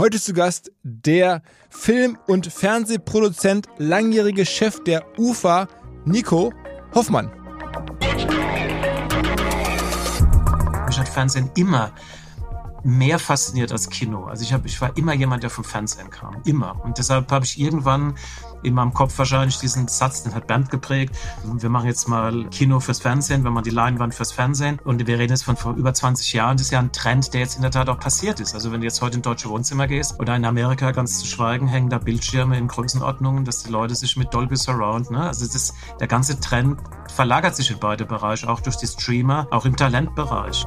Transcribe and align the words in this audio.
Heute 0.00 0.20
zu 0.20 0.32
Gast 0.32 0.70
der 0.84 1.42
Film- 1.70 2.16
und 2.28 2.46
Fernsehproduzent, 2.46 3.66
langjährige 3.78 4.46
Chef 4.46 4.78
der 4.84 5.04
UFA, 5.18 5.66
Nico 6.04 6.52
Hoffmann. 6.94 7.32
Mich 10.86 10.98
hat 11.00 11.08
Fernsehen 11.08 11.50
immer 11.56 11.92
mehr 12.84 13.18
fasziniert 13.18 13.72
als 13.72 13.90
Kino. 13.90 14.24
Also 14.24 14.42
ich, 14.42 14.52
hab, 14.52 14.64
ich 14.64 14.80
war 14.80 14.96
immer 14.96 15.14
jemand, 15.14 15.42
der 15.42 15.50
vom 15.50 15.64
Fernsehen 15.64 16.10
kam. 16.10 16.36
Immer. 16.44 16.82
Und 16.84 16.98
deshalb 16.98 17.30
habe 17.32 17.44
ich 17.44 17.58
irgendwann 17.58 18.14
in 18.62 18.74
meinem 18.74 18.92
Kopf 18.92 19.16
wahrscheinlich 19.18 19.58
diesen 19.58 19.88
Satz, 19.88 20.22
den 20.22 20.34
hat 20.34 20.46
Bernd 20.46 20.70
geprägt. 20.70 21.16
Wir 21.44 21.68
machen 21.68 21.86
jetzt 21.86 22.08
mal 22.08 22.48
Kino 22.50 22.80
fürs 22.80 23.00
Fernsehen, 23.00 23.44
wenn 23.44 23.52
man 23.52 23.64
die 23.64 23.70
Leinwand 23.70 24.14
fürs 24.14 24.32
Fernsehen. 24.32 24.78
Und 24.84 25.06
wir 25.06 25.18
reden 25.18 25.32
jetzt 25.32 25.44
von 25.44 25.56
vor 25.56 25.74
über 25.74 25.94
20 25.94 26.32
Jahren. 26.32 26.56
Das 26.56 26.66
ist 26.66 26.72
ja 26.72 26.80
ein 26.80 26.92
Trend, 26.92 27.32
der 27.34 27.40
jetzt 27.40 27.56
in 27.56 27.62
der 27.62 27.70
Tat 27.70 27.88
auch 27.88 28.00
passiert 28.00 28.40
ist. 28.40 28.54
Also 28.54 28.72
wenn 28.72 28.80
du 28.80 28.86
jetzt 28.86 29.00
heute 29.02 29.16
in 29.16 29.22
deutsche 29.22 29.48
Wohnzimmer 29.48 29.86
gehst 29.86 30.18
oder 30.18 30.34
in 30.36 30.44
Amerika 30.44 30.90
ganz 30.92 31.20
zu 31.20 31.26
schweigen, 31.26 31.68
hängen 31.68 31.90
da 31.90 31.98
Bildschirme 31.98 32.58
in 32.58 32.68
Größenordnungen, 32.68 33.44
dass 33.44 33.62
die 33.62 33.70
Leute 33.70 33.94
sich 33.94 34.16
mit 34.16 34.32
Dolby 34.32 34.56
Surround, 34.56 35.10
ne? 35.10 35.26
Also 35.26 35.46
das 35.46 35.74
der 36.00 36.08
ganze 36.08 36.40
Trend 36.40 36.80
verlagert 37.14 37.56
sich 37.56 37.70
in 37.70 37.78
beide 37.78 38.04
Bereiche, 38.04 38.48
auch 38.48 38.60
durch 38.60 38.76
die 38.76 38.86
Streamer, 38.86 39.46
auch 39.50 39.64
im 39.64 39.76
Talentbereich. 39.76 40.66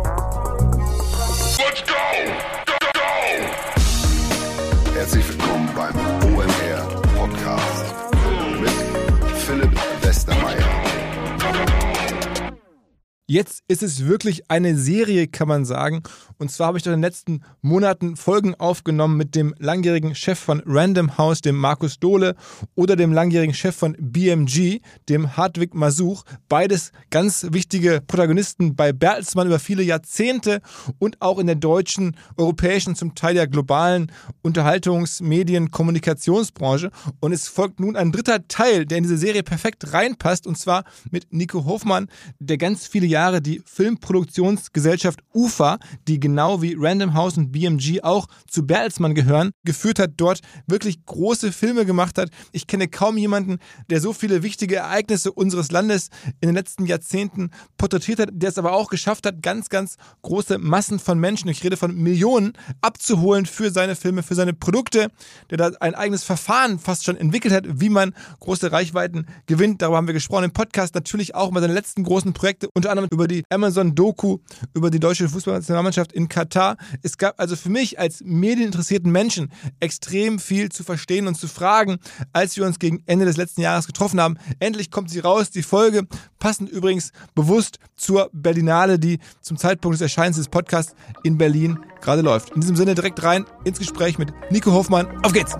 Jetzt 13.31 13.63
ist 13.69 13.81
es 13.81 14.07
wirklich 14.07 14.51
eine 14.51 14.77
Serie, 14.77 15.25
kann 15.25 15.47
man 15.47 15.63
sagen. 15.63 16.03
Und 16.37 16.51
zwar 16.51 16.67
habe 16.67 16.77
ich 16.77 16.85
in 16.85 16.91
den 16.91 16.99
letzten 16.99 17.43
Monaten 17.61 18.17
Folgen 18.17 18.55
aufgenommen 18.55 19.15
mit 19.15 19.35
dem 19.35 19.55
langjährigen 19.57 20.15
Chef 20.15 20.37
von 20.37 20.61
Random 20.65 21.17
House, 21.17 21.39
dem 21.39 21.55
Markus 21.55 21.97
Dohle, 21.97 22.35
oder 22.75 22.97
dem 22.97 23.13
langjährigen 23.13 23.53
Chef 23.53 23.73
von 23.73 23.95
BMG, 23.97 24.81
dem 25.07 25.37
Hartwig 25.37 25.73
Masuch. 25.73 26.25
Beides 26.49 26.91
ganz 27.09 27.47
wichtige 27.51 28.01
Protagonisten 28.05 28.75
bei 28.75 28.91
Bertelsmann 28.91 29.47
über 29.47 29.59
viele 29.59 29.83
Jahrzehnte 29.83 30.59
und 30.99 31.21
auch 31.21 31.39
in 31.39 31.47
der 31.47 31.55
deutschen, 31.55 32.17
europäischen, 32.35 32.97
zum 32.97 33.15
Teil 33.15 33.37
ja 33.37 33.45
globalen 33.45 34.11
Unterhaltungs-, 34.43 35.23
Medien-, 35.23 35.71
Kommunikationsbranche. 35.71 36.91
Und 37.21 37.31
es 37.31 37.47
folgt 37.47 37.79
nun 37.79 37.95
ein 37.95 38.11
dritter 38.11 38.45
Teil, 38.49 38.85
der 38.85 38.97
in 38.97 39.05
diese 39.05 39.15
Serie 39.15 39.43
perfekt 39.43 39.93
reinpasst, 39.93 40.45
und 40.45 40.57
zwar 40.57 40.83
mit 41.11 41.31
Nico 41.31 41.63
Hofmann, 41.63 42.09
der 42.37 42.57
ganz 42.57 42.87
viele 42.87 43.07
Jahre 43.07 43.20
Jahre 43.21 43.41
die 43.41 43.61
Filmproduktionsgesellschaft 43.65 45.19
UFA, 45.31 45.77
die 46.07 46.19
genau 46.19 46.63
wie 46.63 46.75
Random 46.75 47.13
House 47.13 47.37
und 47.37 47.51
BMG 47.51 48.01
auch 48.01 48.25
zu 48.47 48.65
Bertelsmann 48.65 49.13
gehören, 49.13 49.51
geführt 49.63 49.99
hat, 49.99 50.13
dort 50.17 50.39
wirklich 50.65 51.05
große 51.05 51.51
Filme 51.51 51.85
gemacht 51.85 52.17
hat. 52.17 52.29
Ich 52.51 52.65
kenne 52.65 52.87
kaum 52.87 53.17
jemanden, 53.17 53.59
der 53.91 54.01
so 54.01 54.11
viele 54.11 54.41
wichtige 54.41 54.77
Ereignisse 54.77 55.31
unseres 55.31 55.71
Landes 55.71 56.09
in 56.39 56.49
den 56.49 56.55
letzten 56.55 56.87
Jahrzehnten 56.87 57.51
porträtiert 57.77 58.19
hat, 58.19 58.29
der 58.31 58.49
es 58.49 58.57
aber 58.57 58.73
auch 58.73 58.89
geschafft 58.89 59.27
hat, 59.27 59.43
ganz, 59.43 59.69
ganz 59.69 59.97
große 60.23 60.57
Massen 60.57 60.97
von 60.97 61.19
Menschen, 61.19 61.47
ich 61.49 61.63
rede 61.63 61.77
von 61.77 61.95
Millionen, 61.95 62.53
abzuholen 62.81 63.45
für 63.45 63.69
seine 63.69 63.95
Filme, 63.95 64.23
für 64.23 64.33
seine 64.33 64.53
Produkte, 64.53 65.09
der 65.51 65.57
da 65.59 65.71
ein 65.79 65.93
eigenes 65.93 66.23
Verfahren 66.23 66.79
fast 66.79 67.03
schon 67.03 67.17
entwickelt 67.17 67.53
hat, 67.53 67.65
wie 67.67 67.89
man 67.89 68.15
große 68.39 68.71
Reichweiten 68.71 69.27
gewinnt. 69.45 69.83
Darüber 69.83 69.97
haben 69.97 70.07
wir 70.07 70.15
gesprochen 70.15 70.45
im 70.45 70.53
Podcast, 70.53 70.95
natürlich 70.95 71.35
auch 71.35 71.51
über 71.51 71.61
seine 71.61 71.73
letzten 71.73 72.03
großen 72.03 72.33
Projekte, 72.33 72.67
unter 72.73 72.89
anderem 72.89 73.10
über 73.11 73.27
die 73.27 73.43
Amazon-Doku 73.49 74.39
über 74.73 74.89
die 74.89 74.99
deutsche 74.99 75.29
Fußballnationalmannschaft 75.29 76.11
in 76.13 76.29
Katar. 76.29 76.77
Es 77.03 77.17
gab 77.17 77.39
also 77.39 77.55
für 77.55 77.69
mich 77.69 77.99
als 77.99 78.21
medieninteressierten 78.23 79.11
Menschen 79.11 79.51
extrem 79.79 80.39
viel 80.39 80.69
zu 80.69 80.83
verstehen 80.83 81.27
und 81.27 81.35
zu 81.35 81.47
fragen, 81.47 81.97
als 82.33 82.57
wir 82.57 82.65
uns 82.65 82.79
gegen 82.79 83.03
Ende 83.05 83.25
des 83.25 83.37
letzten 83.37 83.61
Jahres 83.61 83.85
getroffen 83.85 84.19
haben. 84.19 84.37
Endlich 84.59 84.89
kommt 84.89 85.09
sie 85.09 85.19
raus, 85.19 85.51
die 85.51 85.63
Folge, 85.63 86.07
passend 86.39 86.69
übrigens 86.69 87.11
bewusst 87.35 87.79
zur 87.97 88.29
Berlinale, 88.33 88.97
die 88.97 89.19
zum 89.41 89.57
Zeitpunkt 89.57 89.95
des 89.95 90.01
Erscheinens 90.01 90.37
des 90.37 90.47
Podcasts 90.47 90.95
in 91.23 91.37
Berlin 91.37 91.77
gerade 91.99 92.21
läuft. 92.21 92.51
In 92.51 92.61
diesem 92.61 92.75
Sinne 92.75 92.95
direkt 92.95 93.21
rein 93.23 93.45
ins 93.65 93.79
Gespräch 93.79 94.17
mit 94.17 94.33
Nico 94.49 94.71
Hofmann. 94.71 95.07
Auf 95.23 95.33
geht's! 95.33 95.55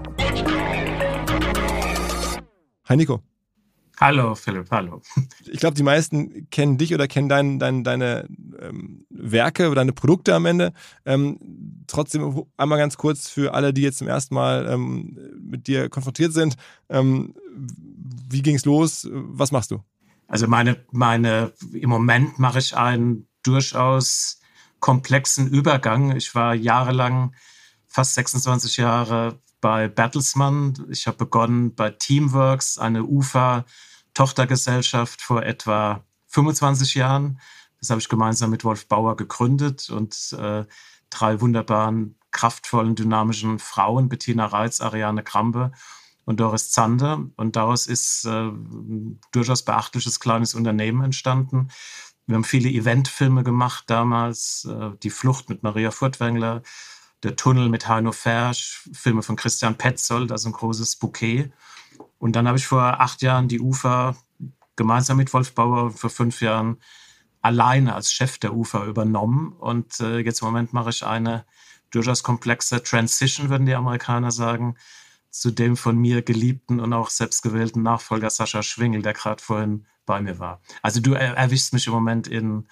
Hi 2.85 2.97
Nico. 2.97 3.21
Hallo 4.01 4.33
Philipp, 4.33 4.71
hallo. 4.71 5.03
Ich 5.45 5.59
glaube, 5.59 5.75
die 5.75 5.83
meisten 5.83 6.49
kennen 6.49 6.79
dich 6.79 6.95
oder 6.95 7.07
kennen 7.07 7.29
dein, 7.29 7.59
dein, 7.59 7.83
deine 7.83 8.27
ähm, 8.59 9.05
Werke 9.11 9.67
oder 9.67 9.75
deine 9.81 9.93
Produkte 9.93 10.33
am 10.33 10.47
Ende. 10.47 10.73
Ähm, 11.05 11.83
trotzdem 11.85 12.47
einmal 12.57 12.79
ganz 12.79 12.97
kurz 12.97 13.29
für 13.29 13.53
alle, 13.53 13.75
die 13.75 13.83
jetzt 13.83 13.99
zum 13.99 14.07
ersten 14.07 14.33
Mal 14.33 14.67
ähm, 14.67 15.19
mit 15.39 15.67
dir 15.67 15.87
konfrontiert 15.87 16.33
sind. 16.33 16.55
Ähm, 16.89 17.35
wie 18.27 18.41
ging's 18.41 18.65
los? 18.65 19.07
Was 19.11 19.51
machst 19.51 19.69
du? 19.69 19.83
Also 20.27 20.47
meine, 20.47 20.83
meine, 20.91 21.53
im 21.71 21.91
Moment 21.91 22.39
mache 22.39 22.57
ich 22.57 22.75
einen 22.75 23.27
durchaus 23.43 24.41
komplexen 24.79 25.47
Übergang. 25.47 26.15
Ich 26.15 26.33
war 26.33 26.55
jahrelang, 26.55 27.35
fast 27.85 28.15
26 28.15 28.77
Jahre 28.77 29.39
bei 29.59 29.87
Bertelsmann. 29.87 30.87
Ich 30.89 31.05
habe 31.05 31.17
begonnen 31.17 31.75
bei 31.75 31.91
Teamworks, 31.91 32.79
eine 32.79 33.03
UFA 33.03 33.63
Tochtergesellschaft 34.13 35.21
vor 35.21 35.43
etwa 35.43 36.03
25 36.27 36.95
Jahren. 36.95 37.39
Das 37.79 37.89
habe 37.89 37.99
ich 37.99 38.09
gemeinsam 38.09 38.49
mit 38.49 38.63
Wolf 38.63 38.87
Bauer 38.87 39.15
gegründet 39.15 39.89
und 39.89 40.35
äh, 40.39 40.65
drei 41.09 41.41
wunderbaren, 41.41 42.15
kraftvollen, 42.31 42.95
dynamischen 42.95 43.59
Frauen, 43.59 44.09
Bettina 44.09 44.45
Reitz, 44.45 44.81
Ariane 44.81 45.23
Krampe 45.23 45.71
und 46.25 46.39
Doris 46.39 46.71
Zander. 46.71 47.25
Und 47.35 47.55
daraus 47.55 47.87
ist 47.87 48.25
äh, 48.25 48.29
ein 48.29 49.19
durchaus 49.31 49.63
beachtliches 49.63 50.19
kleines 50.19 50.55
Unternehmen 50.55 51.03
entstanden. 51.03 51.69
Wir 52.27 52.35
haben 52.35 52.43
viele 52.43 52.69
Eventfilme 52.69 53.43
gemacht 53.43 53.85
damals, 53.87 54.65
äh, 54.65 54.91
Die 55.03 55.09
Flucht 55.09 55.49
mit 55.49 55.63
Maria 55.63 55.91
Furtwängler, 55.91 56.61
Der 57.23 57.35
Tunnel 57.35 57.69
mit 57.69 57.87
Heino 57.87 58.11
Fersch, 58.11 58.87
Filme 58.93 59.23
von 59.23 59.35
Christian 59.35 59.77
Petzold, 59.77 60.31
also 60.31 60.49
ein 60.49 60.53
großes 60.53 60.95
Bouquet. 60.95 61.51
Und 62.21 62.35
dann 62.35 62.47
habe 62.47 62.59
ich 62.59 62.67
vor 62.67 63.01
acht 63.01 63.23
Jahren 63.23 63.47
die 63.47 63.59
UFA 63.59 64.15
gemeinsam 64.75 65.17
mit 65.17 65.33
Wolf 65.33 65.55
Bauer 65.55 65.89
vor 65.89 66.11
fünf 66.11 66.39
Jahren 66.39 66.77
alleine 67.41 67.95
als 67.95 68.13
Chef 68.13 68.37
der 68.37 68.53
UFA 68.53 68.85
übernommen. 68.85 69.53
Und 69.53 69.99
äh, 69.99 70.19
jetzt 70.19 70.43
im 70.43 70.49
Moment 70.49 70.71
mache 70.71 70.91
ich 70.91 71.03
eine 71.03 71.45
durchaus 71.89 72.21
komplexe 72.21 72.83
Transition, 72.83 73.49
würden 73.49 73.65
die 73.65 73.73
Amerikaner 73.73 74.29
sagen, 74.29 74.75
zu 75.31 75.49
dem 75.49 75.75
von 75.75 75.97
mir 75.97 76.21
geliebten 76.21 76.79
und 76.79 76.93
auch 76.93 77.09
selbstgewählten 77.09 77.81
Nachfolger 77.81 78.29
Sascha 78.29 78.61
Schwingel, 78.61 79.01
der 79.01 79.13
gerade 79.13 79.41
vorhin 79.41 79.87
bei 80.05 80.21
mir 80.21 80.37
war. 80.37 80.61
Also 80.83 81.01
du 81.01 81.13
erwischst 81.13 81.73
mich 81.73 81.87
im 81.87 81.93
Moment 81.93 82.27
in, 82.27 82.67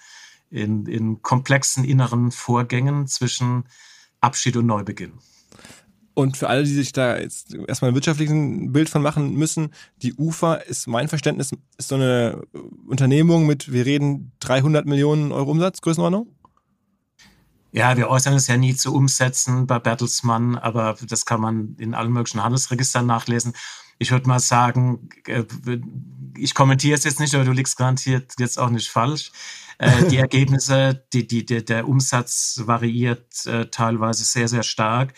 in, 0.48 0.86
in 0.86 1.22
komplexen 1.22 1.82
inneren 1.82 2.30
Vorgängen 2.30 3.08
zwischen 3.08 3.64
Abschied 4.20 4.56
und 4.56 4.66
Neubeginn. 4.66 5.18
Und 6.20 6.36
für 6.36 6.50
alle, 6.50 6.64
die 6.64 6.74
sich 6.74 6.92
da 6.92 7.16
jetzt 7.16 7.54
erstmal 7.66 7.90
ein 7.90 7.94
wirtschaftliches 7.94 8.34
Bild 8.34 8.90
von 8.90 9.00
machen 9.00 9.32
müssen, 9.36 9.70
die 10.02 10.12
UFA 10.12 10.56
ist 10.56 10.86
mein 10.86 11.08
Verständnis, 11.08 11.50
ist 11.78 11.88
so 11.88 11.94
eine 11.94 12.42
Unternehmung 12.86 13.46
mit, 13.46 13.72
wir 13.72 13.86
reden 13.86 14.32
300 14.40 14.84
Millionen 14.84 15.32
Euro 15.32 15.50
Umsatz, 15.50 15.80
Größenordnung? 15.80 16.26
Ja, 17.72 17.96
wir 17.96 18.10
äußern 18.10 18.34
es 18.34 18.48
ja 18.48 18.58
nie 18.58 18.76
zu 18.76 18.94
umsetzen 18.94 19.66
bei 19.66 19.78
Bertelsmann, 19.78 20.58
aber 20.58 20.98
das 21.08 21.24
kann 21.24 21.40
man 21.40 21.74
in 21.78 21.94
allen 21.94 22.12
möglichen 22.12 22.44
Handelsregistern 22.44 23.06
nachlesen. 23.06 23.54
Ich 23.98 24.10
würde 24.10 24.28
mal 24.28 24.40
sagen, 24.40 25.08
äh, 25.26 25.44
ich 26.36 26.54
kommentiere 26.54 26.98
es 26.98 27.04
jetzt 27.04 27.20
nicht, 27.20 27.34
aber 27.34 27.44
du 27.44 27.52
liegst 27.52 27.78
garantiert 27.78 28.34
jetzt 28.38 28.58
auch 28.58 28.68
nicht 28.68 28.90
falsch. 28.90 29.32
Äh, 29.78 30.04
die 30.08 30.16
Ergebnisse, 30.18 31.02
die, 31.14 31.26
die, 31.26 31.46
der 31.46 31.88
Umsatz 31.88 32.60
variiert 32.66 33.46
äh, 33.46 33.70
teilweise 33.70 34.24
sehr, 34.24 34.48
sehr 34.48 34.64
stark. 34.64 35.14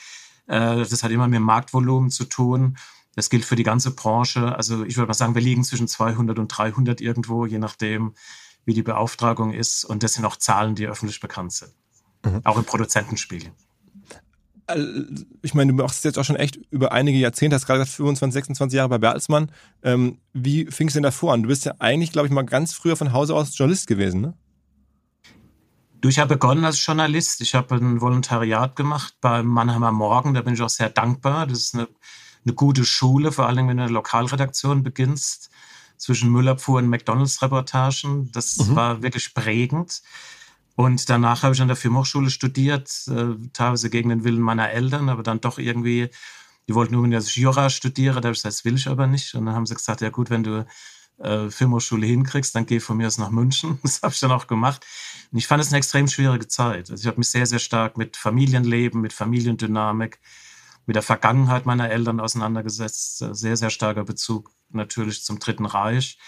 Das 0.47 1.03
hat 1.03 1.11
immer 1.11 1.29
mit 1.29 1.41
Marktvolumen 1.41 2.11
zu 2.11 2.25
tun. 2.25 2.77
Das 3.15 3.31
gilt 3.31 3.44
für 3.44 3.56
die 3.56 3.62
ganze 3.62 3.91
Branche. 3.91 4.56
Also 4.56 4.85
ich 4.85 4.97
würde 4.97 5.09
mal 5.09 5.15
sagen, 5.15 5.35
wir 5.35 5.43
liegen 5.43 5.65
zwischen 5.65 5.89
200 5.89 6.39
und 6.39 6.49
300 6.49 7.00
irgendwo, 7.00 7.47
je 7.47 7.59
nachdem, 7.59 8.15
wie 8.65 8.75
die 8.75 8.83
Beauftragung 8.83 9.53
ist. 9.53 9.85
Und 9.85 10.03
das 10.03 10.15
sind 10.15 10.25
auch 10.25 10.37
Zahlen, 10.37 10.75
die 10.75 10.87
öffentlich 10.87 11.21
bekannt 11.21 11.53
sind. 11.53 11.73
Mhm. 12.25 12.41
Auch 12.44 12.56
im 12.56 12.65
Produzentenspiegel. 12.65 13.53
Ich 15.43 15.55
meine, 15.55 15.73
du 15.73 15.83
machst 15.83 16.05
jetzt 16.05 16.19
auch 16.19 16.25
schon 16.25 16.37
echt 16.37 16.56
über 16.71 16.93
einige 16.93 17.19
Jahrzehnte, 17.19 17.56
hast 17.56 17.67
gerade 17.67 17.81
gesagt 17.81 17.97
25, 17.97 18.35
26 18.35 18.77
Jahre 18.77 18.89
bei 18.89 18.99
Bertelsmann. 18.99 19.50
Ähm, 19.83 20.19
wie 20.33 20.67
fingst 20.67 20.94
du 20.94 20.99
denn 20.99 21.03
davor 21.03 21.35
an? 21.35 21.43
Du 21.43 21.49
bist 21.49 21.65
ja 21.65 21.75
eigentlich, 21.79 22.12
glaube 22.12 22.29
ich, 22.29 22.33
mal 22.33 22.44
ganz 22.44 22.73
früher 22.73 22.97
von 22.97 23.12
Hause 23.12 23.35
aus 23.35 23.56
Journalist 23.59 23.87
gewesen, 23.87 24.21
ne? 24.21 24.35
Du, 26.02 26.08
ich 26.08 26.19
habe 26.19 26.34
begonnen 26.34 26.64
als 26.64 26.84
Journalist. 26.84 27.40
Ich 27.43 27.54
habe 27.54 27.76
ein 27.76 28.00
Volontariat 28.00 28.75
gemacht 28.75 29.14
beim 29.20 29.46
Mannheimer 29.46 29.93
Morgen. 29.93 30.34
Da 30.34 30.43
bin 30.43 30.54
ich 30.54 30.60
auch 30.60 30.69
sehr 30.69 30.90
dankbar. 30.90 31.46
Das 31.46 31.58
ist 31.58 31.75
eine, 31.76 31.88
eine 32.44 32.54
gute 32.54 32.84
Schule, 32.84 33.31
vor 33.31 33.46
allem 33.46 33.69
wenn 33.69 33.76
du 33.76 33.84
in 33.84 33.88
der 33.88 33.94
Lokalredaktion 33.94 34.82
beginnst, 34.82 35.50
zwischen 35.99 36.32
Müllabfuhr 36.32 36.78
und 36.78 36.88
McDonalds-Reportagen. 36.88 38.32
Das 38.32 38.56
mhm. 38.56 38.75
war 38.75 39.02
wirklich 39.02 39.32
prägend. 39.32 40.02
Und 40.75 41.08
danach 41.08 41.44
habe 41.44 41.54
ich 41.54 41.62
an 41.62 41.69
der 41.69 41.76
Filmhochschule 41.76 42.31
studiert, 42.31 42.90
äh, 43.06 43.37
teilweise 43.52 43.88
gegen 43.88 44.08
den 44.08 44.25
Willen 44.25 44.40
meiner 44.40 44.70
Eltern, 44.70 45.08
aber 45.08 45.22
dann 45.22 45.40
doch 45.40 45.58
irgendwie, 45.58 46.10
die 46.66 46.75
wollten 46.75 46.94
nur, 46.94 47.06
dass 47.10 47.28
ich 47.28 47.37
Jura 47.37 47.70
studiere, 47.70 48.20
da 48.20 48.26
habe 48.26 48.32
ich 48.32 48.43
gesagt, 48.43 48.56
das 48.56 48.64
will 48.64 48.75
ich 48.75 48.88
aber 48.88 49.06
nicht. 49.06 49.37
Und 49.37 49.46
dann 49.46 49.55
haben 49.55 49.66
sie 49.66 49.75
gesagt, 49.76 50.00
ja 50.00 50.10
gut, 50.10 50.31
wenn 50.31 50.43
du 50.43 50.66
äh, 51.22 51.50
Filmhochschule 51.50 52.06
hinkriegst, 52.06 52.54
dann 52.54 52.66
geh 52.66 52.80
von 52.80 52.96
mir 52.96 53.06
aus 53.06 53.19
nach 53.19 53.30
München. 53.30 53.78
Das 53.82 54.02
habe 54.02 54.12
ich 54.12 54.20
dann 54.20 54.32
auch 54.32 54.46
gemacht. 54.46 54.84
Und 55.30 55.38
ich 55.38 55.46
fand 55.46 55.62
es 55.62 55.69
eine 55.69 55.78
extrem 55.78 56.08
schwierige 56.08 56.48
Zeit. 56.48 56.90
Also 56.90 57.00
ich 57.00 57.06
habe 57.06 57.19
mich 57.19 57.30
sehr, 57.30 57.46
sehr 57.46 57.58
stark 57.58 57.96
mit 57.96 58.16
Familienleben, 58.16 59.00
mit 59.00 59.12
Familiendynamik, 59.12 60.20
mit 60.86 60.96
der 60.96 61.02
Vergangenheit 61.02 61.64
meiner 61.66 61.90
Eltern 61.90 62.20
auseinandergesetzt. 62.20 63.19
Sehr, 63.19 63.56
sehr 63.56 63.70
starker 63.70 64.04
Bezug 64.04 64.50
natürlich 64.70 65.24
zum 65.24 65.38
Dritten 65.38 65.66
Reich. 65.66 66.19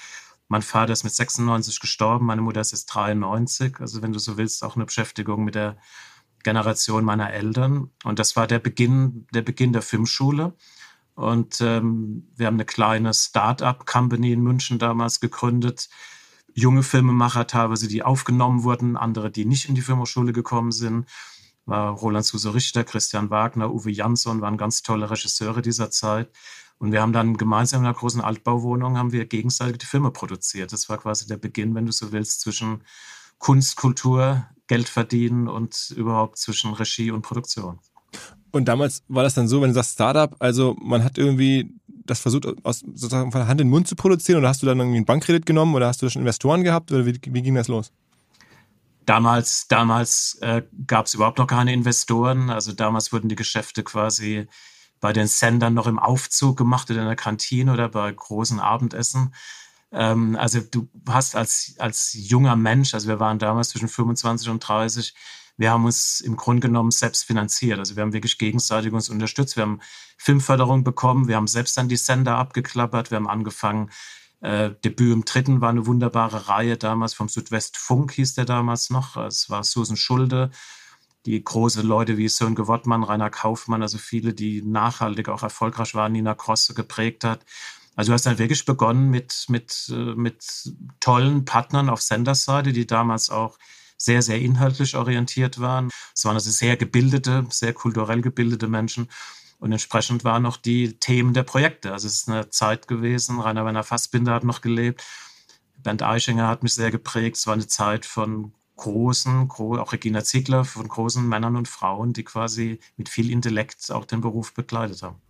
Mein 0.48 0.62
Vater 0.62 0.92
ist 0.92 1.04
mit 1.04 1.14
96 1.14 1.80
gestorben, 1.80 2.26
meine 2.26 2.42
Mutter 2.42 2.60
ist 2.60 2.72
jetzt 2.72 2.86
93. 2.86 3.80
Also 3.80 4.02
wenn 4.02 4.12
du 4.12 4.18
so 4.18 4.36
willst, 4.36 4.62
auch 4.62 4.76
eine 4.76 4.84
Beschäftigung 4.84 5.44
mit 5.44 5.54
der 5.54 5.78
Generation 6.44 7.04
meiner 7.04 7.32
Eltern. 7.32 7.90
Und 8.04 8.18
das 8.18 8.36
war 8.36 8.46
der 8.46 8.58
Beginn, 8.58 9.26
der 9.32 9.42
Beginn 9.42 9.72
der 9.72 9.82
Filmschule. 9.82 10.54
Und 11.14 11.60
ähm, 11.60 12.28
wir 12.36 12.46
haben 12.46 12.54
eine 12.54 12.64
kleine 12.64 13.14
Start-up-Company 13.14 14.32
in 14.32 14.42
München 14.42 14.78
damals 14.78 15.20
gegründet. 15.20 15.88
Junge 16.52 16.82
Filmemacher 16.82 17.46
teilweise, 17.46 17.88
die 17.88 18.02
aufgenommen 18.02 18.64
wurden, 18.64 18.96
andere, 18.96 19.30
die 19.30 19.44
nicht 19.44 19.68
in 19.68 19.74
die 19.74 19.80
Filmhochschule 19.80 20.32
gekommen 20.32 20.72
sind. 20.72 21.06
War 21.66 21.92
Roland 21.92 22.26
Suse 22.26 22.52
Richter, 22.52 22.84
Christian 22.84 23.30
Wagner, 23.30 23.72
Uwe 23.72 23.90
Jansson 23.90 24.40
waren 24.40 24.58
ganz 24.58 24.82
tolle 24.82 25.10
Regisseure 25.10 25.62
dieser 25.62 25.90
Zeit. 25.90 26.30
Und 26.78 26.92
wir 26.92 27.00
haben 27.00 27.12
dann 27.12 27.36
gemeinsam 27.36 27.80
in 27.80 27.86
einer 27.86 27.94
großen 27.94 28.20
Altbauwohnung 28.20 28.98
haben 28.98 29.12
wir 29.12 29.24
gegenseitig 29.26 29.78
die 29.78 29.86
Filme 29.86 30.10
produziert. 30.10 30.72
Das 30.72 30.88
war 30.88 30.98
quasi 30.98 31.26
der 31.26 31.36
Beginn, 31.36 31.74
wenn 31.74 31.86
du 31.86 31.92
so 31.92 32.12
willst, 32.12 32.40
zwischen 32.40 32.82
Kunst, 33.38 33.76
Kultur, 33.76 34.46
Geld 34.66 34.88
verdienen 34.88 35.48
und 35.48 35.92
überhaupt 35.96 36.38
zwischen 36.38 36.74
Regie 36.74 37.10
und 37.10 37.22
Produktion. 37.22 37.78
Und 38.54 38.66
damals 38.66 39.02
war 39.08 39.24
das 39.24 39.34
dann 39.34 39.48
so, 39.48 39.60
wenn 39.60 39.70
du 39.70 39.74
sagst 39.74 39.94
Startup, 39.94 40.32
also 40.38 40.76
man 40.80 41.02
hat 41.02 41.18
irgendwie 41.18 41.74
das 41.88 42.20
versucht, 42.20 42.46
aus 42.62 42.80
sozusagen 42.80 43.32
von 43.32 43.48
Hand 43.48 43.60
in 43.60 43.66
den 43.66 43.70
Mund 43.70 43.88
zu 43.88 43.96
produzieren 43.96 44.38
oder 44.38 44.48
hast 44.48 44.62
du 44.62 44.66
dann 44.66 44.78
irgendwie 44.78 44.98
einen 44.98 45.06
Bankkredit 45.06 45.44
genommen 45.44 45.74
oder 45.74 45.88
hast 45.88 46.00
du 46.02 46.08
schon 46.08 46.22
Investoren 46.22 46.62
gehabt 46.62 46.92
oder 46.92 47.04
wie, 47.04 47.18
wie 47.20 47.42
ging 47.42 47.56
das 47.56 47.66
los? 47.66 47.90
Damals, 49.06 49.66
damals 49.66 50.38
äh, 50.40 50.62
gab 50.86 51.06
es 51.06 51.14
überhaupt 51.14 51.38
noch 51.38 51.48
keine 51.48 51.72
Investoren. 51.72 52.48
Also 52.48 52.70
damals 52.70 53.12
wurden 53.12 53.28
die 53.28 53.34
Geschäfte 53.34 53.82
quasi 53.82 54.46
bei 55.00 55.12
den 55.12 55.26
Sendern 55.26 55.74
noch 55.74 55.88
im 55.88 55.98
Aufzug 55.98 56.56
gemacht 56.56 56.88
oder 56.92 57.00
in 57.00 57.06
der 57.06 57.16
Kantine 57.16 57.72
oder 57.72 57.88
bei 57.88 58.12
großen 58.12 58.60
Abendessen. 58.60 59.34
Ähm, 59.90 60.36
also 60.36 60.60
du 60.60 60.86
hast 61.08 61.34
als, 61.34 61.74
als 61.78 62.12
junger 62.12 62.54
Mensch, 62.54 62.94
also 62.94 63.08
wir 63.08 63.18
waren 63.18 63.40
damals 63.40 63.70
zwischen 63.70 63.88
25 63.88 64.48
und 64.48 64.60
30, 64.60 65.12
wir 65.56 65.70
haben 65.70 65.84
uns 65.84 66.20
im 66.20 66.36
Grunde 66.36 66.68
genommen 66.68 66.90
selbst 66.90 67.24
finanziert. 67.24 67.78
Also 67.78 67.96
wir 67.96 68.02
haben 68.02 68.12
wirklich 68.12 68.38
gegenseitig 68.38 68.92
uns 68.92 69.08
unterstützt. 69.08 69.56
Wir 69.56 69.62
haben 69.62 69.80
Filmförderung 70.18 70.84
bekommen, 70.84 71.28
wir 71.28 71.36
haben 71.36 71.46
selbst 71.46 71.76
dann 71.76 71.88
die 71.88 71.96
Sender 71.96 72.36
abgeklappert, 72.36 73.10
wir 73.10 73.16
haben 73.16 73.28
angefangen, 73.28 73.90
äh, 74.40 74.74
Debüt 74.84 75.12
im 75.12 75.24
Dritten 75.24 75.60
war 75.60 75.70
eine 75.70 75.86
wunderbare 75.86 76.48
Reihe 76.48 76.76
damals 76.76 77.14
vom 77.14 77.28
Südwestfunk 77.30 78.12
hieß 78.12 78.34
der 78.34 78.44
damals 78.44 78.90
noch. 78.90 79.16
Es 79.16 79.48
war 79.48 79.64
Susan 79.64 79.96
Schulde, 79.96 80.50
die 81.24 81.42
große 81.42 81.80
Leute 81.80 82.18
wie 82.18 82.28
Sönke 82.28 82.66
Wottmann, 82.66 83.04
Rainer 83.04 83.30
Kaufmann, 83.30 83.80
also 83.80 83.96
viele, 83.96 84.34
die 84.34 84.60
nachhaltig 84.60 85.30
auch 85.30 85.42
erfolgreich 85.42 85.94
waren, 85.94 86.12
Nina 86.12 86.34
Krosse 86.34 86.74
geprägt 86.74 87.24
hat. 87.24 87.46
Also 87.96 88.10
du 88.10 88.14
hast 88.14 88.26
dann 88.26 88.38
wirklich 88.38 88.66
begonnen 88.66 89.08
mit, 89.08 89.46
mit, 89.48 89.90
äh, 89.90 90.14
mit 90.14 90.74
tollen 91.00 91.46
Partnern 91.46 91.88
auf 91.88 92.02
Senderseite, 92.02 92.72
die 92.72 92.86
damals 92.86 93.30
auch 93.30 93.58
sehr, 93.96 94.22
sehr 94.22 94.40
inhaltlich 94.40 94.96
orientiert 94.96 95.60
waren. 95.60 95.90
Es 96.14 96.24
waren 96.24 96.34
also 96.34 96.50
sehr 96.50 96.76
gebildete, 96.76 97.46
sehr 97.50 97.72
kulturell 97.72 98.20
gebildete 98.20 98.68
Menschen. 98.68 99.08
Und 99.58 99.72
entsprechend 99.72 100.24
waren 100.24 100.46
auch 100.46 100.56
die 100.56 100.98
Themen 100.98 101.32
der 101.32 101.42
Projekte. 101.42 101.92
Also 101.92 102.06
es 102.06 102.14
ist 102.14 102.28
eine 102.28 102.50
Zeit 102.50 102.88
gewesen, 102.88 103.40
Rainer 103.40 103.64
Werner 103.64 103.84
Fassbinder 103.84 104.34
hat 104.34 104.44
noch 104.44 104.60
gelebt, 104.60 105.04
Bernd 105.78 106.02
Eichinger 106.02 106.48
hat 106.48 106.62
mich 106.62 106.74
sehr 106.74 106.90
geprägt. 106.90 107.36
Es 107.36 107.46
war 107.46 107.54
eine 107.54 107.66
Zeit 107.66 108.04
von 108.06 108.52
großen, 108.76 109.50
auch 109.50 109.92
Regina 109.92 110.24
Ziegler, 110.24 110.64
von 110.64 110.88
großen 110.88 111.26
Männern 111.26 111.56
und 111.56 111.68
Frauen, 111.68 112.12
die 112.12 112.24
quasi 112.24 112.80
mit 112.96 113.08
viel 113.08 113.30
Intellekt 113.30 113.90
auch 113.90 114.04
den 114.04 114.20
Beruf 114.20 114.52
begleitet 114.54 115.02
haben. 115.02 115.20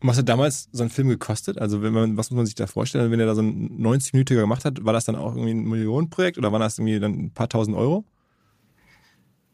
Und 0.00 0.08
was 0.08 0.16
hat 0.16 0.28
damals 0.28 0.68
so 0.72 0.82
ein 0.82 0.90
Film 0.90 1.08
gekostet? 1.08 1.58
Also 1.58 1.78
man, 1.78 2.16
was 2.16 2.30
muss 2.30 2.36
man 2.36 2.46
sich 2.46 2.54
da 2.54 2.66
vorstellen, 2.66 3.10
wenn 3.10 3.20
er 3.20 3.26
da 3.26 3.34
so 3.34 3.42
ein 3.42 3.78
90-Minütiger 3.78 4.40
gemacht 4.40 4.64
hat, 4.64 4.84
war 4.84 4.92
das 4.92 5.04
dann 5.04 5.16
auch 5.16 5.34
irgendwie 5.34 5.52
ein 5.52 5.64
Millionenprojekt 5.64 6.38
oder 6.38 6.52
war 6.52 6.58
das 6.58 6.78
irgendwie 6.78 6.98
dann 6.98 7.12
ein 7.12 7.30
paar 7.30 7.48
tausend 7.48 7.76
Euro? 7.76 8.04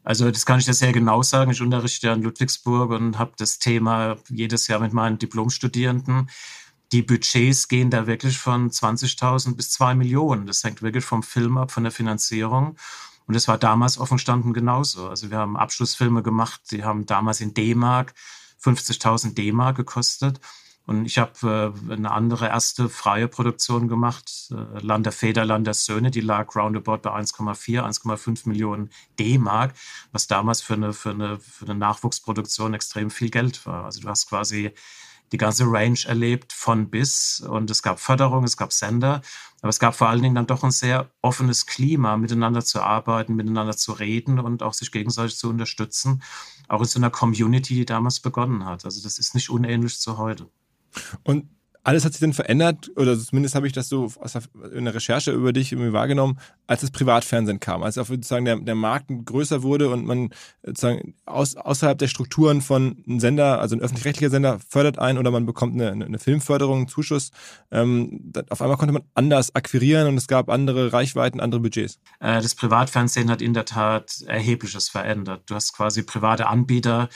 Also 0.03 0.29
das 0.29 0.45
kann 0.45 0.59
ich 0.59 0.65
dir 0.65 0.73
sehr 0.73 0.91
genau 0.91 1.23
sagen. 1.23 1.51
Ich 1.51 1.61
unterrichte 1.61 2.07
ja 2.07 2.13
in 2.13 2.23
Ludwigsburg 2.23 2.91
und 2.91 3.17
habe 3.17 3.33
das 3.37 3.59
Thema 3.59 4.17
jedes 4.29 4.67
Jahr 4.67 4.79
mit 4.79 4.93
meinen 4.93 5.17
Diplomstudierenden. 5.17 6.29
Die 6.91 7.01
Budgets 7.01 7.67
gehen 7.69 7.89
da 7.89 8.05
wirklich 8.05 8.37
von 8.37 8.69
20.000 8.69 9.55
bis 9.55 9.71
2 9.71 9.95
Millionen. 9.95 10.45
Das 10.45 10.63
hängt 10.63 10.81
wirklich 10.81 11.05
vom 11.05 11.23
Film 11.23 11.57
ab, 11.57 11.71
von 11.71 11.83
der 11.83 11.91
Finanzierung. 11.91 12.75
Und 13.25 13.35
das 13.35 13.47
war 13.47 13.57
damals 13.57 13.97
offen 13.97 14.19
standen 14.19 14.53
genauso. 14.53 15.07
Also 15.07 15.31
wir 15.31 15.37
haben 15.37 15.57
Abschlussfilme 15.57 16.21
gemacht, 16.21 16.61
die 16.71 16.83
haben 16.83 17.05
damals 17.05 17.39
in 17.39 17.53
D-Mark 17.53 18.13
50.000 18.63 19.33
D-Mark 19.33 19.77
gekostet. 19.77 20.39
Und 20.85 21.05
ich 21.05 21.17
habe 21.17 21.73
äh, 21.89 21.93
eine 21.93 22.11
andere 22.11 22.47
erste 22.47 22.89
freie 22.89 23.29
Produktion 23.29 23.87
gemacht, 23.87 24.51
äh, 24.51 24.79
Land 24.79 25.05
der 25.05 25.13
Väter, 25.13 25.45
Land 25.45 25.65
der 25.65 25.73
Söhne, 25.73 26.11
die 26.11 26.19
lag 26.19 26.53
roundabout 26.55 26.97
bei 26.97 27.11
1,4, 27.11 27.81
1,5 27.81 28.49
Millionen 28.49 28.89
D-Mark, 29.17 29.73
was 30.11 30.27
damals 30.27 30.61
für 30.61 30.73
eine, 30.73 30.91
für, 30.91 31.11
eine, 31.11 31.39
für 31.39 31.65
eine 31.65 31.75
Nachwuchsproduktion 31.75 32.73
extrem 32.73 33.09
viel 33.11 33.29
Geld 33.29 33.65
war. 33.65 33.85
Also 33.85 34.01
du 34.01 34.09
hast 34.09 34.27
quasi 34.27 34.73
die 35.33 35.37
ganze 35.37 35.65
Range 35.65 35.99
erlebt 36.05 36.53
von 36.53 36.91
bis 36.91 37.41
und 37.41 37.69
es 37.71 37.81
gab 37.81 37.99
Förderung, 37.99 38.43
es 38.43 38.55
gab 38.55 38.71
Sender, 38.71 39.21
aber 39.61 39.69
es 39.69 39.79
gab 39.79 39.95
vor 39.95 40.07
allen 40.07 40.21
Dingen 40.21 40.35
dann 40.35 40.45
doch 40.45 40.63
ein 40.63 40.71
sehr 40.71 41.09
offenes 41.21 41.65
Klima, 41.65 42.15
miteinander 42.17 42.63
zu 42.63 42.81
arbeiten, 42.81 43.35
miteinander 43.35 43.75
zu 43.75 43.93
reden 43.93 44.39
und 44.39 44.61
auch 44.61 44.73
sich 44.73 44.91
gegenseitig 44.91 45.35
zu 45.35 45.49
unterstützen, 45.49 46.21
auch 46.67 46.81
in 46.81 46.85
so 46.85 46.99
einer 46.99 47.09
Community, 47.09 47.73
die 47.73 47.85
damals 47.85 48.19
begonnen 48.19 48.63
hat. 48.65 48.85
Also 48.85 49.01
das 49.01 49.17
ist 49.17 49.33
nicht 49.33 49.49
unähnlich 49.49 49.99
zu 49.99 50.19
heute. 50.19 50.47
Und 51.23 51.49
alles 51.83 52.05
hat 52.05 52.13
sich 52.13 52.21
dann 52.21 52.33
verändert, 52.33 52.91
oder 52.95 53.19
zumindest 53.19 53.55
habe 53.55 53.67
ich 53.67 53.73
das 53.73 53.89
so 53.89 54.11
in 54.73 54.85
der 54.85 54.95
Recherche 54.95 55.31
über 55.31 55.51
dich 55.51 55.73
irgendwie 55.73 55.91
wahrgenommen, 55.91 56.39
als 56.65 56.81
das 56.81 56.91
Privatfernsehen 56.91 57.59
kam, 57.59 57.83
als 57.83 57.97
auch 57.97 58.07
sozusagen 58.07 58.45
der, 58.45 58.55
der 58.57 58.75
Markt 58.75 59.09
größer 59.25 59.63
wurde 59.63 59.89
und 59.89 60.05
man 60.05 60.29
sozusagen 60.65 61.15
aus, 61.25 61.57
außerhalb 61.57 61.97
der 61.97 62.07
Strukturen 62.07 62.61
von 62.61 63.03
einem 63.05 63.19
Sender, 63.19 63.59
also 63.59 63.75
ein 63.75 63.81
öffentlich-rechtlicher 63.81 64.29
Sender 64.29 64.59
fördert 64.67 64.97
ein 64.97 65.17
oder 65.17 65.29
man 65.29 65.45
bekommt 65.45 65.73
eine, 65.73 66.05
eine 66.05 66.19
Filmförderung, 66.19 66.77
einen 66.77 66.87
Zuschuss. 66.87 67.31
Ähm, 67.69 68.31
auf 68.49 68.61
einmal 68.61 68.77
konnte 68.77 68.93
man 68.93 69.03
anders 69.13 69.53
akquirieren 69.53 70.07
und 70.07 70.17
es 70.17 70.27
gab 70.27 70.49
andere 70.49 70.93
Reichweiten, 70.93 71.41
andere 71.41 71.59
Budgets. 71.59 71.99
Äh, 72.21 72.41
das 72.41 72.55
Privatfernsehen 72.55 73.29
hat 73.29 73.41
in 73.41 73.53
der 73.53 73.65
Tat 73.65 74.21
erhebliches 74.25 74.87
verändert. 74.87 75.43
Du 75.47 75.55
hast 75.55 75.73
quasi 75.73 76.03
private 76.03 76.47
Anbieter, 76.47 77.09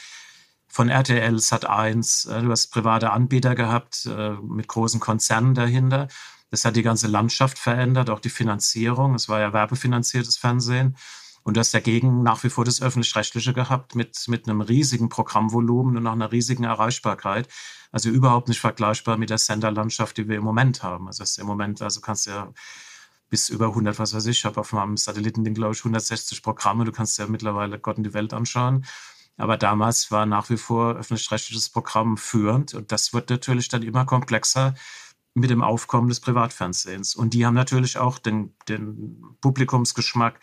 von 0.77 0.89
RTL, 0.89 1.37
Sat1. 1.37 2.29
Äh, 2.31 2.43
du 2.43 2.51
hast 2.51 2.67
private 2.67 3.09
Anbieter 3.09 3.55
gehabt 3.55 4.05
äh, 4.05 4.33
mit 4.33 4.67
großen 4.67 4.99
Konzernen 4.99 5.55
dahinter. 5.55 6.07
Das 6.51 6.65
hat 6.65 6.75
die 6.75 6.83
ganze 6.83 7.07
Landschaft 7.07 7.57
verändert, 7.57 8.11
auch 8.11 8.19
die 8.19 8.29
Finanzierung. 8.29 9.15
Es 9.15 9.27
war 9.27 9.39
ja 9.39 9.53
werbefinanziertes 9.53 10.37
Fernsehen. 10.37 10.95
Und 11.41 11.57
du 11.57 11.61
hast 11.61 11.73
dagegen 11.73 12.21
nach 12.21 12.43
wie 12.43 12.51
vor 12.51 12.63
das 12.63 12.79
Öffentlich-Rechtliche 12.79 13.53
gehabt 13.53 13.95
mit, 13.95 14.27
mit 14.27 14.47
einem 14.47 14.61
riesigen 14.61 15.09
Programmvolumen 15.09 15.97
und 15.97 16.05
auch 16.05 16.11
einer 16.11 16.31
riesigen 16.31 16.65
Erreichbarkeit. 16.65 17.47
Also 17.91 18.09
überhaupt 18.09 18.47
nicht 18.47 18.59
vergleichbar 18.59 19.17
mit 19.17 19.31
der 19.31 19.39
Senderlandschaft, 19.39 20.15
die 20.17 20.27
wir 20.29 20.37
im 20.37 20.43
Moment 20.43 20.83
haben. 20.83 21.07
Also 21.07 21.23
im 21.41 21.47
Moment, 21.47 21.81
also 21.81 22.01
kannst 22.01 22.27
du 22.27 22.31
ja 22.31 22.53
bis 23.31 23.49
über 23.49 23.69
100, 23.69 23.97
was 23.97 24.13
weiß 24.13 24.27
ich, 24.27 24.37
ich 24.37 24.45
habe 24.45 24.59
auf 24.59 24.73
meinem 24.73 24.95
Satellitending, 24.95 25.55
glaube 25.55 25.73
ich, 25.73 25.79
160 25.79 26.43
Programme. 26.43 26.85
Du 26.85 26.91
kannst 26.91 27.17
ja 27.17 27.25
mittlerweile 27.25 27.79
Gott 27.79 27.97
in 27.97 28.03
die 28.03 28.13
Welt 28.13 28.31
anschauen. 28.31 28.85
Aber 29.37 29.57
damals 29.57 30.11
war 30.11 30.25
nach 30.25 30.49
wie 30.49 30.57
vor 30.57 30.95
öffentlich-rechtliches 30.95 31.69
Programm 31.69 32.17
führend 32.17 32.73
und 32.73 32.91
das 32.91 33.13
wird 33.13 33.29
natürlich 33.29 33.69
dann 33.69 33.83
immer 33.83 34.05
komplexer 34.05 34.73
mit 35.35 35.51
dem 35.51 35.61
Aufkommen 35.61 36.09
des 36.09 36.19
Privatfernsehens. 36.19 37.15
Und 37.15 37.33
die 37.33 37.45
haben 37.45 37.53
natürlich 37.53 37.97
auch 37.99 38.17
den, 38.17 38.55
den 38.67 39.21
Publikumsgeschmack, 39.39 40.39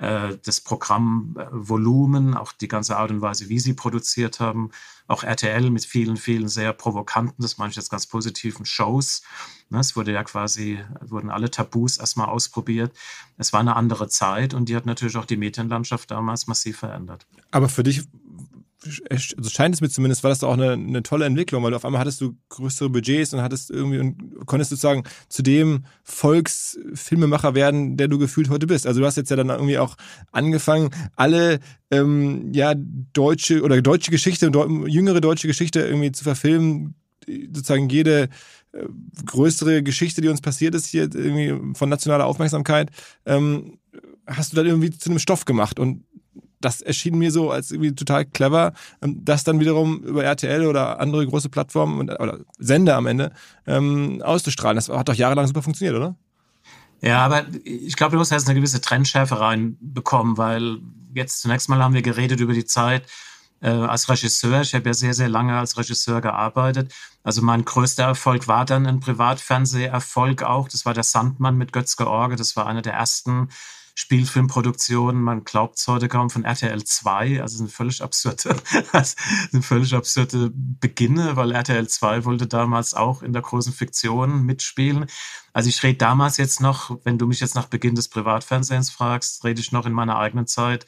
äh, 0.00 0.38
das 0.44 0.60
Programmvolumen, 0.62 2.34
auch 2.34 2.52
die 2.52 2.68
ganze 2.68 2.96
Art 2.96 3.10
und 3.10 3.20
Weise, 3.20 3.48
wie 3.48 3.58
sie 3.58 3.74
produziert 3.74 4.40
haben. 4.40 4.70
Auch 5.06 5.24
RTL 5.24 5.70
mit 5.70 5.84
vielen, 5.84 6.16
vielen 6.16 6.48
sehr 6.48 6.72
provokanten, 6.72 7.42
das 7.42 7.58
meine 7.58 7.70
ich 7.70 7.76
jetzt 7.76 7.90
ganz 7.90 8.06
positiven 8.06 8.64
Shows. 8.64 9.22
Ne, 9.68 9.80
es 9.80 9.96
wurde 9.96 10.12
ja 10.12 10.24
quasi, 10.24 10.78
wurden 11.00 11.30
alle 11.30 11.50
Tabus 11.50 11.98
erstmal 11.98 12.28
ausprobiert. 12.28 12.96
Es 13.36 13.52
war 13.52 13.60
eine 13.60 13.76
andere 13.76 14.08
Zeit 14.08 14.54
und 14.54 14.68
die 14.68 14.76
hat 14.76 14.86
natürlich 14.86 15.16
auch 15.16 15.26
die 15.26 15.36
Medienlandschaft 15.36 16.10
damals 16.10 16.46
massiv 16.46 16.78
verändert. 16.78 17.26
Aber 17.50 17.68
für 17.68 17.82
dich 17.82 18.04
also 19.10 19.48
scheint 19.50 19.74
es 19.74 19.80
mir 19.80 19.90
zumindest, 19.90 20.22
war 20.24 20.30
das 20.30 20.42
auch 20.42 20.54
eine, 20.54 20.72
eine 20.72 21.02
tolle 21.02 21.26
Entwicklung, 21.26 21.62
weil 21.62 21.74
auf 21.74 21.84
einmal 21.84 22.00
hattest 22.00 22.20
du 22.20 22.36
größere 22.48 22.88
Budgets 22.88 23.34
und 23.34 23.42
hattest 23.42 23.70
irgendwie 23.70 23.98
und 23.98 24.46
konntest 24.46 24.70
sozusagen 24.70 25.04
zu 25.28 25.42
dem 25.42 25.84
Volksfilmemacher 26.04 27.54
werden, 27.54 27.96
der 27.96 28.08
du 28.08 28.18
gefühlt 28.18 28.48
heute 28.48 28.66
bist. 28.66 28.86
Also 28.86 29.00
du 29.00 29.06
hast 29.06 29.16
jetzt 29.16 29.30
ja 29.30 29.36
dann 29.36 29.50
irgendwie 29.50 29.78
auch 29.78 29.96
angefangen, 30.32 30.90
alle 31.16 31.60
ähm, 31.90 32.52
ja 32.52 32.74
deutsche 32.74 33.62
oder 33.62 33.80
deutsche 33.82 34.10
Geschichte 34.10 34.50
jüngere 34.86 35.20
deutsche 35.20 35.46
Geschichte 35.46 35.80
irgendwie 35.80 36.12
zu 36.12 36.24
verfilmen, 36.24 36.94
sozusagen 37.26 37.88
jede 37.88 38.28
äh, 38.72 38.86
größere 39.26 39.82
Geschichte, 39.82 40.20
die 40.20 40.28
uns 40.28 40.40
passiert 40.40 40.74
ist 40.74 40.86
hier 40.86 41.02
irgendwie 41.02 41.76
von 41.76 41.88
nationaler 41.88 42.26
Aufmerksamkeit, 42.26 42.90
ähm, 43.26 43.78
hast 44.26 44.52
du 44.52 44.56
dann 44.56 44.66
irgendwie 44.66 44.90
zu 44.90 45.10
einem 45.10 45.18
Stoff 45.18 45.44
gemacht 45.44 45.78
und 45.78 46.04
das 46.60 46.82
erschien 46.82 47.16
mir 47.16 47.30
so 47.30 47.50
als 47.50 47.70
irgendwie 47.70 47.94
total 47.94 48.24
clever, 48.24 48.72
ähm, 49.02 49.24
das 49.24 49.44
dann 49.44 49.60
wiederum 49.60 50.02
über 50.02 50.24
RTL 50.24 50.66
oder 50.66 51.00
andere 51.00 51.26
große 51.26 51.48
Plattformen 51.48 52.10
oder 52.10 52.38
Sender 52.58 52.96
am 52.96 53.06
Ende 53.06 53.32
ähm, 53.66 54.22
auszustrahlen. 54.22 54.76
Das 54.76 54.88
hat 54.88 55.08
doch 55.08 55.14
jahrelang 55.14 55.46
super 55.46 55.62
funktioniert, 55.62 55.96
oder? 55.96 56.16
Ja, 57.02 57.24
aber 57.24 57.46
ich 57.64 57.96
glaube, 57.96 58.12
du 58.12 58.18
musst 58.18 58.30
jetzt 58.30 58.46
eine 58.46 58.54
gewisse 58.54 58.80
Trendschärfe 58.80 59.40
reinbekommen, 59.40 60.36
weil 60.36 60.78
jetzt 61.14 61.40
zunächst 61.40 61.68
mal 61.68 61.82
haben 61.82 61.94
wir 61.94 62.02
geredet 62.02 62.40
über 62.40 62.52
die 62.52 62.66
Zeit 62.66 63.06
äh, 63.60 63.70
als 63.70 64.08
Regisseur. 64.08 64.60
Ich 64.60 64.74
habe 64.74 64.88
ja 64.88 64.94
sehr, 64.94 65.14
sehr 65.14 65.28
lange 65.28 65.58
als 65.58 65.78
Regisseur 65.78 66.20
gearbeitet. 66.20 66.92
Also 67.22 67.42
mein 67.42 67.64
größter 67.64 68.04
Erfolg 68.04 68.48
war 68.48 68.66
dann 68.66 68.86
ein 68.86 69.00
Privatfernseherfolg 69.00 70.42
auch. 70.42 70.68
Das 70.68 70.84
war 70.84 70.92
der 70.92 71.02
Sandmann 71.02 71.56
mit 71.56 71.72
Götz 71.72 71.96
George. 71.96 72.36
Das 72.36 72.54
war 72.56 72.66
einer 72.66 72.82
der 72.82 72.94
ersten 72.94 73.48
Spielfilmproduktionen, 74.00 75.20
man 75.20 75.44
glaubt 75.44 75.76
es 75.76 75.86
heute 75.86 76.08
kaum 76.08 76.30
von 76.30 76.42
RTL 76.42 76.82
2, 76.82 77.42
also 77.42 77.58
sind 77.58 77.70
völlig 77.70 78.02
absurde, 78.02 78.56
sind 79.50 79.62
völlig 79.62 79.94
absurde 79.94 80.50
Beginne, 80.54 81.36
weil 81.36 81.52
RTL 81.52 81.86
2 81.86 82.24
wollte 82.24 82.46
damals 82.46 82.94
auch 82.94 83.22
in 83.22 83.34
der 83.34 83.42
großen 83.42 83.74
Fiktion 83.74 84.46
mitspielen. 84.46 85.04
Also 85.52 85.68
ich 85.68 85.82
rede 85.82 85.98
damals 85.98 86.38
jetzt 86.38 86.62
noch, 86.62 86.98
wenn 87.04 87.18
du 87.18 87.26
mich 87.26 87.40
jetzt 87.40 87.54
nach 87.54 87.66
Beginn 87.66 87.94
des 87.94 88.08
Privatfernsehens 88.08 88.88
fragst, 88.88 89.44
rede 89.44 89.60
ich 89.60 89.70
noch 89.70 89.84
in 89.84 89.92
meiner 89.92 90.16
eigenen 90.16 90.46
Zeit 90.46 90.86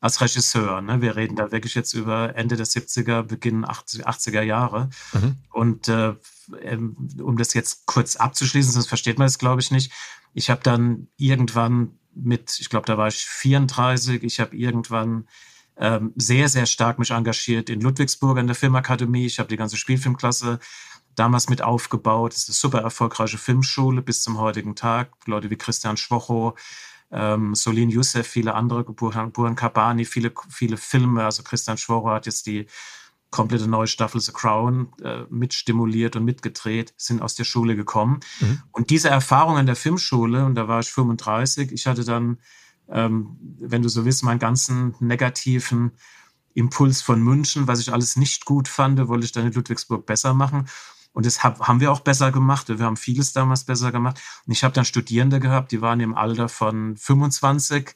als 0.00 0.20
Regisseur. 0.20 0.80
Ne? 0.80 1.00
Wir 1.00 1.14
reden 1.14 1.36
da 1.36 1.52
wirklich 1.52 1.76
jetzt 1.76 1.94
über 1.94 2.34
Ende 2.34 2.56
der 2.56 2.66
70er, 2.66 3.22
Beginn 3.22 3.64
80er 3.66 4.42
Jahre. 4.42 4.90
Mhm. 5.12 5.36
Und 5.52 5.86
äh, 5.86 6.14
ähm, 6.62 6.96
um 7.22 7.36
das 7.36 7.54
jetzt 7.54 7.86
kurz 7.86 8.16
abzuschließen, 8.16 8.72
sonst 8.72 8.88
versteht 8.88 9.18
man 9.18 9.28
es, 9.28 9.38
glaube 9.38 9.60
ich, 9.60 9.70
nicht. 9.70 9.92
Ich 10.34 10.50
habe 10.50 10.60
dann 10.64 11.06
irgendwann 11.16 11.98
mit, 12.22 12.58
ich 12.60 12.68
glaube, 12.68 12.86
da 12.86 12.98
war 12.98 13.08
ich 13.08 13.24
34. 13.24 14.22
Ich 14.22 14.40
habe 14.40 14.56
irgendwann 14.56 15.28
ähm, 15.76 16.12
sehr, 16.16 16.48
sehr 16.48 16.66
stark 16.66 16.98
mich 16.98 17.10
engagiert 17.10 17.70
in 17.70 17.80
Ludwigsburg 17.80 18.38
an 18.38 18.46
der 18.46 18.56
Filmakademie. 18.56 19.26
Ich 19.26 19.38
habe 19.38 19.48
die 19.48 19.56
ganze 19.56 19.76
Spielfilmklasse 19.76 20.58
damals 21.14 21.48
mit 21.48 21.62
aufgebaut. 21.62 22.32
Das 22.32 22.42
ist 22.42 22.48
eine 22.48 22.54
super 22.54 22.80
erfolgreiche 22.80 23.38
Filmschule 23.38 24.02
bis 24.02 24.22
zum 24.22 24.38
heutigen 24.38 24.74
Tag. 24.74 25.12
Leute 25.26 25.50
wie 25.50 25.56
Christian 25.56 25.96
Schwocho, 25.96 26.56
ähm, 27.10 27.54
Solin 27.54 27.90
Youssef, 27.90 28.26
viele 28.26 28.54
andere, 28.54 28.84
Buran, 28.84 29.32
Buran 29.32 29.56
Kabani, 29.56 30.04
viele, 30.04 30.32
viele 30.50 30.76
Filme. 30.76 31.24
Also 31.24 31.42
Christian 31.42 31.78
Schwocho 31.78 32.10
hat 32.10 32.26
jetzt 32.26 32.46
die 32.46 32.66
komplette 33.30 33.68
neue 33.68 33.86
Staffel 33.86 34.20
The 34.20 34.32
Crown 34.32 34.88
äh, 35.02 35.24
mitstimuliert 35.28 36.16
und 36.16 36.24
mitgedreht, 36.24 36.94
sind 36.96 37.20
aus 37.20 37.34
der 37.34 37.44
Schule 37.44 37.76
gekommen. 37.76 38.20
Mhm. 38.40 38.62
Und 38.72 38.90
diese 38.90 39.10
Erfahrung 39.10 39.56
an 39.56 39.66
der 39.66 39.76
Filmschule, 39.76 40.44
und 40.44 40.54
da 40.54 40.68
war 40.68 40.80
ich 40.80 40.90
35, 40.90 41.72
ich 41.72 41.86
hatte 41.86 42.04
dann, 42.04 42.38
ähm, 42.88 43.36
wenn 43.60 43.82
du 43.82 43.88
so 43.88 44.04
willst, 44.04 44.24
meinen 44.24 44.38
ganzen 44.38 44.94
negativen 45.00 45.92
Impuls 46.54 47.02
von 47.02 47.22
München, 47.22 47.68
was 47.68 47.80
ich 47.80 47.92
alles 47.92 48.16
nicht 48.16 48.44
gut 48.44 48.66
fand, 48.66 49.06
wollte 49.08 49.26
ich 49.26 49.32
dann 49.32 49.46
in 49.46 49.52
Ludwigsburg 49.52 50.06
besser 50.06 50.32
machen. 50.32 50.68
Und 51.12 51.26
das 51.26 51.42
hab, 51.42 51.66
haben 51.66 51.80
wir 51.80 51.92
auch 51.92 52.00
besser 52.00 52.32
gemacht. 52.32 52.68
Wir 52.68 52.84
haben 52.84 52.96
vieles 52.96 53.32
damals 53.32 53.64
besser 53.64 53.92
gemacht. 53.92 54.20
Und 54.46 54.52
ich 54.52 54.64
habe 54.64 54.74
dann 54.74 54.84
Studierende 54.84 55.40
gehabt, 55.40 55.72
die 55.72 55.80
waren 55.80 56.00
im 56.00 56.14
Alter 56.14 56.48
von 56.48 56.96
25 56.96 57.94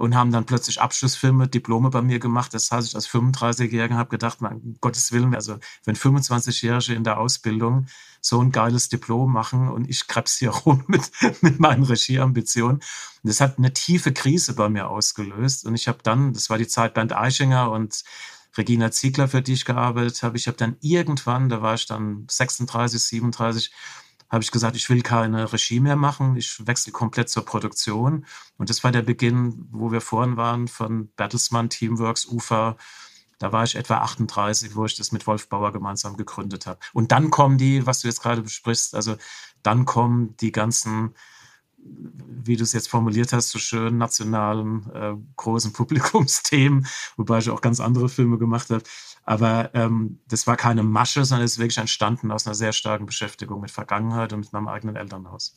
und 0.00 0.16
haben 0.16 0.32
dann 0.32 0.46
plötzlich 0.46 0.80
Abschlussfilme, 0.80 1.46
Diplome 1.46 1.90
bei 1.90 2.00
mir 2.00 2.20
gemacht. 2.20 2.54
Das 2.54 2.70
heißt, 2.70 2.88
ich 2.88 2.94
als 2.94 3.06
35-Jähriger 3.10 3.96
habe 3.96 4.08
gedacht, 4.08 4.40
mein 4.40 4.78
Gottes 4.80 5.12
Willen, 5.12 5.34
also 5.34 5.58
wenn 5.84 5.94
25-Jährige 5.94 6.94
in 6.94 7.04
der 7.04 7.18
Ausbildung 7.18 7.84
so 8.22 8.40
ein 8.40 8.50
geiles 8.50 8.88
Diplom 8.88 9.30
machen 9.30 9.68
und 9.68 9.90
ich 9.90 10.08
krebs 10.08 10.38
hier 10.38 10.50
rum 10.64 10.84
mit, 10.86 11.02
mit 11.42 11.60
meinen 11.60 11.82
Regieambitionen. 11.82 12.76
Und 12.76 13.28
das 13.28 13.42
hat 13.42 13.58
eine 13.58 13.74
tiefe 13.74 14.14
Krise 14.14 14.54
bei 14.54 14.70
mir 14.70 14.88
ausgelöst. 14.88 15.66
Und 15.66 15.74
ich 15.74 15.86
habe 15.86 15.98
dann, 16.02 16.32
das 16.32 16.48
war 16.48 16.56
die 16.56 16.66
Zeit 16.66 16.94
Bernd 16.94 17.14
Eichinger 17.14 17.70
und 17.70 18.02
Regina 18.56 18.90
Ziegler, 18.90 19.28
für 19.28 19.42
die 19.42 19.52
ich 19.52 19.66
gearbeitet 19.66 20.22
habe. 20.22 20.38
Ich 20.38 20.46
habe 20.46 20.56
dann 20.56 20.78
irgendwann, 20.80 21.50
da 21.50 21.60
war 21.60 21.74
ich 21.74 21.84
dann 21.84 22.24
36, 22.30 23.02
37, 23.02 23.70
habe 24.30 24.44
ich 24.44 24.50
gesagt, 24.50 24.76
ich 24.76 24.88
will 24.88 25.02
keine 25.02 25.52
Regie 25.52 25.80
mehr 25.80 25.96
machen, 25.96 26.36
ich 26.36 26.64
wechsle 26.66 26.92
komplett 26.92 27.28
zur 27.28 27.44
Produktion. 27.44 28.24
Und 28.56 28.70
das 28.70 28.84
war 28.84 28.92
der 28.92 29.02
Beginn, 29.02 29.66
wo 29.70 29.90
wir 29.90 30.00
vorhin 30.00 30.36
waren, 30.36 30.68
von 30.68 31.08
Bertelsmann, 31.16 31.68
Teamworks, 31.68 32.26
UFA. 32.26 32.76
Da 33.38 33.52
war 33.52 33.64
ich 33.64 33.74
etwa 33.74 33.98
38, 33.98 34.76
wo 34.76 34.84
ich 34.84 34.96
das 34.96 35.12
mit 35.12 35.26
Wolf 35.26 35.48
Bauer 35.48 35.72
gemeinsam 35.72 36.16
gegründet 36.16 36.66
habe. 36.66 36.78
Und 36.92 37.10
dann 37.10 37.30
kommen 37.30 37.58
die, 37.58 37.86
was 37.86 38.00
du 38.00 38.08
jetzt 38.08 38.22
gerade 38.22 38.42
besprichst, 38.42 38.94
also 38.94 39.16
dann 39.62 39.84
kommen 39.84 40.36
die 40.36 40.52
ganzen 40.52 41.14
wie 42.42 42.56
du 42.56 42.62
es 42.62 42.72
jetzt 42.72 42.88
formuliert 42.88 43.32
hast, 43.32 43.50
so 43.50 43.58
schön 43.58 43.98
nationalen, 43.98 44.90
äh, 44.94 45.14
großen 45.36 45.72
Publikumsthemen, 45.74 46.86
wobei 47.16 47.38
ich 47.38 47.50
auch 47.50 47.60
ganz 47.60 47.80
andere 47.80 48.08
Filme 48.08 48.38
gemacht 48.38 48.70
habe. 48.70 48.82
Aber 49.24 49.70
ähm, 49.74 50.18
das 50.28 50.46
war 50.46 50.56
keine 50.56 50.82
Masche, 50.82 51.24
sondern 51.24 51.44
es 51.44 51.52
ist 51.52 51.58
wirklich 51.58 51.78
entstanden 51.78 52.30
aus 52.30 52.46
einer 52.46 52.54
sehr 52.54 52.72
starken 52.72 53.06
Beschäftigung 53.06 53.60
mit 53.60 53.70
Vergangenheit 53.70 54.32
und 54.32 54.40
mit 54.40 54.52
meinem 54.52 54.68
eigenen 54.68 54.96
Elternhaus. 54.96 55.54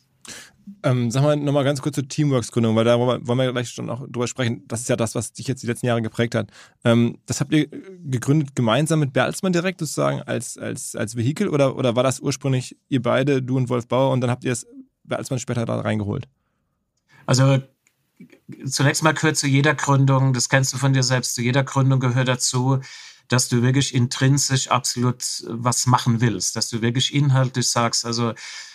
Ähm, 0.84 1.12
sag 1.12 1.24
mal 1.24 1.36
nochmal 1.36 1.66
ganz 1.66 1.82
kurz 1.82 1.96
zur 1.96 2.08
Teamworks-Gründung, 2.08 2.76
weil 2.76 2.86
da 2.86 2.98
wollen 2.98 3.26
wir 3.26 3.52
gleich 3.52 3.70
schon 3.70 3.90
auch 3.90 4.02
drüber 4.08 4.28
sprechen. 4.28 4.64
Das 4.68 4.82
ist 4.82 4.90
ja 4.90 4.96
das, 4.96 5.16
was 5.16 5.34
dich 5.34 5.48
jetzt 5.48 5.64
die 5.64 5.68
letzten 5.68 5.88
Jahre 5.88 6.02
geprägt 6.02 6.36
hat. 6.36 6.50
Ähm, 6.86 7.18
das 7.26 7.42
habt 7.42 7.52
ihr 7.52 7.68
gegründet 7.68 8.56
gemeinsam 8.56 9.00
mit 9.00 9.12
Bertelsmann 9.12 9.52
direkt 9.52 9.80
sozusagen 9.80 10.22
als, 10.22 10.58
als, 10.58 10.96
als 10.96 11.18
Vehikel 11.18 11.50
oder, 11.50 11.76
oder 11.76 11.96
war 11.96 12.04
das 12.04 12.22
ursprünglich 12.22 12.78
ihr 12.88 13.02
beide, 13.02 13.42
du 13.42 13.58
und 13.58 13.70
Wolf 13.70 13.88
Bauer, 13.88 14.14
und 14.14 14.22
dann 14.22 14.30
habt 14.30 14.46
ihr 14.46 14.54
es 14.54 14.66
Bertelsmann 15.04 15.40
später 15.40 15.66
da 15.66 15.80
reingeholt? 15.82 16.28
Also 17.26 17.62
zunächst 18.66 19.04
mal 19.04 19.14
gehört 19.14 19.38
zu 19.38 19.48
jeder 19.48 19.76
Gründung, 19.76 20.34
das 20.34 20.50
kennst 20.50 20.74
du 20.74 20.78
von 20.78 20.94
dir 20.94 21.04
selbst, 21.04 21.36
zu 21.36 21.42
jeder 21.42 21.64
Gründung 21.64 22.00
gehört 22.00 22.28
dazu, 22.28 22.80
dass 23.28 23.50
du 23.50 23.62
wirklich 23.62 23.96
intrinsisch 23.96 24.70
absolut 24.70 25.24
was 25.48 25.86
machen 25.86 26.22
willst, 26.22 26.56
dass 26.56 26.70
du 26.70 26.82
wirklich 26.82 27.14
inhaltlich 27.14 27.70
sagst, 27.70 28.06
also 28.06 28.34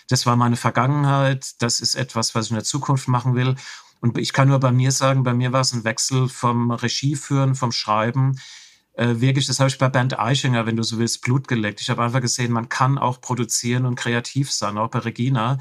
das 0.08 0.26
war 0.26 0.37
meine 0.37 0.56
Vergangenheit, 0.56 1.62
das 1.62 1.80
ist 1.80 1.94
etwas, 1.94 2.35
was 2.35 2.47
ich 2.47 2.50
in 2.50 2.56
der 2.56 2.64
Zukunft 2.64 3.08
machen 3.08 3.35
will. 3.35 3.56
Und 4.00 4.16
ich 4.16 4.32
kann 4.32 4.49
nur 4.49 4.58
bei 4.58 4.73
mir 4.73 4.90
sagen, 4.90 5.23
bei 5.23 5.35
mir 5.35 5.52
war 5.52 5.61
es 5.61 5.73
ein 5.73 5.85
Wechsel 5.85 6.28
vom 6.28 6.70
Regieführen, 6.70 7.54
vom 7.54 7.73
Schreiben 7.73 8.40
äh, 8.98 9.20
wirklich, 9.20 9.46
das 9.46 9.60
habe 9.60 9.68
ich 9.68 9.78
bei 9.78 9.88
Bernd 9.88 10.18
Eichinger, 10.18 10.66
wenn 10.66 10.74
du 10.74 10.82
so 10.82 10.98
willst, 10.98 11.22
Blut 11.22 11.46
geleckt. 11.46 11.80
Ich 11.80 11.88
habe 11.88 12.02
einfach 12.02 12.20
gesehen, 12.20 12.50
man 12.50 12.68
kann 12.68 12.98
auch 12.98 13.20
produzieren 13.20 13.86
und 13.86 13.94
kreativ 13.94 14.50
sein, 14.50 14.76
auch 14.76 14.90
bei 14.90 14.98
Regina. 14.98 15.52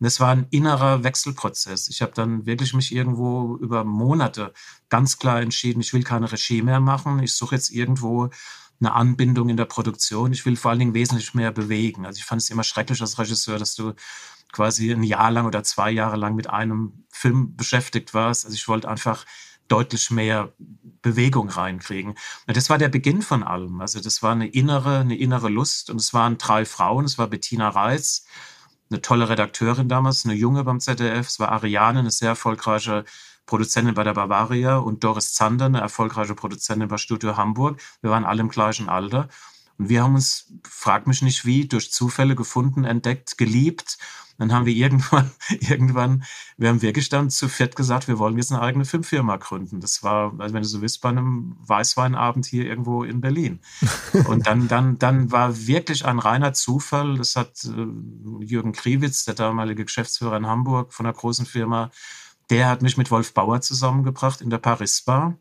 Und 0.00 0.06
es 0.06 0.18
war 0.18 0.30
ein 0.30 0.46
innerer 0.50 1.04
Wechselprozess. 1.04 1.88
Ich 1.88 2.00
habe 2.00 2.12
dann 2.14 2.46
wirklich 2.46 2.72
mich 2.72 2.94
irgendwo 2.94 3.56
über 3.58 3.84
Monate 3.84 4.54
ganz 4.88 5.18
klar 5.18 5.42
entschieden, 5.42 5.80
ich 5.80 5.92
will 5.92 6.04
keine 6.04 6.32
Regie 6.32 6.62
mehr 6.62 6.80
machen. 6.80 7.22
Ich 7.22 7.34
suche 7.34 7.54
jetzt 7.56 7.70
irgendwo 7.70 8.30
eine 8.80 8.92
Anbindung 8.92 9.50
in 9.50 9.58
der 9.58 9.66
Produktion. 9.66 10.32
Ich 10.32 10.46
will 10.46 10.56
vor 10.56 10.70
allen 10.70 10.80
Dingen 10.80 10.94
wesentlich 10.94 11.34
mehr 11.34 11.52
bewegen. 11.52 12.06
Also 12.06 12.18
ich 12.18 12.24
fand 12.24 12.40
es 12.40 12.48
immer 12.48 12.64
schrecklich 12.64 13.02
als 13.02 13.18
Regisseur, 13.18 13.58
dass 13.58 13.74
du 13.74 13.92
quasi 14.52 14.90
ein 14.90 15.02
Jahr 15.02 15.30
lang 15.30 15.44
oder 15.46 15.62
zwei 15.64 15.90
Jahre 15.90 16.16
lang 16.16 16.34
mit 16.34 16.48
einem 16.48 17.04
Film 17.10 17.56
beschäftigt 17.56 18.14
warst. 18.14 18.46
Also 18.46 18.54
ich 18.54 18.68
wollte 18.68 18.88
einfach 18.88 19.26
deutlich 19.68 20.10
mehr 20.10 20.52
Bewegung 21.02 21.48
reinkriegen. 21.48 22.14
Das 22.46 22.68
war 22.70 22.78
der 22.78 22.88
Beginn 22.88 23.22
von 23.22 23.42
allem. 23.42 23.80
Also 23.80 24.00
das 24.00 24.22
war 24.22 24.32
eine 24.32 24.48
innere, 24.48 24.98
eine 24.98 25.16
innere 25.16 25.48
Lust. 25.48 25.90
Und 25.90 26.00
es 26.00 26.12
waren 26.14 26.38
drei 26.38 26.64
Frauen. 26.64 27.04
Es 27.04 27.18
war 27.18 27.28
Bettina 27.28 27.68
Reitz, 27.68 28.26
eine 28.90 29.02
tolle 29.02 29.28
Redakteurin 29.28 29.88
damals, 29.88 30.24
eine 30.24 30.34
junge 30.34 30.64
beim 30.64 30.80
ZDF. 30.80 31.28
Es 31.28 31.38
war 31.38 31.52
Ariane, 31.52 32.00
eine 32.00 32.10
sehr 32.10 32.30
erfolgreiche 32.30 33.04
Produzentin 33.46 33.94
bei 33.94 34.02
der 34.02 34.14
Bavaria 34.14 34.78
und 34.78 35.04
Doris 35.04 35.32
Zander, 35.32 35.66
eine 35.66 35.80
erfolgreiche 35.80 36.34
Produzentin 36.34 36.88
bei 36.88 36.98
Studio 36.98 37.36
Hamburg. 37.36 37.80
Wir 38.02 38.10
waren 38.10 38.24
alle 38.24 38.40
im 38.40 38.48
gleichen 38.48 38.88
Alter. 38.88 39.28
Und 39.78 39.88
wir 39.88 40.02
haben 40.02 40.14
uns, 40.14 40.52
frag 40.68 41.06
mich 41.06 41.22
nicht 41.22 41.44
wie, 41.44 41.66
durch 41.66 41.92
Zufälle 41.92 42.34
gefunden, 42.34 42.84
entdeckt, 42.84 43.38
geliebt 43.38 43.98
dann 44.38 44.52
haben 44.52 44.66
wir 44.66 44.74
irgendwann, 44.74 45.30
irgendwann, 45.48 46.24
wir 46.56 46.68
haben 46.68 46.82
wirklich 46.82 47.08
dann 47.08 47.30
zu 47.30 47.48
viert 47.48 47.76
gesagt, 47.76 48.08
wir 48.08 48.18
wollen 48.18 48.36
jetzt 48.36 48.52
eine 48.52 48.60
eigene 48.60 48.84
Filmfirma 48.84 49.36
gründen. 49.36 49.80
Das 49.80 50.02
war, 50.02 50.34
also 50.38 50.54
wenn 50.54 50.62
du 50.62 50.68
so 50.68 50.82
willst, 50.82 51.00
bei 51.00 51.08
einem 51.08 51.56
Weißweinabend 51.60 52.46
hier 52.46 52.66
irgendwo 52.66 53.04
in 53.04 53.20
Berlin. 53.20 53.60
Und 54.26 54.46
dann, 54.46 54.68
dann, 54.68 54.98
dann 54.98 55.32
war 55.32 55.66
wirklich 55.66 56.04
ein 56.04 56.18
reiner 56.18 56.52
Zufall. 56.52 57.16
Das 57.16 57.36
hat 57.36 57.64
äh, 57.64 58.44
Jürgen 58.44 58.72
Kriwitz, 58.72 59.24
der 59.24 59.34
damalige 59.34 59.84
Geschäftsführer 59.84 60.36
in 60.36 60.46
Hamburg 60.46 60.92
von 60.92 61.06
einer 61.06 61.14
großen 61.14 61.46
Firma, 61.46 61.90
der 62.50 62.68
hat 62.68 62.82
mich 62.82 62.96
mit 62.96 63.10
Wolf 63.10 63.34
Bauer 63.34 63.60
zusammengebracht 63.60 64.40
in 64.40 64.50
der 64.50 64.58
Paris 64.58 65.02
Bar. 65.02 65.36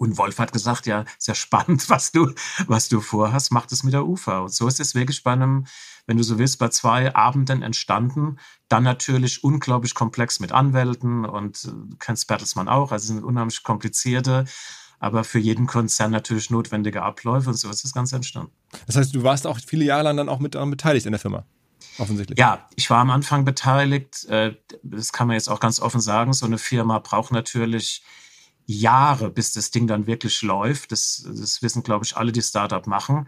Und 0.00 0.16
Wolf 0.16 0.38
hat 0.38 0.54
gesagt, 0.54 0.86
ja, 0.86 1.04
sehr 1.18 1.34
spannend, 1.34 1.90
was 1.90 2.10
du, 2.10 2.32
was 2.66 2.88
du 2.88 3.02
vorhast, 3.02 3.52
mach 3.52 3.66
das 3.66 3.82
mit 3.82 3.92
der 3.92 4.06
UFA. 4.06 4.38
Und 4.38 4.52
so 4.54 4.66
ist 4.66 4.80
es 4.80 4.94
wirklich 4.94 5.22
bei 5.22 5.32
einem, 5.32 5.66
wenn 6.06 6.16
du 6.16 6.22
so 6.22 6.38
willst, 6.38 6.58
bei 6.58 6.68
zwei 6.68 7.14
Abenden 7.14 7.60
entstanden. 7.60 8.38
Dann 8.68 8.82
natürlich 8.82 9.44
unglaublich 9.44 9.94
komplex 9.94 10.40
mit 10.40 10.52
Anwälten 10.52 11.26
und 11.26 11.64
du 11.64 11.68
äh, 11.68 11.96
kennst 11.98 12.28
Bertelsmann 12.28 12.66
auch, 12.66 12.92
also 12.92 13.08
sind 13.08 13.22
unheimlich 13.22 13.62
komplizierte, 13.62 14.46
aber 15.00 15.22
für 15.22 15.38
jeden 15.38 15.66
Konzern 15.66 16.12
natürlich 16.12 16.48
notwendige 16.48 17.02
Abläufe 17.02 17.50
und 17.50 17.56
so 17.56 17.68
ist 17.68 17.84
das 17.84 17.92
Ganze 17.92 18.16
entstanden. 18.16 18.52
Das 18.86 18.96
heißt, 18.96 19.14
du 19.14 19.22
warst 19.22 19.46
auch 19.46 19.58
viele 19.58 19.84
Jahre 19.84 20.04
lang 20.04 20.16
dann 20.16 20.30
auch 20.30 20.38
mit 20.38 20.54
daran 20.54 20.70
beteiligt 20.70 21.04
in 21.04 21.12
der 21.12 21.20
Firma? 21.20 21.44
Offensichtlich. 21.98 22.38
Ja, 22.38 22.66
ich 22.74 22.88
war 22.88 23.00
am 23.00 23.10
Anfang 23.10 23.44
beteiligt. 23.44 24.24
Äh, 24.30 24.56
das 24.82 25.12
kann 25.12 25.26
man 25.26 25.34
jetzt 25.34 25.50
auch 25.50 25.60
ganz 25.60 25.78
offen 25.78 26.00
sagen. 26.00 26.32
So 26.32 26.46
eine 26.46 26.56
Firma 26.56 27.00
braucht 27.00 27.32
natürlich 27.32 28.02
Jahre, 28.78 29.30
bis 29.30 29.52
das 29.52 29.70
Ding 29.70 29.86
dann 29.86 30.06
wirklich 30.06 30.42
läuft. 30.42 30.92
Das, 30.92 31.24
das 31.26 31.62
wissen, 31.62 31.82
glaube 31.82 32.04
ich, 32.04 32.16
alle, 32.16 32.32
die 32.32 32.42
Startup 32.42 32.86
machen. 32.86 33.26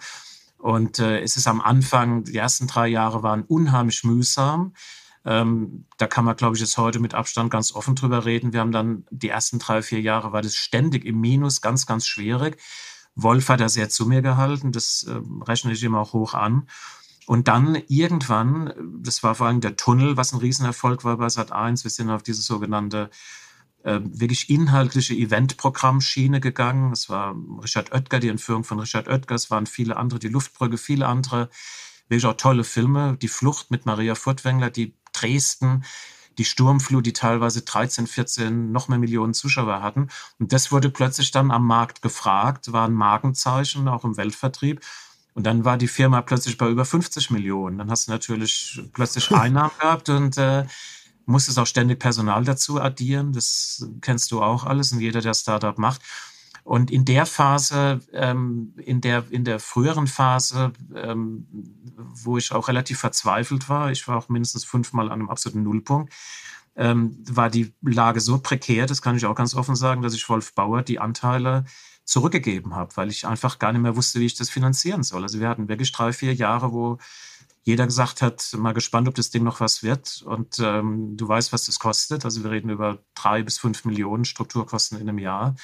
Und 0.59 0.99
äh, 1.01 1.21
es 1.21 1.37
ist 1.37 1.49
am 1.49 1.61
Anfang, 1.61 2.25
die 2.25 2.37
ersten 2.37 2.69
drei 2.69 2.87
Jahre 2.87 3.23
waren 3.23 3.43
unheimlich 3.43 4.05
mühsam. 4.05 4.75
Ähm, 5.25 5.87
da 5.99 6.07
kann 6.07 6.25
man, 6.25 6.37
glaube 6.37 6.57
ich, 6.57 6.61
jetzt 6.61 6.79
heute 6.79 7.01
mit 7.01 7.15
Abstand 7.15 7.51
ganz 7.51 7.73
offen 7.73 7.95
drüber 7.95 8.25
reden. 8.25 8.53
Wir 8.53 8.61
haben 8.61 8.73
dann 8.73 9.05
die 9.11 9.29
ersten 9.29 9.59
drei, 9.59 9.83
vier 9.83 10.01
Jahre 10.01 10.33
war 10.33 10.43
das 10.43 10.55
ständig 10.55 11.05
im 11.05 11.21
Minus, 11.21 11.61
ganz, 11.61 11.87
ganz 11.87 12.07
schwierig. 12.07 12.59
Wolf 13.15 13.49
hat 13.49 13.61
da 13.61 13.69
sehr 13.69 13.89
zu 13.89 14.07
mir 14.07 14.23
gehalten, 14.23 14.73
das 14.73 15.05
äh, 15.05 15.21
rechne 15.43 15.73
ich 15.73 15.83
immer 15.83 16.01
auch 16.01 16.13
hoch 16.13 16.35
an. 16.35 16.69
Und 17.27 17.47
dann 17.47 17.81
irgendwann, 17.89 18.73
das 19.01 19.23
war 19.23 19.35
vor 19.35 19.47
allem 19.47 19.61
der 19.61 19.77
Tunnel, 19.77 20.17
was 20.17 20.33
ein 20.33 20.41
Riesenerfolg 20.41 21.05
war 21.05 21.17
bei 21.17 21.27
Sat1, 21.27 21.85
wir 21.85 21.91
sind 21.91 22.11
auf 22.11 22.23
diese 22.23 22.43
sogenannte 22.43 23.11
äh, 23.85 24.01
wirklich 24.03 24.51
inhaltliche 24.51 25.15
Eventprogrammschiene 25.15 26.41
gegangen. 26.41 26.93
Es 26.93 27.09
war 27.09 27.35
Richard 27.63 27.93
Oetker, 27.93 28.21
die 28.21 28.29
Entführung 28.29 28.65
von 28.65 28.81
Richard 28.81 29.09
Oetker, 29.09 29.35
es 29.35 29.51
waren 29.51 29.67
viele 29.67 29.97
andere, 29.97 30.21
die 30.21 30.29
Luftbrücke, 30.29 30.79
viele 30.79 31.07
andere, 31.07 31.51
wirklich 32.09 32.27
auch 32.27 32.37
tolle 32.37 32.65
Filme. 32.65 33.17
Die 33.21 33.29
Flucht 33.29 33.71
mit 33.71 33.87
Maria 33.87 34.15
Furtwängler, 34.15 34.71
die 34.71 34.95
Dresden, 35.13 35.85
die 36.39 36.45
Sturmflut, 36.45 37.07
die 37.07 37.13
teilweise 37.13 37.63
13, 37.63 38.07
14, 38.07 38.73
noch 38.73 38.89
mehr 38.89 38.99
Millionen 38.99 39.35
Zuschauer 39.35 39.83
hatten. 39.83 40.09
Und 40.39 40.53
das 40.53 40.73
wurde 40.73 40.91
plötzlich 40.91 41.31
dann 41.31 41.51
am 41.51 41.67
Markt 41.67 42.03
gefragt, 42.03 42.73
war 42.73 42.87
ein 42.87 42.95
Markenzeichen, 42.95 43.89
auch 43.89 44.05
im 44.05 44.17
Weltvertrieb. 44.17 44.81
Und 45.35 45.45
dann 45.45 45.65
war 45.65 45.79
die 45.79 45.89
Firma 45.89 46.21
plötzlich 46.23 46.59
bei 46.59 46.69
über 46.69 46.85
50 46.85 47.31
Millionen. 47.31 47.79
Dann 47.79 47.91
hast 47.91 48.09
du 48.09 48.13
natürlich 48.13 48.81
plötzlich 48.93 49.31
Einnahmen 49.33 49.73
gehabt 49.79 50.09
und 50.09 50.37
äh, 50.39 50.67
musstest 51.27 51.59
auch 51.59 51.67
ständig 51.67 51.99
Personal 51.99 52.45
dazu 52.45 52.81
addieren. 52.81 53.33
Das 53.33 53.89
kennst 54.01 54.33
du 54.33 54.43
auch 54.43 54.65
alles 54.65 54.93
und 54.93 55.01
jeder, 55.01 55.21
der 55.21 55.35
Startup 55.35 55.77
macht. 55.79 56.01
Und 56.65 56.91
in 56.91 57.05
der 57.05 57.27
Phase, 57.27 58.01
ähm, 58.13 58.75
in, 58.77 59.01
der, 59.01 59.25
in 59.31 59.45
der 59.45 59.59
früheren 59.59 60.07
Phase, 60.07 60.73
ähm, 60.95 61.47
wo 61.97 62.39
ich 62.39 62.53
auch 62.53 62.69
relativ 62.69 63.01
verzweifelt 63.01 63.69
war, 63.69 63.91
ich 63.91 64.07
war 64.07 64.17
auch 64.17 64.29
mindestens 64.29 64.65
fünfmal 64.65 65.07
an 65.07 65.21
einem 65.21 65.31
absoluten 65.31 65.65
Nullpunkt, 65.65 66.13
ähm, 66.77 67.17
war 67.29 67.51
die 67.51 67.75
Lage 67.83 68.21
so 68.21 68.39
prekär, 68.39 68.87
das 68.87 69.03
kann 69.03 69.17
ich 69.17 69.27
auch 69.27 69.35
ganz 69.35 69.55
offen 69.55 69.77
sagen, 69.77 70.03
dass 70.03 70.15
ich 70.15 70.29
Wolf 70.29 70.55
Bauer 70.55 70.83
die 70.83 71.01
Anteile 71.01 71.65
zurückgegeben 72.05 72.75
habe, 72.75 72.97
weil 72.97 73.11
ich 73.11 73.27
einfach 73.27 73.59
gar 73.59 73.73
nicht 73.73 73.83
mehr 73.83 73.97
wusste, 73.97 74.21
wie 74.21 74.27
ich 74.27 74.35
das 74.35 74.51
finanzieren 74.51 75.03
soll. 75.03 75.23
Also 75.23 75.41
wir 75.41 75.49
hatten 75.49 75.69
wirklich 75.69 75.93
drei, 75.93 76.13
vier 76.13 76.35
Jahre, 76.35 76.73
wo 76.73 76.99
jeder 77.65 77.87
gesagt 77.87 78.23
hat, 78.23 78.53
mal 78.57 78.73
gespannt, 78.75 79.09
ob 79.09 79.15
das 79.15 79.31
Ding 79.31 79.45
noch 79.45 79.61
was 79.61 79.83
wird. 79.83 80.23
Und 80.23 80.59
ähm, 80.59 81.17
du 81.17 81.29
weißt, 81.29 81.53
was 81.53 81.67
das 81.67 81.79
kostet. 81.79 82.25
Also 82.25 82.43
wir 82.43 82.51
reden 82.51 82.71
über 82.71 82.99
drei 83.15 83.43
bis 83.43 83.59
fünf 83.59 83.85
Millionen 83.85 84.25
Strukturkosten 84.25 84.99
in 84.99 85.09
einem 85.09 85.19
Jahr. 85.19 85.55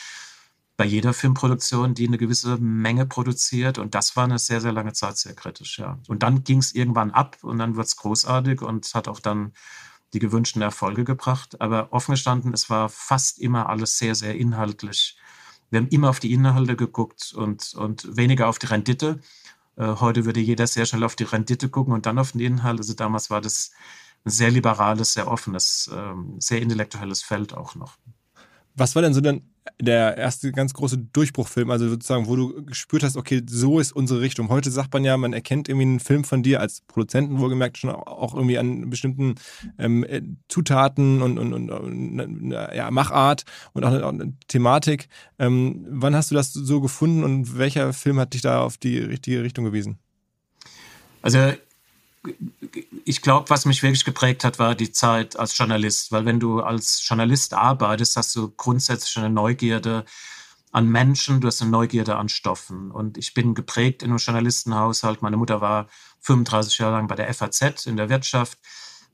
Bei 0.77 0.85
jeder 0.85 1.13
Filmproduktion, 1.13 1.95
die 1.95 2.07
eine 2.07 2.19
gewisse 2.19 2.57
Menge 2.59 3.05
produziert. 3.05 3.79
Und 3.79 3.97
das 3.97 4.15
war 4.15 4.25
eine 4.25 4.39
sehr, 4.39 4.61
sehr 4.61 4.73
lange 4.73 4.93
Zeit 4.93 5.19
sehr 5.19 5.35
kritisch, 5.35 5.81
ja. 5.81 5.99
Und 6.07 6.23
dann 6.23 6.45
ging 6.45 6.59
es 6.59 6.73
irgendwann 6.73 7.11
ab 7.11 7.39
und 7.43 7.59
dann 7.59 7.75
wird 7.75 7.89
es 7.89 7.97
großartig 7.97 8.63
und 8.63 8.95
hat 8.95 9.09
auch 9.09 9.19
dann 9.19 9.53
die 10.13 10.21
gewünschten 10.21 10.63
Erfolge 10.63 11.03
gebracht. 11.03 11.61
Aber 11.61 11.93
offen 11.93 12.13
gestanden, 12.13 12.55
es 12.55 12.71
war 12.71 12.89
fast 12.89 13.41
immer 13.41 13.69
alles 13.69 13.99
sehr, 13.99 14.15
sehr 14.15 14.37
inhaltlich. 14.37 15.19
Wir 15.71 15.81
haben 15.81 15.89
immer 15.89 16.11
auf 16.11 16.21
die 16.21 16.33
Inhalte 16.33 16.77
geguckt 16.77 17.33
und, 17.35 17.75
und 17.75 18.17
weniger 18.17 18.49
auf 18.49 18.59
die 18.59 18.67
Rendite. 18.67 19.21
Äh, 19.79 19.97
heute 20.01 20.25
würde 20.25 20.41
jeder 20.41 20.67
sehr 20.67 20.87
schnell 20.87 21.05
auf 21.05 21.17
die 21.17 21.25
Rendite 21.25 21.69
gucken 21.71 21.95
und 21.95 22.07
dann 22.07 22.19
auf 22.19 22.33
den 22.33 22.41
Inhalt. 22.41 22.79
Also 22.79 22.95
damals 22.95 23.31
war 23.31 23.41
das 23.41 23.73
ein 24.25 24.31
sehr 24.31 24.51
liberales, 24.51 25.15
sehr 25.15 25.29
offenes, 25.29 25.91
ähm, 25.95 26.37
sehr 26.41 26.61
intellektuelles 26.63 27.23
Feld 27.23 27.55
auch 27.55 27.75
noch. 27.77 27.99
Was 28.79 28.95
war 28.95 29.03
denn 29.03 29.15
so 29.15 29.21
denn 29.21 29.43
der 29.81 30.17
erste 30.17 30.53
ganz 30.53 30.73
große 30.73 30.99
Durchbruchfilm, 30.99 31.71
also 31.71 31.89
sozusagen, 31.89 32.27
wo 32.27 32.37
du 32.37 32.65
gespürt 32.65 33.03
hast, 33.03 33.17
okay, 33.17 33.43
so 33.49 33.81
ist 33.81 33.93
unsere 33.93 34.21
Richtung. 34.21 34.49
Heute 34.49 34.71
sagt 34.71 34.93
man 34.93 35.05
ja, 35.05 35.17
man 35.17 35.33
erkennt 35.33 35.69
irgendwie 35.69 35.87
einen 35.87 36.01
Film 36.01 36.25
von 36.25 36.43
dir 36.43 36.61
als 36.61 36.81
Produzenten 36.83 37.39
wohlgemerkt 37.39 37.79
schon 37.79 37.91
auch 37.91 38.35
irgendwie 38.35 38.59
an 38.59 38.89
bestimmten 38.89 39.35
ähm, 39.79 40.05
äh, 40.05 40.23
Zutaten 40.49 41.23
und, 41.23 41.39
und, 41.39 41.53
und, 41.53 41.71
und 41.71 42.51
ja, 42.51 42.91
Machart 42.91 43.45
und 43.73 43.85
auch 43.85 43.93
auch 44.03 44.13
eine 44.13 44.33
Thematik. 44.49 45.09
Ähm, 45.39 45.85
wann 45.91 46.15
hast 46.15 46.31
du 46.31 46.35
das 46.35 46.53
so 46.53 46.81
gefunden 46.81 47.25
und 47.25 47.59
welcher 47.59 47.93
Film 47.93 48.19
hat 48.19 48.35
dich 48.35 48.43
da 48.43 48.63
auf 48.63 48.77
die 48.77 48.99
richtige 48.99 49.43
Richtung 49.43 49.65
gewiesen? 49.65 49.99
Also 51.21 51.53
ich 53.05 53.23
glaube, 53.23 53.51
was 53.51 53.65
mich 53.65 53.83
wirklich 53.83 54.05
geprägt 54.05 54.45
hat, 54.45 54.59
war 54.59 54.75
die 54.75 54.93
Zeit 54.93 55.39
als 55.39 55.57
Journalist. 55.57 56.13
Weil 56.13 56.25
wenn 56.25 56.41
du 56.41 56.61
als 56.61 57.07
Journalist 57.07 57.55
arbeitest, 57.55 58.17
hast 58.17 58.35
du 58.37 58.51
grundsätzlich 58.51 59.17
eine 59.19 59.31
Neugierde 59.31 60.05
an 60.73 60.87
Menschen, 60.89 61.41
du 61.41 61.47
hast 61.47 61.63
eine 61.63 61.71
Neugierde 61.71 62.17
an 62.17 62.29
Stoffen. 62.29 62.91
Und 62.91 63.17
ich 63.17 63.35
bin 63.35 63.55
geprägt 63.55 64.03
in 64.03 64.11
einem 64.11 64.19
Journalistenhaushalt. 64.19 65.23
Meine 65.23 65.37
Mutter 65.37 65.61
war 65.61 65.89
35 66.21 66.79
Jahre 66.79 66.97
lang 66.97 67.09
bei 67.09 67.15
der 67.15 67.33
FAZ 67.33 67.87
in 67.87 67.97
der 67.97 68.09
Wirtschaft. 68.11 68.59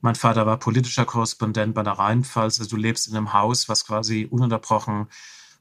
Mein 0.01 0.15
Vater 0.15 0.45
war 0.45 0.59
politischer 0.59 1.05
Korrespondent 1.05 1.73
bei 1.73 1.83
der 1.83 1.93
Rheinpfalz. 1.93 2.59
Also 2.59 2.75
du 2.75 2.77
lebst 2.77 3.07
in 3.07 3.15
einem 3.15 3.33
Haus, 3.33 3.69
was 3.69 3.85
quasi 3.85 4.27
ununterbrochen 4.29 5.07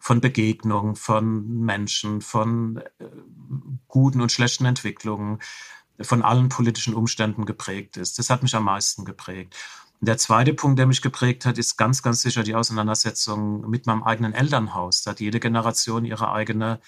von 0.01 0.21
Begegnungen, 0.21 0.97
von 0.97 1.61
Menschen, 1.61 2.21
von 2.21 2.77
äh, 2.99 3.07
guten 3.89 4.21
und 4.21 4.31
schlechten 4.31 4.67
Entwicklungen, 4.67 5.39
von 6.01 6.23
allen 6.23 6.49
politischen 6.49 6.95
Umständen 6.95 7.45
geprägt 7.47 7.97
ist. 7.97 8.19
Das 8.19 8.31
hat 8.31 8.43
mich 8.43 8.55
am 8.55 8.65
meisten 8.65 9.05
geprägt. 9.05 9.55
Der 10.01 10.19
zweite 10.19 10.53
Punkt, 10.53 10.79
der 10.79 10.87
mich 10.87 11.03
geprägt 11.03 11.47
hat, 11.47 11.57
ist 11.57 11.77
ganz, 11.77 12.03
ganz 12.03 12.23
sicher 12.23 12.43
die 12.43 12.55
Auseinandersetzung 12.55 13.69
mit 13.71 13.87
meinem 13.87 14.03
eigenen 14.03 14.35
Elternhaus. 14.35 15.03
Da 15.03 15.13
hat 15.13 15.21
jede 15.21 15.41
Generation 15.41 16.05
ihre 16.05 16.33
eigene 16.33 16.81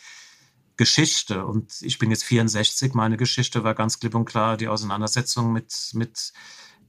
Geschichte. 0.76 1.46
Und 1.46 1.80
ich 1.80 1.98
bin 1.98 2.10
jetzt 2.10 2.24
64, 2.24 2.94
meine 2.94 3.16
Geschichte 3.16 3.64
war 3.64 3.74
ganz 3.74 3.98
klipp 4.00 4.14
und 4.14 4.26
klar 4.26 4.56
die 4.56 4.68
Auseinandersetzung 4.68 5.52
mit, 5.52 5.90
mit 5.94 6.32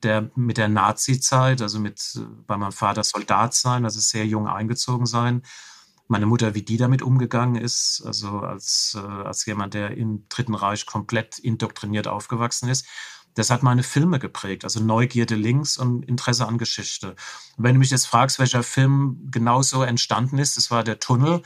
der, 0.03 0.29
mit 0.35 0.57
der 0.57 0.67
Nazi-Zeit, 0.67 1.61
also 1.61 1.79
mit 1.79 2.19
bei 2.45 2.57
meinem 2.57 2.71
Vater 2.71 3.03
Soldat 3.03 3.53
sein, 3.53 3.85
also 3.85 3.99
sehr 3.99 4.25
jung 4.25 4.47
eingezogen 4.47 5.05
sein. 5.05 5.43
Meine 6.07 6.25
Mutter, 6.25 6.55
wie 6.55 6.61
die 6.61 6.77
damit 6.77 7.01
umgegangen 7.01 7.61
ist, 7.61 8.01
also 8.05 8.39
als, 8.39 8.97
äh, 8.97 9.05
als 9.05 9.45
jemand, 9.45 9.73
der 9.73 9.97
im 9.97 10.25
Dritten 10.29 10.55
Reich 10.55 10.85
komplett 10.85 11.37
indoktriniert 11.39 12.07
aufgewachsen 12.07 12.69
ist. 12.69 12.85
Das 13.33 13.51
hat 13.51 13.61
meine 13.61 13.83
Filme 13.83 14.17
geprägt, 14.17 14.63
also 14.63 14.79
Neugierde 14.79 15.35
links 15.35 15.77
und 15.77 16.03
Interesse 16.05 16.47
an 16.47 16.57
Geschichte. 16.57 17.15
Und 17.55 17.63
wenn 17.63 17.73
du 17.75 17.79
mich 17.79 17.91
jetzt 17.91 18.07
fragst, 18.07 18.39
welcher 18.39 18.63
Film 18.63 19.27
genauso 19.29 19.83
entstanden 19.83 20.39
ist, 20.39 20.57
das 20.57 20.71
war 20.71 20.83
der 20.83 20.99
Tunnel. 20.99 21.43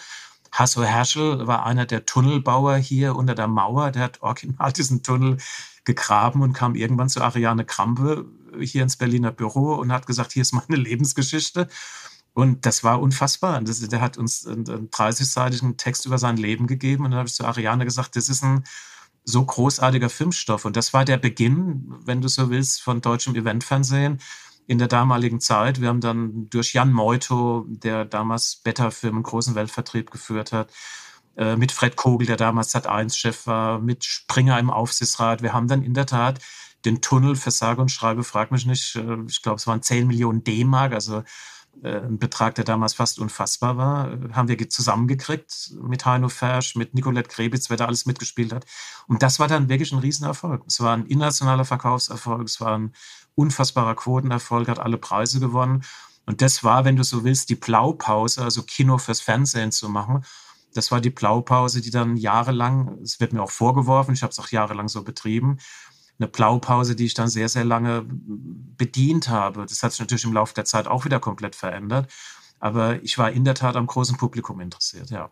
Hasso 0.52 0.84
Herschel 0.84 1.48
war 1.48 1.66
einer 1.66 1.86
der 1.86 2.06
Tunnelbauer 2.06 2.78
hier 2.78 3.16
unter 3.16 3.36
der 3.36 3.48
Mauer. 3.48 3.92
Der 3.92 4.04
hat 4.04 4.22
original 4.22 4.72
diesen 4.74 5.04
Tunnel 5.04 5.38
gegraben 5.84 6.42
und 6.44 6.54
kam 6.54 6.76
irgendwann 6.76 7.10
zu 7.10 7.22
Ariane 7.22 7.66
Krampe 7.66 8.26
hier 8.60 8.84
ins 8.84 8.98
Berliner 8.98 9.32
Büro 9.32 9.74
und 9.76 9.92
hat 9.92 10.08
gesagt, 10.08 10.34
hier 10.34 10.42
ist 10.42 10.54
meine 10.54 10.76
Lebensgeschichte. 10.82 11.68
Und 12.34 12.66
das 12.66 12.84
war 12.84 13.02
unfassbar. 13.02 13.60
Das, 13.62 13.80
der 13.80 14.02
hat 14.02 14.18
uns 14.18 14.48
einen 14.48 14.66
30-seitigen 14.66 15.78
Text 15.78 16.06
über 16.06 16.18
sein 16.18 16.38
Leben 16.38 16.68
gegeben. 16.68 17.06
Und 17.06 17.12
dann 17.12 17.20
habe 17.20 17.28
ich 17.28 17.36
zu 17.36 17.46
Ariane 17.46 17.86
gesagt, 17.86 18.16
das 18.16 18.30
ist 18.30 18.44
ein 18.44 18.64
so 19.24 19.44
großartiger 19.46 20.10
Filmstoff. 20.10 20.66
Und 20.66 20.78
das 20.78 20.94
war 20.94 21.06
der 21.06 21.18
Beginn, 21.18 21.94
wenn 22.06 22.22
du 22.22 22.28
so 22.28 22.50
willst, 22.50 22.82
von 22.82 23.02
deutschem 23.02 23.36
Eventfernsehen 23.36 24.20
in 24.68 24.78
der 24.78 24.88
damaligen 24.88 25.42
Zeit. 25.42 25.82
Wir 25.82 25.90
haben 25.90 26.02
dann 26.02 26.50
durch 26.50 26.74
Jan 26.74 26.94
Meuto, 26.94 27.66
der 27.68 28.06
damals 28.06 28.58
Beta-Film 28.58 29.16
einen 29.16 29.24
großen 29.24 29.56
Weltvertrieb 29.56 30.12
geführt 30.12 30.54
hat, 30.54 30.72
äh, 31.36 31.56
mit 31.56 31.72
Fred 31.72 31.96
Kogel, 31.96 32.28
der 32.28 32.38
damals 32.38 32.74
Sat1-Chef 32.74 33.48
war, 33.48 33.80
mit 33.80 34.06
Springer 34.06 34.60
im 34.60 34.70
Aufsichtsrat. 34.70 35.42
Wir 35.42 35.54
haben 35.54 35.68
dann 35.68 35.84
in 35.84 35.94
der 35.94 36.06
Tat 36.06 36.40
den 36.86 37.02
Tunnel 37.02 37.36
für 37.36 37.52
sage 37.52 37.82
und 37.82 37.90
schreibe, 37.90 38.24
frag 38.24 38.52
mich 38.52 38.66
nicht, 38.66 38.96
äh, 38.96 39.18
ich 39.28 39.42
glaube, 39.42 39.58
es 39.58 39.68
waren 39.68 39.82
10 39.82 40.08
Millionen 40.08 40.44
D-Mark, 40.44 40.94
also 40.94 41.24
ein 41.84 42.20
Betrag, 42.20 42.56
der 42.56 42.64
damals 42.64 42.94
fast 42.94 43.20
unfassbar 43.20 43.78
war, 43.78 44.18
haben 44.34 44.48
wir 44.48 44.70
zusammengekriegt 44.70 45.74
mit 45.82 46.06
Heino 46.06 46.30
Fersch, 46.30 46.76
mit 46.76 46.94
Nicolette 46.94 47.30
Krebitz, 47.30 47.70
wer 47.70 47.78
da 47.78 47.86
alles 47.86 48.06
mitgespielt 48.06 48.54
hat. 48.54 48.66
Und 49.08 49.24
das 49.24 49.40
war 49.40 49.48
dann 49.48 49.70
wirklich 49.70 49.92
ein 49.92 50.00
Riesenerfolg. 50.00 50.64
Es 50.68 50.80
war 50.82 50.96
ein 50.96 51.06
internationaler 51.06 51.66
Verkaufserfolg, 51.66 52.48
es 52.48 52.62
war 52.62 52.78
ein 52.78 52.94
unfassbarer 53.36 53.96
Quotenerfolg, 53.96 54.68
hat 54.68 54.80
alle 54.80 54.98
Preise 54.98 55.40
gewonnen. 55.40 55.84
Und 56.26 56.42
das 56.42 56.64
war, 56.64 56.86
wenn 56.86 56.98
du 56.98 57.04
so 57.04 57.24
willst, 57.24 57.50
die 57.50 57.56
Blaupause, 57.56 58.44
also 58.44 58.64
Kino 58.64 58.98
fürs 58.98 59.22
Fernsehen 59.22 59.72
zu 59.72 59.90
machen. 59.90 60.24
Das 60.74 60.92
war 60.92 61.02
die 61.02 61.10
Blaupause, 61.10 61.82
die 61.82 61.90
dann 61.90 62.16
jahrelang, 62.16 63.00
es 63.04 63.20
wird 63.20 63.34
mir 63.34 63.42
auch 63.42 63.52
vorgeworfen, 63.52 64.14
ich 64.14 64.24
habe 64.24 64.32
es 64.32 64.40
auch 64.40 64.50
jahrelang 64.50 64.88
so 64.88 65.04
betrieben, 65.04 65.58
eine 66.22 66.30
Blaupause, 66.30 66.96
die 66.96 67.06
ich 67.06 67.14
dann 67.14 67.28
sehr, 67.28 67.50
sehr 67.50 67.66
lange 67.66 68.06
bedient 68.06 69.30
habe. 69.30 69.66
Das 69.66 69.84
hat 69.84 69.92
sich 69.92 70.00
natürlich 70.00 70.24
im 70.24 70.34
Laufe 70.34 70.54
der 70.54 70.66
Zeit 70.66 70.88
auch 70.88 71.06
wieder 71.06 71.20
komplett 71.20 71.56
verändert. 71.56 72.12
Aber 72.60 73.02
ich 73.04 73.18
war 73.18 73.32
in 73.32 73.44
der 73.44 73.56
Tat 73.56 73.76
am 73.76 73.88
großen 73.88 74.18
Publikum 74.18 74.62
interessiert, 74.62 75.10
ja. 75.10 75.32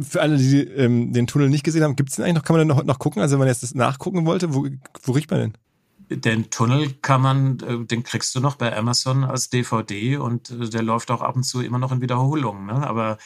Für 0.00 0.22
alle, 0.22 0.38
die 0.38 0.62
ähm, 0.62 1.12
den 1.12 1.26
Tunnel 1.26 1.50
nicht 1.50 1.64
gesehen 1.64 1.84
haben, 1.84 1.96
gibt 1.96 2.08
es 2.08 2.16
den 2.16 2.24
eigentlich 2.24 2.36
noch, 2.36 2.44
kann 2.44 2.56
man 2.56 2.66
den 2.66 2.76
noch, 2.76 2.82
noch 2.82 2.98
gucken? 2.98 3.20
Also 3.20 3.34
wenn 3.34 3.40
man 3.40 3.48
jetzt 3.48 3.62
das 3.62 3.74
nachgucken 3.74 4.24
wollte, 4.24 4.54
wo, 4.54 4.66
wo 5.02 5.12
riecht 5.12 5.30
man 5.30 5.40
denn? 5.40 6.20
Den 6.22 6.48
Tunnel 6.50 6.94
kann 7.02 7.20
man, 7.20 7.60
äh, 7.60 7.84
den 7.84 8.02
kriegst 8.02 8.34
du 8.34 8.40
noch 8.40 8.56
bei 8.56 8.74
Amazon 8.74 9.22
als 9.22 9.50
DVD 9.50 10.16
und 10.16 10.50
äh, 10.50 10.70
der 10.70 10.82
läuft 10.82 11.10
auch 11.10 11.20
ab 11.20 11.36
und 11.36 11.42
zu 11.42 11.60
immer 11.60 11.78
noch 11.78 11.92
in 11.92 12.00
Wiederholungen. 12.00 12.66
Ne? 12.66 12.86
Aber 12.86 13.18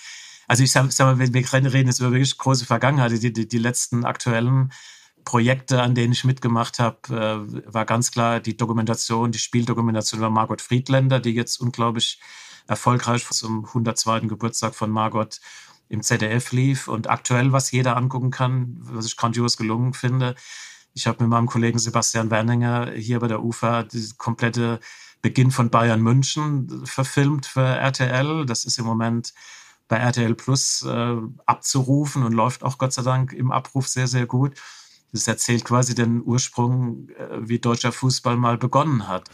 also 0.48 0.64
ich 0.64 0.72
sag, 0.72 0.90
sag 0.90 1.16
mal, 1.16 1.18
wir 1.18 1.72
reden 1.72 1.86
jetzt 1.86 2.00
über 2.00 2.10
wirklich 2.10 2.36
große 2.36 2.66
Vergangenheit. 2.66 3.12
Die, 3.12 3.32
die, 3.32 3.46
die 3.46 3.58
letzten 3.58 4.04
aktuellen 4.04 4.72
Projekte, 5.26 5.82
an 5.82 5.94
denen 5.94 6.12
ich 6.12 6.24
mitgemacht 6.24 6.78
habe, 6.78 6.98
äh, 7.10 7.74
war 7.74 7.84
ganz 7.84 8.12
klar 8.12 8.40
die 8.40 8.56
Dokumentation, 8.56 9.32
die 9.32 9.38
Spieldokumentation 9.38 10.20
über 10.20 10.30
Margot 10.30 10.62
Friedländer, 10.62 11.20
die 11.20 11.32
jetzt 11.32 11.60
unglaublich 11.60 12.20
erfolgreich 12.68 13.28
zum 13.28 13.66
102. 13.66 14.20
Geburtstag 14.20 14.74
von 14.74 14.90
Margot 14.90 15.40
im 15.88 16.02
ZDF 16.02 16.52
lief 16.52 16.88
und 16.88 17.10
aktuell, 17.10 17.52
was 17.52 17.72
jeder 17.72 17.96
angucken 17.96 18.30
kann, 18.30 18.78
was 18.82 19.06
ich 19.06 19.16
grandios 19.16 19.56
gelungen 19.56 19.94
finde. 19.94 20.36
Ich 20.94 21.08
habe 21.08 21.24
mit 21.24 21.30
meinem 21.30 21.48
Kollegen 21.48 21.78
Sebastian 21.78 22.30
Werninger 22.30 22.92
hier 22.92 23.18
bei 23.18 23.28
der 23.28 23.42
UFA 23.42 23.82
die 23.82 24.08
komplette 24.16 24.78
Beginn 25.22 25.50
von 25.50 25.70
Bayern 25.70 26.02
München 26.02 26.86
verfilmt 26.86 27.46
für 27.46 27.66
RTL. 27.66 28.46
Das 28.46 28.64
ist 28.64 28.78
im 28.78 28.84
Moment 28.84 29.34
bei 29.88 29.96
RTL 29.96 30.36
Plus 30.36 30.82
äh, 30.82 31.16
abzurufen 31.46 32.22
und 32.22 32.32
läuft 32.32 32.62
auch 32.62 32.78
Gott 32.78 32.92
sei 32.92 33.02
Dank 33.02 33.32
im 33.32 33.50
Abruf 33.50 33.88
sehr, 33.88 34.06
sehr 34.06 34.26
gut. 34.26 34.54
Das 35.16 35.28
erzählt 35.28 35.64
quasi 35.64 35.94
den 35.94 36.22
Ursprung, 36.22 37.08
äh, 37.08 37.48
wie 37.48 37.58
deutscher 37.58 37.90
Fußball 37.90 38.36
mal 38.36 38.58
begonnen 38.58 39.08
hat. 39.08 39.30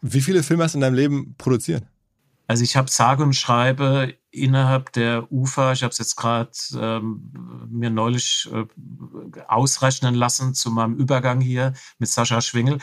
Wie 0.00 0.22
viele 0.22 0.42
Filme 0.42 0.64
hast 0.64 0.72
du 0.72 0.78
in 0.78 0.82
deinem 0.82 0.94
Leben 0.94 1.34
produziert? 1.36 1.84
Also 2.46 2.62
ich 2.62 2.76
habe 2.76 2.90
sage 2.90 3.22
und 3.22 3.34
schreibe 3.34 4.14
innerhalb 4.30 4.92
der 4.92 5.30
UFA, 5.32 5.72
ich 5.72 5.82
habe 5.82 5.92
es 5.92 5.98
jetzt 5.98 6.16
gerade 6.16 6.50
ähm, 6.78 7.32
mir 7.68 7.90
neulich 7.90 8.48
äh, 8.52 8.66
ausrechnen 9.48 10.14
lassen 10.14 10.54
zu 10.54 10.70
meinem 10.70 10.94
Übergang 10.96 11.40
hier 11.40 11.72
mit 11.98 12.08
Sascha 12.08 12.40
Schwingel 12.40 12.78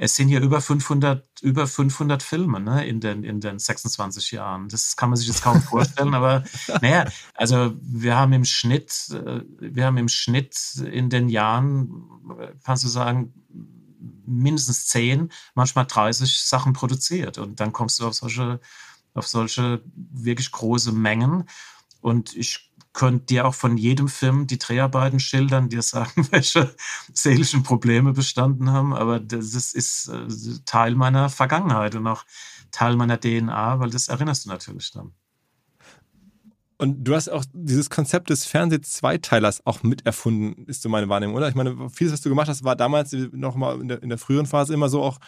es 0.00 0.14
sind 0.14 0.28
hier 0.28 0.40
über 0.40 0.60
500, 0.60 1.42
über 1.42 1.66
500 1.66 2.22
Filme 2.22 2.60
ne, 2.60 2.86
in, 2.86 3.00
den, 3.00 3.24
in 3.24 3.40
den 3.40 3.58
26 3.58 4.30
Jahren. 4.30 4.68
Das 4.68 4.94
kann 4.94 5.10
man 5.10 5.16
sich 5.16 5.26
jetzt 5.26 5.42
kaum 5.42 5.60
vorstellen, 5.60 6.14
aber 6.14 6.44
naja, 6.80 7.04
also 7.34 7.74
wir 7.82 8.16
haben 8.16 8.32
im 8.32 8.44
Schnitt, 8.44 9.10
äh, 9.10 9.40
wir 9.58 9.84
haben 9.84 9.96
im 9.98 10.08
Schnitt 10.08 10.56
in 10.76 11.10
den 11.10 11.28
Jahren, 11.28 11.90
kannst 12.62 12.84
du 12.84 12.88
sagen, 12.88 13.34
mindestens 14.24 14.86
10, 14.86 15.32
manchmal 15.56 15.86
30 15.86 16.42
Sachen 16.42 16.74
produziert. 16.74 17.38
Und 17.38 17.58
dann 17.58 17.72
kommst 17.72 17.98
du 17.98 18.06
auf 18.06 18.14
solche, 18.14 18.60
auf 19.14 19.26
solche 19.26 19.82
wirklich 19.94 20.50
große 20.50 20.92
Mengen. 20.92 21.44
Und 22.00 22.36
ich 22.36 22.68
könnte 22.92 23.26
dir 23.26 23.46
auch 23.46 23.54
von 23.54 23.76
jedem 23.76 24.08
Film 24.08 24.46
die 24.46 24.58
Dreharbeiten 24.58 25.20
schildern, 25.20 25.68
dir 25.68 25.82
sagen, 25.94 26.26
welche 26.30 26.74
seelischen 27.12 27.62
Probleme 27.62 28.12
bestanden 28.12 28.70
haben. 28.70 28.94
Aber 28.94 29.20
das 29.20 29.54
ist 29.54 30.08
äh, 30.08 30.26
Teil 30.64 30.94
meiner 30.94 31.28
Vergangenheit 31.28 31.94
und 31.94 32.06
auch 32.06 32.24
Teil 32.70 32.96
meiner 32.96 33.18
DNA, 33.18 33.80
weil 33.80 33.90
das 33.90 34.08
erinnerst 34.08 34.46
du 34.46 34.50
natürlich 34.50 34.92
dann. 34.92 35.12
Und 36.80 37.02
du 37.02 37.14
hast 37.14 37.28
auch 37.28 37.44
dieses 37.52 37.90
Konzept 37.90 38.30
des 38.30 38.46
Fernseh-Zweiteilers 38.46 39.66
auch 39.66 39.82
miterfunden, 39.82 40.64
ist 40.66 40.82
so 40.82 40.88
meine 40.88 41.08
Wahrnehmung, 41.08 41.34
oder? 41.34 41.48
Ich 41.48 41.56
meine, 41.56 41.90
vieles, 41.90 42.12
was 42.12 42.20
du 42.20 42.28
gemacht 42.28 42.48
hast, 42.48 42.62
war 42.62 42.76
damals 42.76 43.12
noch 43.32 43.56
mal 43.56 43.80
in 43.80 43.88
der, 43.88 44.00
in 44.00 44.08
der 44.08 44.18
früheren 44.18 44.46
Phase 44.46 44.74
immer 44.74 44.88
so 44.88 45.02
auch 45.02 45.18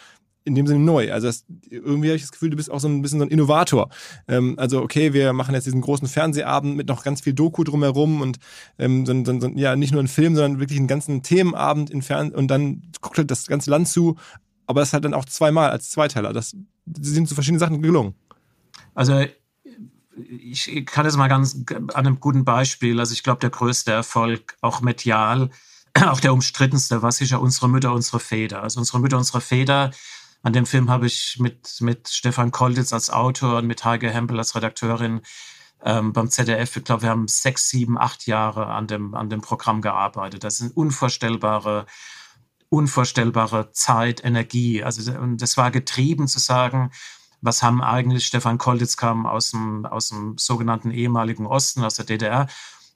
in 0.43 0.55
dem 0.55 0.67
Sinne 0.67 0.79
neu. 0.79 1.11
Also 1.11 1.27
das, 1.27 1.45
irgendwie 1.69 2.09
habe 2.09 2.15
ich 2.15 2.23
das 2.23 2.31
Gefühl, 2.31 2.49
du 2.49 2.57
bist 2.57 2.71
auch 2.71 2.79
so 2.79 2.87
ein 2.87 3.01
bisschen 3.01 3.19
so 3.19 3.25
ein 3.25 3.31
Innovator. 3.31 3.89
Ähm, 4.27 4.55
also 4.57 4.81
okay, 4.81 5.13
wir 5.13 5.33
machen 5.33 5.53
jetzt 5.53 5.65
diesen 5.65 5.81
großen 5.81 6.07
Fernsehabend 6.07 6.75
mit 6.75 6.87
noch 6.87 7.03
ganz 7.03 7.21
viel 7.21 7.33
Doku 7.33 7.63
drumherum 7.63 8.21
und 8.21 8.39
ähm, 8.79 9.05
so, 9.05 9.23
so, 9.23 9.39
so, 9.39 9.47
ja 9.49 9.75
nicht 9.75 9.91
nur 9.91 10.01
ein 10.01 10.07
Film, 10.07 10.35
sondern 10.35 10.59
wirklich 10.59 10.79
einen 10.79 10.87
ganzen 10.87 11.23
Themenabend 11.23 11.89
in 11.89 12.01
Fernsehen 12.01 12.37
und 12.37 12.47
dann 12.47 12.83
guckt 13.01 13.17
halt 13.17 13.31
das 13.31 13.47
ganze 13.47 13.69
Land 13.69 13.87
zu. 13.87 14.17
Aber 14.65 14.81
es 14.81 14.93
hat 14.93 15.05
dann 15.05 15.13
auch 15.13 15.25
zweimal 15.25 15.69
als 15.69 15.89
Zweiteiler. 15.89 16.33
Das, 16.33 16.55
das 16.85 17.07
sind 17.07 17.27
so 17.27 17.35
verschiedene 17.35 17.59
Sachen 17.59 17.81
gelungen. 17.81 18.15
Also 18.93 19.25
ich 20.29 20.85
kann 20.85 21.05
das 21.05 21.17
mal 21.17 21.27
ganz 21.27 21.63
an 21.69 21.89
einem 21.93 22.19
guten 22.19 22.45
Beispiel. 22.45 22.99
Also 22.99 23.13
ich 23.13 23.23
glaube, 23.23 23.39
der 23.39 23.49
größte 23.49 23.91
Erfolg, 23.91 24.55
auch 24.61 24.81
medial, 24.81 25.49
auch 26.05 26.19
der 26.19 26.33
umstrittenste, 26.33 27.01
war 27.01 27.11
sicher 27.11 27.41
unsere 27.41 27.69
Mütter, 27.69 27.93
unsere 27.93 28.19
Väter. 28.19 28.63
Also 28.63 28.79
unsere 28.79 28.99
Mütter, 28.99 29.17
unsere 29.17 29.41
Väter 29.41 29.91
an 30.43 30.53
dem 30.53 30.65
Film 30.65 30.89
habe 30.89 31.05
ich 31.05 31.37
mit, 31.39 31.77
mit 31.81 32.09
Stefan 32.09 32.51
Kolditz 32.51 32.93
als 32.93 33.09
Autor 33.09 33.57
und 33.57 33.67
mit 33.67 33.85
Heike 33.85 34.09
Hempel 34.09 34.37
als 34.39 34.55
Redakteurin 34.55 35.21
ähm, 35.83 36.13
beim 36.13 36.29
ZDF, 36.29 36.77
ich 36.77 36.83
glaube, 36.83 37.03
wir 37.03 37.09
haben 37.09 37.27
sechs, 37.27 37.69
sieben, 37.69 37.97
acht 37.97 38.27
Jahre 38.27 38.67
an 38.67 38.87
dem, 38.87 39.15
an 39.15 39.29
dem 39.29 39.41
Programm 39.41 39.81
gearbeitet. 39.81 40.43
Das 40.43 40.57
sind 40.57 40.75
unvorstellbare, 40.75 41.85
unvorstellbare 42.69 43.71
Zeit, 43.71 44.23
Energie. 44.23 44.83
Also 44.83 45.11
das 45.35 45.57
war 45.57 45.71
getrieben 45.71 46.27
zu 46.27 46.39
sagen, 46.39 46.91
was 47.41 47.63
haben 47.63 47.81
eigentlich, 47.81 48.27
Stefan 48.27 48.59
Kolditz 48.59 48.95
kam 48.97 49.25
aus 49.25 49.51
dem, 49.51 49.85
aus 49.85 50.09
dem 50.09 50.37
sogenannten 50.37 50.91
ehemaligen 50.91 51.47
Osten, 51.47 51.83
aus 51.83 51.95
der 51.95 52.05
DDR. 52.05 52.47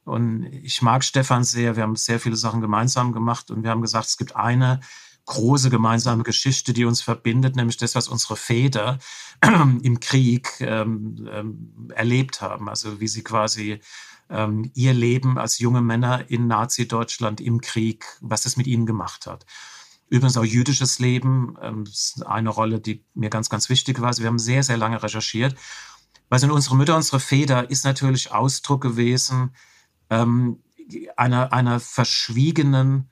Und 0.04 0.44
ich 0.44 0.84
mag 0.84 1.04
Stefan 1.04 1.44
sehr. 1.44 1.76
Wir 1.76 1.84
haben 1.84 1.96
sehr 1.96 2.20
viele 2.20 2.36
Sachen 2.36 2.62
gemeinsam 2.62 3.12
gemacht 3.12 3.50
und 3.50 3.64
wir 3.64 3.72
haben 3.72 3.82
gesagt, 3.82 4.08
es 4.08 4.18
gibt 4.18 4.36
eine 4.36 4.82
große 5.26 5.70
gemeinsame 5.70 6.24
Geschichte, 6.24 6.74
die 6.74 6.86
uns 6.86 7.02
verbindet, 7.02 7.56
nämlich 7.56 7.78
das, 7.78 7.96
was 7.96 8.08
unsere 8.08 8.36
Väter 8.36 9.00
im 9.42 10.00
Krieg 10.00 10.50
ähm, 10.60 11.28
ähm, 11.32 11.92
erlebt 11.94 12.42
haben. 12.42 12.70
Also 12.70 13.00
wie 13.00 13.08
sie 13.08 13.24
quasi 13.24 13.80
ähm, 14.30 14.72
ihr 14.74 14.94
Leben 14.94 15.38
als 15.38 15.60
junge 15.60 15.82
Männer 15.82 16.30
in 16.30 16.48
Nazi-Deutschland 16.48 17.42
im 17.42 17.62
Krieg, 17.62 18.06
was 18.22 18.44
das 18.44 18.58
mit 18.58 18.68
ihnen 18.68 18.86
gemacht 18.86 19.28
hat. 19.28 19.46
Übrigens 20.08 20.38
auch 20.38 20.46
jüdisches 20.46 21.00
Leben, 21.00 21.58
ähm, 21.62 21.84
ist 21.84 22.26
eine 22.26 22.50
Rolle, 22.50 22.80
die 22.80 23.04
mir 23.16 23.30
ganz, 23.30 23.50
ganz 23.50 23.70
wichtig 23.70 24.00
war. 24.00 24.08
Also 24.08 24.22
wir 24.22 24.28
haben 24.28 24.40
sehr, 24.40 24.64
sehr 24.64 24.78
lange 24.78 25.02
recherchiert. 25.02 25.56
Weil 26.30 26.40
sind 26.40 26.52
unsere 26.52 26.76
Mütter, 26.76 26.96
unsere 26.96 27.20
Väter 27.20 27.70
ist 27.70 27.86
natürlich 27.86 28.32
Ausdruck 28.32 28.82
gewesen, 28.82 29.56
ähm, 30.10 30.64
einer, 31.18 31.54
einer 31.54 31.80
verschwiegenen 31.80 33.10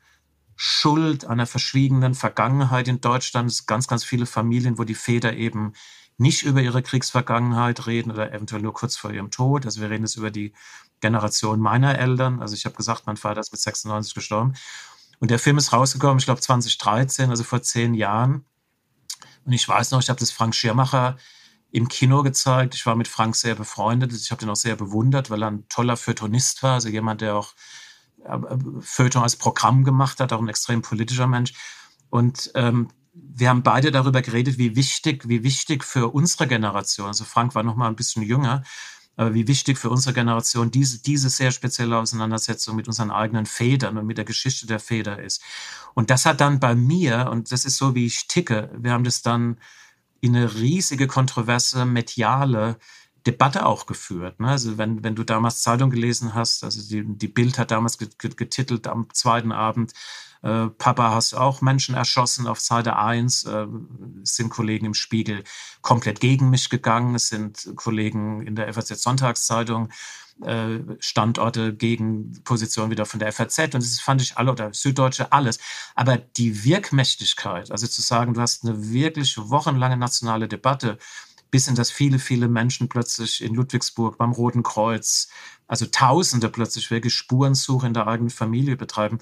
Schuld, 0.56 1.26
einer 1.26 1.46
verschwiegenen 1.46 2.14
Vergangenheit 2.14 2.88
in 2.88 3.02
Deutschland. 3.02 3.50
Es 3.50 3.66
ganz, 3.66 3.88
ganz 3.88 4.04
viele 4.04 4.26
Familien, 4.26 4.78
wo 4.78 4.84
die 4.84 4.96
Väter 4.96 5.34
eben 5.34 5.74
nicht 6.18 6.44
über 6.44 6.62
ihre 6.62 6.84
Kriegsvergangenheit 6.84 7.88
reden 7.88 8.12
oder 8.12 8.32
eventuell 8.32 8.62
nur 8.62 8.74
kurz 8.74 8.96
vor 8.96 9.12
ihrem 9.12 9.32
Tod. 9.32 9.66
Also 9.66 9.82
wir 9.82 9.90
reden 9.90 10.04
jetzt 10.04 10.16
über 10.16 10.32
die 10.32 10.54
Generation 11.00 11.60
meiner 11.60 11.98
Eltern. 11.98 12.40
Also 12.42 12.56
ich 12.56 12.66
habe 12.66 12.76
gesagt, 12.76 13.08
mein 13.08 13.18
Vater 13.18 13.42
ist 13.42 13.52
mit 13.52 13.62
96 13.62 14.14
gestorben. 14.14 14.54
Und 15.20 15.32
der 15.32 15.40
Film 15.40 15.58
ist 15.58 15.74
rausgekommen, 15.74 16.20
ich 16.20 16.26
glaube 16.26 16.42
2013, 16.42 17.30
also 17.30 17.44
vor 17.44 17.62
zehn 17.62 17.94
Jahren. 17.94 18.46
Und 19.46 19.54
ich 19.54 19.68
weiß 19.68 19.92
noch, 19.92 20.02
ich 20.02 20.10
habe 20.10 20.20
das 20.20 20.32
Frank 20.32 20.56
Schirmacher 20.56 21.18
im 21.72 21.88
Kino 21.88 22.24
gezeigt. 22.24 22.76
Ich 22.76 22.86
war 22.86 22.96
mit 22.96 23.08
Frank 23.08 23.36
sehr 23.36 23.56
befreundet. 23.56 24.14
Ich 24.14 24.32
habe 24.32 24.40
den 24.40 24.50
auch 24.50 24.56
sehr 24.56 24.76
bewundert, 24.76 25.30
weil 25.30 25.44
er 25.44 25.52
ein 25.52 25.68
toller 25.70 25.98
Feuilletonist 25.98 26.62
war. 26.62 26.76
Also 26.76 26.90
jemand, 26.90 27.22
der 27.22 27.36
auch 27.36 27.54
Feuilleton 28.82 29.24
als 29.24 29.36
Programm 29.36 29.84
gemacht 29.84 30.20
hat, 30.20 30.34
auch 30.34 30.42
ein 30.42 30.50
extrem 30.50 30.82
politischer 30.82 31.28
Mensch. 31.28 31.54
Und 32.10 32.52
ähm, 32.56 32.90
wir 33.14 33.50
haben 33.50 33.64
beide 33.64 33.92
darüber 33.92 34.22
geredet, 34.22 34.58
wie 34.58 34.76
wichtig, 34.76 35.28
wie 35.28 35.44
wichtig 35.44 35.84
für 35.84 36.14
unsere 36.14 36.48
Generation, 36.48 37.08
also 37.08 37.26
Frank 37.26 37.54
war 37.56 37.64
noch 37.64 37.76
mal 37.76 37.88
ein 37.88 37.96
bisschen 37.96 38.24
jünger, 38.24 38.64
aber 39.16 39.34
wie 39.36 39.48
wichtig 39.48 39.78
für 39.78 39.92
unsere 39.92 40.14
Generation 40.14 40.72
diese, 40.72 41.02
diese 41.02 41.30
sehr 41.30 41.52
spezielle 41.52 41.98
Auseinandersetzung 41.98 42.76
mit 42.76 42.88
unseren 42.88 43.12
eigenen 43.12 43.46
Federn 43.46 43.98
und 43.98 44.08
mit 44.08 44.18
der 44.18 44.26
Geschichte 44.26 44.66
der 44.66 44.80
Feder 44.80 45.22
ist. 45.22 45.44
Und 45.94 46.10
das 46.10 46.26
hat 46.26 46.42
dann 46.42 46.60
bei 46.60 46.74
mir, 46.74 47.30
und 47.32 47.52
das 47.52 47.66
ist 47.66 47.78
so, 47.78 47.94
wie 47.94 48.08
ich 48.08 48.28
ticke, 48.28 48.72
wir 48.76 48.92
haben 48.92 49.04
das 49.04 49.22
dann 49.22 49.58
in 50.20 50.36
eine 50.36 50.56
riesige 50.56 51.06
kontroverse 51.06 51.86
mediale 51.86 52.78
Debatte 53.26 53.66
auch 53.66 53.86
geführt. 53.86 54.40
Ne? 54.40 54.50
Also 54.50 54.78
wenn, 54.78 55.04
wenn 55.04 55.16
du 55.16 55.24
damals 55.24 55.62
Zeitung 55.62 55.90
gelesen 55.90 56.34
hast, 56.34 56.64
also 56.64 56.82
die, 56.82 57.04
die 57.06 57.28
Bild 57.28 57.58
hat 57.58 57.72
damals 57.72 57.98
getitelt 57.98 58.88
am 58.88 59.08
zweiten 59.14 59.52
Abend, 59.52 59.94
äh, 60.42 60.68
Papa 60.68 61.14
hast 61.14 61.34
auch 61.34 61.62
Menschen 61.62 61.96
erschossen 61.96 62.48
auf 62.48 62.60
Seite 62.60 62.98
1, 62.98 63.46
äh, 63.46 63.68
sind 64.24 64.50
Kollegen 64.50 64.88
im 64.88 64.94
Spiegel 64.94 65.44
komplett 65.82 66.20
gegen 66.20 66.50
mich 66.50 66.70
gegangen, 66.70 67.16
es 67.16 67.30
sind 67.30 67.72
Kollegen 67.76 68.46
in 68.46 68.56
der 68.56 68.74
FAZ 68.74 69.02
Sonntagszeitung 69.02 69.90
äh, 70.42 70.80
Standorte 71.00 71.74
gegen 71.74 72.44
Positionen 72.44 72.92
wieder 72.92 73.06
von 73.06 73.20
der 73.20 73.32
FAZ 73.32 73.60
und 73.60 73.76
das 73.76 74.02
fand 74.02 74.22
ich 74.22 74.38
alle 74.38 74.52
oder 74.52 74.74
Süddeutsche 74.74 75.32
alles. 75.32 75.60
Aber 75.96 76.18
die 76.18 76.66
Wirkmächtigkeit, 76.66 77.72
also 77.72 77.88
zu 77.88 78.02
sagen, 78.02 78.34
du 78.34 78.42
hast 78.42 78.66
eine 78.66 78.92
wirklich 78.92 79.38
wochenlange 79.38 79.96
nationale 79.96 80.50
Debatte, 80.50 80.98
bis 81.54 81.68
in 81.68 81.76
das 81.76 81.92
viele, 81.92 82.18
viele 82.18 82.48
Menschen 82.48 82.90
plötzlich 82.90 83.44
in 83.44 83.54
Ludwigsburg 83.54 84.18
beim 84.18 84.32
Roten 84.32 84.64
Kreuz, 84.64 85.28
also 85.68 85.86
Tausende 85.86 86.50
plötzlich 86.50 86.90
wirklich 86.90 87.14
Spurensuche 87.14 87.86
in 87.86 87.94
der 87.94 88.08
eigenen 88.08 88.32
Familie 88.32 88.76
betreiben. 88.76 89.20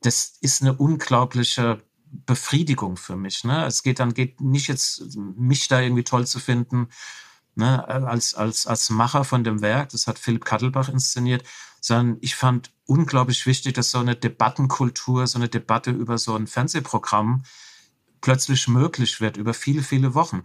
Das 0.00 0.38
ist 0.40 0.62
eine 0.62 0.72
unglaubliche 0.72 1.82
Befriedigung 2.06 2.96
für 2.96 3.16
mich. 3.16 3.44
Ne? 3.44 3.66
Es 3.66 3.82
geht 3.82 3.98
dann 3.98 4.14
geht 4.14 4.40
nicht 4.40 4.68
jetzt, 4.68 5.14
mich 5.36 5.68
da 5.68 5.78
irgendwie 5.78 6.04
toll 6.04 6.26
zu 6.26 6.38
finden, 6.38 6.88
ne, 7.54 7.86
als, 7.86 8.32
als, 8.32 8.66
als 8.66 8.88
Macher 8.88 9.24
von 9.24 9.44
dem 9.44 9.60
Werk, 9.60 9.90
das 9.90 10.06
hat 10.06 10.18
Philipp 10.18 10.46
Kattelbach 10.46 10.88
inszeniert, 10.88 11.44
sondern 11.82 12.16
ich 12.22 12.34
fand 12.34 12.72
unglaublich 12.86 13.44
wichtig, 13.44 13.74
dass 13.74 13.90
so 13.90 13.98
eine 13.98 14.16
Debattenkultur, 14.16 15.26
so 15.26 15.38
eine 15.38 15.50
Debatte 15.50 15.90
über 15.90 16.16
so 16.16 16.34
ein 16.34 16.46
Fernsehprogramm 16.46 17.42
plötzlich 18.22 18.68
möglich 18.68 19.20
wird 19.20 19.36
über 19.36 19.52
viele, 19.52 19.82
viele 19.82 20.14
Wochen. 20.14 20.44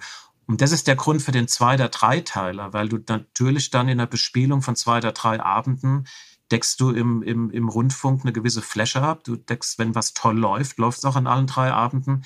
Und 0.49 0.61
das 0.61 0.71
ist 0.71 0.87
der 0.87 0.95
Grund 0.95 1.21
für 1.21 1.31
den 1.31 1.47
zwei 1.47 1.75
oder 1.75 1.89
drei 1.89 2.21
Teiler, 2.21 2.73
weil 2.73 2.89
du 2.89 2.97
natürlich 3.07 3.69
dann 3.69 3.87
in 3.87 3.99
der 3.99 4.07
Bespielung 4.07 4.63
von 4.63 4.75
zwei 4.75 4.97
oder 4.97 5.11
drei 5.11 5.39
Abenden 5.39 6.07
deckst 6.49 6.79
du 6.79 6.89
im, 6.89 7.21
im, 7.21 7.51
im 7.51 7.69
Rundfunk 7.69 8.23
eine 8.23 8.33
gewisse 8.33 8.63
Fläche 8.63 8.99
ab. 9.03 9.23
Du 9.23 9.35
deckst, 9.35 9.77
wenn 9.77 9.93
was 9.93 10.15
toll 10.15 10.35
läuft, 10.35 10.79
läuft 10.79 10.97
es 10.97 11.05
auch 11.05 11.15
an 11.15 11.27
allen 11.27 11.45
drei 11.45 11.71
Abenden. 11.71 12.25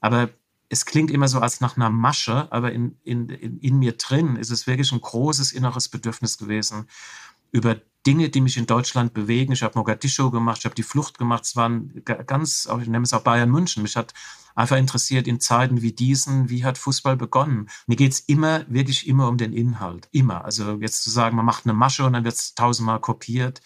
Aber 0.00 0.28
es 0.68 0.84
klingt 0.84 1.10
immer 1.10 1.28
so 1.28 1.40
als 1.40 1.62
nach 1.62 1.78
einer 1.78 1.88
Masche, 1.88 2.46
aber 2.52 2.72
in, 2.72 2.98
in, 3.04 3.30
in, 3.30 3.58
in 3.60 3.78
mir 3.78 3.92
drin 3.92 4.36
ist 4.36 4.50
es 4.50 4.66
wirklich 4.66 4.92
ein 4.92 5.00
großes 5.00 5.52
inneres 5.52 5.88
Bedürfnis 5.88 6.36
gewesen, 6.36 6.90
über 7.52 7.76
Dinge, 8.06 8.28
die 8.28 8.40
mich 8.40 8.56
in 8.56 8.66
Deutschland 8.66 9.14
bewegen. 9.14 9.52
Ich 9.52 9.62
habe 9.62 9.78
Mogadischu 9.78 10.30
gemacht, 10.30 10.58
ich 10.60 10.64
habe 10.64 10.74
die 10.74 10.82
Flucht 10.82 11.18
gemacht. 11.18 11.44
Es 11.44 11.56
waren 11.56 12.02
ganz, 12.04 12.68
ich 12.80 12.88
nenne 12.88 13.04
es 13.04 13.12
auch 13.12 13.22
Bayern 13.22 13.50
München. 13.50 13.82
Mich 13.82 13.96
hat 13.96 14.12
einfach 14.54 14.76
interessiert 14.76 15.26
in 15.26 15.40
Zeiten 15.40 15.82
wie 15.82 15.92
diesen, 15.92 16.48
wie 16.48 16.64
hat 16.64 16.78
Fußball 16.78 17.16
begonnen? 17.16 17.68
Mir 17.86 17.96
geht 17.96 18.12
es 18.12 18.20
immer, 18.20 18.64
wirklich 18.68 19.06
immer 19.06 19.28
um 19.28 19.38
den 19.38 19.52
Inhalt. 19.52 20.08
Immer. 20.12 20.44
Also 20.44 20.78
jetzt 20.80 21.02
zu 21.02 21.10
sagen, 21.10 21.36
man 21.36 21.44
macht 21.44 21.64
eine 21.64 21.74
Masche 21.74 22.04
und 22.04 22.12
dann 22.12 22.24
wird 22.24 22.34
es 22.34 22.54
tausendmal 22.54 23.00
kopiert. 23.00 23.62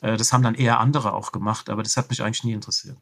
Äh, 0.00 0.16
das 0.16 0.32
haben 0.32 0.42
dann 0.42 0.54
eher 0.54 0.80
andere 0.80 1.14
auch 1.14 1.32
gemacht, 1.32 1.70
aber 1.70 1.82
das 1.82 1.96
hat 1.96 2.10
mich 2.10 2.22
eigentlich 2.22 2.44
nie 2.44 2.52
interessiert. 2.52 2.98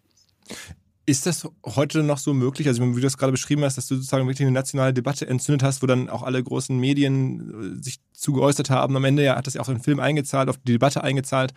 Ist 1.11 1.27
das 1.27 1.49
heute 1.67 2.05
noch 2.05 2.19
so 2.19 2.33
möglich? 2.33 2.69
Also, 2.69 2.87
wie 2.87 2.95
du 2.95 3.01
das 3.01 3.19
gerade 3.19 3.33
beschrieben 3.33 3.65
hast, 3.65 3.77
dass 3.77 3.89
du 3.89 3.97
sozusagen 3.97 4.29
wirklich 4.29 4.47
eine 4.47 4.53
nationale 4.53 4.95
Debatte 4.95 5.27
entzündet 5.27 5.65
hast, 5.65 5.83
wo 5.83 5.89
dann 5.89 6.09
auch 6.09 6.23
alle 6.23 6.41
großen 6.41 6.79
Medien 6.79 7.81
äh, 7.81 7.83
sich 7.83 7.99
zugeäußert 8.13 8.71
haben. 8.71 8.97
Am 8.97 9.03
Ende 9.03 9.25
ja, 9.25 9.35
hat 9.35 9.49
das 9.49 9.55
ja 9.55 9.61
auch 9.61 9.69
einen 9.69 9.83
Film 9.83 9.99
eingezahlt, 9.99 10.49
auf 10.49 10.59
die 10.59 10.71
Debatte 10.71 11.03
eingezahlt. 11.03 11.53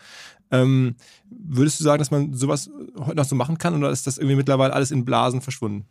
Ähm, 0.49 0.95
würdest 1.29 1.79
du 1.79 1.83
sagen, 1.83 1.99
dass 1.99 2.09
man 2.09 2.33
sowas 2.33 2.71
heute 2.97 3.15
noch 3.15 3.25
so 3.25 3.35
machen 3.35 3.59
kann 3.59 3.75
oder 3.75 3.91
ist 3.91 4.07
das 4.07 4.17
irgendwie 4.17 4.37
mittlerweile 4.37 4.73
alles 4.73 4.89
in 4.89 5.05
Blasen 5.05 5.41
verschwunden? 5.41 5.85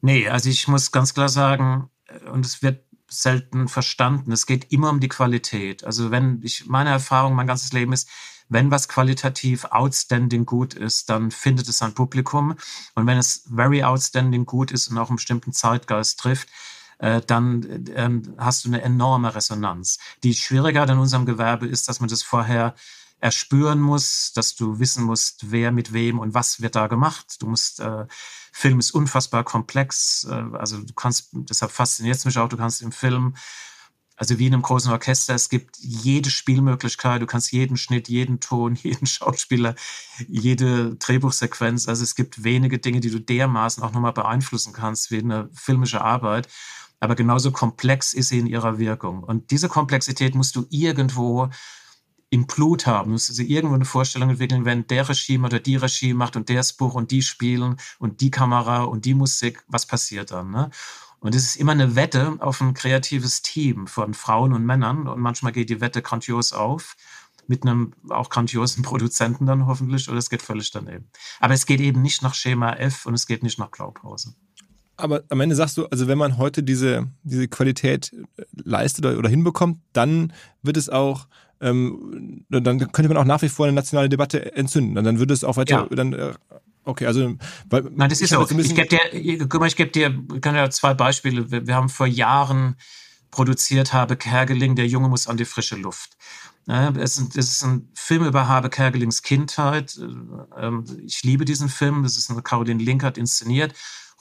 Nee, 0.00 0.26
also 0.28 0.50
ich 0.50 0.66
muss 0.66 0.90
ganz 0.90 1.14
klar 1.14 1.28
sagen, 1.28 1.90
äh, 2.08 2.28
und 2.28 2.44
es 2.44 2.60
wird 2.60 2.84
selten 3.08 3.68
verstanden, 3.68 4.32
es 4.32 4.46
geht 4.46 4.72
immer 4.72 4.90
um 4.90 4.98
die 4.98 5.08
Qualität. 5.08 5.84
Also 5.84 6.10
wenn 6.10 6.40
ich, 6.42 6.66
meine 6.66 6.90
Erfahrung 6.90 7.34
mein 7.36 7.46
ganzes 7.46 7.72
Leben 7.72 7.92
ist, 7.92 8.08
wenn 8.52 8.70
was 8.70 8.88
qualitativ 8.88 9.64
outstanding 9.64 10.46
gut 10.46 10.74
ist, 10.74 11.10
dann 11.10 11.30
findet 11.30 11.68
es 11.68 11.82
ein 11.82 11.94
Publikum. 11.94 12.56
Und 12.94 13.06
wenn 13.06 13.18
es 13.18 13.44
very 13.54 13.82
outstanding 13.82 14.46
gut 14.46 14.70
ist 14.70 14.88
und 14.88 14.98
auch 14.98 15.08
einen 15.08 15.16
bestimmten 15.16 15.52
Zeitgeist 15.52 16.20
trifft, 16.20 16.48
äh, 16.98 17.20
dann 17.26 17.86
äh, 17.88 18.10
hast 18.38 18.64
du 18.64 18.68
eine 18.68 18.82
enorme 18.82 19.34
Resonanz. 19.34 19.98
Die 20.22 20.34
Schwierigkeit 20.34 20.88
in 20.90 20.98
unserem 20.98 21.26
Gewerbe 21.26 21.66
ist, 21.66 21.88
dass 21.88 22.00
man 22.00 22.08
das 22.08 22.22
vorher 22.22 22.74
erspüren 23.20 23.80
muss, 23.80 24.32
dass 24.34 24.56
du 24.56 24.80
wissen 24.80 25.04
musst, 25.04 25.50
wer 25.50 25.70
mit 25.70 25.92
wem 25.92 26.18
und 26.18 26.34
was 26.34 26.60
wird 26.60 26.74
da 26.74 26.88
gemacht. 26.88 27.40
Du 27.40 27.46
musst, 27.46 27.80
äh, 27.80 28.06
Film 28.52 28.80
ist 28.80 28.90
unfassbar 28.90 29.44
komplex, 29.44 30.26
äh, 30.28 30.56
also 30.56 30.78
du 30.82 30.92
kannst, 30.92 31.28
deshalb 31.32 31.70
fasziniert 31.70 32.16
es 32.16 32.24
mich 32.24 32.36
auch, 32.38 32.48
du 32.48 32.56
kannst 32.56 32.82
im 32.82 32.92
Film 32.92 33.34
also 34.22 34.38
wie 34.38 34.46
in 34.46 34.54
einem 34.54 34.62
großen 34.62 34.92
Orchester, 34.92 35.34
es 35.34 35.48
gibt 35.48 35.78
jede 35.80 36.30
Spielmöglichkeit, 36.30 37.20
du 37.20 37.26
kannst 37.26 37.50
jeden 37.50 37.76
Schnitt, 37.76 38.08
jeden 38.08 38.38
Ton, 38.38 38.76
jeden 38.82 39.04
Schauspieler, 39.04 39.74
jede 40.28 40.94
Drehbuchsequenz, 40.94 41.88
also 41.88 42.04
es 42.04 42.14
gibt 42.14 42.44
wenige 42.44 42.78
Dinge, 42.78 43.00
die 43.00 43.10
du 43.10 43.18
dermaßen 43.18 43.82
auch 43.82 43.90
nochmal 43.90 44.12
beeinflussen 44.12 44.72
kannst 44.72 45.10
wie 45.10 45.18
eine 45.18 45.50
filmische 45.52 46.02
Arbeit. 46.02 46.46
Aber 47.00 47.16
genauso 47.16 47.50
komplex 47.50 48.14
ist 48.14 48.28
sie 48.28 48.38
in 48.38 48.46
ihrer 48.46 48.78
Wirkung. 48.78 49.24
Und 49.24 49.50
diese 49.50 49.68
Komplexität 49.68 50.36
musst 50.36 50.54
du 50.54 50.66
irgendwo 50.70 51.50
im 52.30 52.46
Blut 52.46 52.86
haben. 52.86 53.08
Du 53.08 53.12
musst 53.14 53.28
also 53.28 53.42
irgendwo 53.42 53.74
eine 53.74 53.84
Vorstellung 53.84 54.30
entwickeln, 54.30 54.64
wenn 54.64 54.86
der 54.86 55.08
Regime 55.08 55.48
oder 55.48 55.58
die 55.58 55.74
Regie 55.74 56.14
macht 56.14 56.36
und 56.36 56.48
das 56.48 56.74
Buch 56.74 56.94
und 56.94 57.10
die 57.10 57.22
spielen 57.22 57.76
und 57.98 58.20
die 58.20 58.30
Kamera 58.30 58.84
und 58.84 59.04
die 59.04 59.14
Musik, 59.14 59.64
was 59.66 59.84
passiert 59.84 60.30
dann? 60.30 60.52
Ne? 60.52 60.70
Und 61.22 61.34
es 61.36 61.44
ist 61.44 61.56
immer 61.56 61.72
eine 61.72 61.94
Wette 61.94 62.36
auf 62.40 62.60
ein 62.60 62.74
kreatives 62.74 63.42
Team 63.42 63.86
von 63.86 64.12
Frauen 64.12 64.52
und 64.52 64.66
Männern. 64.66 65.06
Und 65.06 65.20
manchmal 65.20 65.52
geht 65.52 65.70
die 65.70 65.80
Wette 65.80 66.02
grandios 66.02 66.52
auf, 66.52 66.96
mit 67.46 67.62
einem 67.62 67.92
auch 68.10 68.28
grandiosen 68.28 68.82
Produzenten 68.82 69.46
dann 69.46 69.66
hoffentlich, 69.66 70.08
oder 70.08 70.18
es 70.18 70.30
geht 70.30 70.42
völlig 70.42 70.70
daneben. 70.72 71.08
Aber 71.40 71.54
es 71.54 71.64
geht 71.64 71.80
eben 71.80 72.02
nicht 72.02 72.22
nach 72.22 72.34
Schema 72.34 72.72
F 72.74 73.06
und 73.06 73.14
es 73.14 73.26
geht 73.26 73.42
nicht 73.42 73.58
nach 73.58 73.70
Blaupause. 73.70 74.34
Aber 74.96 75.22
am 75.30 75.40
Ende 75.40 75.54
sagst 75.54 75.78
du, 75.78 75.86
also 75.86 76.06
wenn 76.06 76.18
man 76.18 76.36
heute 76.38 76.62
diese, 76.62 77.08
diese 77.22 77.48
Qualität 77.48 78.12
äh, 78.36 78.44
leistet 78.52 79.06
oder, 79.06 79.18
oder 79.18 79.28
hinbekommt, 79.28 79.78
dann 79.92 80.32
wird 80.62 80.76
es 80.76 80.88
auch 80.88 81.28
ähm, 81.60 82.44
dann 82.50 82.78
könnte 82.92 83.08
man 83.08 83.16
auch 83.16 83.24
nach 83.24 83.40
wie 83.40 83.48
vor 83.48 83.66
eine 83.66 83.74
nationale 83.74 84.08
Debatte 84.08 84.56
entzünden. 84.56 84.98
Und 84.98 85.04
dann 85.04 85.20
würde 85.20 85.32
es 85.32 85.44
auch 85.44 85.56
weiter, 85.56 85.86
ja. 85.88 85.96
dann 85.96 86.12
äh, 86.12 86.34
Okay, 86.84 87.06
also 87.06 87.36
weil 87.70 87.82
Nein, 87.94 88.10
das 88.10 88.20
ist 88.20 88.30
so. 88.30 88.42
Ich 88.58 88.74
gebe 88.74 88.88
dir, 88.88 89.46
guck 89.48 89.60
mal, 89.60 89.66
ich 89.66 89.76
gebe 89.76 89.90
dir, 89.90 90.10
kann 90.40 90.56
ja 90.56 90.68
zwei 90.70 90.94
Beispiele. 90.94 91.50
Wir, 91.50 91.66
wir, 91.66 91.76
haben 91.76 91.88
vor 91.88 92.06
Jahren 92.06 92.76
produziert 93.30 93.92
Habe 93.92 94.16
Kergeling, 94.16 94.74
der 94.74 94.88
Junge 94.88 95.08
muss 95.08 95.28
an 95.28 95.36
die 95.36 95.44
frische 95.44 95.76
Luft. 95.76 96.16
Es 96.66 97.18
ist, 97.18 97.64
ein 97.64 97.88
Film 97.94 98.24
über 98.24 98.46
Habe 98.46 98.70
Kergelings 98.70 99.22
Kindheit. 99.22 99.98
Ähm, 100.56 100.84
ich 101.04 101.22
liebe 101.24 101.44
diesen 101.44 101.68
Film. 101.68 102.02
Das 102.02 102.16
ist 102.16 102.30
eine 102.30 102.42
Caroline 102.42 102.82
Link 102.82 103.02
hat 103.02 103.18
inszeniert. 103.18 103.74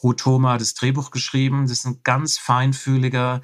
Ruth 0.04 0.22
Thoma 0.22 0.54
hat 0.54 0.62
das 0.62 0.74
Drehbuch 0.74 1.12
geschrieben. 1.12 1.64
Das 1.64 1.72
ist 1.72 1.86
ein 1.86 2.00
ganz 2.04 2.40
feinfühliger, 2.40 3.42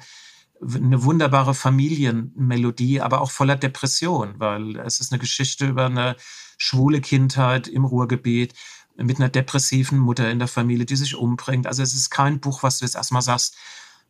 eine 0.60 1.04
wunderbare 1.04 1.54
Familienmelodie, 1.54 3.00
aber 3.00 3.20
auch 3.20 3.30
voller 3.30 3.54
Depression, 3.56 4.34
weil 4.38 4.76
es 4.78 4.98
ist 4.98 5.12
eine 5.12 5.20
Geschichte 5.20 5.66
über 5.66 5.86
eine 5.86 6.16
schwule 6.56 7.00
Kindheit 7.00 7.68
im 7.68 7.84
Ruhrgebiet 7.84 8.54
mit 8.98 9.18
einer 9.18 9.28
depressiven 9.28 9.98
Mutter 9.98 10.30
in 10.30 10.38
der 10.38 10.48
Familie, 10.48 10.86
die 10.86 10.96
sich 10.96 11.14
umbringt. 11.14 11.66
Also 11.66 11.82
es 11.82 11.94
ist 11.94 12.10
kein 12.10 12.40
Buch, 12.40 12.62
was 12.62 12.78
du 12.78 12.84
jetzt 12.84 12.96
erstmal 12.96 13.22
sagst, 13.22 13.56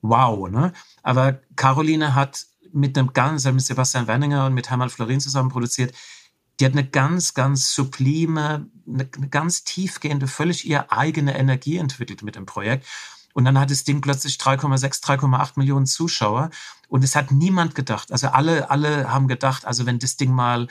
wow, 0.00 0.48
ne? 0.48 0.72
Aber 1.02 1.40
Caroline 1.56 2.14
hat 2.14 2.46
mit 2.72 2.96
einem 2.96 3.12
ganzen, 3.12 3.54
mit 3.54 3.64
Sebastian 3.64 4.06
Werninger 4.06 4.46
und 4.46 4.54
mit 4.54 4.70
Hermann 4.70 4.90
Florin 4.90 5.20
zusammen 5.20 5.50
produziert, 5.50 5.94
die 6.60 6.64
hat 6.64 6.72
eine 6.72 6.86
ganz, 6.86 7.34
ganz 7.34 7.72
sublime, 7.72 8.68
eine, 8.86 9.08
eine 9.16 9.28
ganz 9.28 9.64
tiefgehende, 9.64 10.26
völlig 10.26 10.66
ihre 10.66 10.90
eigene 10.90 11.38
Energie 11.38 11.76
entwickelt 11.76 12.22
mit 12.22 12.36
dem 12.36 12.46
Projekt. 12.46 12.86
Und 13.34 13.44
dann 13.44 13.58
hat 13.58 13.70
das 13.70 13.84
Ding 13.84 14.00
plötzlich 14.00 14.36
3,6, 14.36 15.04
3,8 15.04 15.52
Millionen 15.56 15.86
Zuschauer. 15.86 16.50
Und 16.88 17.04
es 17.04 17.14
hat 17.14 17.30
niemand 17.30 17.74
gedacht. 17.74 18.10
Also 18.10 18.28
alle, 18.28 18.70
alle 18.70 19.12
haben 19.12 19.28
gedacht, 19.28 19.64
also 19.64 19.86
wenn 19.86 20.00
das 20.00 20.16
Ding 20.16 20.32
mal 20.32 20.66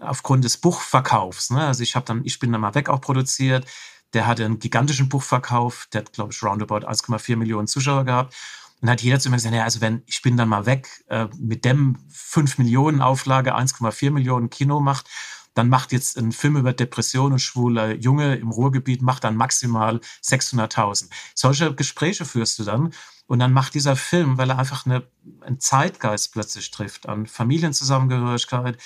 aufgrund 0.00 0.44
des 0.44 0.58
Buchverkaufs, 0.58 1.50
ne, 1.50 1.66
also 1.66 1.82
ich 1.82 1.96
habe 1.96 2.06
dann, 2.06 2.22
ich 2.24 2.38
bin 2.38 2.52
dann 2.52 2.60
mal 2.60 2.74
weg 2.74 2.88
auch 2.88 3.00
produziert, 3.00 3.66
der 4.12 4.26
hatte 4.26 4.44
einen 4.44 4.58
gigantischen 4.58 5.08
Buchverkauf, 5.08 5.88
der 5.92 6.02
hat, 6.02 6.12
glaube 6.12 6.32
ich, 6.32 6.42
roundabout 6.42 6.86
1,4 6.86 7.36
Millionen 7.36 7.66
Zuschauer 7.66 8.04
gehabt. 8.04 8.34
Und 8.82 8.90
hat 8.90 9.00
jeder 9.02 9.18
zu 9.18 9.30
mir 9.30 9.36
gesagt, 9.36 9.54
ja, 9.54 9.64
also 9.64 9.80
wenn 9.80 10.02
ich 10.06 10.20
bin 10.20 10.36
dann 10.36 10.50
mal 10.50 10.66
weg, 10.66 11.04
äh, 11.08 11.26
mit 11.38 11.64
dem 11.64 11.98
5 12.10 12.58
Millionen 12.58 13.00
Auflage 13.00 13.56
1,4 13.56 14.10
Millionen 14.10 14.50
Kino 14.50 14.80
macht, 14.80 15.06
dann 15.54 15.70
macht 15.70 15.92
jetzt 15.92 16.18
ein 16.18 16.32
Film 16.32 16.56
über 16.56 16.74
Depression 16.74 17.32
und 17.32 17.38
schwule 17.38 17.94
Junge 17.94 18.36
im 18.36 18.50
Ruhrgebiet, 18.50 19.00
macht 19.00 19.24
dann 19.24 19.36
maximal 19.36 20.00
600.000. 20.22 21.08
Solche 21.34 21.74
Gespräche 21.74 22.26
führst 22.26 22.58
du 22.58 22.64
dann. 22.64 22.92
Und 23.26 23.38
dann 23.38 23.52
macht 23.52 23.74
dieser 23.74 23.96
Film, 23.96 24.38
weil 24.38 24.50
er 24.50 24.58
einfach 24.58 24.86
eine, 24.86 25.08
einen 25.40 25.58
Zeitgeist 25.58 26.32
plötzlich 26.32 26.70
trifft, 26.70 27.08
an 27.08 27.26
Familienzusammengehörigkeit, 27.26 28.78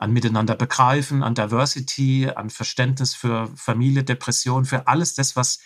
an 0.00 0.12
Miteinander 0.12 0.54
begreifen, 0.54 1.22
an 1.22 1.34
Diversity, 1.34 2.30
an 2.34 2.48
Verständnis 2.48 3.14
für 3.14 3.50
Familie, 3.54 4.02
Depression, 4.02 4.64
für 4.64 4.88
alles 4.88 5.14
das, 5.14 5.36
was 5.36 5.60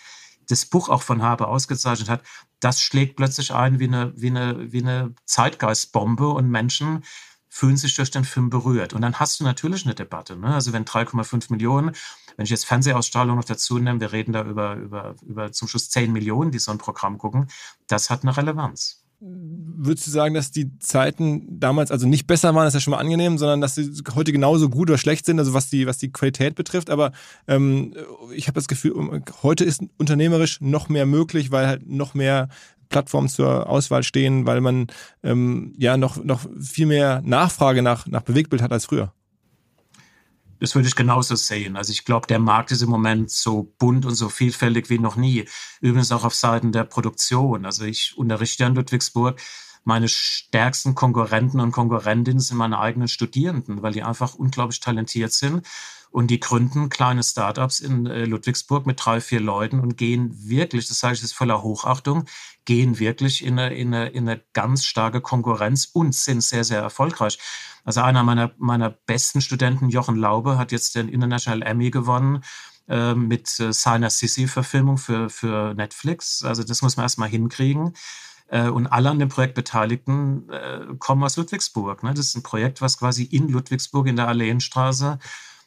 das 0.49 0.67
Buch 0.67 0.89
auch 0.89 1.03
von 1.03 1.23
Habe 1.23 1.47
ausgezeichnet 1.47 2.09
hat, 2.09 2.23
das 2.59 2.83
schlägt 2.83 3.17
plötzlich 3.17 3.55
ein 3.55 3.79
wie 3.79 3.87
eine, 3.87 4.13
wie 4.17 4.27
eine, 4.27 4.73
wie 4.73 4.83
eine 4.83 5.15
Zeitgeistbombe 5.25 6.29
und 6.29 6.51
Menschen 6.51 7.05
fühlen 7.49 7.77
sich 7.77 7.95
durch 7.95 8.11
den 8.11 8.25
Film 8.25 8.51
berührt. 8.51 8.93
Und 8.93 9.03
dann 9.03 9.21
hast 9.21 9.39
du 9.39 9.45
natürlich 9.45 9.85
eine 9.85 9.95
Debatte. 9.95 10.37
Ne? 10.37 10.53
Also 10.53 10.73
wenn 10.73 10.85
3,5 10.85 11.53
Millionen, 11.53 11.93
wenn 12.37 12.45
ich 12.45 12.51
jetzt 12.51 12.67
Fernsehausstrahlung 12.67 13.37
noch 13.37 13.45
dazu 13.45 13.79
nehme, 13.79 14.01
wir 14.01 14.11
reden 14.11 14.33
da 14.33 14.43
über, 14.43 14.75
über, 14.75 15.15
über 15.23 15.53
zum 15.53 15.69
Schluss 15.69 15.91
10 15.91 16.13
Millionen, 16.13 16.51
die 16.51 16.59
so 16.59 16.73
ein 16.73 16.79
Programm 16.79 17.19
gucken, 17.19 17.47
das 17.87 18.11
hat 18.11 18.23
eine 18.23 18.37
Relevanz 18.37 19.04
würdest 19.21 20.07
du 20.07 20.11
sagen, 20.11 20.35
dass 20.35 20.51
die 20.51 20.79
Zeiten 20.79 21.59
damals 21.61 21.91
also 21.91 22.07
nicht 22.07 22.27
besser 22.27 22.55
waren, 22.55 22.65
das 22.65 22.75
ist 22.75 22.81
ja 22.81 22.85
schon 22.85 22.91
mal 22.93 22.99
angenehm, 22.99 23.39
sondern 23.39 23.61
dass 23.61 23.75
sie 23.75 23.91
heute 24.15 24.33
genauso 24.33 24.69
gut 24.69 24.91
oder 24.91 24.99
schlecht 24.99 25.25
sind, 25.27 25.39
also 25.39 25.55
was 25.55 25.71
die, 25.71 25.87
was 25.87 25.99
die 25.99 26.13
Qualität 26.13 26.55
betrifft. 26.55 26.91
Aber 26.91 27.13
ähm, 27.49 27.95
ich 28.35 28.47
habe 28.47 28.55
das 28.55 28.69
Gefühl, 28.69 29.23
heute 29.43 29.65
ist 29.65 29.83
unternehmerisch 29.97 30.61
noch 30.61 30.89
mehr 30.89 31.07
möglich, 31.07 31.51
weil 31.51 31.67
halt 31.67 31.89
noch 31.89 32.15
mehr 32.15 32.49
Plattformen 32.89 33.29
zur 33.29 33.69
Auswahl 33.69 34.03
stehen, 34.03 34.47
weil 34.47 34.61
man 34.61 34.87
ähm, 35.23 35.75
ja 35.79 35.97
noch, 35.97 36.23
noch 36.23 36.47
viel 36.61 36.87
mehr 36.87 37.23
Nachfrage 37.25 37.83
nach, 37.83 38.07
nach 38.07 38.23
Bewegtbild 38.23 38.63
hat 38.63 38.73
als 38.73 38.87
früher. 38.87 39.13
Das 40.65 40.75
würde 40.75 40.89
ich 40.89 40.97
genauso 40.97 41.35
sehen. 41.35 41.77
Also 41.77 41.93
ich 41.93 42.07
glaube, 42.07 42.27
der 42.27 42.39
Markt 42.39 42.71
ist 42.71 42.81
im 42.81 42.89
Moment 42.89 43.31
so 43.31 43.75
bunt 43.79 44.07
und 44.07 44.15
so 44.15 44.31
vielfältig 44.31 44.89
wie 44.89 44.99
noch 44.99 45.15
nie. 45.15 45.45
Übrigens 45.83 46.11
auch 46.11 46.25
auf 46.25 46.35
Seiten 46.35 46.73
der 46.73 46.85
Produktion. 46.85 47.67
Also 47.67 47.85
ich 47.85 48.17
unterrichte 48.17 48.65
in 48.65 48.75
Ludwigsburg. 48.75 49.39
Meine 49.85 50.09
stärksten 50.09 50.95
Konkurrenten 50.95 51.61
und 51.61 51.73
Konkurrentinnen 51.73 52.41
sind 52.41 52.57
meine 52.57 52.79
eigenen 52.79 53.09
Studierenden, 53.09 53.83
weil 53.83 53.93
die 53.93 54.05
einfach 54.05 54.37
unglaublich 54.37 54.81
talentiert 54.81 55.35
sind. 55.35 55.67
Und 56.15 56.29
die 56.29 56.39
gründen 56.39 56.91
kleine 56.91 57.25
Startups 57.25 57.81
in 57.81 58.07
äh, 58.07 58.25
Ludwigsburg 58.25 58.87
mit 58.87 59.05
drei, 59.05 59.21
vier 59.21 59.41
Leuten 59.41 59.81
und 59.81 59.97
gehen 59.97 60.33
wirklich, 60.49 60.87
das 60.87 61.01
sage 61.01 61.15
ich 61.15 61.23
jetzt 61.23 61.35
voller 61.35 61.65
Hochachtung, 61.65 62.27
gehen 62.65 63.01
wirklich 63.01 63.45
in 63.45 63.59
eine, 63.59 63.75
in 63.75 63.93
eine, 63.93 64.11
in 64.11 64.29
eine 64.29 64.41
ganz 64.53 64.85
starke 64.85 65.21
Konkurrenz 65.21 65.87
und 65.93 66.15
sind 66.15 66.41
sehr, 66.41 66.63
sehr 66.63 66.81
erfolgreich. 66.81 67.41
Also 67.83 68.01
einer 68.01 68.23
meiner, 68.23 68.53
meiner 68.59 68.91
besten 68.91 69.41
Studenten, 69.41 69.89
Jochen 69.89 70.15
Laube, 70.15 70.57
hat 70.57 70.71
jetzt 70.71 70.95
den 70.95 71.09
International 71.09 71.63
Emmy 71.63 71.91
gewonnen 71.91 72.45
äh, 72.87 73.17
mit 73.17 73.59
äh, 73.59 73.73
seiner 73.73 74.09
Sissy-Verfilmung 74.09 74.99
für, 74.99 75.29
für 75.31 75.75
Netflix. 75.75 76.45
Also 76.45 76.63
das 76.63 76.81
muss 76.81 76.97
man 76.97 77.07
erstmal 77.07 77.29
hinkriegen. 77.29 77.95
Äh, 78.47 78.69
und 78.69 78.87
alle 78.87 79.11
an 79.11 79.19
dem 79.19 79.31
Projekt 79.31 79.55
Beteiligten 79.55 80.47
kommen 81.01 81.25
aus 81.25 81.37
Ludwigsburg. 81.37 82.05
Ne? 82.05 82.15
Das 82.15 82.27
ist 82.27 82.37
ein 82.37 82.45
Projekt, 82.45 82.81
was 82.81 82.99
quasi 82.99 83.25
in 83.25 83.49
Ludwigsburg 83.49 84.07
in 84.07 84.15
der 84.15 84.29
Alleenstraße 84.29 85.19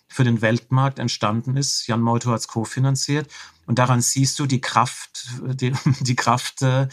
für 0.07 0.23
den 0.23 0.41
Weltmarkt 0.41 0.99
entstanden 0.99 1.57
ist. 1.57 1.87
Jan 1.87 2.01
Mauto 2.01 2.31
hat 2.31 2.39
es 2.39 2.47
kofinanziert. 2.47 3.29
Und 3.65 3.79
daran 3.79 4.01
siehst 4.01 4.39
du 4.39 4.45
die 4.45 4.61
Kraft, 4.61 5.27
die, 5.43 5.73
die 6.01 6.15
Kraft 6.15 6.61
äh, 6.61 6.87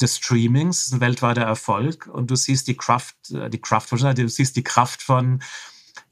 des 0.00 0.16
Streamings, 0.16 0.92
ein 0.92 1.00
weltweiter 1.00 1.42
Erfolg. 1.42 2.06
Und 2.06 2.30
du 2.30 2.36
siehst 2.36 2.66
die 2.66 2.76
Kraft, 2.76 3.16
äh, 3.30 3.50
die 3.50 3.60
Kraft, 3.60 3.92
du 3.92 4.28
siehst 4.28 4.56
die 4.56 4.64
Kraft 4.64 5.02
von, 5.02 5.42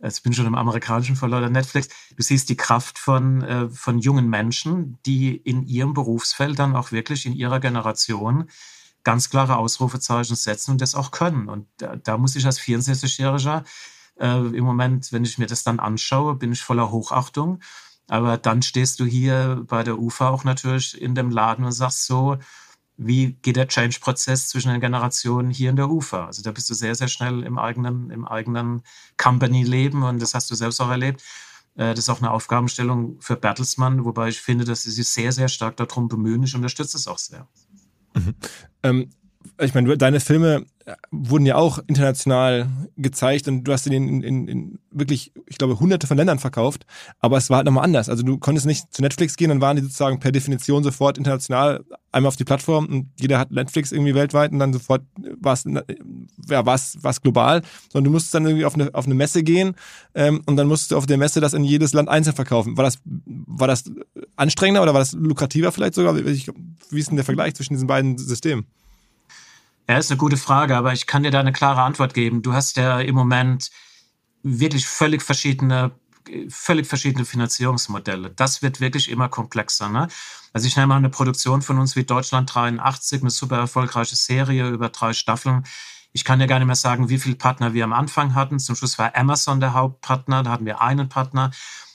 jetzt 0.01 0.23
bin 0.23 0.33
ich 0.33 0.37
schon 0.37 0.47
im 0.47 0.55
amerikanischen 0.55 1.17
Verleih 1.17 1.49
Netflix, 1.49 1.89
du 2.17 2.23
siehst 2.23 2.49
die 2.49 2.57
Kraft 2.57 2.99
von, 2.99 3.43
äh, 3.43 3.69
von 3.71 3.99
jungen 3.99 4.29
Menschen, 4.29 4.99
die 5.07 5.37
in 5.37 5.67
ihrem 5.67 5.95
Berufsfeld 5.95 6.59
dann 6.59 6.77
auch 6.77 6.93
wirklich 6.93 7.27
in 7.27 7.33
ihrer 7.33 7.61
Generation 7.61 8.49
ganz 9.05 9.31
klare 9.31 9.57
Ausrufezeichen 9.57 10.37
setzen 10.37 10.73
und 10.73 10.81
das 10.81 10.95
auch 10.95 11.11
können. 11.11 11.49
Und 11.49 11.67
da, 11.79 11.97
da 11.97 12.19
muss 12.19 12.37
ich 12.37 12.47
als 12.47 12.61
64-Jähriger 12.61 13.65
äh, 14.23 14.57
im 14.57 14.65
Moment, 14.65 15.13
wenn 15.13 15.25
ich 15.25 15.39
mir 15.39 15.47
das 15.47 15.65
dann 15.65 15.81
anschaue, 15.81 16.37
bin 16.37 16.53
ich 16.53 16.63
voller 16.63 16.91
Hochachtung. 16.91 17.61
Aber 18.09 18.39
dann 18.39 18.63
stehst 18.63 19.01
du 19.01 19.05
hier 19.05 19.65
bei 19.67 19.83
der 19.83 19.99
UFA 19.99 20.29
auch 20.31 20.45
natürlich 20.45 21.01
in 21.01 21.15
dem 21.15 21.31
Laden 21.31 21.65
und 21.65 21.73
sagst 21.73 22.07
so, 22.07 22.39
wie 22.97 23.33
geht 23.35 23.57
der 23.57 23.69
Change-Prozess 23.69 24.49
zwischen 24.49 24.71
den 24.71 24.81
Generationen 24.81 25.51
hier 25.51 25.71
in 25.71 25.77
der 25.77 25.91
UFA? 25.91 26.27
Also 26.27 26.43
da 26.43 26.53
bist 26.53 26.69
du 26.71 26.75
sehr, 26.75 26.95
sehr 26.95 27.09
schnell 27.09 27.43
im 27.43 27.59
eigenen, 27.59 28.11
im 28.11 28.27
eigenen 28.27 28.83
Company-Leben 29.17 30.03
und 30.03 30.21
das 30.21 30.35
hast 30.35 30.51
du 30.51 30.55
selbst 30.55 30.81
auch 30.81 30.91
erlebt. 30.91 31.23
Äh, 31.75 31.95
das 31.95 32.01
ist 32.01 32.09
auch 32.11 32.19
eine 32.19 32.31
Aufgabenstellung 32.31 33.21
für 33.21 33.37
Bertelsmann, 33.37 34.05
wobei 34.05 34.29
ich 34.29 34.41
finde, 34.41 34.65
dass 34.65 34.83
sie 34.83 34.91
sich 34.91 35.09
sehr, 35.09 35.33
sehr 35.33 35.49
stark 35.49 35.77
darum 35.77 36.09
bemühen. 36.09 36.43
Ich 36.43 36.55
unterstütze 36.55 36.97
es 36.97 37.09
auch 37.09 37.19
sehr. 37.19 37.49
Mhm. 38.15 38.35
Ähm, 38.83 39.11
ich 39.59 39.75
meine, 39.75 39.97
deine 39.97 40.21
Filme 40.21 40.67
wurden 41.11 41.47
ja 41.47 41.57
auch 41.57 41.79
international 41.87 42.69
gezeigt 42.97 43.49
und 43.49 43.65
du 43.65 43.73
hast 43.73 43.85
sie 43.85 43.95
in, 43.95 44.23
in, 44.23 44.49
in 44.49 44.79
wirklich, 44.91 45.33
ich 45.47 45.59
glaube, 45.59 45.79
hunderte 45.79 46.07
von 46.07 46.17
Ländern 46.17 46.39
verkauft, 46.39 46.87
aber 47.21 47.37
es 47.37 47.51
war 47.51 47.59
halt 47.59 47.67
nochmal 47.67 47.85
anders. 47.85 48.09
Also 48.09 48.23
du 48.23 48.39
konntest 48.39 48.67
nicht 48.67 48.93
zu 48.93 49.03
Netflix 49.03 49.37
gehen, 49.37 49.49
dann 49.49 49.61
waren 49.61 49.77
die 49.77 49.83
sozusagen 49.83 50.19
per 50.19 50.33
Definition 50.33 50.83
sofort 50.83 51.19
international 51.19 51.85
einmal 52.11 52.29
auf 52.29 52.37
die 52.37 52.45
Plattform 52.45 52.87
und 52.87 53.11
jeder 53.19 53.39
hat 53.39 53.51
Netflix 53.51 53.93
irgendwie 53.93 54.15
weltweit 54.15 54.53
und 54.53 54.59
dann 54.59 54.73
sofort 54.73 55.03
war 55.41 55.55
es 55.55 55.65
ja, 56.49 57.13
global, 57.23 57.63
sondern 57.91 58.05
du 58.05 58.11
musstest 58.11 58.35
dann 58.35 58.47
irgendwie 58.47 58.65
auf 58.65 58.75
eine, 58.75 58.95
auf 58.95 59.07
eine 59.07 59.15
Messe 59.15 59.43
gehen 59.43 59.75
ähm, 60.15 60.43
und 60.47 60.57
dann 60.57 60.67
musstest 60.67 60.93
du 60.93 60.97
auf 60.97 61.07
der 61.07 61.19
Messe 61.19 61.41
das 61.41 61.55
in 61.55 61.65
jedes 61.65 61.93
Land 61.93 62.09
einzeln 62.09 62.35
verkaufen. 62.35 62.77
War 62.77 62.85
das, 62.85 62.99
war 63.05 63.69
das 63.69 63.85
anstrengender 64.37 64.83
oder 64.83 64.95
war 64.95 65.01
das 65.01 65.13
lukrativer 65.13 65.73
vielleicht 65.73 65.95
sogar? 65.95 66.17
Wie 66.17 67.01
ist 67.01 67.09
denn 67.09 67.17
der 67.17 67.25
Vergleich 67.25 67.55
zwischen 67.55 67.75
diesen 67.75 67.87
beiden 67.87 68.19
Systemen? 68.19 68.67
Ja, 69.89 69.99
ist 69.99 70.11
eine 70.11 70.19
gute 70.19 70.37
Frage, 70.37 70.77
aber 70.77 70.93
ich 70.93 71.07
kann 71.07 71.23
dir 71.23 71.31
da 71.31 71.41
eine 71.41 71.53
klare 71.53 71.83
Antwort 71.83 72.15
geben. 72.15 72.43
Du 72.43 72.53
hast 72.53 72.77
ja 72.77 73.01
im 73.01 73.15
Moment 73.15 73.71
wirklich 74.43 74.87
völlig 74.87 75.23
verschiedene 75.23 75.93
völlig 76.49 76.87
verschiedene 76.87 77.25
Finanzierungsmodelle. 77.25 78.31
Das 78.31 78.63
wird 78.63 78.81
wirklich 78.81 79.11
immer 79.11 79.29
komplexer. 79.29 79.89
Ne? 79.89 80.09
Also 80.53 80.67
ich 80.67 80.77
nehme 80.77 80.89
mal 80.89 80.97
eine 80.97 81.09
Produktion 81.09 81.63
von 81.63 81.79
uns 81.79 81.97
wie 81.97 82.05
Deutschland 82.05 82.55
83, 82.55 83.23
eine 83.23 83.31
super 83.31 83.59
erfolgreiche 83.59 84.17
Serie 84.17 84.69
über 84.69 84.89
drei 84.89 85.13
Staffeln. 85.13 85.65
Ich 86.13 86.25
kann 86.25 86.41
ja 86.41 86.47
gar 86.47 86.59
nicht 86.59 86.67
mehr 86.67 86.77
sagen, 86.77 87.09
wie 87.09 87.19
viele 87.19 87.37
Partner 87.37 87.73
wir 87.73 87.85
am 87.85 87.93
Anfang 87.93 88.35
hatten. 88.35 88.59
Zum 88.59 88.77
Schluss 88.77 88.99
war 88.99 89.17
Amazon 89.17 89.61
der 89.61 89.73
Hauptpartner, 89.73 90.43
da 90.43 90.51
hatten 90.51 90.67
wir 90.67 90.81
einen 90.81 91.09
Partner. 91.09 91.51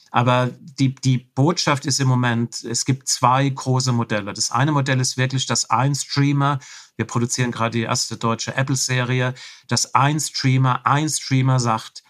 Aber 0.09 0.49
die, 0.79 0.95
die 0.95 1.17
Botschaft 1.17 1.85
ist 1.85 1.99
im 1.99 2.07
Moment, 2.07 2.63
es 2.63 2.85
gibt 2.85 3.07
zwei 3.07 3.47
große 3.47 3.91
Modelle. 3.91 4.33
Das 4.33 4.51
eine 4.51 4.71
Modell 4.71 4.99
ist 4.99 5.17
wirklich, 5.17 5.45
dass 5.45 5.69
ein 5.69 5.93
Streamer, 5.93 6.59
wir 6.97 7.05
produzieren 7.05 7.51
gerade 7.51 7.77
die 7.77 7.83
erste 7.83 8.17
deutsche 8.17 8.55
Apple-Serie, 8.55 9.33
dass 9.67 9.93
ein 9.95 10.19
Streamer, 10.19 10.85
ein 10.85 11.07
Streamer 11.07 11.59
sagt, 11.59 12.03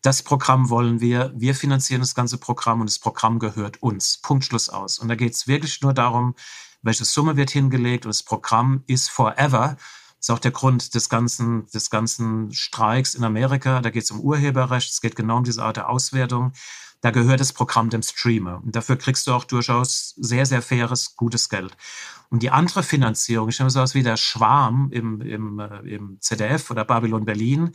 das 0.00 0.22
Programm 0.22 0.68
wollen 0.68 1.00
wir, 1.00 1.32
wir 1.36 1.54
finanzieren 1.54 2.00
das 2.00 2.16
ganze 2.16 2.38
Programm 2.38 2.80
und 2.80 2.90
das 2.90 2.98
Programm 2.98 3.38
gehört 3.38 3.82
uns. 3.82 4.18
Punkt 4.18 4.44
Schluss 4.44 4.68
aus. 4.68 4.98
Und 4.98 5.08
da 5.08 5.14
geht 5.14 5.34
es 5.34 5.46
wirklich 5.46 5.80
nur 5.80 5.94
darum, 5.94 6.34
welche 6.82 7.04
Summe 7.04 7.36
wird 7.36 7.50
hingelegt 7.50 8.04
und 8.04 8.10
das 8.10 8.24
Programm 8.24 8.82
ist 8.88 9.08
forever. 9.08 9.76
Das 10.16 10.28
ist 10.28 10.30
auch 10.30 10.40
der 10.40 10.50
Grund 10.50 10.94
des 10.94 11.08
ganzen, 11.08 11.66
des 11.68 11.90
ganzen 11.90 12.52
Streiks 12.52 13.14
in 13.14 13.22
Amerika. 13.22 13.80
Da 13.80 13.90
geht 13.90 14.02
es 14.02 14.10
um 14.10 14.20
Urheberrecht, 14.20 14.90
es 14.90 15.00
geht 15.00 15.14
genau 15.14 15.36
um 15.36 15.44
diese 15.44 15.62
Art 15.62 15.76
der 15.76 15.88
Auswertung 15.88 16.52
da 17.02 17.10
gehört 17.10 17.40
das 17.40 17.52
Programm 17.52 17.90
dem 17.90 18.02
Streamer. 18.02 18.62
Und 18.64 18.74
dafür 18.74 18.96
kriegst 18.96 19.26
du 19.26 19.32
auch 19.32 19.44
durchaus 19.44 20.14
sehr, 20.16 20.46
sehr 20.46 20.62
faires, 20.62 21.16
gutes 21.16 21.48
Geld. 21.48 21.76
Und 22.30 22.42
die 22.42 22.50
andere 22.50 22.84
Finanzierung, 22.84 23.48
ich 23.48 23.58
nehme 23.58 23.70
sowas 23.70 23.94
wie 23.94 24.04
der 24.04 24.16
Schwarm 24.16 24.88
im, 24.92 25.20
im, 25.20 25.58
äh, 25.58 25.78
im 25.80 26.20
ZDF 26.20 26.70
oder 26.70 26.84
Babylon 26.84 27.24
Berlin, 27.24 27.72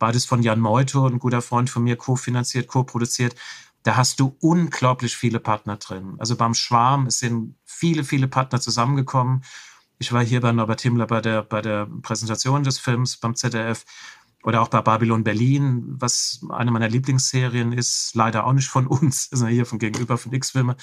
beides 0.00 0.26
von 0.26 0.42
Jan 0.42 0.60
Meuto, 0.60 1.06
ein 1.06 1.20
guter 1.20 1.42
Freund 1.42 1.70
von 1.70 1.84
mir, 1.84 1.96
kofinanziert, 1.96 2.66
co-produziert. 2.66 3.36
Da 3.84 3.96
hast 3.96 4.18
du 4.18 4.36
unglaublich 4.40 5.16
viele 5.16 5.38
Partner 5.38 5.76
drin. 5.76 6.16
Also 6.18 6.36
beim 6.36 6.54
Schwarm 6.54 7.06
es 7.06 7.20
sind 7.20 7.54
viele, 7.64 8.02
viele 8.02 8.26
Partner 8.26 8.60
zusammengekommen. 8.60 9.44
Ich 9.98 10.12
war 10.12 10.24
hier 10.24 10.40
bei 10.40 10.50
Norbert 10.50 10.80
Himmler 10.80 11.06
bei 11.06 11.20
der, 11.20 11.42
bei 11.42 11.62
der 11.62 11.86
Präsentation 12.02 12.64
des 12.64 12.80
Films 12.80 13.16
beim 13.16 13.36
ZDF 13.36 13.84
Oder 14.46 14.62
auch 14.62 14.68
bei 14.68 14.80
Babylon 14.80 15.24
Berlin, 15.24 15.82
was 15.98 16.40
eine 16.50 16.70
meiner 16.70 16.88
Lieblingsserien 16.88 17.72
ist, 17.72 18.14
leider 18.14 18.46
auch 18.46 18.52
nicht 18.52 18.68
von 18.68 18.86
uns, 18.86 19.28
ja 19.32 19.48
hier 19.48 19.66
von 19.66 19.80
gegenüber 19.80 20.16
von 20.16 20.32
X-Filme. 20.32 20.76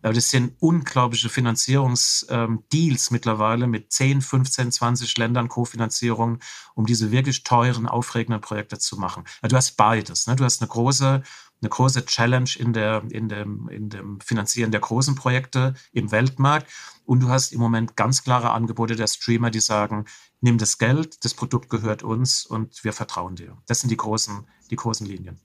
Aber 0.00 0.14
das 0.14 0.30
sind 0.30 0.54
unglaubliche 0.58 1.28
Finanzierungsdeals 1.28 3.10
ähm, 3.10 3.12
mittlerweile 3.12 3.66
mit 3.66 3.92
10, 3.92 4.22
15, 4.22 4.72
20 4.72 5.18
Ländern 5.18 5.48
Kofinanzierung, 5.48 6.38
um 6.74 6.86
diese 6.86 7.10
wirklich 7.10 7.42
teuren, 7.42 7.86
aufregenden 7.86 8.40
Projekte 8.40 8.78
zu 8.78 8.96
machen. 8.96 9.24
Ja, 9.42 9.48
du 9.48 9.56
hast 9.56 9.76
beides. 9.76 10.26
Ne? 10.26 10.36
Du 10.36 10.44
hast 10.44 10.62
eine 10.62 10.68
große 10.68 11.22
eine 11.60 11.68
große 11.68 12.06
Challenge 12.06 12.50
in, 12.58 12.72
der, 12.72 13.02
in, 13.10 13.28
dem, 13.28 13.68
in 13.68 13.90
dem 13.90 14.20
Finanzieren 14.20 14.70
der 14.70 14.80
großen 14.80 15.14
Projekte 15.14 15.74
im 15.92 16.10
Weltmarkt. 16.10 16.66
Und 17.04 17.20
du 17.20 17.28
hast 17.28 17.52
im 17.52 17.60
Moment 17.60 17.96
ganz 17.96 18.22
klare 18.22 18.50
Angebote 18.50 18.96
der 18.96 19.06
Streamer, 19.06 19.50
die 19.50 19.60
sagen, 19.60 20.06
nimm 20.40 20.58
das 20.58 20.78
Geld, 20.78 21.24
das 21.24 21.34
Produkt 21.34 21.68
gehört 21.68 22.02
uns 22.02 22.46
und 22.46 22.82
wir 22.84 22.92
vertrauen 22.92 23.36
dir. 23.36 23.56
Das 23.66 23.80
sind 23.80 23.90
die 23.90 23.96
großen, 23.96 24.46
die 24.70 24.76
großen 24.76 25.06
Linien. 25.06 25.38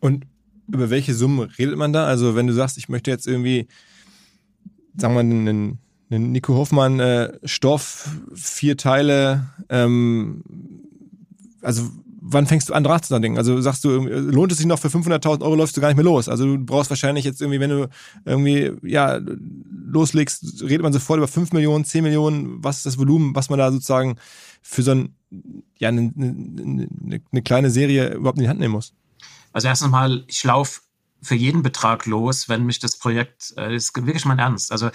Und 0.00 0.26
über 0.68 0.90
welche 0.90 1.14
Summen 1.14 1.50
redet 1.58 1.76
man 1.76 1.92
da? 1.92 2.06
Also 2.06 2.34
wenn 2.34 2.46
du 2.46 2.52
sagst, 2.52 2.76
ich 2.76 2.88
möchte 2.88 3.10
jetzt 3.10 3.26
irgendwie, 3.26 3.68
sagen 4.96 5.14
wir 5.14 5.20
einen, 5.20 5.78
einen 6.10 6.32
Nico 6.32 6.54
Hoffmann 6.54 7.00
äh, 7.00 7.38
Stoff, 7.44 8.10
vier 8.34 8.76
Teile, 8.76 9.50
ähm, 9.68 10.42
also 11.62 11.90
wann 12.26 12.46
fängst 12.46 12.70
du 12.70 12.74
an, 12.74 12.84
Draht 12.84 13.04
zu 13.04 13.18
denken? 13.20 13.36
Also 13.36 13.60
sagst 13.60 13.84
du, 13.84 13.90
lohnt 13.90 14.50
es 14.50 14.58
sich 14.58 14.66
noch 14.66 14.78
für 14.78 14.88
500.000 14.88 15.42
Euro, 15.42 15.54
läufst 15.54 15.76
du 15.76 15.82
gar 15.82 15.88
nicht 15.88 15.96
mehr 15.96 16.04
los. 16.04 16.28
Also 16.28 16.56
du 16.56 16.58
brauchst 16.58 16.88
wahrscheinlich 16.88 17.24
jetzt 17.24 17.40
irgendwie, 17.42 17.60
wenn 17.60 17.70
du 17.70 17.88
irgendwie, 18.24 18.72
ja, 18.82 19.20
loslegst, 19.86 20.62
redet 20.62 20.82
man 20.82 20.92
sofort 20.92 21.18
über 21.18 21.28
5 21.28 21.52
Millionen, 21.52 21.84
10 21.84 22.02
Millionen, 22.02 22.64
was 22.64 22.78
ist 22.78 22.86
das 22.86 22.98
Volumen, 22.98 23.34
was 23.34 23.50
man 23.50 23.58
da 23.58 23.70
sozusagen 23.70 24.16
für 24.62 24.82
so 24.82 24.92
ein, 24.92 25.14
ja, 25.78 25.90
eine, 25.90 26.12
eine, 26.16 27.20
eine 27.30 27.42
kleine 27.42 27.70
Serie 27.70 28.14
überhaupt 28.14 28.38
in 28.38 28.44
die 28.44 28.48
Hand 28.48 28.60
nehmen 28.60 28.72
muss? 28.72 28.94
Also 29.52 29.68
erst 29.68 29.82
einmal, 29.82 30.24
ich 30.26 30.42
laufe 30.44 30.80
für 31.20 31.34
jeden 31.34 31.62
Betrag 31.62 32.06
los, 32.06 32.48
wenn 32.48 32.64
mich 32.64 32.78
das 32.78 32.98
Projekt, 32.98 33.52
äh, 33.58 33.74
ist 33.74 33.94
wirklich 33.94 34.24
mein 34.24 34.38
Ernst. 34.38 34.72
Also 34.72 34.90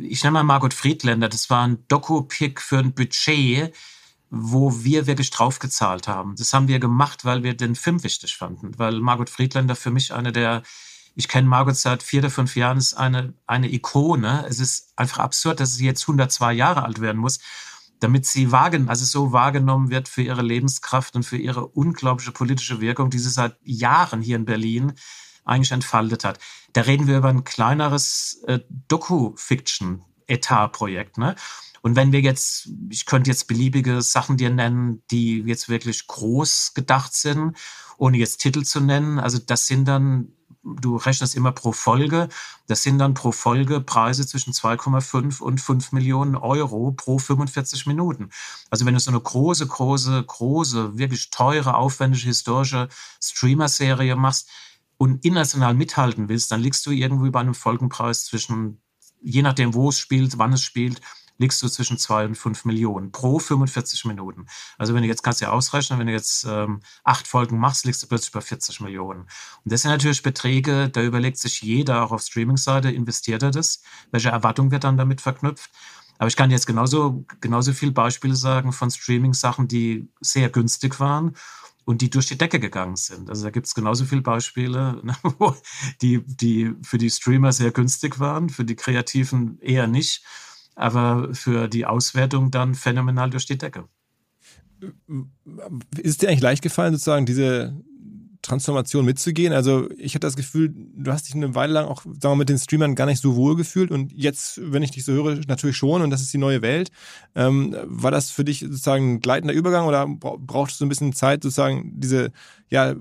ich 0.00 0.24
nenne 0.24 0.32
mal 0.32 0.42
Margot 0.42 0.74
Friedländer, 0.74 1.28
das 1.28 1.50
war 1.50 1.66
ein 1.66 1.78
Doku-Pick 1.86 2.60
für 2.60 2.78
ein 2.78 2.94
Budget, 2.94 3.72
wo 4.30 4.84
wir 4.84 5.06
wirklich 5.06 5.30
draufgezahlt 5.30 6.06
haben. 6.08 6.36
Das 6.36 6.52
haben 6.52 6.68
wir 6.68 6.78
gemacht, 6.78 7.24
weil 7.24 7.42
wir 7.42 7.54
den 7.54 7.74
Film 7.74 8.02
wichtig 8.02 8.36
fanden, 8.36 8.78
weil 8.78 9.00
Margot 9.00 9.30
Friedländer 9.30 9.74
für 9.74 9.90
mich 9.90 10.12
eine 10.12 10.32
der 10.32 10.62
ich 11.18 11.26
kenne 11.26 11.48
Margot 11.48 11.74
seit 11.74 12.04
vier 12.04 12.20
oder 12.20 12.30
fünf 12.30 12.54
Jahren, 12.54 12.78
ist 12.78 12.94
eine, 12.94 13.34
eine 13.44 13.72
Ikone. 13.72 14.46
Es 14.48 14.60
ist 14.60 14.92
einfach 14.94 15.18
absurd, 15.18 15.58
dass 15.58 15.74
sie 15.74 15.84
jetzt 15.84 16.02
102 16.02 16.52
Jahre 16.52 16.84
alt 16.84 17.00
werden 17.00 17.20
muss, 17.20 17.40
damit 17.98 18.24
sie 18.24 18.52
wagen, 18.52 18.88
also 18.88 19.04
so 19.04 19.32
wahrgenommen 19.32 19.90
wird 19.90 20.08
für 20.08 20.22
ihre 20.22 20.42
Lebenskraft 20.42 21.16
und 21.16 21.24
für 21.24 21.36
ihre 21.36 21.66
unglaubliche 21.66 22.30
politische 22.30 22.80
Wirkung, 22.80 23.10
die 23.10 23.18
sie 23.18 23.30
seit 23.30 23.56
Jahren 23.64 24.22
hier 24.22 24.36
in 24.36 24.44
Berlin 24.44 24.92
eigentlich 25.44 25.72
entfaltet 25.72 26.22
hat. 26.22 26.38
Da 26.72 26.82
reden 26.82 27.08
wir 27.08 27.18
über 27.18 27.30
ein 27.30 27.42
kleineres 27.42 28.40
äh, 28.46 28.60
Doku-Fiction-Etat-Projekt. 30.28 31.18
Ne? 31.18 31.34
Und 31.82 31.96
wenn 31.96 32.12
wir 32.12 32.20
jetzt, 32.20 32.68
ich 32.90 33.06
könnte 33.06 33.30
jetzt 33.30 33.46
beliebige 33.46 34.02
Sachen 34.02 34.36
dir 34.36 34.50
nennen, 34.50 35.02
die 35.10 35.40
jetzt 35.40 35.68
wirklich 35.68 36.06
groß 36.06 36.74
gedacht 36.74 37.14
sind, 37.14 37.56
ohne 37.96 38.18
jetzt 38.18 38.38
Titel 38.38 38.62
zu 38.62 38.80
nennen, 38.80 39.18
also 39.18 39.38
das 39.38 39.66
sind 39.66 39.86
dann, 39.86 40.32
du 40.62 40.96
rechnest 40.96 41.34
immer 41.36 41.52
pro 41.52 41.72
Folge, 41.72 42.28
das 42.66 42.82
sind 42.82 42.98
dann 42.98 43.14
pro 43.14 43.32
Folge 43.32 43.80
Preise 43.80 44.26
zwischen 44.26 44.52
2,5 44.52 45.40
und 45.40 45.60
5 45.60 45.92
Millionen 45.92 46.36
Euro 46.36 46.92
pro 46.92 47.18
45 47.18 47.86
Minuten. 47.86 48.30
Also 48.70 48.84
wenn 48.84 48.94
du 48.94 49.00
so 49.00 49.10
eine 49.10 49.20
große, 49.20 49.66
große, 49.66 50.24
große, 50.24 50.98
wirklich 50.98 51.30
teure, 51.30 51.76
aufwendige 51.76 52.26
historische 52.26 52.88
Streamer-Serie 53.22 54.16
machst 54.16 54.48
und 54.96 55.24
international 55.24 55.74
mithalten 55.74 56.28
willst, 56.28 56.50
dann 56.50 56.60
liegst 56.60 56.84
du 56.86 56.90
irgendwie 56.90 57.30
bei 57.30 57.40
einem 57.40 57.54
Folgenpreis 57.54 58.24
zwischen 58.24 58.82
je 59.20 59.42
nachdem, 59.42 59.74
wo 59.74 59.88
es 59.88 59.98
spielt, 59.98 60.38
wann 60.38 60.52
es 60.52 60.62
spielt, 60.62 61.00
liegst 61.38 61.62
du 61.62 61.68
zwischen 61.68 61.98
zwei 61.98 62.24
und 62.24 62.34
fünf 62.34 62.64
Millionen 62.64 63.12
pro 63.12 63.38
45 63.38 64.04
Minuten. 64.04 64.46
Also 64.76 64.94
wenn 64.94 65.02
du 65.02 65.08
jetzt 65.08 65.22
kannst 65.22 65.40
ja 65.40 65.50
ausrechnen, 65.50 65.98
wenn 65.98 66.08
du 66.08 66.12
jetzt 66.12 66.44
ähm, 66.44 66.80
acht 67.04 67.26
Folgen 67.26 67.58
machst, 67.58 67.86
liegst 67.86 68.02
du 68.02 68.08
plötzlich 68.08 68.32
bei 68.32 68.40
40 68.40 68.80
Millionen. 68.80 69.20
Und 69.20 69.72
das 69.72 69.82
sind 69.82 69.92
natürlich 69.92 70.22
Beträge, 70.22 70.88
da 70.88 71.00
überlegt 71.02 71.38
sich 71.38 71.62
jeder, 71.62 72.04
auch 72.04 72.12
auf 72.12 72.22
Streaming-Seite, 72.22 72.90
investiert 72.90 73.42
er 73.42 73.52
das? 73.52 73.82
Welche 74.10 74.30
Erwartung 74.30 74.70
wird 74.70 74.84
dann 74.84 74.98
damit 74.98 75.20
verknüpft? 75.20 75.70
Aber 76.18 76.26
ich 76.26 76.36
kann 76.36 76.50
jetzt 76.50 76.66
genauso, 76.66 77.24
genauso 77.40 77.72
viele 77.72 77.92
Beispiele 77.92 78.34
sagen 78.34 78.72
von 78.72 78.90
Streaming-Sachen, 78.90 79.68
die 79.68 80.08
sehr 80.20 80.48
günstig 80.48 80.98
waren 80.98 81.36
und 81.88 82.02
die 82.02 82.10
durch 82.10 82.26
die 82.26 82.38
Decke 82.38 82.60
gegangen 82.60 82.96
sind. 82.96 83.30
Also 83.30 83.44
da 83.44 83.50
gibt 83.50 83.66
es 83.66 83.74
genauso 83.74 84.04
viele 84.04 84.22
Beispiele, 84.22 85.00
ne, 85.02 85.14
die, 86.02 86.22
die 86.24 86.72
für 86.82 86.98
die 86.98 87.10
Streamer 87.10 87.52
sehr 87.52 87.70
günstig 87.70 88.20
waren, 88.20 88.48
für 88.48 88.64
die 88.64 88.76
Kreativen 88.76 89.58
eher 89.60 89.86
nicht 89.86 90.22
aber 90.78 91.34
für 91.34 91.68
die 91.68 91.86
Auswertung 91.86 92.52
dann 92.52 92.74
phänomenal 92.74 93.30
durch 93.30 93.46
die 93.46 93.58
Decke. 93.58 93.88
Ist 95.96 96.22
dir 96.22 96.28
eigentlich 96.28 96.40
leicht 96.40 96.62
gefallen, 96.62 96.92
sozusagen 96.92 97.26
diese 97.26 97.76
Transformation 98.42 99.04
mitzugehen? 99.04 99.52
Also 99.52 99.88
ich 99.96 100.14
hatte 100.14 100.26
das 100.26 100.36
Gefühl, 100.36 100.72
du 100.74 101.12
hast 101.12 101.28
dich 101.28 101.34
eine 101.34 101.54
Weile 101.54 101.72
lang 101.72 101.86
auch, 101.86 102.02
sagen 102.02 102.20
wir 102.20 102.36
mit 102.36 102.48
den 102.48 102.58
Streamern 102.58 102.94
gar 102.94 103.06
nicht 103.06 103.20
so 103.20 103.36
wohl 103.36 103.56
gefühlt 103.56 103.90
und 103.90 104.12
jetzt, 104.12 104.60
wenn 104.62 104.82
ich 104.82 104.90
dich 104.90 105.04
so 105.04 105.12
höre, 105.12 105.36
natürlich 105.46 105.76
schon 105.76 106.02
und 106.02 106.10
das 106.10 106.22
ist 106.22 106.32
die 106.32 106.38
neue 106.38 106.62
Welt. 106.62 106.90
Ähm, 107.34 107.76
war 107.84 108.10
das 108.10 108.30
für 108.30 108.44
dich 108.44 108.60
sozusagen 108.60 109.14
ein 109.14 109.20
gleitender 109.20 109.54
Übergang 109.54 109.86
oder 109.86 110.06
brauchst 110.06 110.80
du 110.80 110.86
ein 110.86 110.88
bisschen 110.88 111.12
Zeit, 111.12 111.42
sozusagen 111.42 111.92
diese 112.00 112.32
ja, 112.70 112.94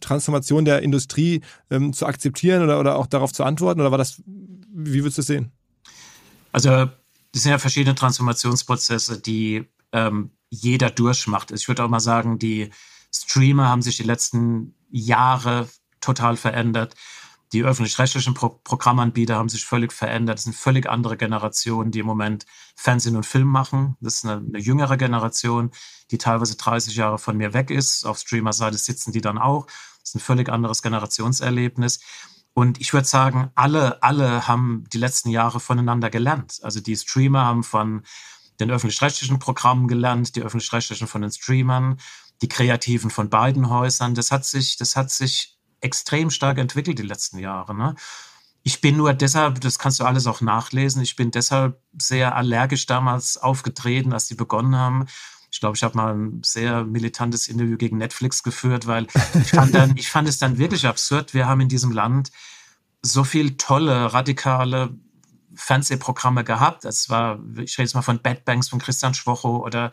Transformation 0.00 0.64
der 0.64 0.82
Industrie 0.82 1.40
ähm, 1.70 1.92
zu 1.92 2.06
akzeptieren 2.06 2.62
oder, 2.62 2.80
oder 2.80 2.96
auch 2.96 3.06
darauf 3.06 3.32
zu 3.32 3.44
antworten 3.44 3.80
oder 3.80 3.90
war 3.90 3.98
das, 3.98 4.22
wie 4.26 5.02
würdest 5.02 5.18
du 5.18 5.22
das 5.22 5.26
sehen? 5.26 5.52
Also 6.52 6.70
das 7.32 7.42
sind 7.42 7.50
ja 7.52 7.58
verschiedene 7.58 7.94
Transformationsprozesse, 7.94 9.20
die 9.20 9.64
ähm, 9.92 10.30
jeder 10.50 10.90
durchmacht. 10.90 11.52
Ich 11.52 11.68
würde 11.68 11.84
auch 11.84 11.88
mal 11.88 12.00
sagen, 12.00 12.38
die 12.38 12.70
Streamer 13.12 13.68
haben 13.68 13.82
sich 13.82 13.96
die 13.96 14.02
letzten 14.02 14.74
Jahre 14.90 15.68
total 16.00 16.36
verändert. 16.36 16.94
Die 17.52 17.64
öffentlich-rechtlichen 17.64 18.34
Pro 18.34 18.60
Programmanbieter 18.62 19.34
haben 19.34 19.48
sich 19.48 19.64
völlig 19.64 19.92
verändert. 19.92 20.38
Das 20.38 20.44
sind 20.44 20.54
völlig 20.54 20.88
andere 20.88 21.16
Generationen, 21.16 21.90
die 21.90 21.98
im 21.98 22.06
Moment 22.06 22.46
Fernsehen 22.76 23.16
und 23.16 23.26
Film 23.26 23.48
machen. 23.48 23.96
Das 24.00 24.16
ist 24.16 24.24
eine, 24.24 24.36
eine 24.36 24.58
jüngere 24.58 24.96
Generation, 24.96 25.72
die 26.12 26.18
teilweise 26.18 26.56
30 26.56 26.94
Jahre 26.94 27.18
von 27.18 27.36
mir 27.36 27.52
weg 27.52 27.70
ist. 27.70 28.04
Auf 28.04 28.18
Streamer-Seite 28.18 28.78
sitzen 28.78 29.10
die 29.10 29.20
dann 29.20 29.38
auch. 29.38 29.66
Das 29.66 30.10
ist 30.10 30.14
ein 30.14 30.20
völlig 30.20 30.48
anderes 30.48 30.80
Generationserlebnis. 30.82 32.00
Und 32.54 32.80
ich 32.80 32.92
würde 32.92 33.06
sagen, 33.06 33.50
alle, 33.56 34.02
alle 34.02 34.46
haben 34.46 34.84
die 34.92 34.98
letzten 34.98 35.30
Jahre 35.30 35.58
voneinander 35.58 36.08
gelernt. 36.08 36.60
Also 36.62 36.80
die 36.80 36.96
Streamer 36.96 37.44
haben 37.44 37.64
von 37.64 38.02
den 38.60 38.70
öffentlich-rechtlichen 38.70 39.38
Programmen 39.38 39.88
gelernt, 39.88 40.36
die 40.36 40.42
öffentlich-rechtlichen 40.42 41.06
von 41.06 41.22
den 41.22 41.32
Streamern, 41.32 41.98
die 42.42 42.48
Kreativen 42.48 43.10
von 43.10 43.30
beiden 43.30 43.70
Häusern. 43.70 44.14
Das 44.14 44.30
hat 44.30 44.44
sich, 44.44 44.76
das 44.76 44.96
hat 44.96 45.10
sich 45.10 45.58
extrem 45.80 46.30
stark 46.30 46.58
entwickelt 46.58 46.98
die 46.98 47.04
letzten 47.04 47.38
Jahre. 47.38 47.74
Ne? 47.74 47.94
Ich 48.62 48.80
bin 48.80 48.96
nur 48.96 49.14
deshalb, 49.14 49.60
das 49.60 49.78
kannst 49.78 50.00
du 50.00 50.04
alles 50.04 50.26
auch 50.26 50.40
nachlesen, 50.40 51.02
ich 51.02 51.16
bin 51.16 51.30
deshalb 51.30 51.80
sehr 51.98 52.36
allergisch 52.36 52.86
damals 52.86 53.38
aufgetreten, 53.38 54.12
als 54.12 54.26
die 54.26 54.34
begonnen 54.34 54.76
haben, 54.76 55.06
ich 55.52 55.58
glaube, 55.58 55.76
ich 55.76 55.82
habe 55.82 55.96
mal 55.96 56.14
ein 56.14 56.42
sehr 56.44 56.84
militantes 56.84 57.48
Interview 57.48 57.76
gegen 57.76 57.98
Netflix 57.98 58.42
geführt, 58.42 58.86
weil 58.86 59.06
ich 59.34 59.50
fand, 59.50 59.74
dann, 59.74 59.96
ich 59.96 60.10
fand 60.10 60.28
es 60.28 60.38
dann 60.38 60.58
wirklich 60.58 60.86
absurd. 60.86 61.34
Wir 61.34 61.48
haben 61.48 61.60
in 61.60 61.68
diesem 61.68 61.90
Land 61.90 62.30
so 63.02 63.24
viel 63.24 63.56
tolle, 63.56 64.12
radikale 64.12 64.94
Fernsehprogramme 65.54 66.44
gehabt. 66.44 66.84
Es 66.84 67.10
war, 67.10 67.40
ich 67.56 67.76
rede 67.76 67.86
jetzt 67.86 67.94
mal 67.94 68.02
von 68.02 68.22
Bad 68.22 68.44
Banks 68.44 68.68
von 68.68 68.78
Christian 68.78 69.14
Schwocho 69.14 69.64
oder 69.64 69.90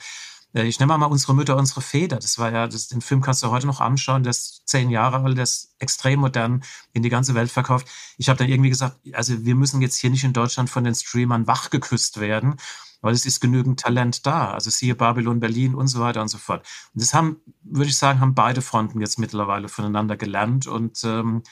ich 0.54 0.80
nehme 0.80 0.98
mal 0.98 1.06
unsere 1.08 1.36
Mütter, 1.36 1.58
unsere 1.58 1.82
Väter. 1.82 2.18
Das 2.18 2.39
war 2.39 2.52
ja, 2.52 2.68
das, 2.68 2.88
den 2.88 3.02
Film 3.02 3.22
kannst 3.22 3.43
du 3.43 3.52
heute 3.52 3.68
noch 3.68 3.82
anschauen. 3.82 4.24
Der 4.24 4.32
ist 4.32 4.64
zehn 4.66 4.89
Jahre 4.89 5.22
alt, 5.24 5.38
der 5.38 5.43
ist 5.43 5.76
extrem 5.80 6.22
modern, 6.22 6.64
in 6.93 7.04
die 7.04 7.10
ganze 7.10 7.36
Welt 7.36 7.52
verkauft. 7.52 7.88
Ich 8.18 8.30
habe 8.30 8.39
dann 8.39 8.50
irgendwie 8.50 8.70
gesagt, 8.70 8.98
also 9.14 9.45
wir 9.45 9.56
müssen 9.56 9.82
jetzt 9.82 9.98
hier 9.98 10.10
nicht 10.10 10.24
in 10.24 10.34
Deutschland 10.34 10.70
von 10.70 10.84
den 10.84 10.95
Streamern 10.95 11.48
wachgeküsst 11.48 12.20
werden, 12.20 12.56
weil 13.02 13.14
es 13.14 13.26
ist 13.26 13.41
genügend 13.41 13.80
Talent 13.80 14.26
da. 14.26 14.52
Also 14.52 14.70
siehe 14.70 14.95
Babylon 14.95 15.39
Berlin 15.39 15.76
und 15.76 15.88
so 15.88 16.00
weiter 16.00 16.22
und 16.22 16.30
so 16.30 16.38
fort. 16.38 16.66
Und 16.93 17.02
das 17.02 17.14
haben, 17.14 17.38
würde 17.62 17.89
ich 17.89 17.98
sagen, 17.98 18.22
haben 18.22 18.34
beide 18.34 18.62
Fronten 18.62 19.02
jetzt 19.02 19.20
mittlerweile 19.20 19.68
voneinander 19.70 20.18
gelernt 20.18 20.66
und 20.66 21.04
ähm, 21.04 21.43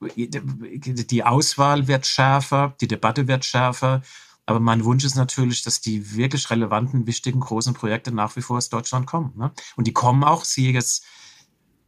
die 0.00 1.24
Auswahl 1.24 1.88
wird 1.88 2.06
schärfer, 2.06 2.74
die 2.80 2.88
Debatte 2.88 3.28
wird 3.28 3.44
schärfer. 3.44 4.02
Aber 4.46 4.60
mein 4.60 4.84
Wunsch 4.84 5.04
ist 5.04 5.16
natürlich, 5.16 5.62
dass 5.62 5.80
die 5.80 6.14
wirklich 6.14 6.48
relevanten, 6.50 7.06
wichtigen, 7.06 7.40
großen 7.40 7.74
Projekte 7.74 8.12
nach 8.12 8.36
wie 8.36 8.42
vor 8.42 8.58
aus 8.58 8.68
Deutschland 8.68 9.06
kommen. 9.06 9.32
Ne? 9.36 9.52
Und 9.74 9.86
die 9.86 9.92
kommen 9.92 10.22
auch. 10.22 10.44
Siehe 10.44 10.72
jetzt 10.72 11.04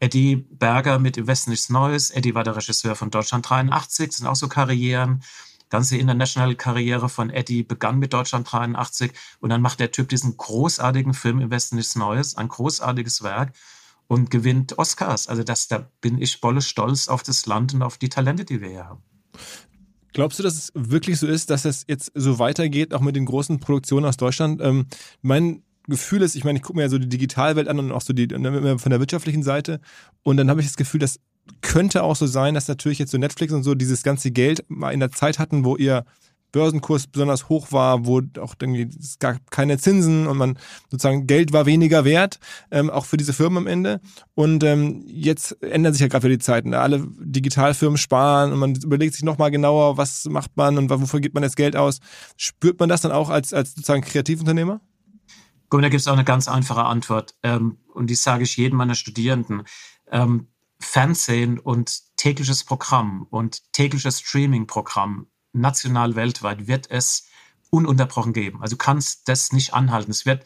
Eddie 0.01 0.37
Berger 0.37 0.99
mit 0.99 1.17
Im 1.17 1.27
Westen 1.27 1.51
nichts 1.51 1.71
Neues. 1.71 2.11
Eddie 2.11 2.35
war 2.35 2.45
der 2.45 2.57
Regisseur 2.57 2.95
von 2.95 3.11
Deutschland 3.11 3.49
83, 3.49 4.09
das 4.09 4.17
sind 4.19 4.27
auch 4.27 4.37
so 4.37 4.49
Karrieren. 4.49 5.23
ganze 5.71 5.97
International-Karriere 5.99 7.09
von 7.09 7.31
Eddie 7.31 7.63
begann 7.63 7.99
mit 7.99 8.13
Deutschland 8.13 8.51
83 8.51 9.13
und 9.41 9.51
dann 9.51 9.61
macht 9.61 9.81
der 9.81 9.91
Typ 9.91 10.09
diesen 10.09 10.37
großartigen 10.37 11.15
Film 11.15 11.41
Im 11.41 11.51
Westen 11.51 11.77
nichts 11.77 11.95
Neues, 11.95 12.37
ein 12.37 12.49
großartiges 12.49 13.23
Werk 13.23 13.53
und 14.07 14.31
gewinnt 14.31 14.79
Oscars. 14.79 15.29
Also 15.29 15.43
das, 15.43 15.69
da 15.69 15.91
bin 16.01 16.21
ich 16.21 16.39
voll 16.39 16.61
stolz 16.63 17.09
auf 17.09 17.23
das 17.23 17.47
Land 17.47 17.75
und 17.75 17.83
auf 17.83 17.99
die 17.99 18.09
Talente, 18.09 18.45
die 18.45 18.61
wir 18.61 18.69
hier 18.69 18.87
haben. 18.87 19.03
Glaubst 20.19 20.41
du, 20.41 20.43
dass 20.43 20.55
es 20.55 20.73
wirklich 20.75 21.21
so 21.21 21.29
ist, 21.29 21.49
dass 21.49 21.65
es 21.65 21.85
jetzt 21.87 22.11
so 22.13 22.41
weitergeht, 22.41 22.93
auch 22.93 23.03
mit 23.03 23.15
den 23.15 23.25
großen 23.25 23.61
Produktionen 23.61 24.05
aus 24.05 24.17
Deutschland? 24.17 24.61
Ähm, 24.61 24.87
mein 25.23 25.63
Gefühl 25.87 26.23
ist, 26.23 26.35
ich 26.35 26.43
meine, 26.43 26.59
ich 26.59 26.65
gucke 26.65 26.77
mir 26.77 26.83
ja 26.83 26.89
so 26.89 26.99
die 26.99 27.09
Digitalwelt 27.09 27.69
an 27.69 27.79
und 27.79 27.93
auch 27.93 28.01
so 28.01 28.13
die 28.13 28.27
ne, 28.27 28.81
von 28.81 28.91
der 28.91 28.99
wirtschaftlichen 28.99 29.45
Seite. 29.45 29.79
Und 30.25 30.37
dann 30.37 30.51
habe 30.51 30.61
ich 30.61 30.67
das 30.67 30.77
Gefühl, 30.77 30.99
das 30.99 31.21
könnte 31.61 32.03
auch 32.03 32.17
so 32.17 32.27
sein, 32.27 32.55
dass 32.55 32.67
natürlich 32.67 32.99
jetzt 32.99 33.13
so 33.13 33.19
Netflix 33.19 33.53
und 33.53 33.63
so 33.63 33.77
dieses 33.77 34.03
ganze 34.03 34.33
Geld 34.33 34.65
mal 34.67 34.91
in 34.91 34.99
der 34.99 35.13
Zeit 35.13 35.39
hatten, 35.39 35.65
wo 35.65 35.77
ihr 35.77 36.05
Börsenkurs 36.53 37.07
besonders 37.07 37.49
hoch 37.49 37.73
war, 37.73 38.07
wo 38.07 38.21
auch 38.41 38.55
irgendwie 38.61 38.89
es 38.99 39.19
gab 39.19 39.51
keine 39.51 39.79
Zinsen 39.79 40.27
und 40.27 40.37
man 40.37 40.59
sozusagen 40.91 41.27
Geld 41.27 41.53
war 41.53 41.67
weniger 41.67 42.05
wert, 42.05 42.39
ähm, 42.71 42.91
auch 42.91 43.05
für 43.05 43.17
diese 43.17 43.33
Firmen 43.33 43.59
am 43.59 43.67
Ende. 43.67 44.01
Und 44.35 44.65
ähm, 44.65 45.05
jetzt 45.07 45.63
ändern 45.63 45.93
sich 45.93 46.01
ja 46.01 46.09
gerade 46.09 46.25
wieder 46.25 46.37
die 46.37 46.45
Zeiten. 46.45 46.75
Alle 46.75 47.07
Digitalfirmen 47.19 47.99
sparen 47.99 48.53
und 48.53 48.59
man 48.59 48.75
überlegt 48.75 49.15
sich 49.15 49.25
nochmal 49.25 49.51
genauer, 49.51 49.97
was 49.97 50.25
macht 50.27 50.57
man 50.57 50.79
und 50.79 50.91
wofür 50.91 51.21
gibt 51.21 51.35
man 51.35 51.43
das 51.43 51.57
Geld 51.57 51.77
aus. 51.77 52.01
Spürt 52.37 52.81
man 52.81 52.89
das 52.89 53.03
dann 53.03 53.13
auch 53.13 53.31
als, 53.31 53.53
als 53.53 53.75
sozusagen 53.75 54.03
Kreativunternehmer? 54.03 54.81
Guck, 55.69 55.83
da 55.83 55.89
gibt 55.89 56.01
es 56.01 56.09
auch 56.09 56.15
eine 56.15 56.25
ganz 56.25 56.49
einfache 56.49 56.85
Antwort. 56.85 57.35
Ähm, 57.43 57.79
und 57.93 58.09
die 58.09 58.15
sage 58.15 58.45
ich 58.45 58.57
jedem 58.57 58.79
meiner 58.79 58.95
Studierenden. 58.95 59.65
Ähm, 60.11 60.49
Fernsehen 60.81 61.59
und 61.59 62.17
tägliches 62.17 62.65
Programm 62.65 63.27
und 63.31 63.73
tägliches 63.73 64.21
Streaming-Programm 64.21 65.27
national, 65.53 66.17
weltweit, 66.17 66.67
wird 66.67 66.91
es 66.91 67.27
ununterbrochen 67.71 68.33
geben. 68.33 68.63
Also 68.63 68.77
du 68.77 68.79
kannst 68.79 69.29
das 69.29 69.53
nicht 69.53 69.75
anhalten. 69.75 70.11
Es 70.11 70.27
wird 70.27 70.45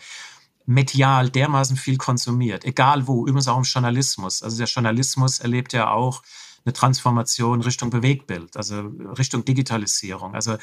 medial 0.67 1.31
dermaßen 1.31 1.77
viel 1.77 1.97
konsumiert, 1.97 2.65
egal 2.65 3.07
wo, 3.07 3.27
übrigens 3.27 3.49
auch 3.49 3.59
im 3.59 3.65
Journalismus. 3.65 4.43
Also 4.43 4.57
der 4.59 4.67
Journalismus 4.67 5.41
erlebt 5.41 5.73
ja 5.73 5.91
auch 5.91 6.23
eine 6.65 6.73
Transformation 6.73 7.63
Richtung 7.63 7.91
Bewegtbild, 7.91 8.57
also 8.57 8.81
Richtung 9.19 9.45
Digitalisierung. 9.45 10.35
Also 10.35 10.57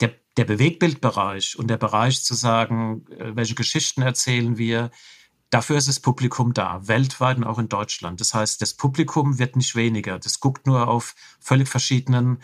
der, 0.00 0.14
der 0.36 0.44
Bewegtbildbereich 0.44 1.58
und 1.58 1.68
der 1.68 1.76
Bereich 1.76 2.22
zu 2.22 2.34
sagen, 2.34 3.04
äh, 3.10 3.36
welche 3.36 3.54
Geschichten 3.54 4.02
erzählen 4.02 4.56
wir, 4.58 4.90
dafür 5.50 5.76
ist 5.76 5.88
das 5.88 6.00
Publikum 6.00 6.54
da, 6.54 6.86
weltweit 6.86 7.36
und 7.38 7.44
auch 7.44 7.58
in 7.58 7.68
Deutschland. 7.68 8.20
Das 8.20 8.34
heißt, 8.34 8.60
das 8.60 8.74
Publikum 8.74 9.38
wird 9.38 9.56
nicht 9.56 9.74
weniger. 9.74 10.18
Das 10.18 10.40
guckt 10.40 10.66
nur 10.66 10.88
auf 10.88 11.14
völlig 11.40 11.68
verschiedenen 11.68 12.42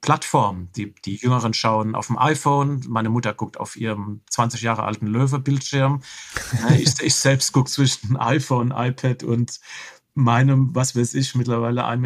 Plattformen. 0.00 0.70
Die, 0.76 0.94
die 1.04 1.16
Jüngeren 1.16 1.52
schauen 1.54 1.94
auf 1.94 2.06
dem 2.06 2.18
iPhone, 2.18 2.82
meine 2.88 3.10
Mutter 3.10 3.34
guckt 3.34 3.60
auf 3.60 3.76
ihrem 3.76 4.22
20 4.30 4.62
Jahre 4.62 4.84
alten 4.84 5.06
Löwe-Bildschirm. 5.06 6.02
ich, 6.78 7.00
ich, 7.00 7.14
selbst 7.14 7.52
gucke 7.52 7.70
zwischen 7.70 8.16
iPhone, 8.16 8.72
iPad 8.74 9.22
und 9.22 9.60
meinem, 10.14 10.74
was 10.74 10.96
weiß 10.96 11.14
ich, 11.14 11.34
mittlerweile 11.34 11.84
1,84 11.86 11.98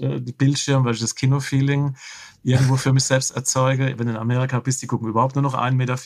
Meter 0.00 0.16
äh, 0.16 0.20
Bildschirm, 0.32 0.84
weil 0.84 0.94
ich 0.94 1.00
das 1.00 1.14
Kinofeeling 1.14 1.96
irgendwo 2.42 2.76
für 2.76 2.92
mich 2.92 3.04
selbst 3.04 3.30
erzeuge. 3.30 3.94
Wenn 3.96 4.06
du 4.06 4.12
in 4.12 4.18
Amerika 4.18 4.60
bist, 4.60 4.82
die 4.82 4.86
gucken 4.86 5.08
überhaupt 5.08 5.34
nur 5.34 5.42
noch 5.42 5.54
1,84 5.54 5.72
Meter 5.72 5.96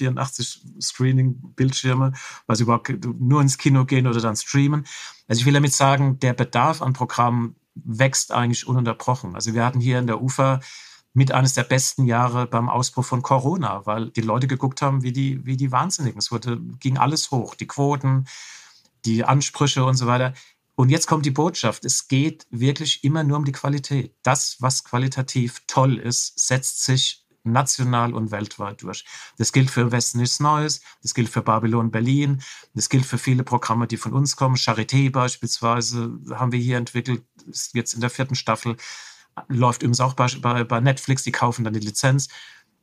Screening-Bildschirme, 0.80 2.12
weil 2.46 2.56
sie 2.56 2.62
überhaupt 2.62 2.92
nur 3.18 3.40
ins 3.40 3.58
Kino 3.58 3.84
gehen 3.84 4.06
oder 4.06 4.20
dann 4.20 4.36
streamen. 4.36 4.86
Also 5.28 5.40
ich 5.40 5.46
will 5.46 5.54
damit 5.54 5.72
sagen, 5.72 6.18
der 6.20 6.34
Bedarf 6.34 6.82
an 6.82 6.92
Programmen 6.92 7.56
wächst 7.84 8.32
eigentlich 8.32 8.66
ununterbrochen. 8.66 9.34
Also 9.34 9.54
wir 9.54 9.64
hatten 9.64 9.80
hier 9.80 9.98
in 9.98 10.06
der 10.06 10.20
Ufer 10.20 10.60
mit 11.12 11.32
eines 11.32 11.54
der 11.54 11.64
besten 11.64 12.04
Jahre 12.04 12.46
beim 12.46 12.68
Ausbruch 12.68 13.04
von 13.04 13.22
Corona, 13.22 13.86
weil 13.86 14.10
die 14.10 14.20
Leute 14.20 14.46
geguckt 14.46 14.82
haben, 14.82 15.02
wie 15.02 15.12
die, 15.12 15.44
wie 15.46 15.56
die 15.56 15.72
Wahnsinnigen. 15.72 16.18
Es 16.18 16.30
wurde, 16.30 16.60
ging 16.78 16.98
alles 16.98 17.30
hoch, 17.30 17.54
die 17.54 17.66
Quoten, 17.66 18.26
die 19.04 19.24
Ansprüche 19.24 19.84
und 19.84 19.94
so 19.94 20.06
weiter. 20.06 20.34
Und 20.74 20.90
jetzt 20.90 21.06
kommt 21.06 21.24
die 21.24 21.30
Botschaft. 21.30 21.86
Es 21.86 22.08
geht 22.08 22.46
wirklich 22.50 23.02
immer 23.02 23.24
nur 23.24 23.38
um 23.38 23.46
die 23.46 23.52
Qualität. 23.52 24.14
Das, 24.22 24.56
was 24.60 24.84
qualitativ 24.84 25.62
toll 25.66 25.96
ist, 25.96 26.38
setzt 26.38 26.84
sich 26.84 27.25
national 27.46 28.14
und 28.14 28.30
weltweit 28.30 28.82
durch. 28.82 29.04
Das 29.38 29.52
gilt 29.52 29.70
für 29.70 29.92
Westen 29.92 30.20
ist 30.20 30.40
Neues, 30.40 30.80
das 31.02 31.14
gilt 31.14 31.28
für 31.28 31.42
Babylon 31.42 31.90
Berlin, 31.90 32.42
das 32.74 32.88
gilt 32.88 33.06
für 33.06 33.18
viele 33.18 33.44
Programme, 33.44 33.86
die 33.86 33.96
von 33.96 34.12
uns 34.12 34.36
kommen. 34.36 34.56
Charité 34.56 35.10
beispielsweise 35.10 36.18
haben 36.34 36.52
wir 36.52 36.60
hier 36.60 36.76
entwickelt, 36.76 37.22
ist 37.46 37.74
jetzt 37.74 37.94
in 37.94 38.00
der 38.00 38.10
vierten 38.10 38.34
Staffel, 38.34 38.76
läuft 39.48 39.82
übrigens 39.82 40.00
auch 40.00 40.14
bei, 40.14 40.26
bei, 40.40 40.64
bei 40.64 40.80
Netflix, 40.80 41.22
die 41.22 41.32
kaufen 41.32 41.64
dann 41.64 41.74
die 41.74 41.80
Lizenz. 41.80 42.28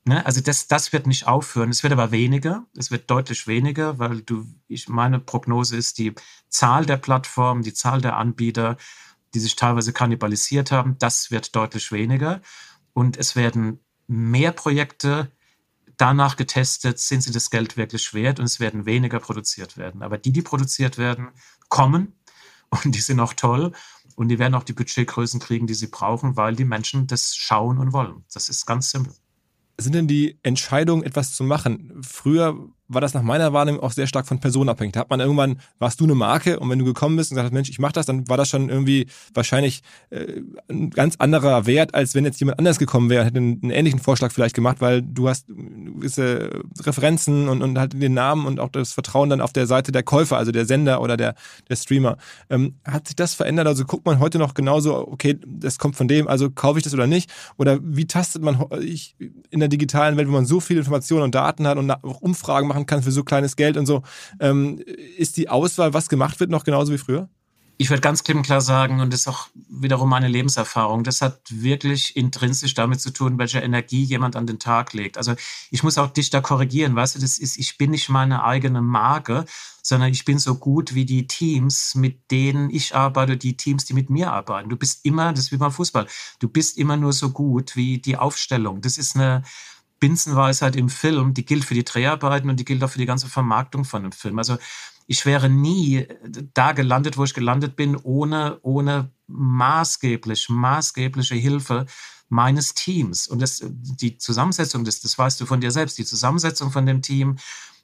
Ne? 0.06 0.26
Also 0.26 0.42
das, 0.42 0.68
das 0.68 0.92
wird 0.92 1.08
nicht 1.08 1.28
aufhören. 1.28 1.70
Es 1.70 1.84
wird 1.84 1.94
aber 1.94 2.12
weniger. 2.12 2.66
Es 2.78 2.92
wird 2.92 3.10
deutlich 3.10 3.48
weniger, 3.48 4.00
weil 4.00 4.22
du, 4.22 4.46
ich, 4.68 4.90
meine 4.90 5.20
Prognose 5.20 5.78
ist, 5.78 5.98
die 5.98 6.14
Zahl 6.50 6.86
der 6.86 6.98
Plattformen, 6.98 7.64
die 7.64 7.74
Zahl 7.74 8.02
der 8.02 8.18
Anbieter, 8.18 8.78
die 9.34 9.40
sich 9.40 9.56
teilweise 9.56 9.94
kannibalisiert 9.94 10.72
haben, 10.72 10.98
das 11.00 11.32
wird 11.32 11.56
deutlich 11.56 11.92
weniger. 11.92 12.42
Und 12.94 13.18
es 13.18 13.36
werden 13.36 13.80
mehr 14.08 14.52
Projekte 14.52 15.32
danach 15.98 16.36
getestet, 16.36 17.00
sind 17.00 17.22
sie 17.22 17.32
das 17.32 17.50
Geld 17.50 17.78
wirklich 17.78 18.14
wert 18.14 18.40
und 18.40 18.46
es 18.46 18.60
werden 18.60 18.86
weniger 18.86 19.20
produziert 19.20 19.78
werden. 19.78 20.02
Aber 20.02 20.18
die, 20.18 20.32
die 20.32 20.42
produziert 20.42 20.98
werden, 20.98 21.30
kommen 21.70 22.14
und 22.70 22.96
die 22.96 23.00
sind 23.00 23.20
auch 23.20 23.34
toll 23.34 23.72
und 24.16 24.28
die 24.30 24.40
werden 24.40 24.56
auch 24.56 24.64
die 24.64 24.74
Budgetgrößen 24.74 25.40
kriegen, 25.40 25.68
die 25.68 25.74
sie 25.74 25.88
brauchen, 25.88 26.36
weil 26.36 26.56
die 26.56 26.66
Menschen 26.66 27.08
das 27.08 27.36
schauen 27.36 27.78
und 27.78 27.94
wollen. 27.94 28.24
Das 28.34 28.50
ist 28.50 28.66
ganz 28.66 28.92
simpel. 28.92 29.14
Sind 29.80 29.96
denn 29.96 30.08
die 30.08 30.38
Entscheidungen, 30.44 31.04
etwas 31.04 31.34
zu 31.34 31.44
machen? 31.44 32.02
Früher 32.04 32.70
war 32.88 33.02
das 33.02 33.14
nach 33.14 33.22
meiner 33.22 33.54
Wahrnehmung 33.54 33.82
auch 33.82 33.92
sehr 33.92 34.08
stark 34.08 34.28
von 34.28 34.40
Personen 34.40 34.70
abhängig. 34.70 34.94
Da 34.94 35.02
hat 35.02 35.10
man 35.10 35.20
irgendwann, 35.20 35.60
warst 35.80 36.00
du 36.00 36.04
eine 36.04 36.16
Marke 36.16 36.60
und 36.60 36.70
wenn 36.70 36.80
du 36.80 36.86
gekommen 36.86 37.16
bist 37.16 37.32
und 37.32 37.36
gesagt 37.36 37.48
hast, 37.48 37.54
Mensch, 37.54 37.70
ich 37.70 37.80
mach 37.80 37.92
das, 37.92 38.06
dann 38.06 38.28
war 38.28 38.38
das 38.38 38.50
schon 38.50 38.70
irgendwie 38.70 39.08
wahrscheinlich 39.34 39.82
äh, 40.10 40.42
ein 40.70 40.90
ganz 40.90 41.16
anderer 41.18 41.66
Wert, 41.66 41.96
als 41.96 42.14
wenn 42.14 42.26
jetzt 42.26 42.40
jemand 42.40 42.60
anders 42.60 42.80
gekommen 42.80 43.10
wäre, 43.10 43.26
hätte 43.26 43.38
einen, 43.38 43.60
einen 43.64 43.72
ähnlichen 43.72 44.00
Vorschlag 44.00 44.32
vielleicht 44.32 44.56
gemacht, 44.56 44.82
weil 44.82 45.02
du 45.02 45.30
hast 45.30 45.48
gewisse 45.48 46.64
Referenzen 46.82 47.48
und, 47.48 47.62
und 47.62 47.80
halt 47.80 48.00
den 48.02 48.14
Namen 48.14 48.46
und 48.46 48.60
auch 48.60 48.70
das 48.70 48.92
Vertrauen 48.92 49.30
dann 49.30 49.42
auf 49.42 49.54
der 49.54 49.66
Seite 49.66 49.92
der 49.92 50.04
Käufer, 50.04 50.38
also 50.38 50.52
der 50.52 50.66
Sender 50.66 51.02
oder 51.02 51.16
der, 51.16 51.36
der 51.70 51.76
Streamer. 51.76 52.18
Ähm, 52.50 52.76
hat 52.86 53.08
sich 53.08 53.16
das 53.16 53.34
verändert? 53.34 53.68
Also 53.68 53.86
guckt 53.86 54.06
man 54.06 54.20
heute 54.20 54.40
noch 54.40 54.54
genauso, 54.54 55.08
okay, 55.08 55.40
das 55.48 55.80
kommt 55.80 55.96
von 55.96 56.08
dem, 56.08 56.28
also 56.28 56.50
kaufe 56.50 56.80
ich 56.80 56.84
das 56.84 56.94
oder 56.94 57.08
nicht? 57.08 57.32
Oder 57.58 57.80
wie 57.82 58.06
tastet 58.06 58.42
man 58.42 58.66
ich, 58.82 59.16
in 59.50 59.60
der 59.60 59.70
digitalen 59.70 60.18
Welt, 60.18 60.28
wo 60.28 60.34
man 60.34 60.46
so 60.46 60.60
viele 60.60 60.80
Informationen 60.80 61.24
und 61.24 61.36
Daten 61.36 61.66
hat 61.68 61.78
und 61.78 61.90
auch 61.90 62.22
Umfragen 62.22 62.73
machen 62.74 62.86
kann 62.86 63.04
für 63.04 63.12
so 63.12 63.24
kleines 63.24 63.56
Geld 63.56 63.78
und 63.78 63.86
so. 63.86 64.04
Ähm, 64.40 64.80
ist 65.18 65.38
die 65.38 65.50
Auswahl, 65.50 65.94
was 65.94 66.10
gemacht 66.10 66.40
wird, 66.40 66.50
noch 66.50 66.64
genauso 66.64 66.92
wie 66.92 66.98
früher? 66.98 67.30
Ich 67.78 67.90
würde 67.90 68.02
ganz 68.02 68.24
klipp 68.24 68.38
und 68.38 68.44
klar 68.44 68.62
sagen, 68.62 69.02
und 69.02 69.12
das 69.12 69.22
ist 69.22 69.28
auch 69.28 69.48
wiederum 69.68 70.08
meine 70.08 70.28
Lebenserfahrung, 70.28 71.04
das 71.04 71.22
hat 71.22 71.42
wirklich 71.50 72.16
intrinsisch 72.16 72.76
damit 72.76 73.02
zu 73.02 73.12
tun, 73.12 73.40
welche 73.40 73.60
Energie 73.60 74.04
jemand 74.04 74.36
an 74.36 74.46
den 74.46 74.60
Tag 74.60 74.94
legt. 74.94 75.18
Also 75.18 75.34
ich 75.72 75.82
muss 75.82 75.98
auch 75.98 76.12
dich 76.12 76.30
da 76.30 76.40
korrigieren, 76.40 76.96
weißt 76.96 77.16
du, 77.16 77.20
das 77.20 77.40
ist, 77.40 77.58
ich 77.58 77.78
bin 77.80 77.90
nicht 77.90 78.10
meine 78.10 78.44
eigene 78.44 78.82
Marke, 78.82 79.46
sondern 79.82 80.12
ich 80.12 80.24
bin 80.24 80.38
so 80.38 80.56
gut 80.56 80.94
wie 80.94 81.06
die 81.06 81.26
Teams, 81.26 81.96
mit 81.96 82.32
denen 82.32 82.70
ich 82.70 82.96
arbeite, 82.96 83.38
die 83.38 83.58
Teams, 83.58 83.86
die 83.86 83.94
mit 83.94 84.10
mir 84.10 84.32
arbeiten. 84.32 84.70
Du 84.70 84.78
bist 84.78 85.04
immer, 85.04 85.34
das 85.34 85.46
ist 85.46 85.52
wie 85.52 85.58
beim 85.58 85.72
Fußball, 85.72 86.08
du 86.40 86.48
bist 86.48 86.78
immer 86.78 86.96
nur 86.96 87.12
so 87.12 87.32
gut 87.32 87.76
wie 87.76 87.98
die 87.98 88.18
Aufstellung. 88.18 88.82
Das 88.82 89.00
ist 89.00 89.16
eine, 89.16 89.42
Binsenweisheit 90.04 90.76
im 90.76 90.90
Film, 90.90 91.34
die 91.34 91.46
gilt 91.46 91.64
für 91.64 91.76
die 91.76 91.86
Dreharbeiten 91.86 92.50
und 92.50 92.60
die 92.60 92.66
gilt 92.66 92.84
auch 92.84 92.90
für 92.90 92.98
die 92.98 93.06
ganze 93.06 93.30
Vermarktung 93.30 93.86
von 93.86 94.02
einem 94.02 94.12
Film. 94.12 94.38
Also 94.38 94.58
ich 95.08 95.26
wäre 95.26 95.50
nie 95.50 96.06
da 96.54 96.74
gelandet, 96.74 97.18
wo 97.18 97.24
ich 97.24 97.34
gelandet 97.34 97.78
bin, 97.78 97.96
ohne, 97.96 98.60
ohne 98.64 99.12
maßgeblich, 99.28 100.50
maßgebliche 100.50 101.36
Hilfe 101.36 101.86
meines 102.28 102.74
Teams. 102.74 103.30
Und 103.30 103.42
das, 103.42 103.62
die 103.64 104.18
Zusammensetzung, 104.18 104.84
das, 104.84 105.00
das 105.00 105.18
weißt 105.18 105.40
du 105.40 105.46
von 105.46 105.62
dir 105.62 105.72
selbst, 105.72 105.98
die 105.98 106.04
Zusammensetzung 106.04 106.70
von 106.70 106.86
dem 106.86 107.02
Team, 107.02 107.38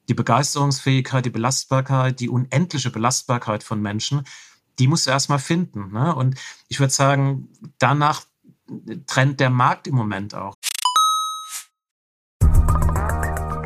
die 0.09 0.13
Begeisterungsfähigkeit, 0.13 1.24
die 1.26 1.30
Belastbarkeit, 1.30 2.20
die 2.20 2.28
unendliche 2.28 2.89
Belastbarkeit 2.89 3.63
von 3.63 3.82
Menschen, 3.82 4.24
die 4.78 4.88
musst 4.88 5.07
du 5.07 5.11
erstmal 5.11 5.39
finden. 5.39 5.93
Ne? 5.93 6.13
Und 6.13 6.36
ich 6.67 6.82
würde 6.82 6.91
sagen, 6.91 7.47
danach 7.78 8.24
trennt 9.07 9.39
der 9.39 9.51
Markt 9.51 9.88
im 9.88 9.95
Moment 9.95 10.36
auch. 10.36 10.55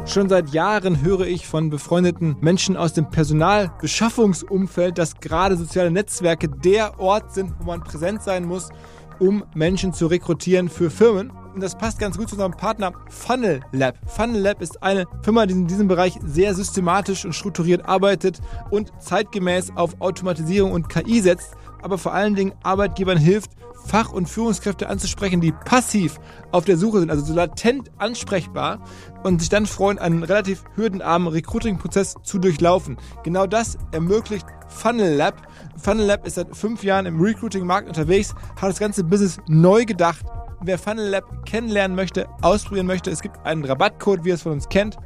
Schon 0.06 0.28
seit 0.28 0.50
Jahren 0.50 1.02
höre 1.02 1.28
ich 1.28 1.48
von 1.48 1.70
befreundeten 1.70 2.36
Menschen 2.42 2.76
aus 2.76 2.92
dem 2.92 3.10
Personalbeschaffungsumfeld, 3.10 4.98
dass 4.98 5.22
gerade 5.22 5.56
soziale 5.56 5.92
Netzwerke 5.92 6.50
der 6.50 7.00
Ort 7.00 7.34
sind, 7.34 7.54
wo 7.60 7.68
man 7.68 7.84
präsent 7.84 8.22
sein 8.22 8.44
muss, 8.44 8.70
um 9.20 9.46
Menschen 9.56 9.94
zu 9.94 10.08
rekrutieren 10.08 10.68
für 10.68 10.90
Firmen. 10.90 11.32
Und 11.56 11.62
das 11.64 11.78
passt 11.78 12.00
ganz 12.00 12.18
gut 12.18 12.28
zu 12.28 12.36
unserem 12.36 12.52
Partner 12.52 12.92
Funnel 13.10 13.62
Lab. 13.72 13.98
Funnel 14.06 14.42
Lab 14.42 14.62
ist 14.62 14.84
eine 14.84 15.06
Firma, 15.22 15.46
die 15.46 15.54
in 15.54 15.68
diesem 15.68 15.88
Bereich 15.88 16.20
sehr 16.26 16.54
systematisch 16.54 17.24
und 17.24 17.34
strukturiert 17.34 17.86
arbeitet 17.86 18.42
und 18.72 18.92
zeitgemäß 19.00 19.72
auf 19.76 20.02
Automatisierung 20.02 20.74
und 20.74 20.90
KI 20.90 21.22
setzt 21.22 21.56
aber 21.84 21.98
vor 21.98 22.14
allen 22.14 22.34
Dingen 22.34 22.54
Arbeitgebern 22.64 23.18
hilft, 23.18 23.52
Fach- 23.86 24.12
und 24.12 24.30
Führungskräfte 24.30 24.90
anzusprechen, 24.90 25.42
die 25.42 25.52
passiv 25.52 26.20
auf 26.52 26.66
der 26.66 26.78
Suche 26.78 27.00
sind, 27.00 27.10
also 27.10 27.24
so 27.24 27.34
latent 27.34 27.92
ansprechbar 27.98 28.84
und 29.24 29.40
sich 29.40 29.50
dann 29.50 29.66
freuen, 29.66 30.00
einen 30.00 30.24
relativ 30.24 30.64
hürdenarmen 30.76 31.28
Recruiting-Prozess 31.28 32.16
zu 32.24 32.40
durchlaufen. 32.40 32.98
Genau 33.24 33.48
das 33.48 33.78
ermöglicht 33.92 34.46
Funnel 34.68 35.16
Lab. 35.16 35.48
Funnel 35.78 36.06
Lab 36.06 36.26
ist 36.26 36.36
seit 36.36 36.56
fünf 36.56 36.84
Jahren 36.84 37.06
im 37.06 37.22
Recruiting-Markt 37.22 37.88
unterwegs, 37.88 38.34
hat 38.56 38.70
das 38.70 38.80
ganze 38.80 39.04
Business 39.04 39.38
neu 39.48 39.86
gedacht. 39.86 40.26
Wer 40.62 40.80
Funnel 40.80 41.10
Lab 41.10 41.46
kennenlernen 41.46 41.96
möchte, 41.96 42.28
ausprobieren 42.42 42.88
möchte, 42.88 43.12
es 43.12 43.22
gibt 43.22 43.38
einen 43.46 43.66
Rabattcode, 43.66 44.24
wie 44.24 44.30
ihr 44.30 44.36
es 44.36 44.44
von 44.44 44.54
uns 44.54 44.70
kennt, 44.70 44.98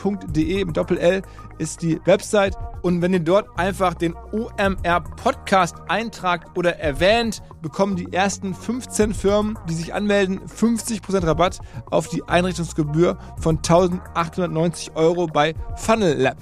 funnellab.de 0.00 0.64
mit 0.64 0.76
Doppel-L 0.76 1.22
ist 1.58 1.82
die 1.82 2.00
Website. 2.04 2.56
Und 2.82 3.02
wenn 3.02 3.12
ihr 3.12 3.20
dort 3.20 3.58
einfach 3.58 3.94
den 3.94 4.14
OMR 4.32 5.00
Podcast 5.00 5.76
eintragt 5.88 6.56
oder 6.56 6.78
erwähnt, 6.78 7.42
bekommen 7.62 7.96
die 7.96 8.12
ersten 8.12 8.54
15 8.54 9.14
Firmen, 9.14 9.58
die 9.68 9.74
sich 9.74 9.94
anmelden, 9.94 10.40
50% 10.40 11.26
Rabatt 11.26 11.60
auf 11.90 12.08
die 12.08 12.22
Einrichtungsgebühr 12.24 13.18
von 13.38 13.56
1890 13.56 14.94
Euro 14.94 15.26
bei 15.26 15.54
Funnel 15.76 16.16
Lab. 16.18 16.36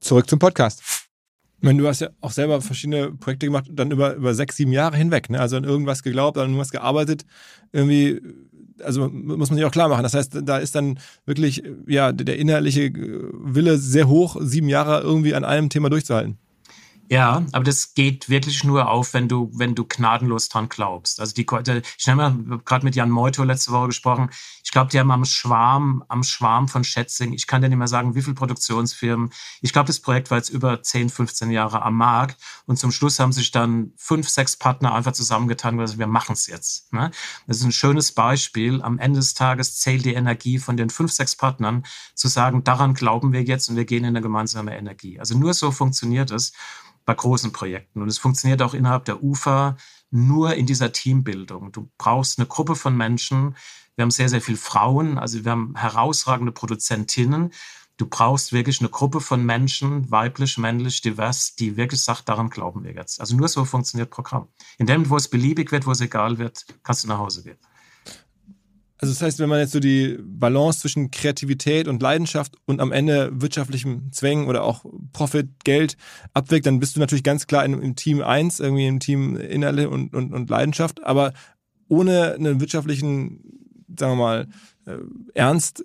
Zurück 0.00 0.28
zum 0.28 0.38
Podcast. 0.38 1.01
Ich 1.62 1.64
meine, 1.64 1.80
du 1.80 1.86
hast 1.86 2.00
ja 2.00 2.08
auch 2.20 2.32
selber 2.32 2.60
verschiedene 2.60 3.12
Projekte 3.12 3.46
gemacht, 3.46 3.66
dann 3.70 3.92
über, 3.92 4.16
über 4.16 4.34
sechs, 4.34 4.56
sieben 4.56 4.72
Jahre 4.72 4.96
hinweg. 4.96 5.30
Ne? 5.30 5.38
Also 5.38 5.56
an 5.56 5.62
irgendwas 5.62 6.02
geglaubt, 6.02 6.36
an 6.36 6.46
irgendwas 6.46 6.70
gearbeitet. 6.70 7.24
Irgendwie, 7.70 8.20
also 8.82 9.08
muss 9.08 9.48
man 9.48 9.58
sich 9.58 9.64
auch 9.64 9.70
klar 9.70 9.88
machen. 9.88 10.02
Das 10.02 10.14
heißt, 10.14 10.40
da 10.42 10.58
ist 10.58 10.74
dann 10.74 10.98
wirklich 11.24 11.62
ja 11.86 12.10
der 12.10 12.36
innerliche 12.36 12.90
Wille 12.92 13.78
sehr 13.78 14.08
hoch, 14.08 14.38
sieben 14.40 14.68
Jahre 14.68 15.02
irgendwie 15.02 15.36
an 15.36 15.44
einem 15.44 15.68
Thema 15.68 15.88
durchzuhalten. 15.88 16.36
Ja, 17.12 17.44
aber 17.52 17.64
das 17.64 17.92
geht 17.92 18.30
wirklich 18.30 18.64
nur 18.64 18.88
auf, 18.88 19.12
wenn 19.12 19.28
du, 19.28 19.50
wenn 19.52 19.74
du 19.74 19.84
gnadenlos 19.84 20.48
dran 20.48 20.70
glaubst. 20.70 21.20
Also 21.20 21.34
die, 21.34 21.42
ich 21.42 22.08
habe 22.08 22.62
gerade 22.64 22.86
mit 22.86 22.96
Jan 22.96 23.10
Meuto 23.10 23.44
letzte 23.44 23.70
Woche 23.70 23.88
gesprochen. 23.88 24.30
Ich 24.64 24.70
glaube, 24.70 24.90
die 24.90 24.98
haben 24.98 25.10
am 25.10 25.26
Schwarm, 25.26 26.02
am 26.08 26.22
Schwarm 26.22 26.68
von 26.68 26.84
Schätzing, 26.84 27.34
ich 27.34 27.46
kann 27.46 27.60
dir 27.60 27.68
nicht 27.68 27.76
mehr 27.76 27.86
sagen, 27.86 28.14
wie 28.14 28.22
viele 28.22 28.34
Produktionsfirmen. 28.34 29.28
Ich 29.60 29.74
glaube, 29.74 29.88
das 29.88 30.00
Projekt 30.00 30.30
war 30.30 30.38
jetzt 30.38 30.48
über 30.48 30.82
10, 30.82 31.10
15 31.10 31.50
Jahre 31.50 31.82
am 31.82 31.98
Markt. 31.98 32.40
Und 32.64 32.78
zum 32.78 32.90
Schluss 32.90 33.18
haben 33.18 33.32
sich 33.32 33.50
dann 33.50 33.92
fünf, 33.98 34.30
sechs 34.30 34.56
Partner 34.56 34.94
einfach 34.94 35.12
zusammengetan 35.12 35.74
und 35.74 35.80
gesagt, 35.80 35.98
wir 35.98 36.06
machen 36.06 36.32
es 36.32 36.46
jetzt. 36.46 36.94
Ne? 36.94 37.10
Das 37.46 37.58
ist 37.58 37.64
ein 37.64 37.72
schönes 37.72 38.12
Beispiel. 38.12 38.80
Am 38.80 38.98
Ende 38.98 39.18
des 39.18 39.34
Tages 39.34 39.76
zählt 39.76 40.06
die 40.06 40.14
Energie 40.14 40.58
von 40.58 40.78
den 40.78 40.88
fünf, 40.88 41.12
sechs 41.12 41.36
Partnern 41.36 41.84
zu 42.14 42.28
sagen, 42.28 42.64
daran 42.64 42.94
glauben 42.94 43.34
wir 43.34 43.42
jetzt 43.42 43.68
und 43.68 43.76
wir 43.76 43.84
gehen 43.84 44.04
in 44.04 44.16
eine 44.16 44.22
gemeinsame 44.22 44.74
Energie. 44.78 45.20
Also 45.20 45.36
nur 45.36 45.52
so 45.52 45.72
funktioniert 45.72 46.30
es 46.30 46.54
bei 47.04 47.14
großen 47.14 47.52
Projekten. 47.52 48.02
Und 48.02 48.08
es 48.08 48.18
funktioniert 48.18 48.62
auch 48.62 48.74
innerhalb 48.74 49.04
der 49.04 49.22
UFA 49.22 49.76
nur 50.10 50.54
in 50.54 50.66
dieser 50.66 50.92
Teambildung. 50.92 51.72
Du 51.72 51.90
brauchst 51.98 52.38
eine 52.38 52.46
Gruppe 52.46 52.76
von 52.76 52.96
Menschen. 52.96 53.56
Wir 53.96 54.02
haben 54.02 54.10
sehr, 54.10 54.28
sehr 54.28 54.40
viele 54.40 54.58
Frauen, 54.58 55.18
also 55.18 55.44
wir 55.44 55.50
haben 55.50 55.74
herausragende 55.76 56.52
Produzentinnen. 56.52 57.52
Du 57.98 58.06
brauchst 58.06 58.52
wirklich 58.52 58.80
eine 58.80 58.88
Gruppe 58.88 59.20
von 59.20 59.44
Menschen, 59.44 60.10
weiblich, 60.10 60.58
männlich, 60.58 61.02
divers, 61.02 61.54
die 61.54 61.76
wirklich 61.76 62.00
sagt, 62.00 62.28
daran 62.28 62.50
glauben 62.50 62.84
wir 62.84 62.92
jetzt. 62.92 63.20
Also 63.20 63.36
nur 63.36 63.48
so 63.48 63.64
funktioniert 63.64 64.10
Programm. 64.10 64.48
In 64.78 64.86
dem, 64.86 65.08
wo 65.10 65.16
es 65.16 65.28
beliebig 65.28 65.72
wird, 65.72 65.86
wo 65.86 65.92
es 65.92 66.00
egal 66.00 66.38
wird, 66.38 66.64
kannst 66.82 67.04
du 67.04 67.08
nach 67.08 67.18
Hause 67.18 67.44
gehen. 67.44 67.58
Also 69.02 69.14
das 69.14 69.20
heißt, 69.20 69.40
wenn 69.40 69.48
man 69.48 69.58
jetzt 69.58 69.72
so 69.72 69.80
die 69.80 70.16
Balance 70.22 70.78
zwischen 70.78 71.10
Kreativität 71.10 71.88
und 71.88 72.00
Leidenschaft 72.00 72.54
und 72.66 72.80
am 72.80 72.92
Ende 72.92 73.30
wirtschaftlichem 73.32 74.12
Zwängen 74.12 74.46
oder 74.46 74.62
auch 74.62 74.84
Profit, 75.12 75.64
Geld 75.64 75.96
abwägt, 76.34 76.66
dann 76.66 76.78
bist 76.78 76.94
du 76.94 77.00
natürlich 77.00 77.24
ganz 77.24 77.48
klar 77.48 77.64
im, 77.64 77.82
im 77.82 77.96
Team 77.96 78.22
1, 78.22 78.60
irgendwie 78.60 78.86
im 78.86 79.00
Team 79.00 79.36
Inhalte 79.36 79.90
und, 79.90 80.14
und, 80.14 80.32
und 80.32 80.48
Leidenschaft, 80.48 81.02
aber 81.02 81.32
ohne 81.88 82.34
einen 82.34 82.60
wirtschaftlichen, 82.60 83.40
sagen 83.98 84.12
wir 84.12 84.16
mal, 84.22 84.48
äh, 84.86 84.98
Ernst 85.34 85.84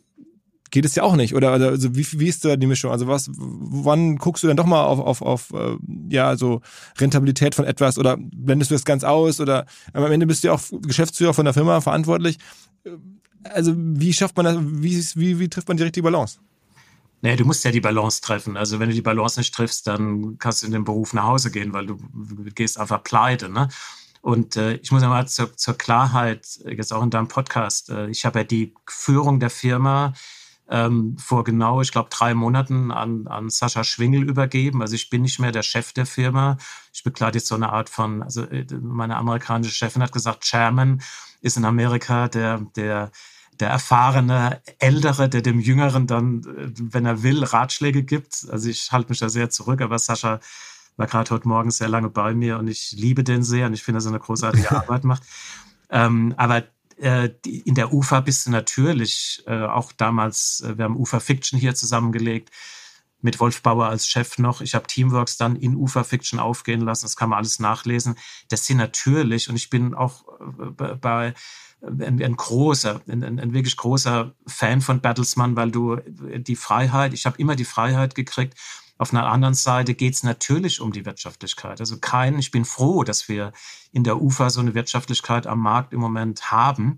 geht 0.71 0.85
es 0.85 0.95
ja 0.95 1.03
auch 1.03 1.15
nicht. 1.15 1.35
Oder 1.35 1.51
also 1.51 1.95
wie, 1.95 2.05
wie 2.19 2.27
ist 2.27 2.45
da 2.45 2.55
die 2.55 2.67
Mischung? 2.67 2.91
Also 2.91 3.07
was, 3.07 3.29
wann 3.33 4.17
guckst 4.17 4.43
du 4.43 4.47
dann 4.47 4.57
doch 4.57 4.65
mal 4.65 4.83
auf, 4.83 4.99
auf, 4.99 5.21
auf 5.21 5.53
äh, 5.53 5.77
ja, 6.09 6.35
so 6.37 6.61
Rentabilität 6.97 7.55
von 7.55 7.65
etwas 7.65 7.97
oder 7.97 8.17
blendest 8.17 8.71
du 8.71 8.75
das 8.75 8.85
ganz 8.85 9.03
aus? 9.03 9.39
Oder 9.39 9.65
am 9.93 10.11
Ende 10.11 10.27
bist 10.27 10.43
du 10.43 10.49
ja 10.49 10.53
auch 10.53 10.61
Geschäftsführer 10.81 11.33
von 11.33 11.45
der 11.45 11.53
Firma 11.53 11.81
verantwortlich 11.81 12.37
also 13.53 13.73
wie 13.75 14.13
schafft 14.13 14.35
man 14.37 14.45
das, 14.45 14.57
wie, 14.59 15.03
wie, 15.15 15.39
wie 15.39 15.49
trifft 15.49 15.67
man 15.67 15.77
die 15.77 15.83
richtige 15.83 16.03
Balance? 16.03 16.39
Nee, 17.21 17.35
du 17.35 17.45
musst 17.45 17.65
ja 17.65 17.71
die 17.71 17.81
Balance 17.81 18.21
treffen. 18.21 18.57
Also 18.57 18.79
wenn 18.79 18.89
du 18.89 18.95
die 18.95 19.01
Balance 19.01 19.39
nicht 19.39 19.53
triffst, 19.53 19.87
dann 19.87 20.37
kannst 20.37 20.61
du 20.61 20.67
in 20.67 20.73
den 20.73 20.83
Beruf 20.83 21.13
nach 21.13 21.23
Hause 21.23 21.49
gehen, 21.49 21.73
weil 21.73 21.87
du, 21.87 21.97
gehst 22.53 22.79
einfach 22.79 23.03
pleite. 23.03 23.49
Ne? 23.49 23.69
Und 24.21 24.55
äh, 24.55 24.75
ich 24.75 24.91
muss 24.91 25.01
ja 25.01 25.09
mal 25.09 25.27
zur, 25.27 25.55
zur, 25.57 25.75
Klarheit, 25.75 26.59
jetzt 26.65 26.93
auch 26.93 27.01
in 27.01 27.09
deinem 27.09 27.27
Podcast, 27.27 27.89
äh, 27.89 28.07
ich 28.09 28.25
habe 28.25 28.39
ja 28.39 28.43
die 28.43 28.73
Führung 28.87 29.39
der 29.39 29.49
Firma 29.49 30.13
ähm, 30.69 31.17
vor 31.17 31.43
genau, 31.43 31.81
ich 31.81 31.91
glaube, 31.91 32.09
drei 32.09 32.33
Monaten 32.33 32.91
an, 32.91 33.27
an 33.27 33.49
Sascha 33.49 33.83
Schwingel 33.83 34.23
übergeben. 34.23 34.81
Also 34.81 34.95
ich 34.95 35.09
bin 35.09 35.21
nicht 35.21 35.39
mehr 35.39 35.51
der 35.51 35.63
Chef 35.63 35.93
der 35.93 36.05
Firma. 36.05 36.57
Ich 36.93 37.03
bekleide 37.03 37.37
jetzt 37.37 37.47
so 37.47 37.55
eine 37.55 37.71
Art 37.71 37.89
von, 37.89 38.21
also 38.21 38.43
äh, 38.43 38.65
meine 38.81 39.15
amerikanische 39.15 39.73
Chefin 39.73 40.03
hat 40.03 40.11
gesagt, 40.11 40.43
Chairman 40.43 41.01
ist 41.41 41.57
in 41.57 41.65
Amerika 41.65 42.27
der, 42.27 42.59
der, 42.75 43.11
der 43.59 43.69
erfahrene 43.69 44.61
Ältere, 44.79 45.29
der 45.29 45.41
dem 45.41 45.59
Jüngeren 45.59 46.05
dann, 46.05 46.41
äh, 46.43 46.71
wenn 46.81 47.05
er 47.05 47.23
will, 47.23 47.43
Ratschläge 47.43 48.03
gibt. 48.03 48.45
Also 48.51 48.69
ich 48.69 48.91
halte 48.91 49.09
mich 49.09 49.19
da 49.19 49.29
sehr 49.29 49.49
zurück, 49.49 49.81
aber 49.81 49.97
Sascha 49.99 50.41
war 50.97 51.07
gerade 51.07 51.29
heute 51.29 51.47
Morgen 51.47 51.71
sehr 51.71 51.87
lange 51.87 52.09
bei 52.09 52.33
mir 52.33 52.57
und 52.57 52.67
ich 52.67 52.91
liebe 52.91 53.23
den 53.23 53.43
sehr 53.43 53.67
und 53.67 53.73
ich 53.73 53.83
finde, 53.83 53.97
dass 53.97 54.05
er 54.05 54.11
eine 54.11 54.19
großartige 54.19 54.71
Arbeit 54.71 55.05
macht. 55.05 55.23
Ähm, 55.89 56.33
aber 56.35 56.63
in 56.97 57.75
der 57.75 57.93
UFA 57.93 58.21
bist 58.21 58.47
du 58.47 58.51
natürlich, 58.51 59.43
äh, 59.45 59.65
auch 59.65 59.91
damals, 59.91 60.61
äh, 60.61 60.77
wir 60.77 60.85
haben 60.85 60.97
UFA 60.97 61.19
Fiction 61.19 61.59
hier 61.59 61.75
zusammengelegt, 61.75 62.49
mit 63.21 63.39
Wolf 63.39 63.61
Bauer 63.61 63.87
als 63.87 64.07
Chef 64.07 64.37
noch. 64.37 64.61
Ich 64.61 64.75
habe 64.75 64.87
Teamworks 64.87 65.37
dann 65.37 65.55
in 65.55 65.75
UFA 65.75 66.03
Fiction 66.03 66.39
aufgehen 66.39 66.81
lassen. 66.81 67.05
Das 67.05 67.15
kann 67.15 67.29
man 67.29 67.37
alles 67.37 67.59
nachlesen. 67.59 68.15
Das 68.49 68.65
sind 68.65 68.77
natürlich, 68.77 69.49
und 69.49 69.55
ich 69.55 69.69
bin 69.69 69.93
auch 69.93 70.23
äh, 70.79 70.95
bei 70.95 71.33
ein, 71.81 72.21
ein 72.21 72.35
großer, 72.35 73.01
ein, 73.07 73.23
ein, 73.23 73.53
wirklich 73.53 73.77
großer 73.77 74.33
Fan 74.47 74.81
von 74.81 74.99
Battlesman, 74.99 75.55
weil 75.55 75.69
du 75.69 75.97
die 75.97 76.55
Freiheit, 76.55 77.13
ich 77.13 77.27
habe 77.27 77.37
immer 77.37 77.55
die 77.55 77.65
Freiheit 77.65 78.15
gekriegt. 78.15 78.57
Auf 78.97 79.13
einer 79.13 79.27
anderen 79.27 79.53
Seite 79.53 79.93
geht 79.93 80.15
es 80.15 80.23
natürlich 80.23 80.81
um 80.81 80.91
die 80.91 81.05
Wirtschaftlichkeit. 81.05 81.79
Also 81.79 81.99
kein, 81.99 82.39
ich 82.39 82.51
bin 82.51 82.65
froh, 82.65 83.03
dass 83.03 83.29
wir 83.29 83.51
in 83.91 84.03
der 84.03 84.21
UFA 84.21 84.49
so 84.49 84.59
eine 84.59 84.73
Wirtschaftlichkeit 84.73 85.47
am 85.47 85.59
Markt 85.59 85.93
im 85.93 85.99
Moment 85.99 86.51
haben 86.51 86.97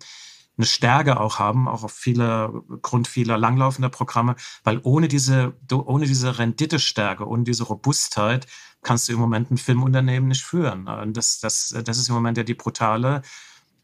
eine 0.59 0.65
Stärke 0.65 1.19
auch 1.19 1.39
haben, 1.39 1.69
auch 1.69 1.83
auf 1.83 1.93
viele, 1.93 2.51
Grund 2.81 3.07
vieler 3.07 3.37
langlaufender 3.37 3.87
Programme, 3.87 4.35
weil 4.65 4.81
ohne 4.83 5.07
diese, 5.07 5.53
ohne 5.71 6.05
diese 6.05 6.37
Renditestärke, 6.37 7.25
ohne 7.25 7.45
diese 7.45 7.63
Robustheit 7.63 8.45
kannst 8.81 9.07
du 9.07 9.13
im 9.13 9.19
Moment 9.19 9.51
ein 9.51 9.57
Filmunternehmen 9.57 10.27
nicht 10.27 10.43
führen. 10.43 10.87
Und 10.89 11.15
das, 11.15 11.39
das, 11.39 11.73
das 11.85 11.97
ist 11.97 12.09
im 12.09 12.15
Moment 12.15 12.37
ja 12.37 12.43
die 12.43 12.55
brutale 12.55 13.21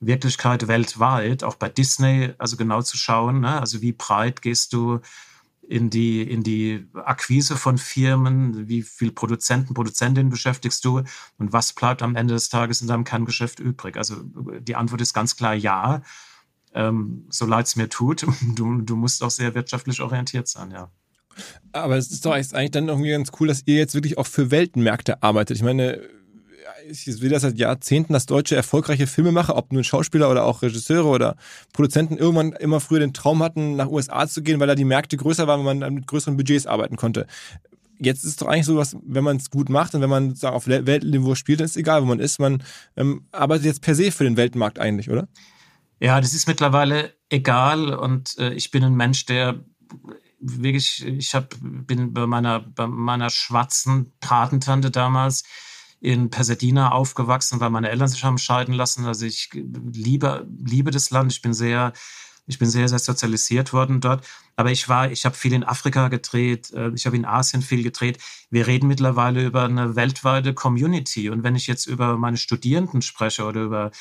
Wirklichkeit 0.02 0.68
weltweit, 0.68 1.46
auch 1.46 1.56
bei 1.56 1.70
Disney, 1.70 2.34
also 2.38 2.58
genau 2.58 2.82
zu 2.82 2.98
schauen, 2.98 3.40
ne? 3.40 3.60
also 3.62 3.82
wie 3.82 3.94
breit 3.94 4.42
gehst 4.42 4.74
du 4.74 5.00
in 5.68 5.90
die, 5.90 6.22
in 6.22 6.44
die 6.44 6.88
Akquise 6.94 7.56
von 7.58 7.78
Firmen, 7.78 8.68
wie 8.68 8.84
viel 8.84 9.12
Produzenten, 9.12 9.74
Produzentinnen 9.74 10.30
beschäftigst 10.30 10.86
du 10.86 11.02
und 11.38 11.54
was 11.54 11.74
bleibt 11.74 12.02
am 12.02 12.16
Ende 12.16 12.34
des 12.34 12.50
Tages 12.50 12.82
in 12.82 12.88
deinem 12.88 13.04
Kerngeschäft 13.04 13.60
übrig? 13.60 13.98
Also 13.98 14.18
die 14.60 14.76
Antwort 14.76 15.02
ist 15.02 15.14
ganz 15.14 15.36
klar 15.36 15.56
ja 15.56 16.02
ähm, 16.76 17.26
so 17.30 17.46
leid 17.46 17.66
es 17.66 17.76
mir 17.76 17.90
tut, 17.90 18.26
du, 18.56 18.82
du 18.82 18.96
musst 18.96 19.24
auch 19.24 19.32
sehr 19.32 19.56
wirtschaftlich 19.56 20.02
orientiert 20.02 20.48
sein, 20.48 20.72
ja. 20.72 20.92
Aber 21.74 21.98
es 21.98 22.12
ist 22.12 22.26
doch 22.26 22.32
eigentlich 22.32 22.72
dann 22.72 22.88
irgendwie 22.88 23.10
ganz 23.10 23.32
cool, 23.40 23.48
dass 23.48 23.64
ihr 23.66 23.76
jetzt 23.76 23.94
wirklich 23.94 24.18
auch 24.18 24.28
für 24.28 24.52
Weltmärkte 24.52 25.22
arbeitet. 25.22 25.58
Ich 25.58 25.64
meine, 25.64 26.02
ich 26.90 27.04
sehe 27.04 27.30
das 27.30 27.42
seit 27.42 27.58
Jahrzehnten, 27.58 28.14
dass 28.14 28.26
deutsche 28.26 28.56
erfolgreiche 28.56 29.08
Filmemacher, 29.08 29.56
ob 29.56 29.72
nun 29.72 29.84
Schauspieler 29.84 30.30
oder 30.30 30.46
auch 30.46 30.62
Regisseure 30.62 31.08
oder 31.08 31.36
Produzenten, 31.74 32.18
irgendwann 32.18 32.54
immer 32.54 32.80
früher 32.80 33.00
den 33.00 33.14
Traum 33.14 33.42
hatten, 33.42 33.76
nach 33.76 33.90
USA 33.90 34.28
zu 34.28 34.42
gehen, 34.42 34.60
weil 34.60 34.68
da 34.68 34.76
die 34.76 34.86
Märkte 34.86 35.18
größer 35.18 35.48
waren, 35.48 35.66
wenn 35.66 35.80
man 35.80 35.94
mit 35.94 36.08
größeren 36.08 36.38
Budgets 36.38 36.68
arbeiten 36.68 36.96
konnte. 36.96 37.28
Jetzt 37.98 38.24
ist 38.24 38.32
es 38.32 38.36
doch 38.36 38.48
eigentlich 38.48 38.66
so, 38.66 38.76
was, 38.76 38.98
wenn 39.06 39.24
man 39.24 39.38
es 39.38 39.50
gut 39.50 39.70
macht 39.70 39.96
und 39.96 40.02
wenn 40.02 40.10
man 40.10 40.36
sagen, 40.36 40.56
auf 40.56 40.68
Weltniveau 40.68 41.36
spielt, 41.36 41.60
dann 41.60 41.66
ist 41.66 41.72
es 41.72 41.78
egal, 41.78 42.02
wo 42.02 42.06
man 42.06 42.20
ist. 42.20 42.40
Man 42.40 42.62
ähm, 42.98 43.26
arbeitet 43.32 43.66
jetzt 43.66 43.82
per 43.82 43.96
se 43.96 44.12
für 44.12 44.26
den 44.26 44.38
Weltmarkt 44.38 44.80
eigentlich, 44.80 45.10
oder? 45.10 45.28
Ja, 46.00 46.20
das 46.20 46.34
ist 46.34 46.48
mittlerweile 46.48 47.14
egal 47.30 47.94
und 47.94 48.38
äh, 48.38 48.54
ich 48.54 48.72
bin 48.72 48.84
ein 48.84 48.96
Mensch, 48.96 49.26
der 49.26 49.64
wirklich, 50.40 51.06
ich 51.06 51.34
hab, 51.34 51.56
bin 51.62 52.14
bei 52.14 52.28
meiner, 52.28 52.60
bei 52.60 52.86
meiner 52.86 53.30
schwarzen 53.30 54.14
Patentante 54.20 54.92
damals 54.92 55.44
in 56.06 56.30
Pasadena 56.30 56.92
aufgewachsen, 56.92 57.60
weil 57.60 57.72
meine 57.72 57.90
Eltern 57.90 58.08
sich 58.08 58.24
haben 58.24 58.38
scheiden 58.38 58.74
lassen. 58.74 59.06
Also 59.06 59.26
ich 59.26 59.50
liebe, 59.92 60.48
liebe 60.64 60.92
das 60.92 61.10
Land. 61.10 61.32
Ich 61.32 61.42
bin 61.42 61.54
sehr 61.54 61.94
Ich 62.48 62.60
bin 62.60 62.70
sehr, 62.70 62.88
sehr 62.88 63.00
sozialisiert 63.00 63.74
worden 63.74 64.02
dort. 64.02 64.24
Aber 64.56 64.70
ich 64.70 64.88
war, 64.88 65.12
ich 65.12 65.26
habe 65.26 65.36
viel 65.36 65.54
in 65.54 65.64
Afrika 65.64 66.10
gedreht, 66.10 66.72
äh, 66.74 66.92
ich 66.94 67.06
habe 67.08 67.16
in 67.16 67.26
Asien 67.26 67.64
viel 67.64 67.82
gedreht. 67.82 68.20
Wir 68.52 68.68
reden 68.68 68.88
mittlerweile 68.88 69.44
über 69.44 69.64
eine 69.64 69.96
weltweite 69.96 70.54
Community. 70.54 71.32
Und 71.32 71.44
wenn 71.44 71.56
ich 71.56 71.66
jetzt 71.66 71.88
über 71.88 72.18
meine 72.18 72.38
Studierenden 72.38 73.02
spreche 73.02 73.46
oder 73.46 73.64
über 73.64 73.92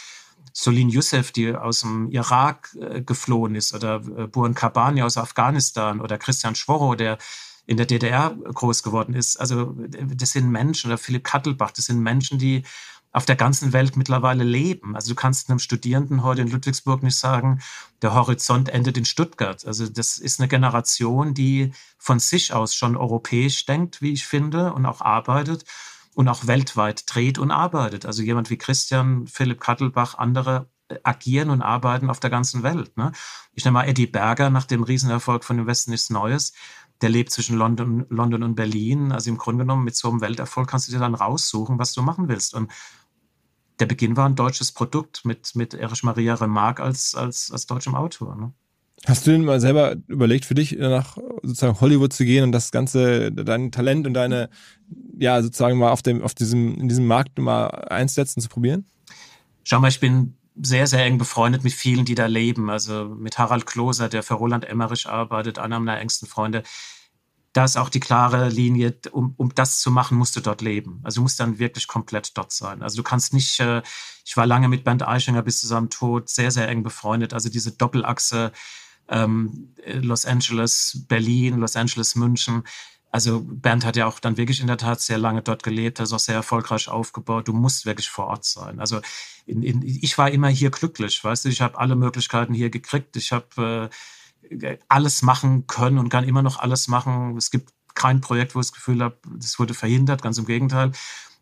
Solin 0.53 0.91
Youssef, 0.91 1.33
die 1.33 1.57
aus 1.57 1.81
dem 1.81 2.11
Irak 2.11 2.77
äh, 2.79 3.01
geflohen 3.01 3.55
ist, 3.55 3.73
oder 3.75 4.03
äh, 4.17 4.27
Buran 4.27 4.55
Kabani 4.55 5.03
aus 5.03 5.17
Afghanistan 5.17 6.01
oder 6.03 6.19
Christian 6.19 6.55
Schworro, 6.55 6.95
der 6.97 7.17
in 7.67 7.77
der 7.77 7.87
DDR 7.87 8.31
groß 8.31 8.83
geworden 8.83 9.15
ist. 9.15 9.37
Also 9.39 9.75
das 9.77 10.33
sind 10.33 10.51
Menschen, 10.51 10.91
oder 10.91 10.99
Philipp 10.99 11.25
Kattelbach, 11.25 11.71
das 11.73 11.87
sind 11.87 12.01
Menschen, 12.01 12.39
die 12.39 12.65
auf 13.15 13.25
der 13.25 13.37
ganzen 13.37 13.73
Welt 13.73 13.97
mittlerweile 13.97 14.43
leben. 14.43 14.97
Also 14.97 15.11
du 15.11 15.15
kannst 15.15 15.49
einem 15.49 15.61
Studierenden 15.61 16.25
heute 16.25 16.43
in 16.43 16.49
Ludwigsburg 16.49 17.03
nicht 17.05 17.17
sagen, 17.17 17.61
der 18.03 18.13
Horizont 18.13 18.69
endet 18.69 18.99
in 18.99 19.05
Stuttgart. 19.05 19.65
Also 19.65 19.89
das 19.89 20.19
ist 20.19 20.41
eine 20.41 20.49
Generation, 20.49 21.33
die 21.33 21.73
von 21.97 22.19
sich 22.19 22.53
aus 22.53 22.75
schon 22.75 22.97
europäisch 22.97 23.67
denkt, 23.67 24.03
wie 24.03 24.13
ich 24.13 24.27
finde, 24.27 24.73
und 24.73 24.85
auch 24.85 25.01
arbeitet 25.01 25.65
und 26.15 26.29
auch 26.29 26.49
weltweit 26.49 27.05
dreht 27.07 27.39
und 27.39 27.53
arbeitet. 27.53 28.05
Also 28.05 28.23
jemand 28.23 28.51
wie 28.51 28.59
Christian, 28.59 29.29
Philipp 29.29 29.61
Kattelbach, 29.61 30.19
andere 30.19 30.69
äh, 30.89 30.97
agieren 31.05 31.51
und 31.51 31.63
arbeiten 31.63 32.11
auf 32.11 32.19
der 32.19 32.31
ganzen 32.31 32.65
Welt. 32.65 32.97
Ne? 32.97 33.13
Ich 33.53 33.65
nehme 33.65 33.75
mal 33.75 33.89
Eddie 33.89 34.09
Berger 34.09 34.51
nach 34.51 34.67
dem 34.67 34.83
Riesenerfolg 34.83 35.45
von 35.45 35.59
Im 35.59 35.67
Westen 35.67 35.93
ist 35.93 36.11
Neues. 36.11 36.53
Der 37.01 37.09
lebt 37.09 37.31
zwischen 37.31 37.57
London, 37.57 38.07
London 38.09 38.43
und 38.43 38.55
Berlin. 38.55 39.13
Also 39.13 39.31
im 39.31 39.37
Grunde 39.37 39.65
genommen 39.65 39.85
mit 39.85 39.97
so 39.97 40.11
einem 40.11 40.21
Welterfolg 40.21 40.69
kannst 40.69 40.89
du 40.89 40.93
dir 40.93 41.01
dann 41.01 41.15
raussuchen, 41.15 41.79
was 41.79 41.93
du 41.93 42.03
machen 42.03 42.29
willst. 42.29 42.55
Und 42.55 42.71
der 43.81 43.87
Beginn 43.87 44.17
war 44.17 44.27
ein 44.27 44.37
deutsches 44.37 44.73
Produkt 44.73 45.25
mit, 45.25 45.57
mit 45.57 45.75
Erich 45.75 46.03
Maria 46.03 46.35
Remarque 46.35 46.83
als, 46.83 47.15
als, 47.15 47.51
als 47.51 47.67
deutschem 47.67 47.95
Autor. 47.95 48.37
Ne? 48.37 48.53
Hast 49.07 49.27
du 49.27 49.33
denn 49.33 49.45
mal 49.45 49.61
selber 49.61 49.97
überlegt, 50.07 50.45
für 50.45 50.55
dich 50.55 50.73
nach 50.79 51.19
sozusagen 51.43 51.81
Hollywood 51.81 52.13
zu 52.13 52.25
gehen 52.25 52.45
und 52.45 52.53
das 52.53 52.71
ganze, 52.71 53.33
dein 53.33 53.71
Talent 53.71 54.07
und 54.07 54.15
deine, 54.15 54.49
ja, 55.19 55.43
sozusagen 55.43 55.79
mal 55.79 55.91
auf 55.91 56.03
dem, 56.03 56.23
auf 56.23 56.35
diesem, 56.35 56.77
in 56.77 56.89
diesem 56.89 57.07
Markt 57.07 57.39
mal 57.39 57.67
einzusetzen, 57.67 58.41
zu 58.41 58.49
probieren? 58.49 58.87
Schau 59.63 59.81
mal, 59.81 59.89
ich 59.89 60.01
bin 60.01 60.35
sehr, 60.61 60.87
sehr 60.87 61.05
eng 61.05 61.19
befreundet 61.19 61.65
mit 61.65 61.73
vielen, 61.73 62.05
die 62.05 62.15
da 62.15 62.27
leben. 62.27 62.71
Also 62.71 63.07
mit 63.07 63.39
Harald 63.39 63.67
Kloser, 63.67 64.09
der 64.09 64.23
für 64.23 64.35
Roland 64.35 64.65
Emmerich 64.65 65.09
arbeitet, 65.09 65.59
einer 65.59 65.81
meiner 65.81 66.01
engsten 66.01 66.29
Freunde 66.29 66.63
da 67.55 67.65
ist 67.65 67.77
auch 67.77 67.89
die 67.89 68.01
klare 68.01 68.49
Linie, 68.49 68.99
um, 69.13 69.35
um 69.37 69.55
das 69.55 69.81
zu 69.81 69.93
machen, 69.93 70.19
musst 70.19 70.35
du 70.35 70.41
dort 70.41 70.61
leben. 70.61 71.01
Also 71.05 71.21
du 71.21 71.23
musst 71.23 71.39
dann 71.39 71.61
wirklich 71.61 71.87
komplett 71.87 72.37
dort 72.37 72.51
sein. 72.51 72.83
Also 72.83 72.97
du 72.97 73.05
kannst 73.05 73.33
nicht, 73.33 73.61
äh, 73.61 73.81
ich 74.25 74.37
war 74.37 74.45
lange 74.45 74.69
mit 74.69 74.83
Bernd 74.83 75.07
Eichinger 75.07 75.43
bis 75.43 75.61
zu 75.61 75.69
seinem 75.69 75.89
Tod 75.89 76.29
sehr, 76.29 76.51
sehr 76.51 76.69
eng 76.69 76.83
befreundet. 76.83 77.33
Also 77.33 77.49
diese 77.49 77.71
Doppelachse 77.71 78.51
ähm, 79.09 79.73
Los 79.87 80.27
Angeles, 80.27 81.05
Berlin, 81.09 81.59
Los 81.59 81.77
Angeles, 81.77 82.17
München. 82.17 82.65
Also 83.15 83.43
Bernd 83.45 83.85
hat 83.85 83.95
ja 83.95 84.09
auch 84.09 84.19
dann 84.19 84.37
wirklich 84.37 84.61
in 84.61 84.67
der 84.67 84.77
Tat 84.77 85.01
sehr 85.01 85.19
lange 85.19 85.41
dort 85.41 85.63
gelebt, 85.63 86.01
das 86.01 86.09
ist 86.09 86.13
auch 86.13 86.19
sehr 86.19 86.35
erfolgreich 86.35 86.89
aufgebaut. 86.89 87.47
Du 87.47 87.53
musst 87.53 87.87
wirklich 87.87 88.11
vor 88.11 88.27
Ort 88.27 88.45
sein. 88.45 88.81
Also 88.81 89.01
in, 89.47 89.63
in, 89.63 89.83
ich 89.85 90.19
war 90.19 90.33
immer 90.33 90.49
hier 90.49 90.73
glücklich, 90.73 91.23
weißt 91.23 91.45
du, 91.45 91.49
ich 91.49 91.61
habe 91.61 91.79
alle 91.79 91.95
Möglichkeiten 91.95 92.55
hier 92.55 92.71
gekriegt. 92.71 93.15
Ich 93.15 93.31
habe 93.31 93.89
äh, 94.51 94.79
alles 94.89 95.23
machen 95.23 95.69
können 95.69 95.99
und 95.99 96.09
kann 96.09 96.25
immer 96.25 96.43
noch 96.43 96.59
alles 96.59 96.89
machen. 96.89 97.37
Es 97.37 97.53
gibt 97.53 97.73
kein 97.95 98.21
Projekt, 98.21 98.57
wo 98.57 98.59
ich 98.59 98.67
das 98.67 98.73
Gefühl 98.73 99.01
habe, 99.01 99.17
das 99.39 99.61
wurde 99.61 99.75
verhindert, 99.75 100.21
ganz 100.21 100.37
im 100.39 100.47
Gegenteil. 100.47 100.91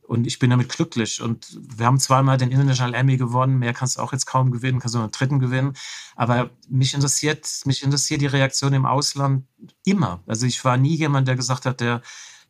Und 0.02 0.26
ich 0.26 0.38
bin 0.38 0.50
damit 0.50 0.68
glücklich. 0.68 1.22
Und 1.22 1.58
wir 1.76 1.86
haben 1.86 1.98
zweimal 1.98 2.36
den 2.36 2.50
International 2.50 2.94
Emmy 2.94 3.16
gewonnen. 3.16 3.58
Mehr 3.58 3.72
kannst 3.72 3.96
du 3.96 4.02
auch 4.02 4.12
jetzt 4.12 4.26
kaum 4.26 4.50
gewinnen, 4.50 4.80
kannst 4.80 4.94
du 4.94 4.98
nur 4.98 5.04
einen 5.04 5.12
dritten 5.12 5.38
gewinnen. 5.38 5.74
Aber 6.16 6.50
mich 6.68 6.94
interessiert, 6.94 7.48
mich 7.64 7.82
interessiert 7.82 8.20
die 8.20 8.26
Reaktion 8.26 8.72
im 8.74 8.84
Ausland 8.84 9.46
immer. 9.84 10.22
Also 10.26 10.46
ich 10.46 10.64
war 10.64 10.76
nie 10.76 10.96
jemand, 10.96 11.28
der 11.28 11.36
gesagt 11.36 11.66
hat, 11.66 11.80
der, 11.80 12.02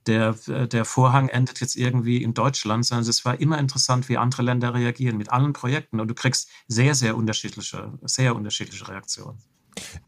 der, 0.07 0.33
der 0.67 0.85
Vorhang 0.85 1.29
endet 1.29 1.61
jetzt 1.61 1.77
irgendwie 1.77 2.23
in 2.23 2.35
Deutschland, 2.35 2.87
sondern 2.87 3.09
es 3.09 3.25
war 3.25 3.39
immer 3.39 3.59
interessant, 3.59 4.09
wie 4.09 4.17
andere 4.17 4.43
Länder 4.43 4.75
reagieren 4.75 5.17
mit 5.17 5.31
allen 5.31 5.53
Projekten. 5.53 6.01
Und 6.01 6.09
du 6.09 6.15
kriegst 6.15 6.49
sehr, 6.69 6.95
sehr 6.95 7.17
unterschiedliche, 7.17 7.93
sehr 8.03 8.35
unterschiedliche 8.35 8.89
Reaktionen. 8.89 9.39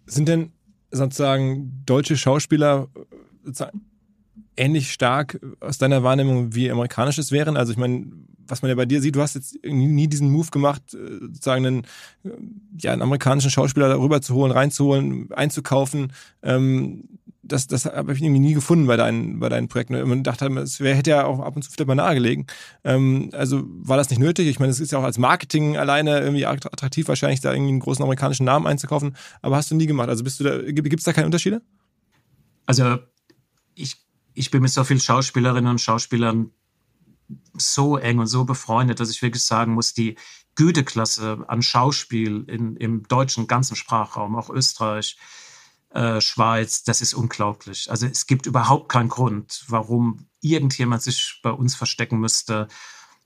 Sind 0.06 0.28
denn 0.28 0.52
sozusagen 0.90 1.82
deutsche 1.84 2.16
Schauspieler 2.16 2.88
ähnlich 4.56 4.92
stark 4.92 5.40
aus 5.60 5.78
deiner 5.78 6.02
Wahrnehmung 6.02 6.54
wie 6.54 6.70
amerikanisches 6.70 7.32
wären? 7.32 7.56
Also 7.56 7.72
ich 7.72 7.78
meine, 7.78 8.06
was 8.46 8.62
man 8.62 8.68
ja 8.68 8.74
bei 8.74 8.86
dir 8.86 9.00
sieht, 9.00 9.16
du 9.16 9.22
hast 9.22 9.34
jetzt 9.34 9.56
nie 9.64 10.08
diesen 10.08 10.30
Move 10.30 10.50
gemacht, 10.50 10.82
äh, 10.94 11.18
sozusagen 11.20 11.66
einen, 11.66 11.86
ja, 12.78 12.92
einen 12.92 13.02
amerikanischen 13.02 13.50
Schauspieler 13.50 13.98
holen, 13.98 14.52
reinzuholen, 14.52 15.32
einzukaufen. 15.32 16.12
Ähm, 16.42 17.04
das, 17.46 17.66
das 17.66 17.84
habe 17.84 18.12
ich 18.12 18.22
irgendwie 18.22 18.40
nie 18.40 18.54
gefunden 18.54 18.86
bei 18.86 18.96
deinen, 18.96 19.38
bei 19.38 19.48
deinen 19.48 19.68
Projekten. 19.68 20.00
Man 20.08 20.22
dachte, 20.22 20.46
es 20.60 20.80
wär, 20.80 20.94
hätte 20.94 21.10
ja 21.10 21.26
auch 21.26 21.40
ab 21.40 21.54
und 21.56 21.62
zu 21.62 21.70
vielleicht 21.70 21.88
mal 21.88 21.94
nahegelegen. 21.94 22.46
Ähm, 22.84 23.30
also 23.32 23.62
war 23.66 23.96
das 23.96 24.10
nicht 24.10 24.18
nötig? 24.18 24.48
Ich 24.48 24.58
meine, 24.58 24.70
es 24.70 24.80
ist 24.80 24.92
ja 24.92 24.98
auch 24.98 25.04
als 25.04 25.18
Marketing 25.18 25.76
alleine 25.76 26.20
irgendwie 26.20 26.46
attraktiv, 26.46 27.06
wahrscheinlich 27.08 27.40
da 27.40 27.52
irgendwie 27.52 27.72
einen 27.72 27.80
großen 27.80 28.02
amerikanischen 28.02 28.44
Namen 28.44 28.66
einzukaufen, 28.66 29.16
aber 29.42 29.56
hast 29.56 29.70
du 29.70 29.74
nie 29.74 29.86
gemacht. 29.86 30.08
Also 30.08 30.24
bist 30.24 30.40
du 30.40 30.44
da, 30.44 30.58
gibt 30.62 30.98
es 30.98 31.04
da 31.04 31.12
keine 31.12 31.26
Unterschiede? 31.26 31.60
Also 32.66 32.98
ich, 33.74 33.96
ich 34.34 34.50
bin 34.50 34.62
mit 34.62 34.72
so 34.72 34.84
vielen 34.84 35.00
Schauspielerinnen 35.00 35.70
und 35.70 35.80
Schauspielern 35.80 36.50
so 37.56 37.96
eng 37.96 38.18
und 38.18 38.26
so 38.26 38.44
befreundet, 38.44 39.00
dass 39.00 39.10
ich 39.10 39.22
wirklich 39.22 39.42
sagen 39.42 39.74
muss, 39.74 39.94
die 39.94 40.16
Güteklasse 40.56 41.44
an 41.48 41.62
Schauspiel 41.62 42.44
in, 42.48 42.76
im 42.76 43.08
deutschen 43.08 43.46
ganzen 43.46 43.76
Sprachraum, 43.76 44.36
auch 44.36 44.50
Österreich, 44.50 45.16
äh, 45.90 46.20
Schweiz, 46.20 46.84
das 46.84 47.00
ist 47.00 47.14
unglaublich. 47.14 47.90
Also 47.90 48.06
es 48.06 48.26
gibt 48.26 48.46
überhaupt 48.46 48.90
keinen 48.90 49.08
Grund, 49.08 49.64
warum 49.68 50.26
irgendjemand 50.40 51.02
sich 51.02 51.40
bei 51.42 51.50
uns 51.50 51.74
verstecken 51.74 52.18
müsste 52.18 52.68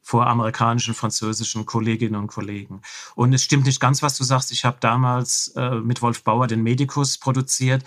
vor 0.03 0.27
amerikanischen, 0.27 0.95
französischen 0.95 1.67
Kolleginnen 1.67 2.15
und 2.15 2.29
Kollegen. 2.29 2.81
Und 3.15 3.33
es 3.35 3.43
stimmt 3.43 3.67
nicht 3.67 3.81
ganz, 3.81 4.03
was 4.03 4.17
du 4.17 4.25
sagst. 4.25 4.53
Ich 4.53 4.65
habe 4.65 4.79
damals 4.81 5.49
äh, 5.49 5.77
mit 5.77 6.01
Wolf 6.01 6.25
Bauer 6.25 6.47
den 6.47 6.63
Medikus 6.63 7.19
produziert. 7.19 7.85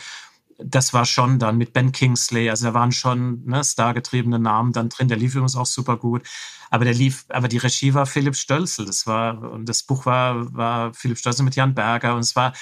Das 0.63 0.93
war 0.93 1.05
schon 1.05 1.39
dann 1.39 1.57
mit 1.57 1.73
Ben 1.73 1.91
Kingsley, 1.91 2.49
also 2.49 2.67
da 2.67 2.73
waren 2.73 2.91
schon 2.91 3.43
ne, 3.45 3.63
stargetriebene 3.63 4.39
Namen 4.39 4.73
dann 4.73 4.89
drin. 4.89 5.07
Der 5.07 5.17
lief 5.17 5.33
übrigens 5.33 5.55
auch 5.55 5.65
super 5.65 5.97
gut. 5.97 6.23
Aber 6.69 6.85
der 6.85 6.93
lief, 6.93 7.25
aber 7.29 7.47
die 7.47 7.57
Regie 7.57 7.93
war 7.93 8.05
Philipp 8.05 8.35
Stölzel. 8.35 8.85
Das 8.85 9.05
war, 9.07 9.51
und 9.51 9.67
das 9.67 9.83
Buch 9.83 10.05
war, 10.05 10.53
war 10.53 10.93
Philipp 10.93 11.17
Stölzel 11.17 11.43
mit 11.43 11.55
Jan 11.55 11.75
Berger. 11.75 12.15
Und 12.15 12.21
es 12.21 12.35
war, 12.35 12.53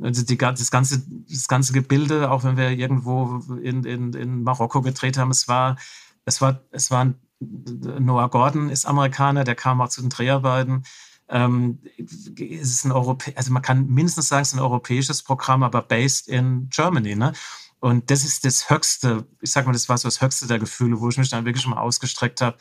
also 0.00 0.24
die, 0.24 0.36
das, 0.38 0.70
ganze, 0.70 1.02
das 1.28 1.48
ganze 1.48 1.72
Gebilde, 1.72 2.30
auch 2.30 2.44
wenn 2.44 2.56
wir 2.56 2.70
irgendwo 2.70 3.42
in, 3.62 3.84
in, 3.84 4.12
in 4.12 4.42
Marokko 4.42 4.82
gedreht 4.82 5.18
haben, 5.18 5.30
es 5.30 5.48
war, 5.48 5.76
es 6.24 6.40
war, 6.40 6.60
es 6.70 6.90
war 6.90 7.14
Noah 7.40 8.30
Gordon 8.30 8.70
ist 8.70 8.86
Amerikaner, 8.86 9.44
der 9.44 9.54
kam 9.54 9.80
auch 9.80 9.88
zu 9.88 10.00
den 10.00 10.10
Dreharbeiten. 10.10 10.84
Ähm, 11.28 11.80
es 11.98 12.70
ist 12.70 12.84
ein 12.84 12.92
Europä 12.92 13.32
also 13.34 13.52
man 13.52 13.62
kann 13.62 13.86
mindestens 13.88 14.28
sagen, 14.28 14.42
es 14.42 14.48
ist 14.48 14.54
ein 14.54 14.60
europäisches 14.60 15.22
Programm, 15.22 15.62
aber 15.62 15.82
based 15.82 16.28
in 16.28 16.68
Germany, 16.70 17.16
ne? 17.16 17.32
Und 17.80 18.10
das 18.10 18.24
ist 18.24 18.44
das 18.44 18.70
höchste, 18.70 19.26
ich 19.40 19.52
sag 19.52 19.66
mal, 19.66 19.72
das 19.72 19.88
war 19.88 19.98
so 19.98 20.08
das 20.08 20.20
höchste 20.20 20.46
der 20.46 20.58
Gefühle, 20.58 21.00
wo 21.00 21.08
ich 21.08 21.18
mich 21.18 21.28
dann 21.28 21.44
wirklich 21.44 21.66
mal 21.66 21.78
ausgestreckt 21.78 22.40
habe, 22.40 22.56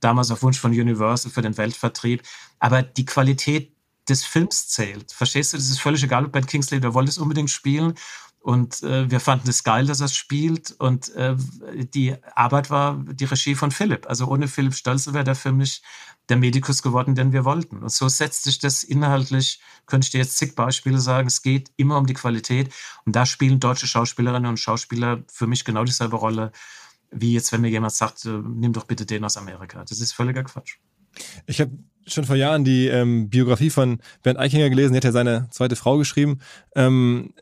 damals 0.00 0.30
auf 0.30 0.42
Wunsch 0.42 0.58
von 0.58 0.70
Universal 0.70 1.30
für 1.30 1.42
den 1.42 1.56
Weltvertrieb. 1.56 2.22
Aber 2.58 2.82
die 2.82 3.04
Qualität 3.04 3.72
des 4.08 4.24
Films 4.24 4.68
zählt. 4.68 5.12
Verstehst 5.12 5.52
du? 5.52 5.56
Das 5.56 5.68
ist 5.68 5.80
völlig 5.80 6.02
egal, 6.02 6.26
ob 6.26 6.32
Ben 6.32 6.46
Kingsley, 6.46 6.80
der 6.80 6.94
wollte 6.94 7.10
es 7.10 7.18
unbedingt 7.18 7.50
spielen. 7.50 7.94
Und 8.40 8.82
äh, 8.82 9.10
wir 9.10 9.20
fanden 9.20 9.50
es 9.50 9.64
geil, 9.64 9.86
dass 9.86 10.00
er 10.00 10.06
es 10.06 10.16
spielt. 10.16 10.72
Und 10.78 11.14
äh, 11.14 11.36
die 11.94 12.16
Arbeit 12.34 12.70
war 12.70 13.04
die 13.06 13.26
Regie 13.26 13.54
von 13.54 13.70
Philipp. 13.70 14.08
Also 14.08 14.26
ohne 14.28 14.48
Philipp 14.48 14.74
Stölzel 14.74 15.12
wäre 15.12 15.24
der 15.24 15.34
Film 15.34 15.58
nicht 15.58 15.82
der 16.30 16.38
Medikus 16.38 16.82
geworden, 16.82 17.14
den 17.14 17.32
wir 17.32 17.44
wollten. 17.44 17.82
Und 17.82 17.92
so 17.92 18.08
setzt 18.08 18.44
sich 18.44 18.58
das 18.58 18.82
inhaltlich, 18.82 19.60
könnte 19.86 20.06
ich 20.06 20.10
dir 20.10 20.18
jetzt 20.18 20.38
zig 20.38 20.54
Beispiele 20.54 20.98
sagen, 20.98 21.26
es 21.28 21.42
geht 21.42 21.70
immer 21.76 21.98
um 21.98 22.06
die 22.06 22.14
Qualität. 22.14 22.72
Und 23.04 23.14
da 23.14 23.26
spielen 23.26 23.60
deutsche 23.60 23.86
Schauspielerinnen 23.86 24.48
und 24.48 24.58
Schauspieler 24.58 25.22
für 25.30 25.46
mich 25.46 25.64
genau 25.66 25.84
dieselbe 25.84 26.16
Rolle, 26.16 26.52
wie 27.10 27.34
jetzt, 27.34 27.52
wenn 27.52 27.60
mir 27.60 27.68
jemand 27.68 27.92
sagt, 27.92 28.24
äh, 28.24 28.28
nimm 28.30 28.72
doch 28.72 28.84
bitte 28.84 29.04
den 29.04 29.24
aus 29.24 29.36
Amerika. 29.36 29.84
Das 29.86 30.00
ist 30.00 30.12
völliger 30.12 30.44
Quatsch. 30.44 30.76
Ich 31.46 31.60
habe 31.60 31.72
schon 32.06 32.24
vor 32.24 32.36
Jahren 32.36 32.64
die 32.64 32.86
ähm, 32.86 33.28
Biografie 33.28 33.68
von 33.68 34.00
Bernd 34.22 34.38
Eichinger 34.38 34.70
gelesen. 34.70 34.94
Er 34.94 34.98
hat 34.98 35.04
ja 35.04 35.12
seine 35.12 35.48
zweite 35.50 35.76
Frau 35.76 35.98
geschrieben. 35.98 36.40
Ähm, 36.74 37.34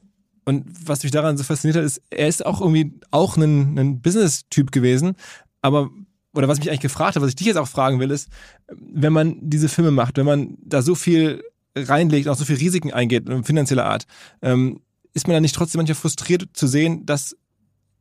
und 0.48 0.64
was 0.82 1.02
mich 1.02 1.12
daran 1.12 1.36
so 1.36 1.44
fasziniert 1.44 1.76
hat, 1.76 1.84
ist, 1.84 2.00
er 2.08 2.26
ist 2.26 2.46
auch 2.46 2.62
irgendwie 2.62 2.94
auch 3.10 3.36
ein, 3.36 3.78
ein 3.78 4.00
Business-Typ 4.00 4.72
gewesen. 4.72 5.14
Aber, 5.60 5.90
oder 6.32 6.48
was 6.48 6.58
mich 6.58 6.70
eigentlich 6.70 6.80
gefragt 6.80 7.16
hat, 7.16 7.22
was 7.22 7.28
ich 7.28 7.36
dich 7.36 7.48
jetzt 7.48 7.58
auch 7.58 7.68
fragen 7.68 8.00
will, 8.00 8.10
ist, 8.10 8.30
wenn 8.66 9.12
man 9.12 9.36
diese 9.42 9.68
Filme 9.68 9.90
macht, 9.90 10.16
wenn 10.16 10.24
man 10.24 10.56
da 10.62 10.80
so 10.80 10.94
viel 10.94 11.42
reinlegt, 11.76 12.28
auch 12.28 12.36
so 12.36 12.46
viel 12.46 12.56
Risiken 12.56 12.94
eingeht, 12.94 13.28
finanzieller 13.44 13.84
Art, 13.84 14.06
ähm, 14.40 14.80
ist 15.12 15.26
man 15.26 15.34
dann 15.34 15.42
nicht 15.42 15.54
trotzdem 15.54 15.80
manchmal 15.80 15.96
frustriert 15.96 16.48
zu 16.54 16.66
sehen, 16.66 17.04
dass 17.04 17.36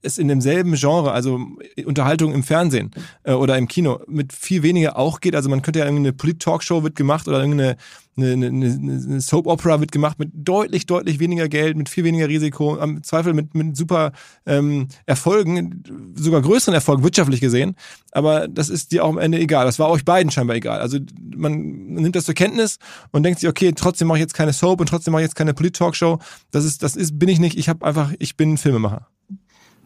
es 0.08 0.18
in 0.18 0.28
demselben 0.28 0.74
Genre, 0.74 1.12
also 1.12 1.40
Unterhaltung 1.86 2.34
im 2.34 2.44
Fernsehen 2.44 2.92
äh, 3.24 3.34
oder 3.34 3.58
im 3.58 3.68
Kino, 3.68 4.00
mit 4.08 4.34
viel 4.34 4.64
weniger 4.64 4.98
auch 4.98 5.20
geht. 5.20 5.36
Also 5.36 5.50
man 5.50 5.62
könnte 5.62 5.80
ja 5.80 5.86
irgendeine 5.86 6.14
Polit-Talkshow 6.14 6.84
wird 6.84 6.96
gemacht 6.96 7.28
oder 7.28 7.40
irgendeine 7.40 7.78
eine, 8.18 8.48
eine, 8.48 8.66
eine 8.66 9.22
Soap 9.22 9.48
Opera 9.48 9.80
wird 9.80 9.92
gemacht 9.92 10.18
mit 10.20 10.32
deutlich, 10.34 10.86
deutlich 10.86 11.20
weniger 11.20 11.48
Geld, 11.48 11.78
mit 11.78 11.88
viel 11.88 12.04
weniger 12.04 12.28
Risiko, 12.28 12.78
am 12.78 13.04
Zweifel 13.04 13.34
mit, 13.34 13.54
mit 13.54 13.78
super 13.78 14.12
ähm, 14.46 14.88
Erfolgen, 15.06 15.84
sogar 16.16 16.42
größeren 16.42 16.74
Erfolgen 16.74 17.04
wirtschaftlich 17.04 17.42
gesehen. 17.42 17.76
Aber 18.12 18.48
das 18.48 18.70
ist 18.70 18.92
dir 18.92 19.06
auch 19.06 19.10
am 19.10 19.20
Ende 19.20 19.40
egal. 19.40 19.66
Das 19.66 19.80
war 19.80 19.90
euch 19.90 20.04
beiden 20.04 20.32
scheinbar 20.32 20.56
egal. 20.56 20.80
Also 20.80 20.98
man 21.36 21.54
nimmt 21.88 22.16
das 22.16 22.26
zur 22.26 22.34
Kenntnis 22.34 22.80
und 23.12 23.24
denkt 23.24 23.40
sich, 23.40 23.50
okay, 23.50 23.72
trotzdem 23.76 24.08
mache 24.08 24.18
ich 24.18 24.24
jetzt 24.24 24.34
keine 24.34 24.54
Soap 24.54 24.80
und 24.80 24.90
trotzdem 24.90 25.12
mache 25.12 25.22
ich 25.22 25.28
jetzt 25.28 25.36
keine 25.36 25.54
Polit-Talkshow. 25.54 26.20
Das 26.52 26.66
ist, 26.66 26.82
das 26.82 26.96
ist, 26.96 27.20
bin 27.20 27.30
ich 27.30 27.40
nicht. 27.40 27.58
Ich 27.58 27.70
habe 27.70 27.86
einfach, 27.86 28.14
ich 28.18 28.36
bin 28.36 28.58
Filmemacher. 28.58 29.08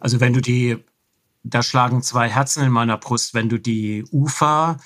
Also 0.02 0.20
wenn 0.20 0.34
du 0.34 0.42
die, 0.42 0.84
da 1.44 1.64
schlagen 1.64 2.02
zwei 2.02 2.28
Herzen 2.28 2.64
in 2.64 2.72
meiner 2.72 2.98
Brust, 2.98 3.34
wenn 3.34 3.48
du 3.48 3.58
die 3.58 4.04
UFA, 4.12 4.78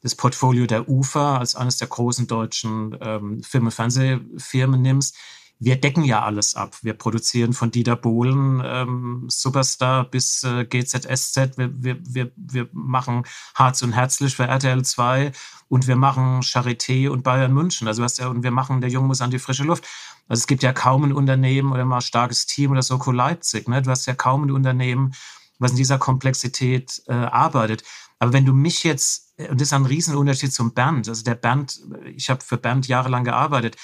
das 0.00 0.16
Portfolio 0.16 0.66
der 0.66 0.88
UFA 0.88 1.38
als 1.38 1.54
eines 1.54 1.76
der 1.76 1.88
großen 1.88 2.26
deutschen 2.26 2.96
ähm, 3.00 3.42
Film- 3.44 3.66
und 3.66 3.72
Fernsehfirmen 3.72 4.82
nimmst, 4.82 5.16
wir 5.64 5.76
decken 5.76 6.02
ja 6.02 6.24
alles 6.24 6.56
ab. 6.56 6.76
Wir 6.82 6.94
produzieren 6.94 7.52
von 7.52 7.70
Dieter 7.70 7.94
Bohlen 7.94 8.60
ähm, 8.64 9.26
Superstar 9.28 10.10
bis 10.10 10.42
äh, 10.42 10.64
GZSZ. 10.64 11.56
Wir, 11.56 11.70
wir, 11.80 11.98
wir, 12.02 12.32
wir 12.34 12.68
machen 12.72 13.24
Harz 13.54 13.80
und 13.82 13.92
Herzlich 13.92 14.34
für 14.34 14.42
RTL 14.42 14.84
2 14.84 15.30
und 15.68 15.86
wir 15.86 15.94
machen 15.94 16.40
Charité 16.40 17.08
und 17.10 17.22
Bayern 17.22 17.52
München. 17.52 17.86
Also 17.86 18.02
was 18.02 18.16
ja, 18.16 18.26
und 18.26 18.42
wir 18.42 18.50
machen 18.50 18.80
Der 18.80 18.90
Junge 18.90 19.06
muss 19.06 19.20
an 19.20 19.30
die 19.30 19.38
frische 19.38 19.62
Luft. 19.62 19.86
Also 20.28 20.40
es 20.40 20.46
gibt 20.46 20.62
ja 20.62 20.72
kaum 20.72 21.04
ein 21.04 21.12
Unternehmen 21.12 21.72
oder 21.72 21.84
mal 21.84 21.96
ein 21.96 22.02
starkes 22.02 22.46
Team 22.46 22.70
oder 22.70 22.82
Soko 22.82 23.12
Leipzig. 23.12 23.68
Ne? 23.68 23.82
Du 23.82 23.90
hast 23.90 24.06
ja 24.06 24.14
kaum 24.14 24.44
ein 24.44 24.50
Unternehmen, 24.50 25.14
was 25.58 25.72
in 25.72 25.76
dieser 25.76 25.98
Komplexität 25.98 27.02
äh, 27.06 27.12
arbeitet. 27.12 27.84
Aber 28.18 28.32
wenn 28.32 28.46
du 28.46 28.52
mich 28.52 28.84
jetzt, 28.84 29.34
und 29.38 29.60
das 29.60 29.68
ist 29.68 29.72
ein 29.72 29.86
Riesenunterschied 29.86 30.52
zum 30.52 30.74
Bernd, 30.74 31.08
also 31.08 31.24
der 31.24 31.34
Bernd, 31.34 31.80
ich 32.14 32.30
habe 32.30 32.42
für 32.42 32.56
Bernd 32.56 32.86
jahrelang 32.86 33.24
gearbeitet, 33.24 33.76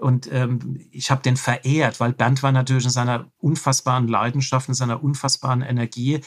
und 0.00 0.30
ähm, 0.30 0.86
ich 0.90 1.10
habe 1.10 1.22
den 1.22 1.36
verehrt, 1.36 1.98
weil 1.98 2.12
Bernd 2.12 2.42
war 2.42 2.52
natürlich 2.52 2.84
in 2.84 2.90
seiner 2.90 3.30
unfassbaren 3.38 4.06
Leidenschaft, 4.06 4.68
in 4.68 4.74
seiner 4.74 5.02
unfassbaren 5.02 5.62
Energie 5.62 6.20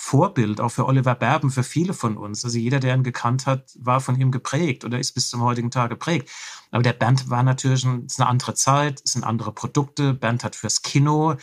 Vorbild, 0.00 0.60
auch 0.60 0.68
für 0.68 0.86
Oliver 0.86 1.16
Berben, 1.16 1.50
für 1.50 1.64
viele 1.64 1.92
von 1.92 2.16
uns. 2.16 2.44
Also 2.44 2.56
jeder, 2.56 2.78
der 2.78 2.94
ihn 2.94 3.02
gekannt 3.02 3.46
hat, 3.46 3.76
war 3.80 4.00
von 4.00 4.18
ihm 4.18 4.30
geprägt 4.30 4.84
oder 4.84 4.96
ist 5.00 5.12
bis 5.12 5.28
zum 5.28 5.42
heutigen 5.42 5.72
Tag 5.72 5.90
geprägt. 5.90 6.30
Aber 6.70 6.84
der 6.84 6.92
Bernd 6.92 7.30
war 7.30 7.42
natürlich 7.42 7.84
ein, 7.84 8.06
ist 8.06 8.20
eine 8.20 8.28
andere 8.28 8.54
Zeit, 8.54 9.02
es 9.04 9.14
sind 9.14 9.24
andere 9.24 9.50
Produkte. 9.52 10.14
Bernd 10.14 10.44
hat 10.44 10.54
fürs 10.54 10.82
Kino 10.82 11.34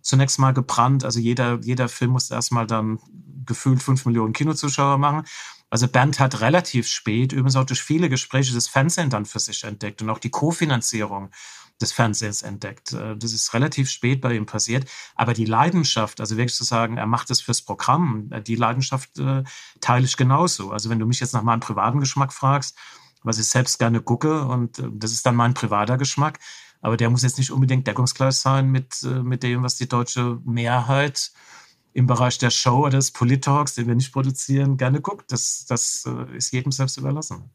zunächst 0.00 0.38
mal 0.38 0.54
gebrannt. 0.54 1.04
Also 1.04 1.20
jeder, 1.20 1.60
jeder 1.60 1.90
Film 1.90 2.12
musste 2.12 2.34
erstmal 2.34 2.66
dann 2.66 2.98
gefühlt 3.44 3.82
fünf 3.82 4.06
Millionen 4.06 4.32
Kinozuschauer 4.32 4.96
machen. 4.96 5.24
Also 5.68 5.86
Bernd 5.86 6.18
hat 6.18 6.40
relativ 6.40 6.88
spät, 6.88 7.32
übrigens 7.32 7.56
auch 7.56 7.66
durch 7.66 7.82
viele 7.82 8.08
Gespräche, 8.08 8.54
das 8.54 8.68
Fernsehen 8.68 9.10
dann 9.10 9.26
für 9.26 9.38
sich 9.38 9.64
entdeckt 9.64 10.00
und 10.00 10.08
auch 10.08 10.18
die 10.18 10.30
Kofinanzierung 10.30 11.30
des 11.80 11.92
Fernsehens 11.92 12.42
entdeckt. 12.42 12.92
Äh, 12.92 13.16
das 13.16 13.32
ist 13.32 13.54
relativ 13.54 13.90
spät 13.90 14.20
bei 14.20 14.34
ihm 14.34 14.46
passiert. 14.46 14.88
Aber 15.14 15.34
die 15.34 15.44
Leidenschaft, 15.44 16.20
also 16.20 16.36
wirklich 16.36 16.54
zu 16.54 16.64
sagen, 16.64 16.96
er 16.96 17.06
macht 17.06 17.30
das 17.30 17.40
fürs 17.40 17.62
Programm, 17.62 18.30
äh, 18.32 18.42
die 18.42 18.56
Leidenschaft 18.56 19.18
äh, 19.18 19.44
teile 19.80 20.04
ich 20.04 20.16
genauso. 20.16 20.72
Also 20.72 20.90
wenn 20.90 20.98
du 20.98 21.06
mich 21.06 21.20
jetzt 21.20 21.34
nach 21.34 21.42
meinem 21.42 21.60
privaten 21.60 22.00
Geschmack 22.00 22.32
fragst, 22.32 22.76
was 23.22 23.38
ich 23.38 23.46
selbst 23.46 23.78
gerne 23.78 24.00
gucke, 24.00 24.44
und 24.44 24.78
äh, 24.78 24.88
das 24.92 25.12
ist 25.12 25.26
dann 25.26 25.36
mein 25.36 25.54
privater 25.54 25.98
Geschmack, 25.98 26.38
aber 26.80 26.96
der 26.96 27.10
muss 27.10 27.22
jetzt 27.22 27.38
nicht 27.38 27.50
unbedingt 27.50 27.86
deckungsgleich 27.86 28.36
sein 28.36 28.70
mit, 28.70 29.02
mit 29.02 29.42
dem, 29.42 29.64
was 29.64 29.74
die 29.74 29.88
deutsche 29.88 30.40
Mehrheit 30.44 31.32
im 31.92 32.06
Bereich 32.06 32.38
der 32.38 32.50
Show 32.50 32.86
oder 32.86 32.98
des 32.98 33.10
Polit-Talks, 33.10 33.74
den 33.74 33.88
wir 33.88 33.96
nicht 33.96 34.12
produzieren, 34.12 34.76
gerne 34.76 35.00
guckt. 35.00 35.32
Das, 35.32 35.66
das 35.66 36.08
ist 36.36 36.52
jedem 36.52 36.70
selbst 36.70 36.96
überlassen. 36.96 37.50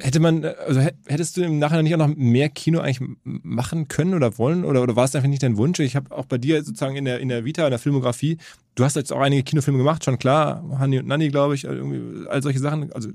Hätte 0.00 0.20
man, 0.20 0.44
also 0.44 0.80
hättest 1.06 1.36
du 1.36 1.42
im 1.42 1.58
Nachhinein 1.58 1.84
nicht 1.84 1.94
auch 1.94 1.98
noch 1.98 2.16
mehr 2.16 2.48
Kino 2.48 2.80
eigentlich 2.80 3.06
machen 3.24 3.88
können 3.88 4.14
oder 4.14 4.38
wollen? 4.38 4.64
Oder, 4.64 4.82
oder 4.82 4.96
war 4.96 5.04
es 5.04 5.14
einfach 5.14 5.28
nicht 5.28 5.42
dein 5.42 5.58
Wunsch? 5.58 5.80
Ich 5.80 5.96
habe 5.96 6.16
auch 6.16 6.24
bei 6.24 6.38
dir 6.38 6.62
sozusagen 6.64 6.96
in 6.96 7.04
der, 7.04 7.20
in 7.20 7.28
der 7.28 7.44
Vita, 7.44 7.64
in 7.64 7.70
der 7.70 7.78
Filmografie, 7.78 8.38
du 8.74 8.84
hast 8.84 8.96
jetzt 8.96 9.12
auch 9.12 9.20
einige 9.20 9.42
Kinofilme 9.42 9.78
gemacht, 9.78 10.04
schon 10.04 10.18
klar, 10.18 10.64
Hanni 10.78 10.98
und 10.98 11.06
Nanni, 11.06 11.28
glaube 11.28 11.54
ich, 11.54 11.64
irgendwie, 11.64 12.26
all 12.26 12.42
solche 12.42 12.58
Sachen, 12.58 12.90
also 12.92 13.10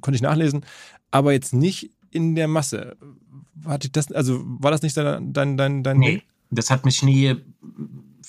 konnte 0.00 0.16
ich 0.16 0.22
nachlesen, 0.22 0.64
aber 1.10 1.32
jetzt 1.32 1.52
nicht 1.52 1.90
in 2.10 2.36
der 2.36 2.46
Masse. 2.46 2.96
Hatte 3.64 3.90
das, 3.90 4.12
also 4.12 4.40
war 4.44 4.70
das 4.70 4.82
nicht 4.82 4.96
dein, 4.96 5.32
dein, 5.32 5.56
dein, 5.56 5.82
dein 5.82 5.98
Nee, 5.98 6.22
das 6.50 6.70
hat 6.70 6.84
mich 6.84 7.02
nie 7.02 7.36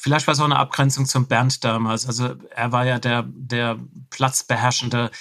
vielleicht 0.01 0.25
war 0.25 0.33
es 0.33 0.39
auch 0.39 0.45
eine 0.45 0.57
Abgrenzung 0.57 1.05
zum 1.05 1.27
Bernd 1.27 1.63
damals. 1.63 2.07
Also 2.07 2.35
er 2.55 2.71
war 2.71 2.85
ja 2.85 2.97
der, 2.97 3.23
der 3.27 3.77
platzbeherrschende 4.09 5.11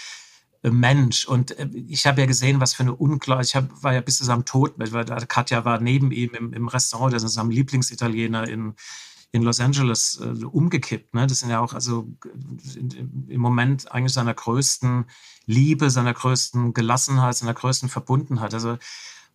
Mensch. 0.63 1.25
Und 1.25 1.59
äh, 1.59 1.69
ich 1.89 2.07
habe 2.07 2.21
ja 2.21 2.27
gesehen, 2.27 2.61
was 2.61 2.75
für 2.75 2.83
eine 2.83 2.95
Ungleich. 2.95 3.49
Ich 3.49 3.57
hab, 3.57 3.83
war 3.83 3.95
ja 3.95 4.01
bis 4.01 4.19
zu 4.19 4.25
seinem 4.25 4.45
Tod, 4.45 4.75
weil 4.77 5.05
Katja 5.27 5.65
war 5.65 5.81
neben 5.81 6.13
ihm 6.13 6.31
im, 6.35 6.53
im 6.53 6.69
Restaurant, 6.69 7.13
der 7.13 7.23
ist 7.23 7.33
seinem 7.33 7.51
Lieblingsitaliener 7.51 8.49
in, 8.49 8.75
in 9.33 9.43
Los 9.43 9.61
Angeles 9.61 10.21
äh, 10.23 10.45
umgekippt. 10.45 11.15
Ne? 11.15 11.27
Das 11.27 11.41
sind 11.41 11.51
ja 11.51 11.61
auch 11.61 11.73
also 11.73 12.09
im 13.29 13.41
Moment 13.41 13.91
eigentlich 13.93 14.13
seiner 14.13 14.35
größten 14.35 15.07
Liebe, 15.47 15.91
seiner 15.91 16.13
größten 16.13 16.75
Gelassenheit, 16.75 17.37
seiner 17.37 17.55
größten 17.55 17.89
Verbundenheit. 17.89 18.53
Also 18.53 18.77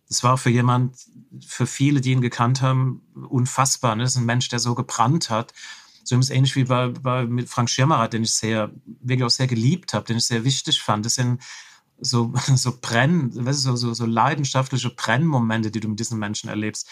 das 0.08 0.22
war 0.22 0.38
für 0.38 0.50
jemand, 0.50 0.96
für 1.44 1.66
viele, 1.66 2.00
die 2.00 2.12
ihn 2.12 2.20
gekannt 2.20 2.62
haben, 2.62 3.02
unfassbar. 3.28 3.96
Ne? 3.96 4.04
Das 4.04 4.12
ist 4.12 4.18
ein 4.18 4.26
Mensch, 4.26 4.48
der 4.48 4.60
so 4.60 4.74
gebrannt 4.74 5.30
hat. 5.30 5.52
So 6.08 6.18
ist 6.18 6.30
ähnlich 6.30 6.54
wie 6.56 6.64
bei, 6.64 6.88
bei 6.88 7.24
mit 7.24 7.48
Frank 7.48 7.68
Schirmacher, 7.70 8.08
den 8.08 8.22
ich 8.22 8.34
sehr, 8.34 8.70
wirklich 8.84 9.24
auch 9.24 9.30
sehr 9.30 9.46
geliebt 9.46 9.94
habe, 9.94 10.06
den 10.06 10.18
ich 10.18 10.26
sehr 10.26 10.44
wichtig 10.44 10.80
fand. 10.80 11.04
Das 11.04 11.16
sind 11.16 11.42
so, 11.98 12.32
so 12.54 12.78
Brenn, 12.80 13.32
weißt 13.34 13.64
du, 13.64 13.70
so, 13.70 13.76
so, 13.76 13.94
so 13.94 14.06
leidenschaftliche 14.06 14.90
Brennmomente, 14.90 15.70
die 15.70 15.80
du 15.80 15.88
mit 15.88 16.00
diesen 16.00 16.18
Menschen 16.18 16.48
erlebst. 16.48 16.88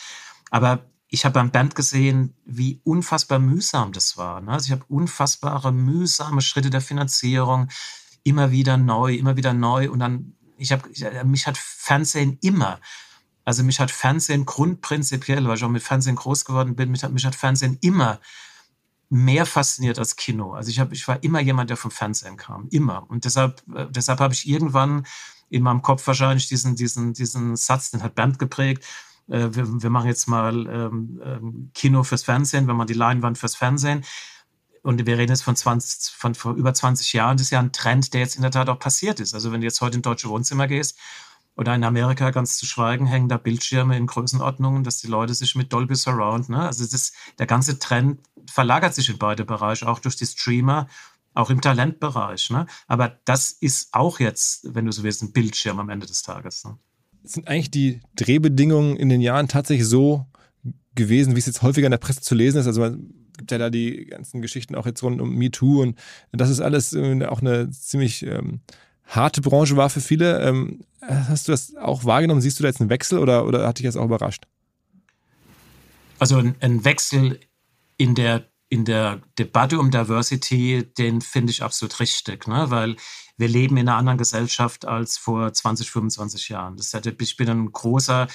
Aber 0.51 0.87
ich 1.09 1.25
habe 1.25 1.35
beim 1.35 1.51
Band 1.51 1.75
gesehen, 1.75 2.35
wie 2.45 2.81
unfassbar 2.83 3.39
mühsam 3.39 3.93
das 3.93 4.17
war. 4.17 4.41
Ne? 4.41 4.53
Also 4.53 4.67
ich 4.67 4.73
habe 4.73 4.85
unfassbare, 4.89 5.73
mühsame 5.73 6.41
Schritte 6.41 6.71
der 6.71 6.81
Finanzierung, 6.81 7.69
immer 8.25 8.51
wieder 8.51 8.77
neu, 8.77 9.15
immer 9.15 9.37
wieder 9.37 9.53
neu. 9.53 9.91
Und 9.91 10.01
dann, 10.01 10.35
ich 10.57 10.73
habe, 10.73 10.89
mich 11.25 11.47
hat 11.47 11.57
Fernsehen 11.57 12.39
immer 12.41 12.81
also 13.45 13.63
mich 13.63 13.79
hat 13.79 13.91
Fernsehen 13.91 14.47
grundprinzipiell, 14.47 15.47
weil 15.47 15.57
ich 15.57 15.65
auch 15.65 15.69
mit 15.69 15.83
Fernsehen 15.83 16.17
groß 16.17 16.45
geworden 16.45 16.77
bin, 16.77 16.91
mich 16.91 17.05
hat, 17.05 17.13
mich 17.13 17.27
hat 17.27 17.35
Fernsehen 17.35 17.79
immer 17.83 18.21
mehr 19.11 19.47
fasziniert 19.47 19.99
als 19.99 20.17
Kino. 20.17 20.53
Also 20.53 20.71
ich, 20.71 20.81
hab, 20.81 20.93
ich 20.93 21.07
war 21.07 21.23
immer 21.23 21.41
jemand, 21.41 21.71
der 21.71 21.77
vom 21.77 21.91
Fernsehen 21.91 22.37
kam, 22.37 22.69
immer. 22.71 23.09
Und 23.09 23.25
deshalb, 23.25 23.63
äh, 23.75 23.87
deshalb 23.91 24.21
habe 24.21 24.35
ich 24.35 24.49
irgendwann 24.49 25.07
in 25.51 25.63
meinem 25.63 25.83
Kopf 25.83 26.07
wahrscheinlich 26.07 26.49
diesen, 26.49 26.75
diesen, 26.75 27.13
diesen 27.13 27.57
Satz, 27.57 27.91
den 27.91 28.03
hat 28.03 28.15
Bernd 28.15 28.39
geprägt, 28.39 28.85
äh, 29.29 29.49
wir, 29.53 29.83
wir, 29.83 29.91
machen 29.91 30.09
jetzt 30.09 30.27
mal 30.27 30.67
ähm, 30.67 31.21
ähm, 31.25 31.71
Kino 31.75 32.03
fürs 32.03 32.25
Fernsehen, 32.25 32.67
wenn 32.67 32.77
man 32.77 32.87
die 32.87 32.95
Leinwand 32.95 33.39
fürs 33.39 33.55
Fernsehen. 33.55 34.05
Und 34.83 35.07
wir 35.07 35.17
reden 35.17 35.33
jetzt 35.33 35.43
von, 35.43 35.57
20, 35.57 36.15
von 36.15 36.35
vor 36.35 36.55
über 36.55 36.75
20 36.75 37.15
Jahren. 37.15 37.39
Das 37.39 37.47
ist 37.47 37.51
ja 37.51 37.61
ein 37.61 37.73
Trend, 37.73 38.13
der 38.13 38.21
jetzt 38.21 38.37
in 38.37 38.43
der 38.43 38.51
Tat 38.51 38.69
auch 38.69 38.79
passiert 38.79 39.19
ist. 39.19 39.33
Also 39.33 39.51
wenn 39.51 39.63
du 39.63 39.67
jetzt 39.67 39.81
heute 39.81 39.97
in 39.97 40.03
deutsche 40.03 40.29
Wohnzimmer 40.29 40.67
gehst 40.67 40.99
oder 41.57 41.75
in 41.75 41.85
Amerika 41.85 42.31
ganz 42.31 42.57
zu 42.57 42.67
schweigen, 42.67 43.07
hängen 43.07 43.29
da 43.29 43.37
Bildschirme 43.37 43.97
in 43.97 44.07
Größenordnungen, 44.07 44.85
dass 44.85 44.99
die 44.99 45.07
Leute 45.07 45.35
sich 45.35 45.55
mit 45.55 45.73
Dolby 45.73 45.95
Surround, 45.95 46.49
ne? 46.49 46.61
also 46.61 46.85
das, 46.85 47.13
der 47.39 47.47
ganze 47.47 47.79
Trend 47.79 48.21
verlagert 48.51 48.95
sich 48.95 49.09
in 49.09 49.19
beide 49.19 49.45
Bereiche, 49.45 49.89
auch 49.89 50.01
durch 50.01 50.17
die 50.17 50.27
Streamer, 50.27 50.89
auch 51.35 51.51
im 51.51 51.61
Talentbereich. 51.61 52.51
Ne? 52.51 52.67
Aber 52.87 53.19
das 53.25 53.51
ist 53.51 53.93
auch 53.93 54.21
jetzt, 54.21 54.75
wenn 54.75 54.87
du 54.87 54.93
so 54.93 55.03
willst, 55.03 55.23
ein 55.23 55.33
Bildschirm 55.33 55.79
am 55.81 55.91
Ende 55.91 56.07
des 56.07 56.23
Tages. 56.23 56.65
Ne? 56.65 56.79
Sind 57.25 57.49
eigentlich 57.49 57.71
die 57.71 58.01
Drehbedingungen 58.17 58.97
in 58.97 59.09
den 59.09 59.21
Jahren 59.21 59.49
tatsächlich 59.49 59.89
so 59.89 60.27
gewesen, 60.95 61.35
wie 61.35 61.41
es 61.41 61.47
jetzt 61.47 61.63
häufiger 61.63 61.87
in 61.87 61.93
der 61.93 61.99
Presse 61.99 62.21
zu 62.21 62.35
lesen 62.35 62.59
ist? 62.59 62.67
Also 62.67 62.81
man 62.81 63.13
gibt 63.37 63.51
ja 63.51 63.59
da 63.59 63.71
die 63.71 64.07
ganzen 64.07 64.43
Geschichten 64.43 64.77
auch 64.77 64.87
jetzt 64.87 65.03
rund 65.03 65.21
um 65.21 65.35
MeToo 65.35 65.83
und 65.83 65.99
das 66.33 66.51
ist 66.51 66.61
alles 66.61 66.93
äh, 66.93 67.25
auch 67.25 67.41
eine 67.41 67.69
ziemlich 67.71 68.25
ähm, 68.25 68.61
harte 69.07 69.41
Branche 69.41 69.77
war 69.77 69.91
für 69.91 70.01
viele. 70.01 70.41
Ähm, 70.41 70.81
hast 71.09 71.49
du 71.49 71.53
das 71.53 71.77
auch 71.77 72.05
wahrgenommen? 72.05 72.41
Siehst 72.41 72.59
du 72.59 72.63
da 72.63 72.69
jetzt 72.69 72.81
einen 72.81 72.91
Wechsel 72.91 73.19
oder, 73.19 73.47
oder 73.47 73.67
hat 73.67 73.79
dich 73.79 73.87
das 73.87 73.97
auch 73.97 74.05
überrascht? 74.05 74.45
Also 76.19 76.39
ein, 76.39 76.55
ein 76.61 76.85
Wechsel 76.85 77.41
in 77.97 78.15
der, 78.15 78.49
in 78.69 78.85
der 78.85 79.23
Debatte 79.39 79.79
um 79.79 79.91
Diversity, 79.91 80.89
den 80.97 81.21
finde 81.21 81.51
ich 81.51 81.63
absolut 81.63 82.01
richtig, 82.01 82.47
ne? 82.47 82.71
weil 82.71 82.97
wir 83.37 83.49
leben 83.49 83.77
in 83.77 83.89
einer 83.89 83.99
anderen 83.99 84.19
Gesellschaft 84.19 84.85
als 84.85 85.19
vor 85.19 85.53
20, 85.53 85.91
25 85.91 86.49
Jahren. 86.49 86.77
Das 86.77 86.95
heißt, 86.95 87.07
ich 87.07 87.37
bin 87.37 87.49
ein 87.49 87.73
großer, 87.73 88.29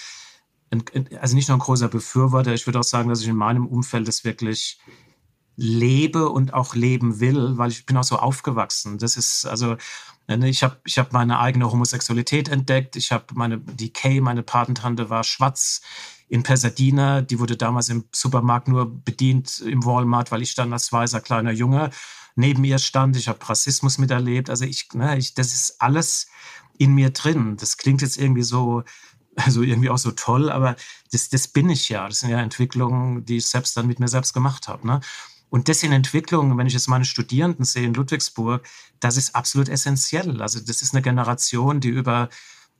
also 1.19 1.35
nicht 1.35 1.47
nur 1.47 1.57
ein 1.57 1.61
großer 1.61 1.87
Befürworter, 1.87 2.53
ich 2.53 2.67
würde 2.67 2.79
auch 2.79 2.83
sagen, 2.83 3.09
dass 3.09 3.21
ich 3.21 3.27
in 3.27 3.35
meinem 3.35 3.65
Umfeld 3.65 4.07
das 4.07 4.23
wirklich 4.23 4.79
lebe 5.61 6.29
und 6.29 6.53
auch 6.53 6.73
leben 6.73 7.19
will, 7.19 7.57
weil 7.57 7.69
ich 7.69 7.85
bin 7.85 7.97
auch 7.97 8.03
so 8.03 8.17
aufgewachsen. 8.17 8.97
Das 8.97 9.17
ist 9.17 9.45
also 9.45 9.75
Ne, 10.37 10.47
ich 10.47 10.61
habe 10.63 10.77
ich 10.85 10.99
hab 10.99 11.11
meine 11.11 11.39
eigene 11.39 11.71
Homosexualität 11.71 12.49
entdeckt. 12.49 12.95
Ich 12.95 13.11
habe 13.11 13.25
meine, 13.33 13.57
die 13.57 13.91
Kay, 13.91 14.21
meine 14.21 14.43
Patentante, 14.43 15.09
war 15.09 15.23
schwarz. 15.23 15.81
in 16.27 16.43
Pasadena, 16.43 17.21
die 17.21 17.39
wurde 17.39 17.57
damals 17.57 17.89
im 17.89 18.05
Supermarkt 18.11 18.67
nur 18.67 18.85
bedient 19.03 19.61
im 19.61 19.83
Walmart, 19.83 20.31
weil 20.31 20.43
ich 20.43 20.53
dann 20.53 20.71
als 20.71 20.93
weißer 20.93 21.21
kleiner 21.21 21.51
Junge 21.51 21.89
neben 22.35 22.63
ihr 22.63 22.77
stand. 22.77 23.15
Ich 23.17 23.27
habe 23.27 23.49
Rassismus 23.49 23.97
miterlebt. 23.97 24.49
Also 24.51 24.65
ich, 24.65 24.89
ne, 24.93 25.17
ich, 25.17 25.33
das 25.33 25.53
ist 25.53 25.81
alles 25.81 26.27
in 26.77 26.93
mir 26.93 27.09
drin. 27.09 27.57
Das 27.57 27.77
klingt 27.77 28.03
jetzt 28.03 28.17
irgendwie 28.17 28.43
so, 28.43 28.83
also 29.35 29.63
irgendwie 29.63 29.89
auch 29.89 29.97
so 29.97 30.11
toll, 30.11 30.51
aber 30.51 30.75
das, 31.11 31.29
das 31.29 31.47
bin 31.47 31.69
ich 31.69 31.89
ja. 31.89 32.07
Das 32.07 32.19
sind 32.19 32.29
ja 32.29 32.39
Entwicklungen, 32.39 33.25
die 33.25 33.37
ich 33.37 33.47
selbst 33.47 33.75
dann 33.77 33.87
mit 33.87 33.99
mir 33.99 34.07
selbst 34.07 34.33
gemacht 34.33 34.67
habe. 34.67 34.85
Ne? 34.85 35.01
Und 35.49 35.67
das 35.67 35.83
in 35.83 35.91
Entwicklung, 35.91 36.57
wenn 36.57 36.67
ich 36.67 36.73
jetzt 36.73 36.87
meine 36.87 37.05
Studierenden 37.05 37.65
sehe 37.65 37.85
in 37.85 37.93
Ludwigsburg, 37.93 38.67
das 38.99 39.17
ist 39.17 39.35
absolut 39.35 39.67
essentiell. 39.67 40.41
Also 40.41 40.59
das 40.59 40.81
ist 40.81 40.93
eine 40.93 41.01
Generation, 41.01 41.79
die 41.79 41.89
über, 41.89 42.29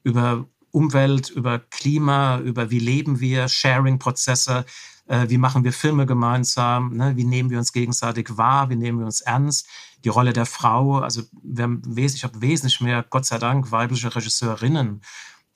über 0.04 0.46
Umwelt, 0.72 1.30
über 1.30 1.60
Klima, 1.60 2.40
über 2.40 2.70
wie 2.70 2.80
leben 2.80 3.20
wir, 3.20 3.48
Sharing-Prozesse, 3.48 4.66
äh, 5.08 5.28
wie 5.30 5.40
machen 5.40 5.64
wir 5.64 5.74
Filme 5.74 6.06
gemeinsam, 6.06 6.96
ne? 6.96 7.16
wie 7.16 7.24
nehmen 7.24 7.50
wir 7.50 7.58
uns 7.58 7.74
gegenseitig 7.74 8.38
wahr, 8.38 8.70
wie 8.70 8.76
nehmen 8.76 9.00
wir 9.00 9.06
uns 9.06 9.22
ernst, 9.22 9.68
die 10.04 10.10
Rolle 10.10 10.34
der 10.34 10.46
Frau. 10.46 11.00
Also 11.00 11.24
wir 11.42 11.64
haben 11.64 11.82
ich 11.98 12.24
habe 12.24 12.42
wesentlich 12.42 12.80
mehr, 12.82 13.04
Gott 13.10 13.26
sei 13.26 13.40
Dank, 13.40 13.72
weibliche 13.72 14.16
Regisseurinnen, 14.16 15.02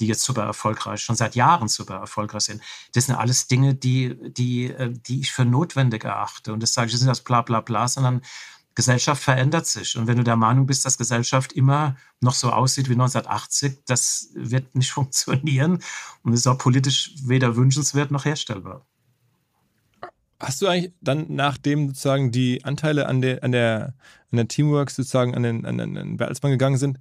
die 0.03 0.09
jetzt 0.09 0.23
super 0.23 0.43
erfolgreich, 0.43 1.01
schon 1.01 1.15
seit 1.15 1.35
Jahren 1.35 1.69
super 1.69 1.95
erfolgreich 1.95 2.43
sind. 2.43 2.61
Das 2.93 3.05
sind 3.05 3.15
alles 3.15 3.47
Dinge, 3.47 3.73
die, 3.73 4.15
die, 4.33 4.65
äh, 4.65 4.91
die 4.91 5.21
ich 5.21 5.31
für 5.31 5.45
notwendig 5.45 6.03
erachte. 6.03 6.51
Und 6.51 6.61
das 6.61 6.73
sage 6.73 6.87
ich 6.87 6.93
nicht 6.93 7.07
als 7.07 7.21
bla 7.21 7.41
bla 7.41 7.61
bla, 7.61 7.87
sondern 7.87 8.21
Gesellschaft 8.75 9.23
verändert 9.23 9.65
sich. 9.65 9.97
Und 9.97 10.07
wenn 10.07 10.17
du 10.17 10.23
der 10.23 10.35
Meinung 10.35 10.65
bist, 10.65 10.85
dass 10.85 10.97
Gesellschaft 10.97 11.53
immer 11.53 11.95
noch 12.19 12.33
so 12.33 12.51
aussieht 12.51 12.89
wie 12.89 12.93
1980, 12.93 13.79
das 13.85 14.29
wird 14.33 14.75
nicht 14.75 14.91
funktionieren 14.97 15.79
und 16.23 16.33
ist 16.33 16.47
auch 16.47 16.57
politisch 16.57 17.13
weder 17.23 17.55
wünschenswert 17.55 18.11
noch 18.11 18.25
herstellbar. 18.25 18.85
Hast 20.39 20.61
du 20.61 20.67
eigentlich 20.67 20.91
dann, 20.99 21.27
nachdem 21.29 21.89
sozusagen 21.89 22.31
die 22.31 22.65
Anteile 22.65 23.07
an 23.07 23.21
der, 23.21 23.41
an 23.43 23.53
der, 23.53 23.93
an 24.31 24.37
der 24.37 24.47
Teamwork 24.49 24.89
sozusagen 24.89 25.33
an 25.35 25.43
den, 25.43 25.65
an 25.65 25.77
den 25.77 26.17
Bertelsmann 26.17 26.51
gegangen 26.51 26.77
sind, 26.77 26.99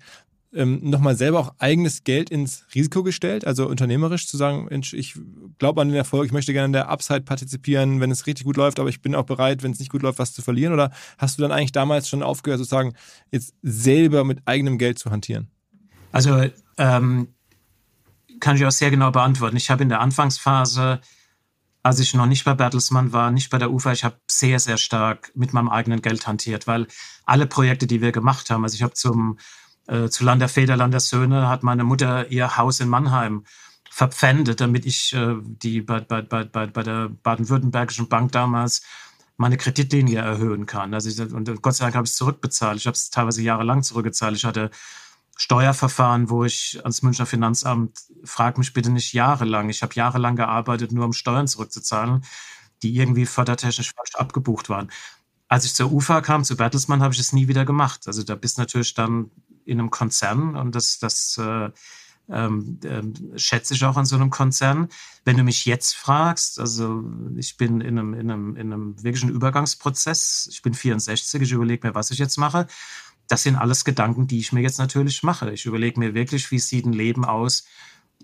ähm, 0.54 0.80
nochmal 0.82 1.16
selber 1.16 1.40
auch 1.40 1.54
eigenes 1.58 2.04
Geld 2.04 2.30
ins 2.30 2.64
Risiko 2.74 3.02
gestellt? 3.02 3.46
Also 3.46 3.68
unternehmerisch 3.68 4.26
zu 4.26 4.36
sagen, 4.36 4.66
Mensch, 4.70 4.92
ich 4.92 5.14
glaube 5.58 5.80
an 5.80 5.88
den 5.88 5.96
Erfolg, 5.96 6.26
ich 6.26 6.32
möchte 6.32 6.52
gerne 6.52 6.66
an 6.66 6.72
der 6.72 6.88
Upside 6.88 7.22
partizipieren, 7.22 8.00
wenn 8.00 8.10
es 8.10 8.26
richtig 8.26 8.44
gut 8.44 8.56
läuft, 8.56 8.78
aber 8.78 8.88
ich 8.88 9.02
bin 9.02 9.14
auch 9.14 9.24
bereit, 9.24 9.62
wenn 9.62 9.72
es 9.72 9.78
nicht 9.78 9.90
gut 9.90 10.02
läuft, 10.02 10.18
was 10.18 10.32
zu 10.32 10.42
verlieren? 10.42 10.72
Oder 10.72 10.90
hast 11.18 11.38
du 11.38 11.42
dann 11.42 11.52
eigentlich 11.52 11.72
damals 11.72 12.08
schon 12.08 12.22
aufgehört, 12.22 12.58
sozusagen 12.58 12.94
jetzt 13.30 13.54
selber 13.62 14.24
mit 14.24 14.40
eigenem 14.46 14.78
Geld 14.78 14.98
zu 14.98 15.10
hantieren? 15.10 15.48
Also 16.10 16.44
ähm, 16.78 17.28
kann 18.40 18.56
ich 18.56 18.64
auch 18.66 18.70
sehr 18.70 18.90
genau 18.90 19.10
beantworten. 19.10 19.56
Ich 19.56 19.70
habe 19.70 19.82
in 19.82 19.88
der 19.88 20.00
Anfangsphase 20.00 21.00
als 21.82 21.98
ich 21.98 22.14
noch 22.14 22.26
nicht 22.26 22.44
bei 22.44 22.54
Bertelsmann 22.54 23.12
war, 23.12 23.30
nicht 23.30 23.50
bei 23.50 23.58
der 23.58 23.72
UFA, 23.72 23.92
ich 23.92 24.04
habe 24.04 24.16
sehr, 24.28 24.60
sehr 24.60 24.76
stark 24.76 25.32
mit 25.34 25.52
meinem 25.52 25.68
eigenen 25.68 26.00
Geld 26.00 26.26
hantiert, 26.26 26.66
weil 26.66 26.86
alle 27.24 27.46
Projekte, 27.46 27.86
die 27.86 28.00
wir 28.00 28.12
gemacht 28.12 28.50
haben, 28.50 28.62
also 28.62 28.74
ich 28.74 28.82
habe 28.82 28.94
zum 28.94 29.38
äh, 29.92 30.08
zu 30.08 30.24
Land 30.24 30.40
der 30.40 30.48
Väter, 30.48 30.76
Land 30.76 30.94
der 30.94 31.00
Söhne, 31.00 31.48
hat 31.48 31.62
meine 31.62 31.84
Mutter 31.84 32.30
ihr 32.30 32.56
Haus 32.56 32.80
in 32.80 32.88
Mannheim 32.88 33.44
verpfändet, 33.90 34.60
damit 34.60 34.86
ich 34.86 35.12
äh, 35.12 35.36
die 35.42 35.82
bei, 35.82 36.00
bei, 36.00 36.22
bei, 36.22 36.66
bei 36.66 36.82
der 36.82 37.10
baden-württembergischen 37.10 38.08
Bank 38.08 38.32
damals 38.32 38.82
meine 39.36 39.58
Kreditlinie 39.58 40.20
erhöhen 40.20 40.64
kann. 40.64 40.94
Also 40.94 41.10
ich, 41.10 41.32
und 41.32 41.62
Gott 41.62 41.74
sei 41.74 41.84
Dank 41.84 41.96
habe 41.96 42.06
ich 42.06 42.12
es 42.12 42.16
zurückbezahlt. 42.16 42.78
Ich 42.78 42.86
habe 42.86 42.94
es 42.94 43.10
teilweise 43.10 43.42
jahrelang 43.42 43.82
zurückgezahlt. 43.82 44.34
Ich 44.36 44.44
hatte 44.44 44.70
Steuerverfahren, 45.36 46.30
wo 46.30 46.44
ich 46.44 46.78
ans 46.82 47.02
Münchner 47.02 47.26
Finanzamt, 47.26 47.98
frag 48.24 48.56
mich 48.56 48.72
bitte 48.72 48.90
nicht 48.90 49.12
jahrelang. 49.12 49.68
Ich 49.68 49.82
habe 49.82 49.94
jahrelang 49.94 50.36
gearbeitet, 50.36 50.92
nur 50.92 51.04
um 51.04 51.12
Steuern 51.12 51.48
zurückzuzahlen, 51.48 52.24
die 52.82 52.96
irgendwie 52.96 53.26
fördertechnisch 53.26 53.92
falsch 53.94 54.14
abgebucht 54.14 54.68
waren. 54.70 54.90
Als 55.48 55.66
ich 55.66 55.74
zur 55.74 55.92
UFA 55.92 56.22
kam, 56.22 56.44
zu 56.44 56.56
Bertelsmann, 56.56 57.02
habe 57.02 57.12
ich 57.12 57.20
es 57.20 57.34
nie 57.34 57.46
wieder 57.46 57.66
gemacht. 57.66 58.06
Also 58.06 58.22
da 58.22 58.36
bist 58.36 58.56
natürlich 58.56 58.94
dann 58.94 59.30
in 59.64 59.78
einem 59.78 59.90
Konzern 59.90 60.56
und 60.56 60.74
das, 60.74 60.98
das 60.98 61.38
äh, 61.38 61.70
ähm, 62.28 62.78
äh, 62.84 63.38
schätze 63.38 63.74
ich 63.74 63.84
auch 63.84 63.96
an 63.96 64.06
so 64.06 64.16
einem 64.16 64.30
Konzern. 64.30 64.88
Wenn 65.24 65.36
du 65.36 65.42
mich 65.42 65.64
jetzt 65.64 65.94
fragst, 65.94 66.58
also 66.58 67.04
ich 67.36 67.56
bin 67.56 67.80
in 67.80 67.98
einem, 67.98 68.14
in 68.14 68.30
einem, 68.30 68.56
in 68.56 68.72
einem 68.72 69.02
wirklichen 69.02 69.28
Übergangsprozess, 69.28 70.48
ich 70.50 70.62
bin 70.62 70.74
64, 70.74 71.42
ich 71.42 71.52
überlege 71.52 71.86
mir, 71.86 71.94
was 71.94 72.10
ich 72.10 72.18
jetzt 72.18 72.38
mache. 72.38 72.66
Das 73.28 73.42
sind 73.42 73.56
alles 73.56 73.84
Gedanken, 73.84 74.26
die 74.26 74.38
ich 74.38 74.52
mir 74.52 74.60
jetzt 74.60 74.78
natürlich 74.78 75.22
mache. 75.22 75.52
Ich 75.52 75.66
überlege 75.66 75.98
mir 75.98 76.14
wirklich, 76.14 76.50
wie 76.50 76.58
sieht 76.58 76.86
ein 76.86 76.92
Leben 76.92 77.24
aus 77.24 77.64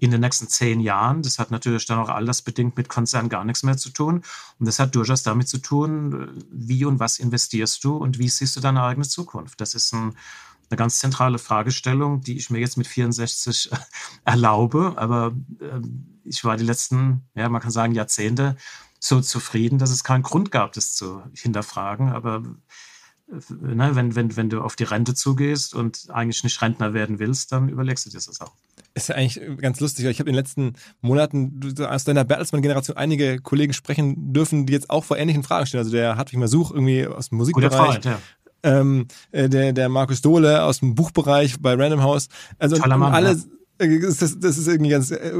in 0.01 0.11
den 0.11 0.20
nächsten 0.20 0.49
zehn 0.49 0.80
Jahren. 0.80 1.22
Das 1.22 1.39
hat 1.39 1.51
natürlich 1.51 1.86
dann 1.86 1.99
auch 1.99 2.09
alles 2.09 2.43
bedingt 2.43 2.76
mit 2.76 2.89
Konzern 2.89 3.28
gar 3.28 3.45
nichts 3.45 3.62
mehr 3.62 3.76
zu 3.76 3.91
tun. 3.91 4.22
Und 4.59 4.66
das 4.66 4.78
hat 4.78 4.95
durchaus 4.95 5.22
damit 5.22 5.49
zu 5.49 5.59
tun, 5.59 6.45
wie 6.51 6.84
und 6.84 7.01
was 7.01 7.18
investierst 7.18 7.82
du 7.84 7.97
und 7.97 8.18
wie 8.18 8.28
siehst 8.28 8.57
du 8.57 8.61
deine 8.61 8.82
eigene 8.82 9.07
Zukunft. 9.07 9.61
Das 9.61 9.74
ist 9.74 9.93
ein 9.93 10.14
eine 10.70 10.76
ganz 10.76 10.98
zentrale 10.98 11.38
Fragestellung, 11.38 12.20
die 12.20 12.36
ich 12.36 12.50
mir 12.50 12.58
jetzt 12.58 12.76
mit 12.76 12.86
64 12.86 13.70
erlaube. 14.24 14.94
Aber 14.96 15.32
äh, 15.60 15.80
ich 16.24 16.44
war 16.44 16.56
die 16.56 16.64
letzten, 16.64 17.22
ja, 17.34 17.48
man 17.48 17.62
kann 17.62 17.70
sagen, 17.70 17.94
Jahrzehnte 17.94 18.56
so 19.00 19.20
zufrieden, 19.20 19.78
dass 19.78 19.90
es 19.90 20.04
keinen 20.04 20.22
Grund 20.22 20.50
gab, 20.50 20.72
das 20.72 20.94
zu 20.94 21.22
hinterfragen. 21.32 22.10
Aber 22.10 22.42
äh, 23.28 23.74
ne, 23.74 23.94
wenn, 23.94 24.14
wenn, 24.14 24.36
wenn 24.36 24.50
du 24.50 24.60
auf 24.60 24.76
die 24.76 24.84
Rente 24.84 25.14
zugehst 25.14 25.74
und 25.74 26.08
eigentlich 26.10 26.44
nicht 26.44 26.60
Rentner 26.60 26.92
werden 26.94 27.18
willst, 27.18 27.52
dann 27.52 27.68
überlegst 27.68 28.06
du 28.06 28.10
dir 28.10 28.16
das 28.16 28.40
auch. 28.40 28.52
Ist 28.94 29.08
ja 29.08 29.14
eigentlich 29.14 29.58
ganz 29.58 29.80
lustig. 29.80 30.06
Ich 30.06 30.18
habe 30.18 30.28
in 30.28 30.34
den 30.34 30.42
letzten 30.42 30.72
Monaten 31.00 31.60
aus 31.86 32.04
deiner 32.04 32.24
Bertelsmann-Generation 32.24 32.96
einige 32.96 33.38
Kollegen 33.38 33.72
sprechen 33.72 34.32
dürfen, 34.32 34.66
die 34.66 34.72
jetzt 34.72 34.90
auch 34.90 35.04
vor 35.04 35.16
ähnlichen 35.16 35.44
Fragen 35.44 35.66
stehen. 35.66 35.78
Also 35.78 35.92
der 35.92 36.16
Hartwig 36.16 36.40
Masuch 36.40 36.72
irgendwie 36.72 37.06
aus 37.06 37.28
dem 37.28 37.38
Musikbereich. 37.38 37.70
Freund, 37.70 38.04
ja 38.04 38.20
ähm, 38.62 39.06
äh, 39.32 39.48
der, 39.48 39.72
der 39.72 39.88
Markus 39.88 40.20
Dohle 40.20 40.64
aus 40.64 40.80
dem 40.80 40.94
Buchbereich 40.94 41.56
bei 41.61 41.74
Random 41.74 42.02
House. 42.02 42.28
Also 42.59 42.76
Mann, 42.78 43.02
alle, 43.02 43.36
ja. 43.80 43.98
das, 44.00 44.18
das 44.18 44.59
ist 44.59 44.66
irgendwie 44.66 44.90
ganz, 44.90 45.11
äh, 45.11 45.32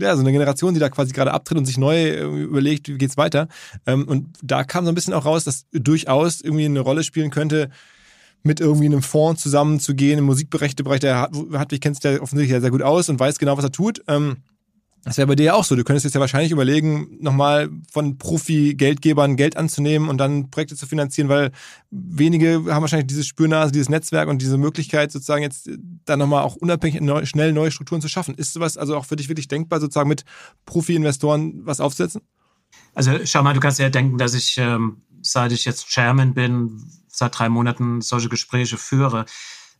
ja, 0.00 0.14
so 0.14 0.20
eine 0.20 0.32
Generation, 0.32 0.74
die 0.74 0.80
da 0.80 0.88
quasi 0.88 1.12
gerade 1.12 1.32
abtritt 1.32 1.58
und 1.58 1.66
sich 1.66 1.78
neu 1.78 1.96
äh, 1.96 2.42
überlegt, 2.42 2.88
wie 2.88 2.98
geht's 2.98 3.16
weiter. 3.16 3.48
Ähm, 3.86 4.06
und 4.06 4.28
da 4.42 4.64
kam 4.64 4.84
so 4.84 4.92
ein 4.92 4.94
bisschen 4.94 5.14
auch 5.14 5.24
raus, 5.24 5.44
dass 5.44 5.66
durchaus 5.72 6.40
irgendwie 6.40 6.66
eine 6.66 6.80
Rolle 6.80 7.02
spielen 7.02 7.30
könnte, 7.30 7.70
mit 8.42 8.60
irgendwie 8.60 8.86
einem 8.86 9.02
Fonds 9.02 9.42
zusammenzugehen 9.42 10.18
im 10.18 10.24
Musikbereich. 10.24 10.74
Der 11.00 11.30
Hartwig 11.52 11.80
kennt 11.80 11.96
sich 11.96 12.04
ja 12.04 12.20
offensichtlich 12.20 12.60
sehr 12.60 12.70
gut 12.70 12.82
aus 12.82 13.08
und 13.08 13.18
weiß 13.18 13.38
genau, 13.38 13.56
was 13.56 13.64
er 13.64 13.72
tut. 13.72 14.02
Ähm, 14.06 14.36
das 15.04 15.16
wäre 15.16 15.26
bei 15.26 15.36
dir 15.36 15.44
ja 15.44 15.54
auch 15.54 15.64
so. 15.64 15.76
Du 15.76 15.84
könntest 15.84 16.04
jetzt 16.04 16.14
ja 16.14 16.20
wahrscheinlich 16.20 16.52
überlegen, 16.52 17.16
nochmal 17.20 17.70
von 17.90 18.18
Profi-Geldgebern 18.18 19.36
Geld 19.36 19.56
anzunehmen 19.56 20.08
und 20.08 20.18
dann 20.18 20.50
Projekte 20.50 20.76
zu 20.76 20.86
finanzieren, 20.86 21.28
weil 21.28 21.50
wenige 21.90 22.64
haben 22.74 22.82
wahrscheinlich 22.82 23.06
dieses 23.06 23.26
Spürnase, 23.26 23.72
dieses 23.72 23.88
Netzwerk 23.88 24.28
und 24.28 24.42
diese 24.42 24.58
Möglichkeit, 24.58 25.12
sozusagen 25.12 25.42
jetzt 25.42 25.70
dann 26.04 26.18
nochmal 26.18 26.42
auch 26.42 26.56
unabhängig 26.56 27.00
neu, 27.00 27.24
schnell 27.26 27.52
neue 27.52 27.70
Strukturen 27.70 28.00
zu 28.00 28.08
schaffen. 28.08 28.34
Ist 28.34 28.52
sowas 28.52 28.76
also 28.76 28.96
auch 28.96 29.06
für 29.06 29.16
dich 29.16 29.28
wirklich 29.28 29.48
denkbar, 29.48 29.80
sozusagen 29.80 30.08
mit 30.08 30.24
Profi-Investoren 30.66 31.64
was 31.64 31.80
aufzusetzen? 31.80 32.22
Also 32.94 33.12
schau 33.24 33.42
mal, 33.42 33.54
du 33.54 33.60
kannst 33.60 33.78
ja 33.78 33.88
denken, 33.88 34.18
dass 34.18 34.34
ich, 34.34 34.58
ähm, 34.58 35.02
seit 35.22 35.52
ich 35.52 35.64
jetzt 35.64 35.88
Chairman 35.88 36.34
bin, 36.34 36.82
seit 37.08 37.38
drei 37.38 37.48
Monaten 37.48 38.00
solche 38.00 38.28
Gespräche 38.28 38.76
führe. 38.76 39.24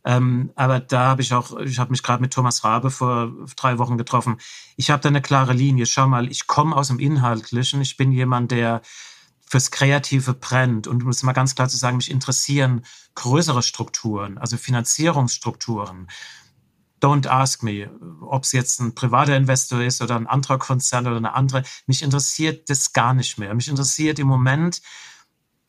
Ähm, 0.05 0.51
aber 0.55 0.79
da 0.79 1.07
habe 1.07 1.21
ich 1.21 1.33
auch, 1.33 1.57
ich 1.59 1.77
habe 1.79 1.91
mich 1.91 2.03
gerade 2.03 2.21
mit 2.21 2.33
Thomas 2.33 2.63
Rabe 2.63 2.89
vor 2.89 3.31
drei 3.55 3.77
Wochen 3.77 3.97
getroffen. 3.97 4.37
Ich 4.77 4.89
habe 4.89 5.01
da 5.01 5.09
eine 5.09 5.21
klare 5.21 5.53
Linie. 5.53 5.85
Schau 5.85 6.07
mal, 6.07 6.31
ich 6.31 6.47
komme 6.47 6.75
aus 6.75 6.87
dem 6.87 6.99
Inhaltlichen. 6.99 7.81
Ich 7.81 7.97
bin 7.97 8.11
jemand, 8.11 8.51
der 8.51 8.81
fürs 9.49 9.71
Kreative 9.71 10.33
brennt. 10.33 10.87
Und 10.87 11.03
um 11.03 11.09
es 11.09 11.23
mal 11.23 11.33
ganz 11.33 11.55
klar 11.55 11.67
zu 11.67 11.77
sagen, 11.77 11.97
mich 11.97 12.11
interessieren 12.11 12.85
größere 13.15 13.63
Strukturen, 13.63 14.37
also 14.37 14.57
Finanzierungsstrukturen. 14.57 16.07
Don't 17.01 17.27
ask 17.27 17.63
me, 17.63 17.89
ob 18.21 18.43
es 18.43 18.51
jetzt 18.51 18.79
ein 18.79 18.93
privater 18.93 19.35
Investor 19.35 19.81
ist 19.81 20.01
oder 20.01 20.15
ein 20.15 20.27
anderer 20.27 20.59
Konzern 20.59 21.07
oder 21.07 21.17
eine 21.17 21.33
andere. 21.33 21.63
Mich 21.87 22.03
interessiert 22.03 22.69
das 22.69 22.93
gar 22.93 23.13
nicht 23.13 23.37
mehr. 23.37 23.53
Mich 23.55 23.69
interessiert 23.69 24.19
im 24.19 24.27
Moment, 24.27 24.81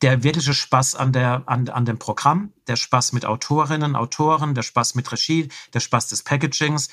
der 0.01 0.23
wirkliche 0.23 0.53
Spaß 0.53 0.95
an, 0.95 1.13
der, 1.13 1.43
an, 1.45 1.69
an 1.69 1.85
dem 1.85 1.99
Programm, 1.99 2.53
der 2.67 2.75
Spaß 2.75 3.13
mit 3.13 3.25
Autorinnen, 3.25 3.95
Autoren, 3.95 4.55
der 4.55 4.63
Spaß 4.63 4.95
mit 4.95 5.11
Regie, 5.11 5.49
der 5.73 5.79
Spaß 5.79 6.07
des 6.07 6.23
Packagings. 6.23 6.89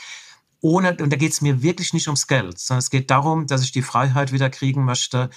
Ohne, 0.61 0.97
und 0.97 1.13
da 1.13 1.17
geht 1.17 1.33
es 1.33 1.41
mir 1.41 1.63
wirklich 1.63 1.95
nicht 1.95 2.09
ums 2.09 2.27
Geld, 2.27 2.59
sondern 2.59 2.81
es 2.81 2.91
geht 2.91 3.11
darum, 3.11 3.47
dass 3.47 3.63
ich 3.63 3.73
die 3.73 3.83
Freiheit 3.83 4.33
wieder 4.33 4.51
kriegen 4.51 4.85
möchte, 4.85 5.31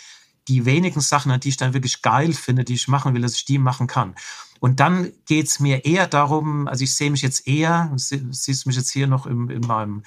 die 0.47 0.65
wenigen 0.65 1.01
Sachen, 1.01 1.39
die 1.39 1.49
ich 1.49 1.57
dann 1.57 1.73
wirklich 1.73 2.01
geil 2.01 2.33
finde, 2.33 2.63
die 2.63 2.73
ich 2.73 2.87
machen 2.87 3.13
will, 3.13 3.21
dass 3.21 3.35
ich 3.35 3.45
die 3.45 3.59
machen 3.59 3.87
kann. 3.87 4.15
Und 4.59 4.79
dann 4.79 5.11
geht 5.25 5.47
es 5.47 5.59
mir 5.59 5.85
eher 5.85 6.07
darum, 6.07 6.67
also 6.67 6.83
ich 6.83 6.95
sehe 6.95 7.11
mich 7.11 7.21
jetzt 7.21 7.47
eher, 7.47 7.91
siehst 7.95 8.65
mich 8.65 8.75
jetzt 8.75 8.91
hier 8.91 9.07
noch 9.07 9.25
im, 9.25 9.49
in 9.49 9.61
meinem 9.61 10.03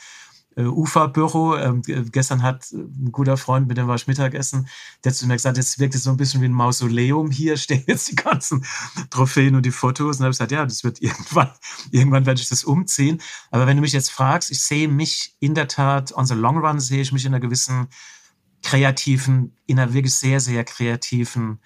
äh, 0.57 0.65
Uferbüro. 0.65 1.57
Ähm, 1.57 1.83
gestern 1.83 2.43
hat 2.43 2.71
ein 2.73 3.11
guter 3.13 3.37
Freund, 3.37 3.69
mit 3.69 3.77
dem 3.77 3.87
war 3.87 3.97
ich 3.97 4.07
Mittagessen, 4.07 4.69
der 5.05 5.13
zu 5.13 5.27
mir 5.27 5.35
gesagt, 5.35 5.57
jetzt 5.57 5.79
wirkt 5.79 5.95
es 5.95 6.05
so 6.05 6.11
ein 6.11 6.17
bisschen 6.17 6.41
wie 6.41 6.47
ein 6.47 6.53
Mausoleum. 6.53 7.31
Hier 7.31 7.57
stehen 7.59 7.85
jetzt 7.87 8.11
die 8.11 8.17
ganzen 8.17 8.65
Trophäen 9.11 9.55
und 9.55 9.67
die 9.67 9.71
Fotos. 9.71 10.17
Und 10.17 10.21
dann 10.21 10.25
habe 10.27 10.33
ich 10.33 10.39
gesagt, 10.39 10.53
ja, 10.53 10.65
das 10.65 10.85
wird 10.85 11.01
irgendwann, 11.03 11.51
irgendwann 11.91 12.27
werde 12.27 12.41
ich 12.41 12.49
das 12.49 12.65
umziehen. 12.65 13.21
Aber 13.51 13.67
wenn 13.67 13.77
du 13.77 13.83
mich 13.83 13.93
jetzt 13.93 14.11
fragst, 14.11 14.51
ich 14.51 14.61
sehe 14.61 14.89
mich 14.89 15.37
in 15.41 15.55
der 15.55 15.69
Tat, 15.69 16.13
on 16.17 16.27
the 16.27 16.35
long 16.35 16.59
run 16.59 16.81
sehe 16.81 17.03
ich 17.03 17.13
mich 17.13 17.25
in 17.25 17.35
einer 17.35 17.41
gewissen 17.41 17.89
kreativen, 18.63 19.57
in 19.67 19.79
einer 19.79 19.93
wirklich 19.93 20.15
sehr, 20.15 20.41
sehr 20.41 20.65
kreativen 20.65 21.61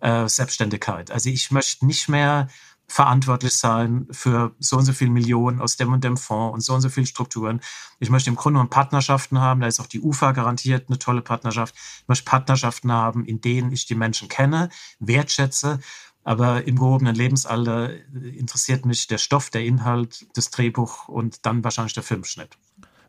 äh, 0.00 0.28
Selbstständigkeit. 0.28 1.10
Also 1.10 1.30
ich 1.30 1.50
möchte 1.50 1.86
nicht 1.86 2.08
mehr 2.08 2.48
verantwortlich 2.90 3.54
sein 3.54 4.08
für 4.10 4.52
so 4.58 4.76
und 4.76 4.84
so 4.84 4.92
viele 4.92 5.12
Millionen 5.12 5.60
aus 5.60 5.76
dem 5.76 5.92
und 5.92 6.02
dem 6.02 6.16
Fonds 6.16 6.54
und 6.54 6.60
so 6.60 6.74
und 6.74 6.80
so 6.80 6.88
viele 6.88 7.06
Strukturen. 7.06 7.60
Ich 8.00 8.10
möchte 8.10 8.30
im 8.30 8.36
Grunde 8.36 8.56
genommen 8.56 8.70
Partnerschaften 8.70 9.38
haben, 9.38 9.60
da 9.60 9.68
ist 9.68 9.78
auch 9.78 9.86
die 9.86 10.00
UFA 10.00 10.32
garantiert 10.32 10.86
eine 10.88 10.98
tolle 10.98 11.22
Partnerschaft. 11.22 11.76
Ich 11.76 12.08
möchte 12.08 12.24
Partnerschaften 12.24 12.90
haben, 12.90 13.24
in 13.24 13.40
denen 13.40 13.70
ich 13.70 13.86
die 13.86 13.94
Menschen 13.94 14.28
kenne, 14.28 14.70
wertschätze, 14.98 15.78
aber 16.24 16.66
im 16.66 16.76
gehobenen 16.76 17.14
Lebensalter 17.14 17.90
interessiert 18.12 18.84
mich 18.84 19.06
der 19.06 19.18
Stoff, 19.18 19.50
der 19.50 19.64
Inhalt, 19.64 20.26
das 20.34 20.50
Drehbuch 20.50 21.06
und 21.06 21.46
dann 21.46 21.62
wahrscheinlich 21.62 21.94
der 21.94 22.02
Filmschnitt. 22.02 22.58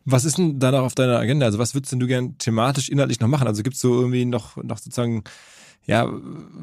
Was 0.04 0.24
ist 0.24 0.38
denn 0.38 0.60
da 0.60 0.70
noch 0.70 0.82
auf 0.82 0.94
deiner 0.94 1.18
Agenda? 1.18 1.46
Also 1.46 1.58
was 1.58 1.74
würdest 1.74 1.90
denn 1.90 2.00
du 2.00 2.06
gern 2.06 2.38
thematisch, 2.38 2.88
inhaltlich 2.88 3.18
noch 3.18 3.28
machen? 3.28 3.48
Also 3.48 3.64
gibt 3.64 3.74
es 3.74 3.80
so 3.80 3.94
irgendwie 3.94 4.26
noch, 4.26 4.56
noch 4.58 4.78
sozusagen 4.78 5.24
ja, 5.86 6.08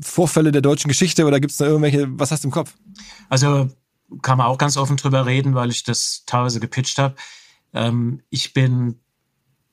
Vorfälle 0.02 0.52
der 0.52 0.62
deutschen 0.62 0.88
Geschichte 0.88 1.26
oder 1.26 1.40
gibt 1.40 1.52
es 1.52 1.58
da 1.58 1.66
irgendwelche, 1.66 2.08
was 2.20 2.32
hast 2.32 2.44
du 2.44 2.48
im 2.48 2.52
Kopf? 2.52 2.74
Also 3.28 3.70
kann 4.22 4.38
man 4.38 4.48
auch 4.48 4.58
ganz 4.58 4.78
offen 4.78 4.98
drüber 4.98 5.26
reden, 5.26 5.56
weil 5.56 5.70
ich 5.70 5.84
das 5.84 6.24
teilweise 6.26 6.60
gepitcht 6.60 6.98
habe. 6.98 7.16
Ähm, 7.74 8.22
ich 8.30 8.54
bin 8.54 9.00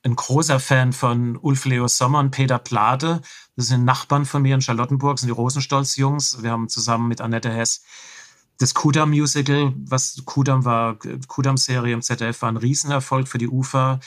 ein 0.03 0.15
großer 0.15 0.61
Fan 0.61 0.93
von 0.93 1.37
Ulf 1.37 1.65
Leo 1.65 1.89
Sommer 1.89 2.21
und 2.21 2.31
Peter 2.31 2.59
Plade. 2.59 3.23
Das 3.57 3.69
sind 3.69 3.85
Nachbarn 3.85 4.25
von 4.25 4.43
mir 4.43 4.55
in 4.55 4.61
Charlottenburg, 4.61 5.19
sind 5.19 5.29
die 5.29 5.33
Rosenstolz-Jungs. 5.33 6.43
Wir 6.43 6.51
haben 6.51 6.69
zusammen 6.69 7.09
mit 7.09 7.21
Annette 7.21 7.51
Hess 7.51 7.83
das 8.59 8.75
Kudam-Musical, 8.75 9.75
was 9.77 10.23
Kudam 10.25 10.65
war, 10.65 10.99
Kudam-Serie 11.29 11.93
im 11.93 12.03
ZDF 12.03 12.41
war 12.43 12.51
ein 12.51 12.57
Riesenerfolg 12.57 13.29
für 13.29 13.39
die 13.39 13.49
UFA 13.49 14.01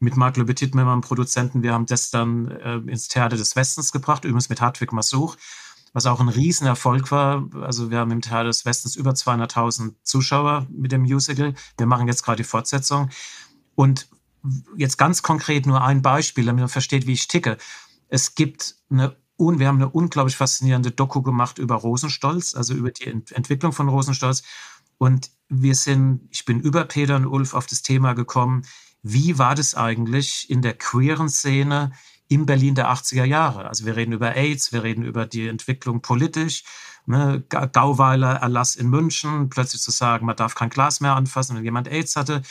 mit 0.00 0.16
Marc 0.16 0.36
Le 0.36 0.44
Petit, 0.44 0.74
meinem 0.74 1.00
Produzenten, 1.00 1.62
wir 1.62 1.72
haben 1.72 1.86
das 1.86 2.10
dann 2.10 2.50
äh, 2.50 2.76
ins 2.76 3.08
Theater 3.08 3.36
des 3.36 3.56
Westens 3.56 3.92
gebracht, 3.92 4.24
übrigens 4.24 4.48
mit 4.48 4.60
Hartwig 4.60 4.92
Masuch, 4.92 5.36
was 5.92 6.06
auch 6.06 6.20
ein 6.20 6.28
Riesenerfolg 6.28 7.10
war. 7.10 7.48
Also 7.60 7.90
wir 7.90 7.98
haben 7.98 8.10
im 8.10 8.20
Theater 8.20 8.44
des 8.44 8.64
Westens 8.64 8.96
über 8.96 9.10
200.000 9.12 9.94
Zuschauer 10.02 10.66
mit 10.70 10.92
dem 10.92 11.02
Musical. 11.02 11.54
Wir 11.76 11.86
machen 11.86 12.06
jetzt 12.06 12.22
gerade 12.24 12.36
die 12.36 12.48
Fortsetzung. 12.48 13.10
Und 13.74 14.08
jetzt 14.76 14.98
ganz 14.98 15.22
konkret 15.22 15.66
nur 15.66 15.82
ein 15.82 16.02
Beispiel, 16.02 16.44
damit 16.44 16.60
man 16.60 16.68
versteht, 16.68 17.06
wie 17.06 17.12
ich 17.12 17.26
ticke. 17.28 17.58
Es 18.08 18.34
gibt 18.34 18.76
eine 18.90 19.16
und 19.38 19.60
wir 19.60 19.68
haben 19.68 19.76
eine 19.76 19.88
unglaublich 19.88 20.36
faszinierende 20.36 20.90
Doku 20.90 21.22
gemacht 21.22 21.58
über 21.58 21.76
Rosenstolz, 21.76 22.56
also 22.56 22.74
über 22.74 22.90
die 22.90 23.06
Ent 23.06 23.30
Entwicklung 23.30 23.72
von 23.72 23.88
Rosenstolz. 23.88 24.42
Und 24.98 25.30
wir 25.48 25.76
sind, 25.76 26.28
ich 26.30 26.44
bin 26.44 26.60
über 26.60 26.84
Peter 26.84 27.14
und 27.14 27.26
Ulf 27.26 27.54
auf 27.54 27.66
das 27.66 27.82
Thema 27.82 28.14
gekommen, 28.14 28.62
wie 29.02 29.38
war 29.38 29.54
das 29.54 29.74
eigentlich 29.74 30.50
in 30.50 30.62
der 30.62 30.74
queeren 30.74 31.28
Szene 31.28 31.92
im 32.28 32.46
Berlin 32.46 32.74
der 32.74 32.90
80er 32.90 33.24
Jahre? 33.24 33.68
Also 33.68 33.86
wir 33.86 33.96
reden 33.96 34.12
über 34.12 34.34
AIDS, 34.34 34.72
wir 34.72 34.82
reden 34.82 35.04
über 35.04 35.26
die 35.26 35.48
Entwicklung 35.48 36.02
politisch, 36.02 36.64
ne, 37.06 37.42
Gauweiler 37.48 38.34
Erlass 38.36 38.76
in 38.76 38.88
München, 38.88 39.48
plötzlich 39.48 39.82
zu 39.82 39.90
sagen, 39.90 40.26
man 40.26 40.36
darf 40.36 40.54
kein 40.54 40.70
Glas 40.70 41.00
mehr 41.00 41.14
anfassen, 41.14 41.56
wenn 41.56 41.64
jemand 41.64 41.88
AIDS 41.88 42.16
hatte, 42.16 42.42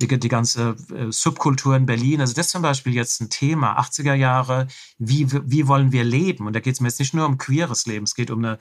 die, 0.00 0.18
die 0.18 0.28
ganze 0.28 0.76
äh, 0.94 1.10
Subkultur 1.10 1.76
in 1.76 1.86
Berlin. 1.86 2.20
Also 2.20 2.34
das 2.34 2.46
ist 2.46 2.52
zum 2.52 2.62
Beispiel 2.62 2.94
jetzt 2.94 3.20
ein 3.20 3.30
Thema, 3.30 3.78
80er 3.80 4.14
Jahre, 4.14 4.68
wie, 4.98 5.26
wie 5.30 5.66
wollen 5.66 5.92
wir 5.92 6.04
leben? 6.04 6.46
Und 6.46 6.52
da 6.54 6.60
geht 6.60 6.74
es 6.74 6.80
mir 6.80 6.88
jetzt 6.88 7.00
nicht 7.00 7.14
nur 7.14 7.26
um 7.26 7.38
queeres 7.38 7.86
Leben, 7.86 8.04
es 8.04 8.14
geht 8.14 8.30
um 8.30 8.38
eine 8.38 8.58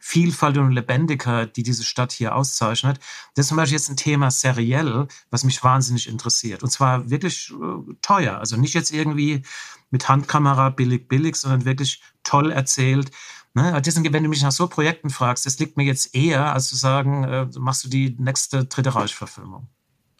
Vielfalt 0.00 0.56
und 0.56 0.72
Lebendigkeit, 0.72 1.56
die 1.56 1.62
diese 1.62 1.84
Stadt 1.84 2.10
hier 2.10 2.34
auszeichnet. 2.34 2.98
Das 3.34 3.44
ist 3.44 3.48
zum 3.48 3.58
Beispiel 3.58 3.76
jetzt 3.76 3.90
ein 3.90 3.96
Thema 3.96 4.30
seriell, 4.30 5.06
was 5.30 5.44
mich 5.44 5.62
wahnsinnig 5.62 6.08
interessiert. 6.08 6.62
Und 6.62 6.70
zwar 6.70 7.10
wirklich 7.10 7.52
äh, 7.52 7.94
teuer. 8.00 8.38
Also 8.38 8.56
nicht 8.56 8.74
jetzt 8.74 8.92
irgendwie 8.92 9.42
mit 9.90 10.08
Handkamera 10.08 10.70
billig, 10.70 11.06
billig, 11.06 11.36
sondern 11.36 11.64
wirklich 11.64 12.00
toll 12.22 12.50
erzählt. 12.50 13.10
Ne? 13.54 13.80
Deswegen, 13.84 14.12
wenn 14.12 14.22
du 14.22 14.28
mich 14.30 14.42
nach 14.42 14.52
so 14.52 14.68
Projekten 14.68 15.10
fragst, 15.10 15.44
das 15.44 15.58
liegt 15.58 15.76
mir 15.76 15.84
jetzt 15.84 16.14
eher, 16.14 16.52
als 16.52 16.68
zu 16.68 16.76
sagen, 16.76 17.24
äh, 17.24 17.46
machst 17.58 17.84
du 17.84 17.88
die 17.88 18.16
nächste 18.18 18.64
Dritte 18.64 18.94
Reich-Verfilmung. 18.94 19.68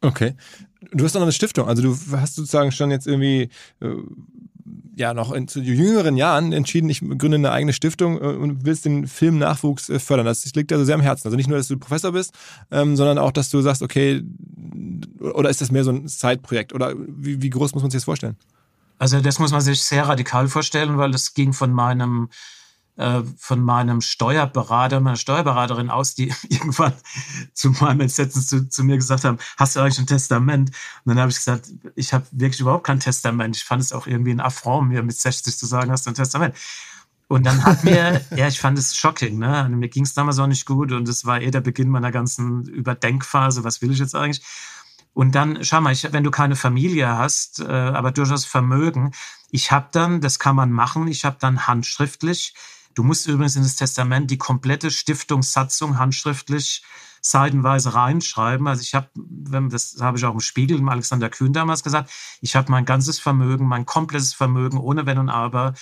Okay. 0.02 0.34
Du 0.92 1.04
hast 1.04 1.14
dann 1.14 1.22
eine 1.22 1.32
Stiftung. 1.32 1.68
Also 1.68 1.82
du 1.82 1.96
hast 2.12 2.34
sozusagen 2.34 2.72
schon 2.72 2.90
jetzt 2.90 3.06
irgendwie 3.06 3.50
äh, 3.80 3.94
ja 4.96 5.14
noch 5.14 5.32
in 5.32 5.46
jüngeren 5.46 6.16
Jahren 6.16 6.52
entschieden, 6.52 6.90
ich 6.90 7.00
gründe 7.00 7.36
eine 7.36 7.52
eigene 7.52 7.72
Stiftung 7.72 8.16
äh, 8.20 8.24
und 8.24 8.64
willst 8.64 8.84
den 8.84 9.06
Filmnachwuchs 9.06 9.88
äh, 9.88 9.98
fördern. 9.98 10.26
Das 10.26 10.44
liegt 10.54 10.72
also 10.72 10.84
sehr 10.84 10.94
am 10.94 11.00
Herzen. 11.00 11.26
Also 11.26 11.36
nicht 11.36 11.48
nur, 11.48 11.58
dass 11.58 11.68
du 11.68 11.78
Professor 11.78 12.12
bist, 12.12 12.34
ähm, 12.70 12.96
sondern 12.96 13.18
auch, 13.18 13.32
dass 13.32 13.50
du 13.50 13.60
sagst, 13.60 13.82
okay, 13.82 14.22
oder 15.20 15.50
ist 15.50 15.60
das 15.60 15.70
mehr 15.70 15.84
so 15.84 15.90
ein 15.90 16.08
Zeitprojekt? 16.08 16.72
Oder 16.72 16.94
wie, 16.96 17.42
wie 17.42 17.50
groß 17.50 17.74
muss 17.74 17.82
man 17.82 17.90
sich 17.90 17.98
das 17.98 18.04
vorstellen? 18.04 18.36
Also 18.98 19.20
das 19.20 19.38
muss 19.38 19.50
man 19.50 19.62
sich 19.62 19.82
sehr 19.82 20.06
radikal 20.06 20.48
vorstellen, 20.48 20.98
weil 20.98 21.10
das 21.10 21.32
ging 21.34 21.52
von 21.52 21.72
meinem 21.72 22.28
äh, 23.00 23.22
von 23.38 23.62
meinem 23.62 24.02
Steuerberater, 24.02 25.00
meiner 25.00 25.16
Steuerberaterin 25.16 25.88
aus, 25.88 26.14
die 26.14 26.34
irgendwann 26.48 26.92
zu 27.54 27.70
meinem 27.70 28.00
Entsetzen 28.00 28.42
zu, 28.42 28.68
zu, 28.68 28.84
mir 28.84 28.96
gesagt 28.96 29.24
haben, 29.24 29.38
hast 29.56 29.74
du 29.74 29.80
eigentlich 29.80 29.98
ein 29.98 30.06
Testament? 30.06 30.70
Und 31.04 31.10
dann 31.10 31.18
habe 31.18 31.30
ich 31.30 31.36
gesagt, 31.36 31.70
ich 31.94 32.12
habe 32.12 32.26
wirklich 32.30 32.60
überhaupt 32.60 32.84
kein 32.84 33.00
Testament. 33.00 33.56
Ich 33.56 33.64
fand 33.64 33.82
es 33.82 33.94
auch 33.94 34.06
irgendwie 34.06 34.32
ein 34.32 34.40
Affront, 34.40 34.88
mir 34.88 35.02
mit 35.02 35.16
60 35.16 35.56
zu 35.56 35.64
sagen, 35.64 35.90
hast 35.90 36.04
du 36.04 36.10
ein 36.10 36.14
Testament. 36.14 36.54
Und 37.26 37.46
dann 37.46 37.64
hat 37.64 37.84
mir, 37.84 38.20
ja, 38.36 38.48
ich 38.48 38.60
fand 38.60 38.78
es 38.78 38.94
shocking, 38.94 39.38
ne? 39.38 39.66
Mir 39.70 39.88
ging 39.88 40.04
es 40.04 40.12
damals 40.12 40.38
auch 40.38 40.46
nicht 40.46 40.66
gut 40.66 40.92
und 40.92 41.08
es 41.08 41.24
war 41.24 41.40
eh 41.40 41.50
der 41.50 41.62
Beginn 41.62 41.88
meiner 41.88 42.12
ganzen 42.12 42.66
Überdenkphase, 42.66 43.64
was 43.64 43.80
will 43.80 43.92
ich 43.92 43.98
jetzt 43.98 44.14
eigentlich? 44.14 44.44
Und 45.14 45.34
dann, 45.34 45.64
schau 45.64 45.80
mal, 45.80 45.92
ich, 45.92 46.12
wenn 46.12 46.24
du 46.24 46.30
keine 46.30 46.54
Familie 46.54 47.16
hast, 47.16 47.60
äh, 47.60 47.64
aber 47.64 48.12
durchaus 48.12 48.44
Vermögen, 48.44 49.12
ich 49.50 49.72
habe 49.72 49.88
dann, 49.90 50.20
das 50.20 50.38
kann 50.38 50.54
man 50.54 50.70
machen, 50.70 51.08
ich 51.08 51.24
habe 51.24 51.36
dann 51.40 51.66
handschriftlich 51.66 52.54
Du 52.94 53.02
musst 53.02 53.26
übrigens 53.26 53.56
in 53.56 53.62
das 53.62 53.76
Testament 53.76 54.30
die 54.30 54.38
komplette 54.38 54.90
Stiftungssatzung 54.90 55.98
handschriftlich 55.98 56.82
seitenweise 57.22 57.94
reinschreiben. 57.94 58.66
Also 58.66 58.82
ich 58.82 58.94
habe, 58.94 59.08
das 59.14 59.96
habe 60.00 60.18
ich 60.18 60.24
auch 60.24 60.34
im 60.34 60.40
Spiegel 60.40 60.78
im 60.78 60.88
Alexander 60.88 61.28
Kühn 61.28 61.52
damals 61.52 61.82
gesagt, 61.82 62.10
ich 62.40 62.56
habe 62.56 62.70
mein 62.70 62.84
ganzes 62.84 63.18
Vermögen, 63.18 63.66
mein 63.66 63.86
komplettes 63.86 64.34
Vermögen 64.34 64.78
ohne 64.78 65.06
Wenn 65.06 65.18
und 65.18 65.28
Aber 65.28 65.74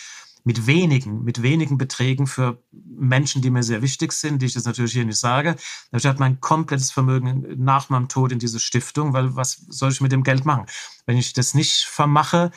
mit 0.44 0.66
wenigen, 0.66 1.24
mit 1.24 1.42
wenigen 1.42 1.78
Beträgen 1.78 2.26
für 2.26 2.62
Menschen, 2.72 3.42
die 3.42 3.50
mir 3.50 3.62
sehr 3.62 3.82
wichtig 3.82 4.12
sind, 4.12 4.40
die 4.40 4.46
ich 4.46 4.54
jetzt 4.54 4.64
natürlich 4.64 4.92
hier 4.92 5.04
nicht 5.04 5.18
sage. 5.18 5.56
Ich 5.92 6.06
habe 6.06 6.18
mein 6.20 6.40
komplettes 6.40 6.90
Vermögen 6.90 7.44
nach 7.56 7.90
meinem 7.90 8.09
Tod 8.09 8.32
in 8.32 8.38
diese 8.38 8.59
Stiftung, 8.59 9.12
weil 9.12 9.36
was 9.36 9.62
soll 9.68 9.90
ich 9.90 10.00
mit 10.00 10.12
dem 10.12 10.22
Geld 10.22 10.44
machen? 10.44 10.66
Wenn 11.06 11.18
ich 11.18 11.32
das 11.34 11.54
nicht 11.54 11.84
vermache, 11.84 12.50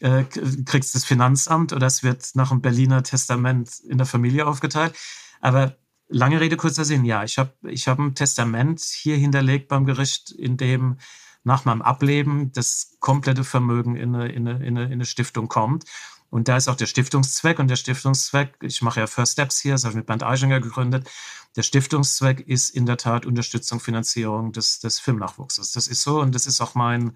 äh, 0.00 0.24
kriegst 0.24 0.94
das 0.94 1.04
Finanzamt 1.04 1.72
oder 1.72 1.86
es 1.86 2.02
wird 2.02 2.30
nach 2.34 2.50
dem 2.50 2.60
Berliner 2.60 3.02
Testament 3.02 3.78
in 3.80 3.98
der 3.98 4.06
Familie 4.06 4.46
aufgeteilt. 4.46 4.94
Aber 5.40 5.76
lange 6.08 6.40
Rede, 6.40 6.56
kurzer 6.56 6.84
Sinn, 6.84 7.04
ja, 7.04 7.24
ich 7.24 7.38
habe 7.38 7.52
ich 7.62 7.88
hab 7.88 7.98
ein 7.98 8.14
Testament 8.14 8.80
hier 8.80 9.16
hinterlegt 9.16 9.68
beim 9.68 9.84
Gericht, 9.84 10.30
in 10.30 10.56
dem 10.56 10.98
nach 11.44 11.64
meinem 11.64 11.82
Ableben 11.82 12.50
das 12.52 12.96
komplette 12.98 13.44
Vermögen 13.44 13.94
in 13.94 14.14
eine, 14.14 14.28
in 14.28 14.48
eine, 14.48 14.66
in 14.66 14.76
eine, 14.76 14.86
in 14.86 14.92
eine 14.94 15.04
Stiftung 15.04 15.48
kommt. 15.48 15.84
Und 16.28 16.48
da 16.48 16.56
ist 16.56 16.68
auch 16.68 16.74
der 16.74 16.86
Stiftungszweck. 16.86 17.60
Und 17.60 17.68
der 17.68 17.76
Stiftungszweck, 17.76 18.56
ich 18.62 18.82
mache 18.82 19.00
ja 19.00 19.06
First 19.06 19.34
Steps 19.34 19.60
hier, 19.60 19.72
das 19.72 19.84
habe 19.84 19.92
ich 19.92 19.96
mit 19.96 20.06
Bernd 20.06 20.24
Eichinger 20.24 20.60
gegründet. 20.60 21.08
Der 21.54 21.62
Stiftungszweck 21.62 22.40
ist 22.40 22.70
in 22.70 22.84
der 22.84 22.96
Tat 22.96 23.26
Unterstützung, 23.26 23.78
Finanzierung 23.78 24.52
des, 24.52 24.80
des 24.80 24.98
Filmnachwuchses. 24.98 25.72
Das 25.72 25.86
ist 25.86 26.02
so 26.02 26.20
und 26.20 26.34
das 26.34 26.46
ist 26.46 26.60
auch 26.60 26.74
mein, 26.74 27.12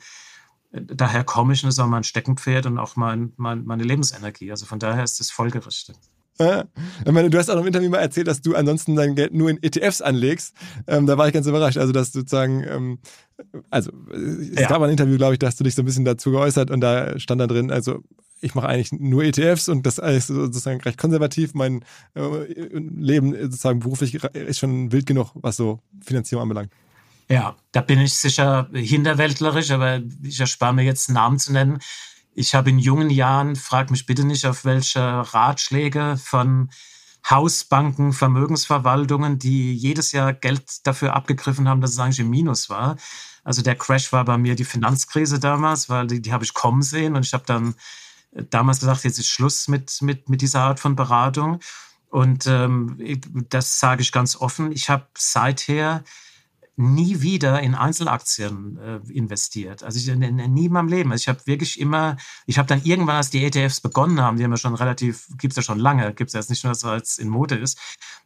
daher 0.72 1.24
komme 1.24 1.52
ich 1.52 1.62
und 1.62 1.68
das 1.68 1.74
ist 1.74 1.80
auch 1.80 1.86
mein 1.86 2.04
Steckenpferd 2.04 2.66
und 2.66 2.78
auch 2.78 2.96
mein, 2.96 3.32
mein, 3.36 3.64
meine 3.64 3.82
Lebensenergie. 3.82 4.50
Also 4.50 4.66
von 4.66 4.78
daher 4.78 5.04
ist 5.04 5.20
es 5.20 5.30
folgerichtig. 5.30 5.96
Ja, 6.38 6.64
ich 7.04 7.12
meine, 7.12 7.28
du 7.28 7.36
hast 7.36 7.50
auch 7.50 7.60
im 7.60 7.66
Interview 7.66 7.90
mal 7.90 7.98
erzählt, 7.98 8.26
dass 8.26 8.40
du 8.40 8.54
ansonsten 8.54 8.96
dein 8.96 9.14
Geld 9.14 9.34
nur 9.34 9.50
in 9.50 9.62
ETFs 9.62 10.00
anlegst. 10.00 10.54
Ähm, 10.86 11.06
da 11.06 11.18
war 11.18 11.26
ich 11.26 11.34
ganz 11.34 11.46
überrascht. 11.46 11.76
Also, 11.76 11.92
dass 11.92 12.12
sozusagen, 12.12 12.64
ähm, 12.64 12.98
also 13.68 13.90
es 14.10 14.60
ja. 14.60 14.68
gab 14.68 14.80
ein 14.80 14.90
Interview, 14.90 15.18
glaube 15.18 15.34
ich, 15.34 15.38
da 15.38 15.48
hast 15.48 15.60
du 15.60 15.64
dich 15.64 15.74
so 15.74 15.82
ein 15.82 15.84
bisschen 15.84 16.06
dazu 16.06 16.30
geäußert 16.30 16.70
und 16.70 16.80
da 16.80 17.18
stand 17.18 17.42
da 17.42 17.46
drin, 17.46 17.70
also 17.70 18.02
ich 18.40 18.54
mache 18.54 18.68
eigentlich 18.68 18.92
nur 18.92 19.22
ETFs 19.22 19.68
und 19.68 19.84
das 19.84 19.98
ist 19.98 20.28
sozusagen 20.28 20.80
recht 20.80 20.96
konservativ. 20.96 21.52
Mein 21.52 21.84
äh, 22.14 22.22
Leben 22.72 23.34
sozusagen 23.34 23.80
beruflich 23.80 24.14
ist 24.14 24.58
schon 24.58 24.92
wild 24.92 25.04
genug, 25.04 25.32
was 25.34 25.56
so 25.56 25.80
Finanzierung 26.02 26.44
anbelangt. 26.44 26.72
Ja, 27.30 27.54
da 27.70 27.80
bin 27.80 28.00
ich 28.00 28.14
sicher 28.14 28.68
hinterwäldlerisch, 28.72 29.70
aber 29.70 30.00
ich 30.24 30.40
erspare 30.40 30.74
mir 30.74 30.82
jetzt 30.82 31.08
einen 31.08 31.14
Namen 31.14 31.38
zu 31.38 31.52
nennen. 31.52 31.78
Ich 32.34 32.56
habe 32.56 32.70
in 32.70 32.80
jungen 32.80 33.08
Jahren, 33.08 33.54
frag 33.54 33.92
mich 33.92 34.04
bitte 34.04 34.24
nicht, 34.24 34.46
auf 34.46 34.64
welche 34.64 35.00
Ratschläge 35.00 36.16
von 36.20 36.70
Hausbanken, 37.28 38.12
Vermögensverwaltungen, 38.12 39.38
die 39.38 39.72
jedes 39.74 40.10
Jahr 40.10 40.32
Geld 40.32 40.84
dafür 40.84 41.14
abgegriffen 41.14 41.68
haben, 41.68 41.80
dass 41.80 41.92
es 41.92 42.00
eigentlich 42.00 42.18
im 42.18 42.30
Minus 42.30 42.68
war. 42.68 42.96
Also 43.44 43.62
der 43.62 43.76
Crash 43.76 44.12
war 44.12 44.24
bei 44.24 44.36
mir 44.36 44.56
die 44.56 44.64
Finanzkrise 44.64 45.38
damals, 45.38 45.88
weil 45.88 46.08
die, 46.08 46.20
die 46.20 46.32
habe 46.32 46.42
ich 46.42 46.52
kommen 46.52 46.82
sehen 46.82 47.14
und 47.14 47.24
ich 47.24 47.32
habe 47.32 47.44
dann 47.46 47.76
damals 48.32 48.80
gesagt, 48.80 49.04
jetzt 49.04 49.20
ist 49.20 49.28
Schluss 49.28 49.68
mit, 49.68 50.02
mit, 50.02 50.28
mit 50.28 50.40
dieser 50.40 50.62
Art 50.62 50.80
von 50.80 50.96
Beratung. 50.96 51.60
Und 52.08 52.48
ähm, 52.48 52.98
das 53.50 53.78
sage 53.78 54.02
ich 54.02 54.10
ganz 54.10 54.34
offen. 54.34 54.72
Ich 54.72 54.90
habe 54.90 55.06
seither 55.16 56.02
nie 56.80 57.20
wieder 57.20 57.60
in 57.60 57.74
Einzelaktien 57.74 58.78
äh, 58.78 59.12
investiert. 59.12 59.82
Also 59.82 59.98
ich, 59.98 60.16
nie 60.16 60.64
in 60.64 60.72
meinem 60.72 60.88
Leben. 60.88 61.12
Also 61.12 61.22
ich 61.22 61.28
habe 61.28 61.46
wirklich 61.46 61.78
immer, 61.78 62.16
ich 62.46 62.58
habe 62.58 62.68
dann 62.68 62.82
irgendwann, 62.82 63.16
als 63.16 63.30
die 63.30 63.44
ETFs 63.44 63.80
begonnen 63.80 64.20
haben, 64.20 64.38
die 64.38 64.44
haben 64.44 64.50
ja 64.50 64.56
schon 64.56 64.74
relativ, 64.74 65.28
gibt 65.36 65.52
es 65.52 65.56
ja 65.56 65.62
schon 65.62 65.78
lange, 65.78 66.14
gibt 66.14 66.28
es 66.28 66.34
jetzt 66.34 66.48
nicht 66.48 66.64
nur, 66.64 66.72
dass 66.72 66.84
es 66.84 67.18
in 67.18 67.28
Mode 67.28 67.56
ist. 67.56 67.78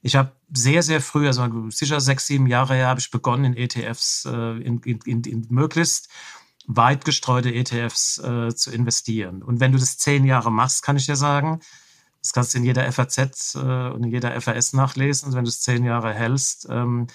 Ich 0.02 0.14
habe 0.14 0.32
sehr, 0.52 0.82
sehr 0.82 1.00
früh, 1.00 1.26
also 1.26 1.68
sicher 1.70 2.00
sechs, 2.00 2.26
sieben 2.26 2.46
Jahre 2.46 2.74
her, 2.74 2.88
habe 2.88 3.00
ich 3.00 3.10
begonnen 3.10 3.44
in 3.44 3.56
ETFs, 3.56 4.24
äh, 4.24 4.58
in, 4.62 4.78
in, 4.80 5.22
in, 5.24 5.46
möglichst 5.50 6.08
weit 6.66 7.04
gestreute 7.04 7.52
ETFs 7.52 8.18
äh, 8.18 8.54
zu 8.54 8.70
investieren. 8.70 9.42
Und 9.42 9.60
wenn 9.60 9.72
du 9.72 9.78
das 9.78 9.98
zehn 9.98 10.24
Jahre 10.24 10.52
machst, 10.52 10.82
kann 10.82 10.96
ich 10.96 11.06
dir 11.06 11.16
sagen, 11.16 11.60
das 12.22 12.32
kannst 12.32 12.54
du 12.54 12.58
in 12.58 12.64
jeder 12.64 12.90
FAZ 12.90 13.56
äh, 13.56 13.58
und 13.58 14.04
in 14.04 14.10
jeder 14.10 14.40
FAS 14.40 14.72
nachlesen, 14.72 15.34
wenn 15.34 15.44
du 15.44 15.50
es 15.50 15.60
zehn 15.60 15.84
Jahre 15.84 16.14
hältst, 16.14 16.68
ähm, 16.70 17.08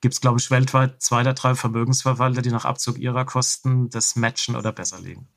gibt 0.00 0.14
es, 0.14 0.20
glaube 0.20 0.38
ich, 0.38 0.50
weltweit 0.50 1.02
zwei 1.02 1.20
oder 1.22 1.34
drei 1.34 1.54
Vermögensverwalter, 1.54 2.42
die 2.42 2.50
nach 2.50 2.64
Abzug 2.64 2.98
ihrer 2.98 3.24
Kosten 3.24 3.90
das 3.90 4.16
matchen 4.16 4.56
oder 4.56 4.72
besser 4.72 5.00
liegen. 5.00 5.28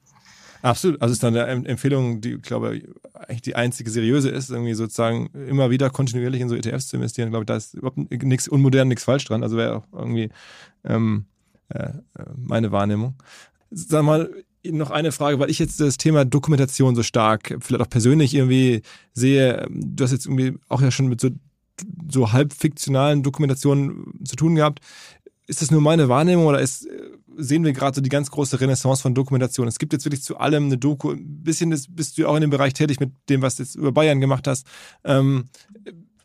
Absolut. 0.62 1.02
Also 1.02 1.14
ist 1.14 1.24
dann 1.24 1.38
eine 1.38 1.68
Empfehlung, 1.68 2.20
die, 2.20 2.38
glaube 2.38 2.78
ich, 2.78 2.88
eigentlich 3.14 3.42
die 3.42 3.56
einzige 3.56 3.90
seriöse 3.90 4.30
ist, 4.30 4.50
irgendwie 4.50 4.74
sozusagen 4.74 5.28
immer 5.48 5.70
wieder 5.70 5.90
kontinuierlich 5.90 6.42
in 6.42 6.50
so 6.50 6.56
ETFs 6.56 6.88
zu 6.88 6.98
investieren. 6.98 7.30
Ich 7.30 7.32
glaube, 7.32 7.46
da 7.46 7.56
ist 7.56 7.76
überhaupt 7.76 7.98
nichts 7.98 8.48
unmodern, 8.48 8.90
nichts 8.90 9.06
falsch 9.06 9.26
dran. 9.26 9.44
Also 9.44 9.56
wäre 9.56 9.78
auch 9.78 9.86
irgendwie 9.94 10.30
ähm, 10.84 11.26
äh, 11.70 11.94
meine 12.36 12.72
Wahrnehmung. 12.72 13.16
Sag 13.72 14.04
mal, 14.04 14.30
noch 14.66 14.92
eine 14.92 15.12
Frage, 15.12 15.40
weil 15.40 15.50
ich 15.50 15.60
jetzt 15.60 15.80
das 15.80 15.98
Thema 15.98 16.26
Dokumentation 16.26 16.96
so 16.96 17.04
stark, 17.04 17.56
vielleicht 17.62 17.82
auch 17.82 17.90
persönlich 17.90 18.34
irgendwie 18.34 18.82
sehe. 19.14 19.66
Du 19.70 20.04
hast 20.04 20.12
jetzt 20.12 20.26
irgendwie 20.26 20.58
auch 20.68 20.82
ja 20.82 20.92
schon 20.92 21.08
mit 21.08 21.22
so 21.22 21.30
so 22.10 22.32
halb 22.32 22.54
fiktionalen 22.54 23.24
Dokumentationen 23.24 24.14
zu 24.24 24.36
tun 24.36 24.56
gehabt. 24.56 24.80
Ist 25.48 25.62
das 25.62 25.72
nur 25.72 25.82
meine 25.82 26.10
Wahrnehmung 26.10 26.46
oder 26.46 26.60
ist, 26.60 26.88
sehen 27.38 27.64
wir 27.64 27.74
gerade 27.74 27.96
so 27.96 28.02
die 28.02 28.10
ganz 28.10 28.30
große 28.30 28.60
Renaissance 28.60 29.02
von 29.02 29.16
Dokumentation? 29.16 29.68
Es 29.68 29.80
gibt 29.80 29.94
jetzt 29.94 30.06
wirklich 30.06 30.22
zu 30.22 30.38
allem 30.38 30.66
eine 30.66 30.78
Doku. 30.78 31.12
Ein 31.12 31.44
bisschen 31.44 31.76
bist 31.90 32.18
du 32.18 32.28
auch 32.28 32.36
in 32.36 32.42
dem 32.42 32.50
Bereich 32.50 32.74
tätig 32.74 33.00
mit 33.00 33.12
dem, 33.30 33.42
was 33.42 33.56
du 33.56 33.64
jetzt 33.64 33.76
über 33.76 33.92
Bayern 33.92 34.20
gemacht 34.20 34.48
hast. 34.48 34.68
Ähm, 35.04 35.46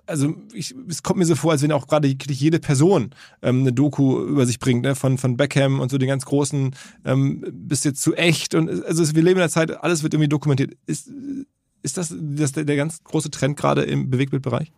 also 0.07 0.35
ich, 0.53 0.75
es 0.89 1.03
kommt 1.03 1.19
mir 1.19 1.25
so 1.25 1.35
vor, 1.35 1.53
als 1.53 1.63
wenn 1.63 1.73
auch 1.73 1.87
gerade 1.87 2.09
jede 2.09 2.59
Person 2.59 3.11
ähm, 3.43 3.61
eine 3.61 3.73
Doku 3.73 4.21
über 4.21 4.47
sich 4.47 4.59
bringt, 4.59 4.83
ne? 4.83 4.95
von, 4.95 5.19
von 5.19 5.37
Beckham 5.37 5.81
und 5.81 5.91
so 5.91 5.99
den 5.99 6.09
ganz 6.09 6.27
großen 6.27 6.75
ähm, 7.05 7.45
bis 7.51 7.85
jetzt 7.85 8.03
zu 8.03 8.15
echt. 8.15 8.55
Und 8.55 8.85
also 8.85 9.03
wir 9.15 9.23
leben 9.23 9.37
in 9.37 9.43
einer 9.43 9.51
Zeit, 9.51 9.83
alles 9.83 10.03
wird 10.03 10.15
irgendwie 10.15 10.29
dokumentiert. 10.29 10.75
Ist, 10.87 11.11
ist 11.83 11.97
das, 11.97 12.15
das 12.19 12.53
der, 12.53 12.65
der 12.65 12.77
ganz 12.77 13.03
große 13.03 13.31
Trend 13.31 13.57
gerade 13.57 13.83
im 13.83 14.11
Bewegtbildbereich? 14.11 14.73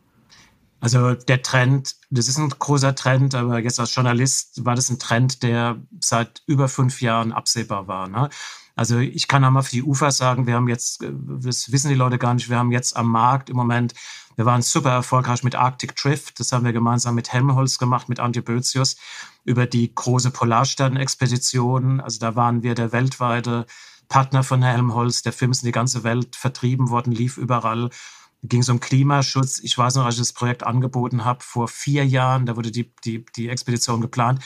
Also 0.80 1.14
der 1.14 1.42
Trend, 1.42 1.96
das 2.10 2.28
ist 2.28 2.38
ein 2.38 2.50
großer 2.50 2.94
Trend, 2.94 3.34
aber 3.34 3.58
jetzt 3.58 3.80
als 3.80 3.94
Journalist 3.94 4.64
war 4.64 4.74
das 4.74 4.90
ein 4.90 4.98
Trend, 4.98 5.42
der 5.42 5.80
seit 6.00 6.42
über 6.46 6.68
fünf 6.68 7.00
Jahren 7.00 7.32
absehbar 7.32 7.88
war. 7.88 8.08
Ne? 8.08 8.28
Also 8.74 8.98
ich 8.98 9.26
kann 9.26 9.42
einmal 9.42 9.62
für 9.62 9.70
die 9.70 9.82
UFA 9.82 10.10
sagen, 10.10 10.46
wir 10.46 10.54
haben 10.54 10.68
jetzt, 10.68 11.02
das 11.02 11.72
wissen 11.72 11.88
die 11.88 11.94
Leute 11.94 12.18
gar 12.18 12.34
nicht, 12.34 12.50
wir 12.50 12.58
haben 12.58 12.72
jetzt 12.72 12.94
am 12.94 13.08
Markt 13.08 13.48
im 13.48 13.56
Moment, 13.56 13.94
wir 14.36 14.44
waren 14.44 14.60
super 14.60 14.90
erfolgreich 14.90 15.42
mit 15.42 15.54
Arctic 15.54 15.96
Drift, 15.96 16.38
das 16.38 16.52
haben 16.52 16.66
wir 16.66 16.74
gemeinsam 16.74 17.14
mit 17.14 17.32
Helmholtz 17.32 17.78
gemacht, 17.78 18.10
mit 18.10 18.20
Antje 18.20 18.42
Bözius, 18.42 18.96
über 19.44 19.66
die 19.66 19.94
große 19.94 20.30
Polarstern-Expedition. 20.30 22.02
Also 22.02 22.18
da 22.18 22.36
waren 22.36 22.62
wir 22.62 22.74
der 22.74 22.92
weltweite 22.92 23.64
Partner 24.08 24.42
von 24.42 24.62
Helmholtz. 24.62 25.22
Der 25.22 25.32
Film 25.32 25.52
ist 25.52 25.62
in 25.62 25.68
die 25.68 25.72
ganze 25.72 26.04
Welt 26.04 26.36
vertrieben 26.36 26.90
worden, 26.90 27.12
lief 27.12 27.38
überall 27.38 27.88
ging 28.42 28.60
es 28.60 28.68
um 28.68 28.80
Klimaschutz. 28.80 29.60
Ich 29.60 29.76
weiß 29.76 29.96
noch, 29.96 30.04
als 30.04 30.14
ich 30.14 30.20
das 30.20 30.32
Projekt 30.32 30.64
angeboten 30.64 31.24
habe, 31.24 31.42
vor 31.42 31.68
vier 31.68 32.06
Jahren, 32.06 32.46
da 32.46 32.56
wurde 32.56 32.70
die, 32.70 32.92
die, 33.04 33.24
die 33.36 33.48
Expedition 33.48 34.00
geplant. 34.00 34.42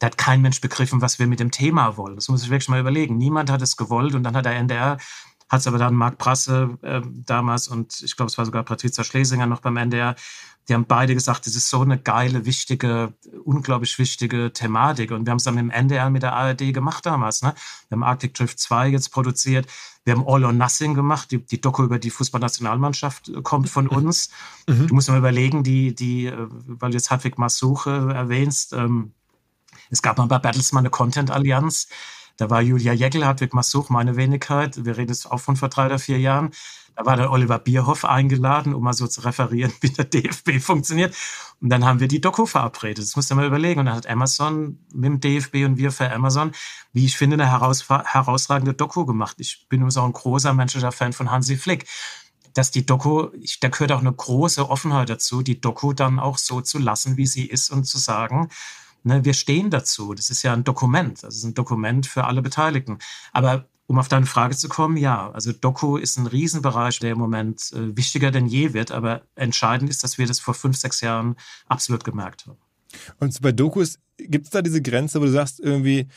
Da 0.00 0.06
hat 0.06 0.18
kein 0.18 0.42
Mensch 0.42 0.60
begriffen, 0.60 1.00
was 1.00 1.18
wir 1.18 1.26
mit 1.26 1.40
dem 1.40 1.50
Thema 1.50 1.96
wollen. 1.96 2.16
Das 2.16 2.28
muss 2.28 2.42
ich 2.42 2.50
wirklich 2.50 2.68
mal 2.68 2.80
überlegen. 2.80 3.16
Niemand 3.16 3.50
hat 3.50 3.62
es 3.62 3.76
gewollt 3.76 4.14
und 4.14 4.24
dann 4.24 4.36
hat 4.36 4.44
der 4.44 4.56
NDR, 4.56 4.98
hat 5.48 5.60
es 5.60 5.66
aber 5.66 5.78
dann 5.78 5.94
Marc 5.94 6.18
Brasse 6.18 6.78
äh, 6.82 7.00
damals 7.04 7.68
und 7.68 8.02
ich 8.02 8.16
glaube, 8.16 8.30
es 8.30 8.38
war 8.38 8.44
sogar 8.44 8.62
Patricia 8.62 9.04
Schlesinger 9.04 9.46
noch 9.46 9.60
beim 9.60 9.76
NDR 9.76 10.16
die 10.68 10.74
haben 10.74 10.86
beide 10.86 11.14
gesagt, 11.14 11.46
das 11.46 11.56
ist 11.56 11.68
so 11.68 11.82
eine 11.82 11.98
geile, 11.98 12.46
wichtige, 12.46 13.12
unglaublich 13.44 13.98
wichtige 13.98 14.52
Thematik. 14.52 15.10
Und 15.10 15.26
wir 15.26 15.30
haben 15.30 15.36
es 15.36 15.44
dann 15.44 15.54
mit 15.54 15.62
dem 15.62 15.70
NDR 15.70 16.08
mit 16.08 16.22
der 16.22 16.32
ARD 16.32 16.72
gemacht 16.72 17.04
damals. 17.04 17.42
Ne? 17.42 17.54
Wir 17.88 17.96
haben 17.96 18.02
Arctic 18.02 18.32
Drift 18.32 18.58
2 18.58 18.88
jetzt 18.88 19.10
produziert. 19.10 19.66
Wir 20.04 20.14
haben 20.14 20.24
All 20.26 20.44
or 20.44 20.52
Nothing 20.52 20.94
gemacht. 20.94 21.30
Die, 21.30 21.44
die 21.44 21.60
Doku 21.60 21.84
über 21.84 21.98
die 21.98 22.10
Fußballnationalmannschaft 22.10 23.28
äh, 23.28 23.42
kommt 23.42 23.68
von 23.68 23.88
uns. 23.88 24.30
Mhm. 24.66 24.86
Du 24.86 24.94
musst 24.94 25.10
mal 25.10 25.18
überlegen, 25.18 25.62
die, 25.62 25.94
die, 25.94 26.26
äh, 26.26 26.46
weil 26.48 26.90
du 26.90 26.96
jetzt 26.96 27.10
Hartwig 27.10 27.36
Masuche 27.36 28.12
erwähnst, 28.14 28.72
ähm, 28.72 29.12
es 29.90 30.00
gab 30.00 30.16
mal 30.16 30.24
bei 30.24 30.38
Bertelsmann 30.38 30.82
eine 30.82 30.90
Content-Allianz. 30.90 31.88
Da 32.36 32.50
war 32.50 32.60
Julia 32.60 32.92
Jeckel, 32.92 33.24
Hartwig 33.24 33.54
Masuch, 33.54 33.90
meine 33.90 34.16
Wenigkeit. 34.16 34.84
Wir 34.84 34.96
reden 34.96 35.10
jetzt 35.10 35.30
auch 35.30 35.38
von 35.38 35.56
vor 35.56 35.68
drei 35.68 35.86
oder 35.86 35.98
vier 35.98 36.18
Jahren. 36.18 36.50
Da 36.96 37.06
war 37.06 37.16
der 37.16 37.30
Oliver 37.30 37.58
Bierhoff 37.58 38.04
eingeladen, 38.04 38.74
um 38.74 38.82
mal 38.82 38.92
so 38.92 39.06
zu 39.06 39.20
referieren, 39.22 39.72
wie 39.80 39.90
der 39.90 40.04
DFB 40.04 40.60
funktioniert. 40.60 41.14
Und 41.60 41.70
dann 41.70 41.84
haben 41.84 42.00
wir 42.00 42.08
die 42.08 42.20
Doku 42.20 42.46
verabredet. 42.46 43.04
Das 43.04 43.16
musst 43.16 43.30
du 43.30 43.34
mal 43.34 43.46
überlegen. 43.46 43.80
Und 43.80 43.86
dann 43.86 43.96
hat 43.96 44.06
Amazon 44.06 44.78
mit 44.92 45.04
dem 45.04 45.20
DFB 45.20 45.64
und 45.64 45.76
wir 45.76 45.92
für 45.92 46.10
Amazon, 46.10 46.52
wie 46.92 47.04
ich 47.04 47.16
finde, 47.16 47.34
eine 47.34 47.50
heraus 47.50 47.88
herausragende 47.88 48.74
Doku 48.74 49.06
gemacht. 49.06 49.36
Ich 49.38 49.66
bin 49.68 49.80
übrigens 49.80 49.96
auch 49.96 50.04
ein 50.04 50.12
großer 50.12 50.52
menschlicher 50.54 50.92
Fan 50.92 51.12
von 51.12 51.30
Hansi 51.30 51.56
Flick 51.56 51.86
dass 52.54 52.70
die 52.70 52.86
Doku, 52.86 53.30
ich, 53.40 53.58
da 53.60 53.68
gehört 53.68 53.92
auch 53.92 54.00
eine 54.00 54.12
große 54.12 54.70
Offenheit 54.70 55.10
dazu, 55.10 55.42
die 55.42 55.60
Doku 55.60 55.92
dann 55.92 56.20
auch 56.20 56.38
so 56.38 56.60
zu 56.60 56.78
lassen, 56.78 57.16
wie 57.16 57.26
sie 57.26 57.46
ist 57.46 57.70
und 57.70 57.84
zu 57.84 57.98
sagen, 57.98 58.48
ne, 59.04 59.24
wir 59.24 59.34
stehen 59.34 59.70
dazu. 59.70 60.14
Das 60.14 60.30
ist 60.30 60.42
ja 60.42 60.52
ein 60.52 60.64
Dokument, 60.64 61.22
das 61.22 61.36
ist 61.36 61.44
ein 61.44 61.54
Dokument 61.54 62.06
für 62.06 62.24
alle 62.24 62.42
Beteiligten. 62.42 62.98
Aber 63.32 63.68
um 63.86 63.98
auf 63.98 64.08
deine 64.08 64.26
Frage 64.26 64.56
zu 64.56 64.68
kommen, 64.68 64.96
ja, 64.96 65.30
also 65.30 65.52
Doku 65.52 65.96
ist 65.96 66.16
ein 66.16 66.26
Riesenbereich, 66.26 66.98
der 67.00 67.12
im 67.12 67.18
Moment 67.18 67.72
äh, 67.72 67.96
wichtiger 67.96 68.30
denn 68.30 68.46
je 68.46 68.72
wird, 68.72 68.90
aber 68.90 69.22
entscheidend 69.34 69.90
ist, 69.90 70.02
dass 70.02 70.16
wir 70.18 70.26
das 70.26 70.40
vor 70.40 70.54
fünf, 70.54 70.76
sechs 70.76 71.00
Jahren 71.02 71.36
absolut 71.68 72.02
gemerkt 72.02 72.46
haben. 72.46 72.58
Und 73.18 73.40
bei 73.42 73.52
Dokus, 73.52 73.98
gibt 74.16 74.46
es 74.46 74.50
da 74.50 74.62
diese 74.62 74.80
Grenze, 74.80 75.20
wo 75.20 75.24
du 75.24 75.32
sagst, 75.32 75.60
irgendwie, 75.60 76.08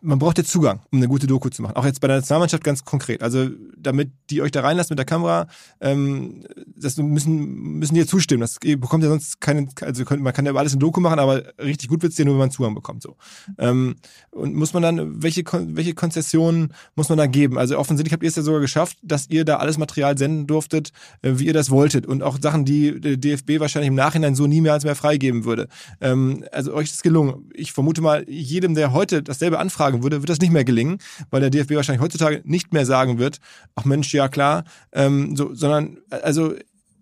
man 0.00 0.18
braucht 0.18 0.38
ja 0.38 0.44
Zugang, 0.44 0.80
um 0.90 0.98
eine 0.98 1.06
gute 1.06 1.28
Doku 1.28 1.48
zu 1.48 1.62
machen. 1.62 1.76
Auch 1.76 1.84
jetzt 1.84 2.00
bei 2.00 2.08
der 2.08 2.16
Nationalmannschaft 2.16 2.64
ganz 2.64 2.84
konkret. 2.84 3.22
Also 3.22 3.48
damit 3.76 4.10
die 4.30 4.42
euch 4.42 4.50
da 4.50 4.60
reinlassen 4.60 4.92
mit 4.92 4.98
der 4.98 5.06
Kamera, 5.06 5.46
ähm, 5.80 6.44
das 6.74 6.96
müssen, 6.96 7.78
müssen 7.78 7.94
die 7.94 8.00
ja 8.00 8.06
zustimmen. 8.06 8.40
Das 8.40 8.58
bekommt 8.58 9.04
ja 9.04 9.10
sonst 9.10 9.40
keine, 9.40 9.68
also 9.80 10.04
man 10.16 10.32
kann 10.32 10.46
ja 10.46 10.54
alles 10.54 10.74
in 10.74 10.80
Doku 10.80 11.00
machen, 11.00 11.20
aber 11.20 11.42
richtig 11.58 11.88
gut 11.88 12.02
wird's 12.02 12.18
ja 12.18 12.24
nur, 12.24 12.34
wenn 12.34 12.40
man 12.40 12.50
Zugang 12.50 12.74
bekommt. 12.74 13.02
So. 13.02 13.16
Ähm, 13.58 13.96
und 14.30 14.54
muss 14.54 14.72
man 14.72 14.82
dann, 14.82 15.22
welche, 15.22 15.44
welche 15.44 15.94
Konzessionen 15.94 16.74
muss 16.96 17.08
man 17.08 17.18
da 17.18 17.26
geben? 17.26 17.56
Also 17.56 17.78
offensichtlich 17.78 18.12
habt 18.12 18.24
ihr 18.24 18.28
es 18.28 18.36
ja 18.36 18.42
sogar 18.42 18.60
geschafft, 18.60 18.98
dass 19.02 19.30
ihr 19.30 19.44
da 19.44 19.58
alles 19.58 19.78
Material 19.78 20.18
senden 20.18 20.48
durftet, 20.48 20.90
äh, 21.22 21.34
wie 21.36 21.46
ihr 21.46 21.54
das 21.54 21.70
wolltet. 21.70 22.06
Und 22.06 22.22
auch 22.22 22.38
Sachen, 22.40 22.64
die 22.64 23.00
der 23.00 23.16
DFB 23.16 23.60
wahrscheinlich 23.60 23.88
im 23.88 23.94
Nachhinein 23.94 24.34
so 24.34 24.48
nie 24.48 24.60
mehr 24.60 24.72
als 24.72 24.84
mehr 24.84 24.96
freigeben 24.96 25.44
würde. 25.44 25.68
Ähm, 26.00 26.44
also 26.50 26.74
euch 26.74 26.86
ist 26.86 26.96
es 26.96 27.02
gelungen. 27.02 27.48
Ich 27.54 27.72
vermute 27.72 28.00
mal, 28.00 28.28
jedem, 28.28 28.74
der 28.74 28.92
heute 28.92 29.22
dasselbe 29.22 29.51
anfragen 29.58 30.02
würde, 30.02 30.22
wird 30.22 30.30
das 30.30 30.40
nicht 30.40 30.52
mehr 30.52 30.64
gelingen, 30.64 30.98
weil 31.30 31.40
der 31.40 31.50
DFB 31.50 31.72
wahrscheinlich 31.72 32.02
heutzutage 32.02 32.42
nicht 32.44 32.72
mehr 32.72 32.86
sagen 32.86 33.18
wird, 33.18 33.38
ach 33.74 33.84
Mensch, 33.84 34.12
ja 34.12 34.28
klar, 34.28 34.64
ähm, 34.92 35.36
so, 35.36 35.54
sondern 35.54 35.98
also 36.10 36.54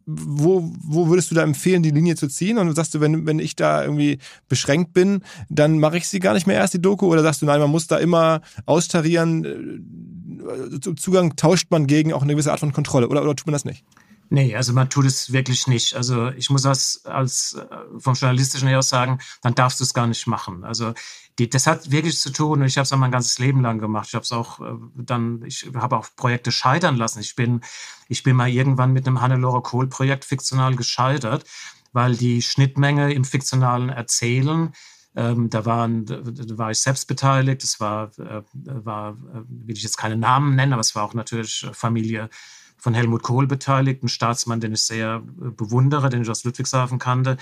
wo, 0.06 0.72
wo 0.82 1.08
würdest 1.08 1.30
du 1.30 1.34
da 1.34 1.42
empfehlen, 1.42 1.82
die 1.82 1.90
Linie 1.90 2.16
zu 2.16 2.28
ziehen? 2.28 2.58
Und 2.58 2.74
sagst 2.74 2.94
du, 2.94 3.00
wenn, 3.00 3.26
wenn 3.26 3.38
ich 3.38 3.56
da 3.56 3.82
irgendwie 3.82 4.18
beschränkt 4.48 4.92
bin, 4.92 5.22
dann 5.48 5.78
mache 5.78 5.98
ich 5.98 6.08
sie 6.08 6.18
gar 6.18 6.34
nicht 6.34 6.46
mehr 6.46 6.56
erst, 6.56 6.74
die 6.74 6.82
Doku? 6.82 7.06
Oder 7.06 7.22
sagst 7.22 7.42
du, 7.42 7.46
nein, 7.46 7.60
man 7.60 7.70
muss 7.70 7.86
da 7.86 7.98
immer 7.98 8.40
austarieren, 8.66 9.44
äh, 9.44 10.80
Zugang 10.96 11.36
tauscht 11.36 11.70
man 11.70 11.86
gegen 11.86 12.12
auch 12.12 12.22
eine 12.22 12.32
gewisse 12.32 12.50
Art 12.50 12.60
von 12.60 12.72
Kontrolle? 12.72 13.08
Oder, 13.08 13.22
oder 13.22 13.36
tut 13.36 13.46
man 13.46 13.52
das 13.52 13.64
nicht? 13.64 13.84
Nee, 14.32 14.54
also 14.54 14.72
man 14.72 14.88
tut 14.88 15.06
es 15.06 15.32
wirklich 15.32 15.66
nicht. 15.66 15.94
Also 15.94 16.28
ich 16.28 16.50
muss 16.50 16.62
das 16.62 17.04
als 17.04 17.54
äh, 17.54 17.98
vom 17.98 18.14
journalistischen 18.14 18.68
her 18.68 18.80
sagen, 18.80 19.18
dann 19.42 19.56
darfst 19.56 19.80
du 19.80 19.84
es 19.84 19.92
gar 19.92 20.06
nicht 20.06 20.28
machen. 20.28 20.62
Also 20.62 20.94
die, 21.40 21.50
das 21.50 21.66
hat 21.66 21.90
wirklich 21.90 22.16
zu 22.18 22.30
tun 22.30 22.60
und 22.60 22.66
ich 22.66 22.76
habe 22.76 22.84
es 22.84 22.92
auch 22.92 22.96
mein 22.96 23.10
ganzes 23.10 23.40
Leben 23.40 23.60
lang 23.60 23.80
gemacht. 23.80 24.06
Ich 24.08 24.14
habe 24.14 24.22
es 24.22 24.30
auch 24.30 24.60
äh, 24.60 24.74
dann, 24.94 25.42
ich 25.44 25.68
habe 25.74 25.96
auch 25.96 26.06
Projekte 26.14 26.52
scheitern 26.52 26.96
lassen. 26.96 27.18
Ich 27.18 27.34
bin, 27.34 27.60
ich 28.08 28.22
bin 28.22 28.36
mal 28.36 28.48
irgendwann 28.48 28.92
mit 28.92 29.04
einem 29.08 29.20
Hannelore 29.20 29.62
Kohl 29.62 29.88
Projekt 29.88 30.24
fiktional 30.24 30.76
gescheitert, 30.76 31.44
weil 31.92 32.14
die 32.14 32.40
Schnittmenge 32.40 33.12
im 33.12 33.24
fiktionalen 33.24 33.88
Erzählen 33.88 34.72
ähm, 35.16 35.50
da, 35.50 35.66
waren, 35.66 36.06
da 36.06 36.22
war 36.56 36.70
ich 36.70 36.78
selbst 36.78 37.08
beteiligt. 37.08 37.64
Es 37.64 37.80
war, 37.80 38.16
äh, 38.20 38.42
war, 38.54 39.14
äh, 39.34 39.42
will 39.48 39.76
ich 39.76 39.82
jetzt 39.82 39.98
keine 39.98 40.16
Namen 40.16 40.54
nennen, 40.54 40.72
aber 40.72 40.80
es 40.80 40.94
war 40.94 41.02
auch 41.02 41.14
natürlich 41.14 41.66
Familie 41.72 42.30
von 42.80 42.94
Helmut 42.94 43.22
Kohl 43.22 43.46
beteiligt, 43.46 44.02
ein 44.02 44.08
Staatsmann, 44.08 44.60
den 44.60 44.72
ich 44.72 44.82
sehr 44.82 45.16
äh, 45.16 45.50
bewundere, 45.50 46.08
den 46.10 46.22
ich 46.22 46.30
aus 46.30 46.44
Ludwigshafen 46.44 46.98
kannte. 46.98 47.36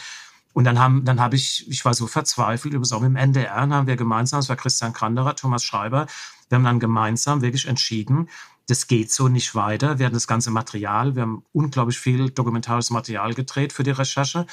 Und 0.53 0.65
dann 0.65 0.79
haben, 0.79 1.05
dann 1.05 1.21
habe 1.21 1.37
ich, 1.37 1.69
ich 1.69 1.85
war 1.85 1.95
so 1.95 2.07
verzweifelt, 2.07 2.75
übrigens 2.75 2.93
auch 2.93 3.03
im 3.03 3.17
NDR, 3.17 3.55
dann 3.55 3.73
haben 3.73 3.87
wir 3.87 3.97
gemeinsam, 3.97 4.41
es 4.41 4.49
war 4.49 4.57
Christian 4.57 4.93
Kranderer, 4.93 5.37
Thomas 5.37 5.63
Schreiber, 5.63 6.07
wir 6.49 6.57
haben 6.57 6.65
dann 6.65 6.81
gemeinsam 6.81 7.43
wirklich 7.43 7.69
entschieden, 7.69 8.29
das 8.67 8.87
geht 8.87 9.11
so 9.11 9.29
nicht 9.29 9.55
weiter. 9.55 9.99
Wir 9.99 10.07
hatten 10.07 10.17
das 10.17 10.27
ganze 10.27 10.51
Material, 10.51 11.15
wir 11.15 11.23
haben 11.23 11.43
unglaublich 11.53 11.99
viel 11.99 12.31
dokumentarisches 12.31 12.91
Material 12.91 13.33
gedreht 13.33 13.73
für 13.73 13.83
die 13.83 13.93
Recherche. 13.93 14.47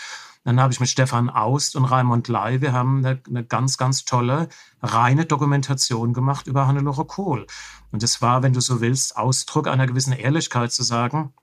Dann 0.46 0.62
habe 0.62 0.72
ich 0.72 0.80
mit 0.80 0.88
Stefan 0.88 1.30
Aust 1.30 1.76
und 1.76 1.86
Raimund 1.86 2.28
Lai, 2.28 2.62
wir 2.62 2.72
haben 2.72 3.00
eine, 3.00 3.22
eine, 3.28 3.44
ganz, 3.44 3.78
ganz 3.78 4.06
tolle, 4.06 4.48
reine 4.82 5.26
Dokumentation 5.26 6.14
gemacht 6.14 6.48
über 6.48 6.68
Hannelore 6.68 7.06
Kohl. 7.06 7.48
Und 7.92 8.04
das 8.04 8.22
war, 8.22 8.44
wenn 8.44 8.54
du 8.54 8.62
so 8.62 8.80
willst, 8.80 9.18
Ausdruck 9.18 9.68
einer 9.68 9.88
gewissen 9.88 10.14
Ehrlichkeit 10.14 10.72
zu 10.72 10.84
sagen, 10.84 11.34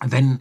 wenn 0.00 0.40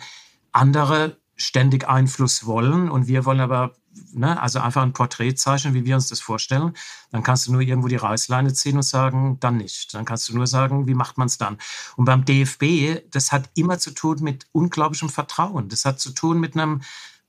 andere 0.51 1.17
ständig 1.35 1.87
Einfluss 1.87 2.45
wollen 2.45 2.91
und 2.91 3.07
wir 3.07 3.25
wollen 3.25 3.39
aber 3.39 3.73
ne, 4.13 4.41
also 4.41 4.59
einfach 4.59 4.81
ein 4.81 4.93
Porträt 4.93 5.35
zeichnen, 5.35 5.73
wie 5.73 5.85
wir 5.85 5.95
uns 5.95 6.09
das 6.09 6.19
vorstellen, 6.19 6.73
dann 7.11 7.23
kannst 7.23 7.47
du 7.47 7.51
nur 7.51 7.61
irgendwo 7.61 7.87
die 7.87 7.95
Reißleine 7.95 8.53
ziehen 8.53 8.75
und 8.75 8.83
sagen, 8.83 9.39
dann 9.39 9.57
nicht. 9.57 9.93
Dann 9.93 10.05
kannst 10.05 10.29
du 10.29 10.35
nur 10.35 10.47
sagen, 10.47 10.87
wie 10.87 10.93
macht 10.93 11.17
man 11.17 11.27
es 11.27 11.37
dann? 11.37 11.57
Und 11.95 12.05
beim 12.05 12.25
DFB, 12.25 13.09
das 13.11 13.31
hat 13.31 13.49
immer 13.55 13.79
zu 13.79 13.91
tun 13.91 14.17
mit 14.21 14.47
unglaublichem 14.51 15.09
Vertrauen. 15.09 15.69
Das 15.69 15.85
hat 15.85 15.99
zu 15.99 16.11
tun 16.11 16.39
mit 16.39 16.55
einem 16.55 16.81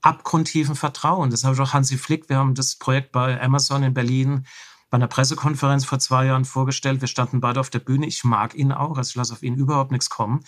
abgrundtiefen 0.05 0.74
Vertrauen. 0.74 1.31
Das 1.31 1.44
habe 1.44 1.55
ich 1.55 1.60
auch 1.60 1.72
Hansi 1.72 1.97
Flick, 1.97 2.28
wir 2.28 2.36
haben 2.36 2.55
das 2.55 2.76
Projekt 2.76 3.12
bei 3.12 3.40
Amazon 3.40 3.82
in 3.82 3.94
Berlin 3.94 4.47
bei 4.90 4.97
einer 4.97 5.09
Pressekonferenz 5.09 5.85
vor 5.85 5.98
zwei 5.98 6.26
Jahren 6.26 6.44
vorgestellt. 6.44 7.01
Wir 7.01 7.09
standen 7.09 7.40
beide 7.40 7.59
auf 7.59 7.70
der 7.70 7.81
Bühne. 7.81 8.06
Ich 8.06 8.22
mag 8.22 8.55
ihn 8.55 8.70
auch, 8.70 8.97
also 8.97 9.09
ich 9.09 9.14
lasse 9.16 9.32
auf 9.32 9.43
ihn 9.43 9.56
überhaupt 9.56 9.90
nichts 9.90 10.09
kommen. 10.09 10.44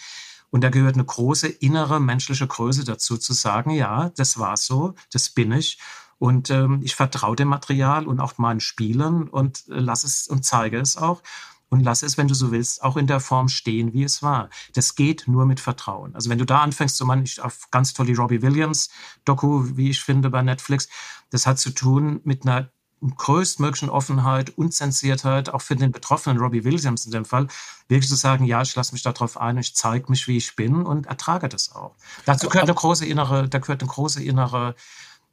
Und 0.51 0.63
da 0.63 0.69
gehört 0.69 0.95
eine 0.95 1.05
große 1.05 1.49
innere 1.49 2.01
menschliche 2.01 2.47
Größe 2.47 2.85
dazu, 2.85 3.17
zu 3.17 3.33
sagen, 3.33 3.71
ja, 3.71 4.11
das 4.11 4.39
war 4.39 4.57
so, 4.57 4.95
das 5.11 5.31
bin 5.31 5.51
ich. 5.51 5.81
Und 6.19 6.51
ähm, 6.51 6.81
ich 6.85 6.95
vertraue 6.95 7.35
dem 7.35 7.49
Material 7.49 8.07
und 8.07 8.21
auch 8.21 8.39
meinen 8.39 8.61
Spielern 8.61 9.29
und 9.29 9.65
äh, 9.69 9.81
lasse 9.81 10.07
es 10.07 10.29
und 10.29 10.45
zeige 10.45 10.79
es 10.79 10.97
auch 10.97 11.23
und 11.69 11.81
lasse 11.81 12.07
es, 12.07 12.17
wenn 12.17 12.29
du 12.29 12.35
so 12.35 12.53
willst, 12.53 12.83
auch 12.83 12.97
in 12.97 13.07
der 13.07 13.21
Form 13.21 13.49
stehen, 13.49 13.93
wie 13.93 14.05
es 14.05 14.23
war. 14.23 14.51
Das 14.75 14.95
geht 14.95 15.27
nur 15.27 15.47
mit 15.47 15.61
Vertrauen. 15.61 16.15
Also 16.15 16.31
wenn 16.31 16.39
du 16.39 16.45
da 16.45 16.61
anfängst, 16.61 16.97
so 16.97 17.05
man, 17.05 17.25
ich 17.25 17.41
auf 17.41 17.71
ganz 17.71 17.93
toll 17.93 18.07
die 18.07 18.15
Robbie 18.15 18.43
Williams 18.43 18.91
Doku, 19.25 19.77
wie 19.77 19.91
ich 19.91 20.01
finde, 20.01 20.31
bei 20.31 20.43
Netflix, 20.43 20.89
das 21.31 21.47
hat 21.47 21.59
zu 21.59 21.71
tun 21.71 22.21
mit 22.25 22.47
einer 22.47 22.71
größtmöglichen 23.03 23.91
Offenheit, 23.91 24.51
Unzensiertheit, 24.57 25.51
auch 25.51 25.61
für 25.61 25.77
den 25.77 25.93
Betroffenen, 25.93 26.39
Robbie 26.39 26.65
Williams 26.65 27.05
in 27.05 27.13
dem 27.13 27.25
Fall, 27.25 27.47
wirklich 27.89 28.09
zu 28.09 28.17
sagen, 28.17 28.45
ja, 28.45 28.63
ich 28.63 28.75
lasse 28.75 28.93
mich 28.93 29.03
darauf 29.03 29.39
ein, 29.39 29.59
ich 29.59 29.75
zeige 29.75 30.11
mich, 30.11 30.27
wie 30.29 30.39
ich 30.39 30.57
bin 30.57 30.85
und 30.85 31.07
ertrage 31.07 31.49
das 31.49 31.75
auch. 31.75 31.95
Dazu 32.25 32.49
gehört 32.49 32.65
eine 32.65 32.75
große 32.75 33.05
innere, 33.05 33.49
da 33.49 33.59
gehört 33.59 33.83
eine 33.83 33.91
große 33.91 34.23
innere 34.23 34.75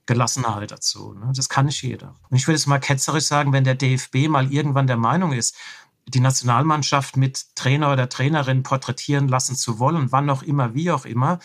Gelassenheit 0.06 0.72
dazu. 0.72 1.14
Ne? 1.14 1.32
Das 1.34 1.48
kann 1.48 1.68
nicht 1.68 1.82
jeder. 1.82 2.16
Und 2.30 2.36
ich 2.36 2.48
würde 2.48 2.58
es 2.58 2.68
mal 2.68 2.80
ketzerisch 2.80 3.26
sagen, 3.26 3.54
wenn 3.54 3.64
der 3.64 3.76
DFB 3.76 4.28
mal 4.28 4.52
irgendwann 4.52 4.88
der 4.88 4.98
Meinung 4.98 5.32
ist, 5.32 5.56
die 6.08 6.20
Nationalmannschaft 6.20 7.18
mit 7.18 7.56
Trainer 7.56 7.92
oder 7.92 8.10
Trainerin 8.10 8.64
porträtieren 8.64 9.28
lassen 9.28 9.56
zu 9.56 9.80
wollen, 9.80 10.12
wann 10.12 10.30
auch 10.30 10.44
immer, 10.44 10.74
wie 10.74 10.92
auch 10.92 11.06
immer, 11.06 11.40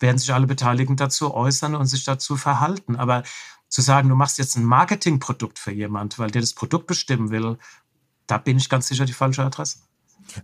werden 0.00 0.18
sich 0.18 0.34
alle 0.34 0.46
Beteiligten 0.46 0.96
dazu 0.96 1.32
äußern 1.32 1.74
und 1.74 1.86
sich 1.86 2.04
dazu 2.04 2.36
verhalten. 2.36 2.96
Aber 2.96 3.22
zu 3.68 3.80
sagen, 3.80 4.08
du 4.08 4.16
machst 4.16 4.38
jetzt 4.38 4.56
ein 4.56 4.64
Marketingprodukt 4.64 5.58
für 5.58 5.72
jemand, 5.72 6.18
weil 6.18 6.30
der 6.30 6.42
das 6.42 6.52
Produkt 6.54 6.86
bestimmen 6.86 7.30
will, 7.30 7.58
da 8.26 8.38
bin 8.38 8.58
ich 8.58 8.68
ganz 8.68 8.88
sicher 8.88 9.04
die 9.04 9.12
falsche 9.12 9.44
Adresse. 9.44 9.78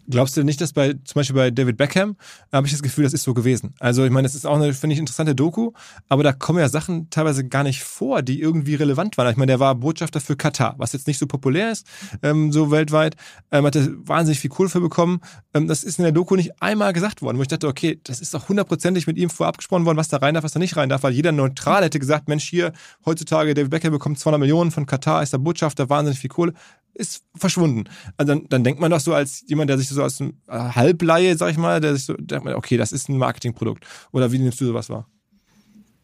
Glaubst 0.08 0.36
du 0.36 0.44
nicht, 0.44 0.60
dass 0.60 0.72
bei, 0.72 0.92
zum 0.92 1.14
Beispiel 1.14 1.36
bei 1.36 1.50
David 1.50 1.76
Beckham, 1.76 2.16
habe 2.52 2.66
ich 2.66 2.72
das 2.72 2.82
Gefühl, 2.82 3.04
das 3.04 3.12
ist 3.12 3.22
so 3.22 3.34
gewesen. 3.34 3.74
Also 3.78 4.04
ich 4.04 4.10
meine, 4.10 4.26
das 4.26 4.34
ist 4.34 4.46
auch 4.46 4.56
eine, 4.56 4.72
finde 4.72 4.94
ich, 4.94 5.00
interessante 5.00 5.34
Doku, 5.34 5.72
aber 6.08 6.22
da 6.22 6.32
kommen 6.32 6.58
ja 6.58 6.68
Sachen 6.68 7.10
teilweise 7.10 7.46
gar 7.46 7.62
nicht 7.62 7.82
vor, 7.82 8.22
die 8.22 8.40
irgendwie 8.40 8.74
relevant 8.74 9.18
waren. 9.18 9.30
Ich 9.30 9.36
meine, 9.36 9.52
der 9.52 9.60
war 9.60 9.74
Botschafter 9.74 10.20
für 10.20 10.36
Katar, 10.36 10.74
was 10.78 10.92
jetzt 10.92 11.06
nicht 11.06 11.18
so 11.18 11.26
populär 11.26 11.72
ist, 11.72 11.86
ähm, 12.22 12.52
so 12.52 12.70
weltweit, 12.70 13.16
ähm, 13.50 13.64
hat 13.64 13.76
er 13.76 13.88
wahnsinnig 14.06 14.40
viel 14.40 14.50
Kohle 14.50 14.68
für 14.68 14.80
bekommen. 14.80 15.20
Ähm, 15.54 15.68
das 15.68 15.84
ist 15.84 15.98
in 15.98 16.04
der 16.04 16.12
Doku 16.12 16.36
nicht 16.36 16.62
einmal 16.62 16.92
gesagt 16.92 17.22
worden, 17.22 17.38
wo 17.38 17.42
ich 17.42 17.48
dachte, 17.48 17.68
okay, 17.68 18.00
das 18.04 18.20
ist 18.20 18.34
doch 18.34 18.48
hundertprozentig 18.48 19.06
mit 19.06 19.18
ihm 19.18 19.30
vorab 19.30 19.58
gesprochen 19.58 19.84
worden, 19.84 19.96
was 19.96 20.08
da 20.08 20.18
rein 20.18 20.34
darf, 20.34 20.44
was 20.44 20.52
da 20.52 20.58
nicht 20.58 20.76
rein 20.76 20.88
darf, 20.88 21.02
weil 21.02 21.12
jeder 21.12 21.32
neutral 21.32 21.84
hätte 21.84 21.98
gesagt, 21.98 22.28
Mensch, 22.28 22.44
hier, 22.48 22.72
heutzutage, 23.04 23.54
David 23.54 23.70
Beckham 23.70 23.92
bekommt 23.92 24.18
200 24.18 24.40
Millionen 24.40 24.70
von 24.70 24.86
Katar, 24.86 25.22
ist 25.22 25.32
der 25.32 25.38
Botschafter, 25.38 25.88
wahnsinnig 25.88 26.18
viel 26.18 26.30
Kohle 26.30 26.54
ist 26.98 27.22
verschwunden. 27.34 27.84
Also 28.16 28.34
dann, 28.34 28.48
dann 28.48 28.64
denkt 28.64 28.80
man 28.80 28.90
doch 28.90 29.00
so 29.00 29.14
als 29.14 29.44
jemand, 29.46 29.70
der 29.70 29.78
sich 29.78 29.88
so 29.88 30.02
aus 30.02 30.16
dem 30.16 30.34
äh, 30.48 30.58
Halbleihe, 30.58 31.36
sag 31.36 31.50
ich 31.50 31.58
mal, 31.58 31.80
der 31.80 31.94
sich 31.94 32.04
so 32.04 32.14
denkt 32.14 32.44
man, 32.44 32.54
okay, 32.54 32.76
das 32.76 32.92
ist 32.92 33.08
ein 33.08 33.18
Marketingprodukt. 33.18 33.86
Oder 34.12 34.32
wie 34.32 34.38
nimmst 34.38 34.60
du 34.60 34.66
sowas 34.66 34.90
wahr? 34.90 35.06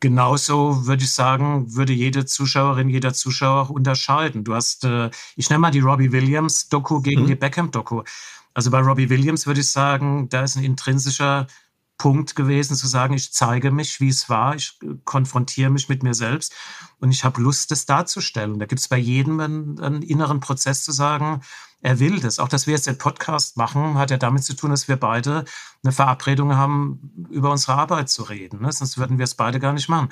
Genauso 0.00 0.86
würde 0.86 1.04
ich 1.04 1.12
sagen, 1.12 1.74
würde 1.74 1.92
jede 1.92 2.26
Zuschauerin, 2.26 2.88
jeder 2.88 3.14
Zuschauer 3.14 3.62
auch 3.62 3.70
unterscheiden. 3.70 4.44
Du 4.44 4.54
hast, 4.54 4.84
äh, 4.84 5.10
ich 5.36 5.50
nenne 5.50 5.60
mal 5.60 5.70
die 5.70 5.80
Robbie 5.80 6.12
Williams 6.12 6.68
Doku 6.68 7.00
gegen 7.00 7.22
mhm. 7.22 7.26
die 7.26 7.34
Beckham 7.34 7.70
Doku. 7.70 8.02
Also 8.52 8.70
bei 8.70 8.80
Robbie 8.80 9.10
Williams 9.10 9.46
würde 9.46 9.60
ich 9.60 9.70
sagen, 9.70 10.28
da 10.28 10.44
ist 10.44 10.56
ein 10.56 10.64
intrinsischer 10.64 11.46
Punkt 11.96 12.34
gewesen, 12.34 12.76
zu 12.76 12.86
sagen, 12.86 13.14
ich 13.14 13.32
zeige 13.32 13.70
mich, 13.70 14.00
wie 14.00 14.08
es 14.08 14.28
war, 14.28 14.56
ich 14.56 14.78
äh, 14.82 14.94
konfrontiere 15.04 15.70
mich 15.70 15.88
mit 15.88 16.02
mir 16.02 16.14
selbst 16.14 16.54
und 17.00 17.10
ich 17.10 17.24
habe 17.24 17.40
Lust, 17.40 17.70
das 17.70 17.86
darzustellen. 17.86 18.58
Da 18.58 18.66
gibt 18.66 18.80
es 18.80 18.88
bei 18.88 18.98
jedem 18.98 19.40
einen, 19.40 19.80
einen, 19.80 20.02
inneren 20.02 20.40
Prozess 20.40 20.82
zu 20.82 20.92
sagen, 20.92 21.42
er 21.80 22.00
will 22.00 22.18
das. 22.20 22.38
Auch, 22.38 22.48
dass 22.48 22.66
wir 22.66 22.74
jetzt 22.74 22.86
den 22.86 22.98
Podcast 22.98 23.56
machen, 23.56 23.94
hat 23.94 24.10
ja 24.10 24.16
damit 24.16 24.42
zu 24.44 24.54
tun, 24.54 24.70
dass 24.70 24.88
wir 24.88 24.96
beide 24.96 25.44
eine 25.82 25.92
Verabredung 25.92 26.56
haben, 26.56 27.28
über 27.30 27.50
unsere 27.50 27.74
Arbeit 27.74 28.08
zu 28.08 28.22
reden. 28.22 28.62
Ne? 28.62 28.72
Sonst 28.72 28.98
würden 28.98 29.18
wir 29.18 29.24
es 29.24 29.34
beide 29.34 29.60
gar 29.60 29.72
nicht 29.72 29.88
machen. 29.88 30.08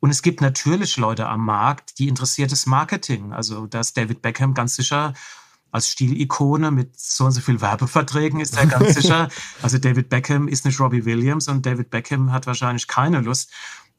Und 0.00 0.10
es 0.10 0.22
gibt 0.22 0.40
natürlich 0.40 0.96
Leute 0.96 1.28
am 1.28 1.44
Markt, 1.44 1.98
die 1.98 2.08
interessiert 2.08 2.52
das 2.52 2.66
Marketing. 2.66 3.32
Also 3.32 3.66
da 3.66 3.80
ist 3.80 3.96
David 3.96 4.22
Beckham 4.22 4.54
ganz 4.54 4.76
sicher 4.76 5.12
als 5.70 5.88
Stilikone 5.90 6.70
mit 6.70 6.98
so 6.98 7.24
und 7.24 7.32
so 7.32 7.40
viel 7.40 7.60
Werbeverträgen 7.60 8.40
ist 8.40 8.56
er 8.56 8.66
ganz 8.66 8.94
sicher. 9.00 9.28
Also 9.62 9.78
David 9.78 10.08
Beckham 10.08 10.48
ist 10.48 10.64
nicht 10.64 10.80
Robbie 10.80 11.04
Williams 11.04 11.48
und 11.48 11.66
David 11.66 11.90
Beckham 11.90 12.32
hat 12.32 12.46
wahrscheinlich 12.46 12.86
keine 12.88 13.20
Lust, 13.20 13.50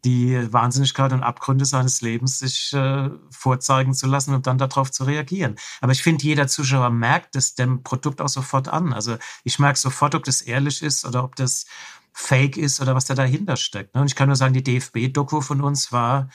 die 0.06 0.52
Wahnsinnigkeit 0.54 1.12
und 1.12 1.24
Abgründe 1.24 1.66
seines 1.66 2.02
Lebens 2.02 2.40
sich 2.40 2.74
äh, 2.74 3.10
vorzeigen 3.32 3.94
zu 3.94 4.08
lassen 4.08 4.34
und 4.34 4.48
dann 4.48 4.58
darauf 4.58 4.92
zu 4.92 5.04
reagieren. 5.04 5.58
Aber 5.82 5.92
ich 5.92 6.02
finde, 6.02 6.24
jeder 6.24 6.48
Zuschauer 6.48 6.90
merkt 6.90 7.36
es 7.36 7.56
dem 7.56 7.84
Produkt 7.84 8.22
auch 8.22 8.30
sofort 8.30 8.70
an. 8.70 8.94
Also 8.94 9.18
ich 9.44 9.60
merke 9.60 9.78
sofort, 9.78 10.16
ob 10.16 10.24
das 10.24 10.42
ehrlich 10.42 10.82
ist 10.82 11.06
oder 11.06 11.24
ob 11.24 11.36
das 11.36 11.66
Fake 12.14 12.58
ist 12.58 12.80
oder 12.82 12.96
was 12.96 13.06
da 13.06 13.14
dahinter 13.14 13.58
steckt. 13.58 13.94
Ne? 13.94 14.02
Und 14.02 14.08
ich 14.08 14.16
kann 14.16 14.30
nur 14.30 14.38
sagen, 14.38 14.54
die 14.54 14.64
DFB-Doku 14.64 15.42
von 15.42 15.62
uns 15.62 15.92
war, 15.92 16.30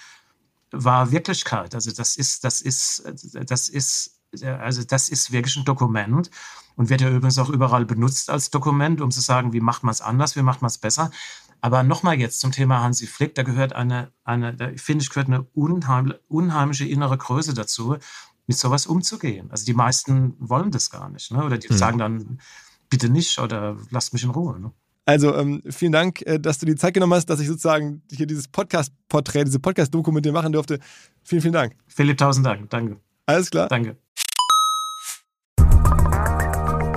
war 0.70 1.11
Wirklichkeit. 1.11 1.74
Also 1.74 1.90
das 1.90 2.16
ist, 2.16 2.44
das 2.44 2.61
ist, 2.61 3.02
das 3.32 3.69
ist 3.69 4.14
also 4.43 4.85
das 4.85 5.09
ist 5.09 5.32
wirklich 5.32 5.56
ein 5.56 5.65
Dokument 5.65 6.31
und 6.77 6.90
wird 6.90 7.01
ja 7.01 7.11
übrigens 7.11 7.39
auch 7.39 7.51
überall 7.51 7.85
benutzt 7.85 8.31
als 8.31 8.51
Dokument, 8.51 9.01
um 9.01 9.11
zu 9.11 9.20
sagen, 9.20 9.52
wie 9.52 9.61
macht 9.61 9.85
man 9.85 9.93
es 9.93 10.01
anders, 10.01 10.36
wie 10.36 10.43
macht 10.43 10.62
man 10.62 10.69
es 10.69 10.78
besser. 10.78 11.11
Aber 11.61 11.82
nochmal 11.82 12.19
jetzt 12.19 12.40
zum 12.40 12.52
Thema 12.52 12.82
Hansi 12.82 13.06
Flick, 13.06 13.35
da 13.35 13.43
gehört 13.43 13.73
eine, 13.73 14.12
eine 14.24 14.55
da 14.55 14.69
finde 14.77 15.02
ich, 15.02 15.09
gehört 15.09 15.28
eine 15.28 15.43
unheimliche, 15.55 16.20
unheimliche 16.28 16.85
innere 16.85 17.16
Größe 17.16 17.55
dazu, 17.55 17.97
mit 18.47 18.59
sowas 18.59 18.86
umzugehen. 18.86 19.51
Also 19.51 19.65
die 19.65 19.73
meisten 19.73 20.35
wollen 20.39 20.70
das 20.70 20.90
gar 20.90 21.09
nicht, 21.09 21.31
ne? 21.32 21.43
oder 21.43 21.56
die 21.56 21.69
hm. 21.69 21.77
sagen 21.77 21.98
dann, 21.98 22.40
bitte 22.90 23.09
nicht 23.09 23.39
oder 23.39 23.77
lasst 23.90 24.12
mich 24.12 24.24
in 24.24 24.31
Ruhe. 24.31 24.61
Ne? 24.61 24.73
Also 25.06 25.35
ähm, 25.35 25.62
vielen 25.69 25.93
Dank, 25.93 26.23
äh, 26.23 26.39
dass 26.39 26.59
du 26.59 26.66
die 26.66 26.77
Zeit 26.77 26.94
genommen 26.94 27.15
hast, 27.15 27.27
dass 27.27 27.40
ich 27.40 27.48
sozusagen 27.48 28.02
hier 28.11 28.27
dieses 28.27 28.48
Podcast-Porträt, 28.48 29.44
diese 29.44 29.61
Podcast-Doku 29.61 30.11
mit 30.12 30.24
dir 30.24 30.32
machen 30.32 30.52
durfte. 30.52 30.78
Vielen, 31.23 31.43
vielen 31.43 31.55
Dank. 31.55 31.77
Philipp, 31.86 32.19
tausend 32.19 32.47
Dank. 32.47 32.70
Danke. 32.70 33.01
Alles 33.27 33.51
klar. 33.51 33.69
Danke. 33.69 33.97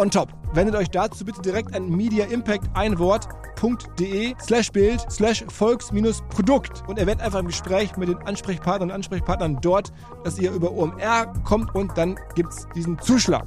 on 0.00 0.10
top. 0.10 0.32
Wendet 0.54 0.74
euch 0.74 0.90
dazu 0.90 1.24
bitte 1.24 1.42
direkt 1.42 1.74
an 1.76 1.88
Media 1.88 2.24
Impact 2.24 2.64
ein 2.74 2.98
Wort.de 2.98 4.34
slash 4.42 4.72
Bild 4.72 5.06
slash 5.10 5.44
Volks-Produkt 5.48 6.82
und 6.88 6.98
erwähnt 6.98 7.20
einfach 7.20 7.38
im 7.38 7.46
Gespräch 7.46 7.96
mit 7.96 8.08
den 8.08 8.16
Ansprechpartnern 8.18 8.88
und 8.88 8.94
Ansprechpartnern 8.94 9.58
dort, 9.60 9.92
dass 10.24 10.38
ihr 10.38 10.50
über 10.52 10.72
OMR 10.72 11.32
kommt 11.44 11.74
und 11.74 11.96
dann 11.96 12.18
gibt 12.34 12.52
es 12.52 12.66
diesen 12.74 12.98
Zuschlag. 13.00 13.46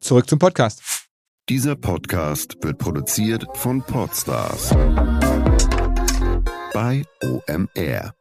Zurück 0.00 0.28
zum 0.28 0.38
Podcast. 0.38 0.82
Dieser 1.48 1.76
Podcast 1.76 2.56
wird 2.62 2.78
produziert 2.78 3.46
von 3.54 3.82
Podstars 3.82 4.74
bei 6.74 7.02
OMR. 7.22 8.17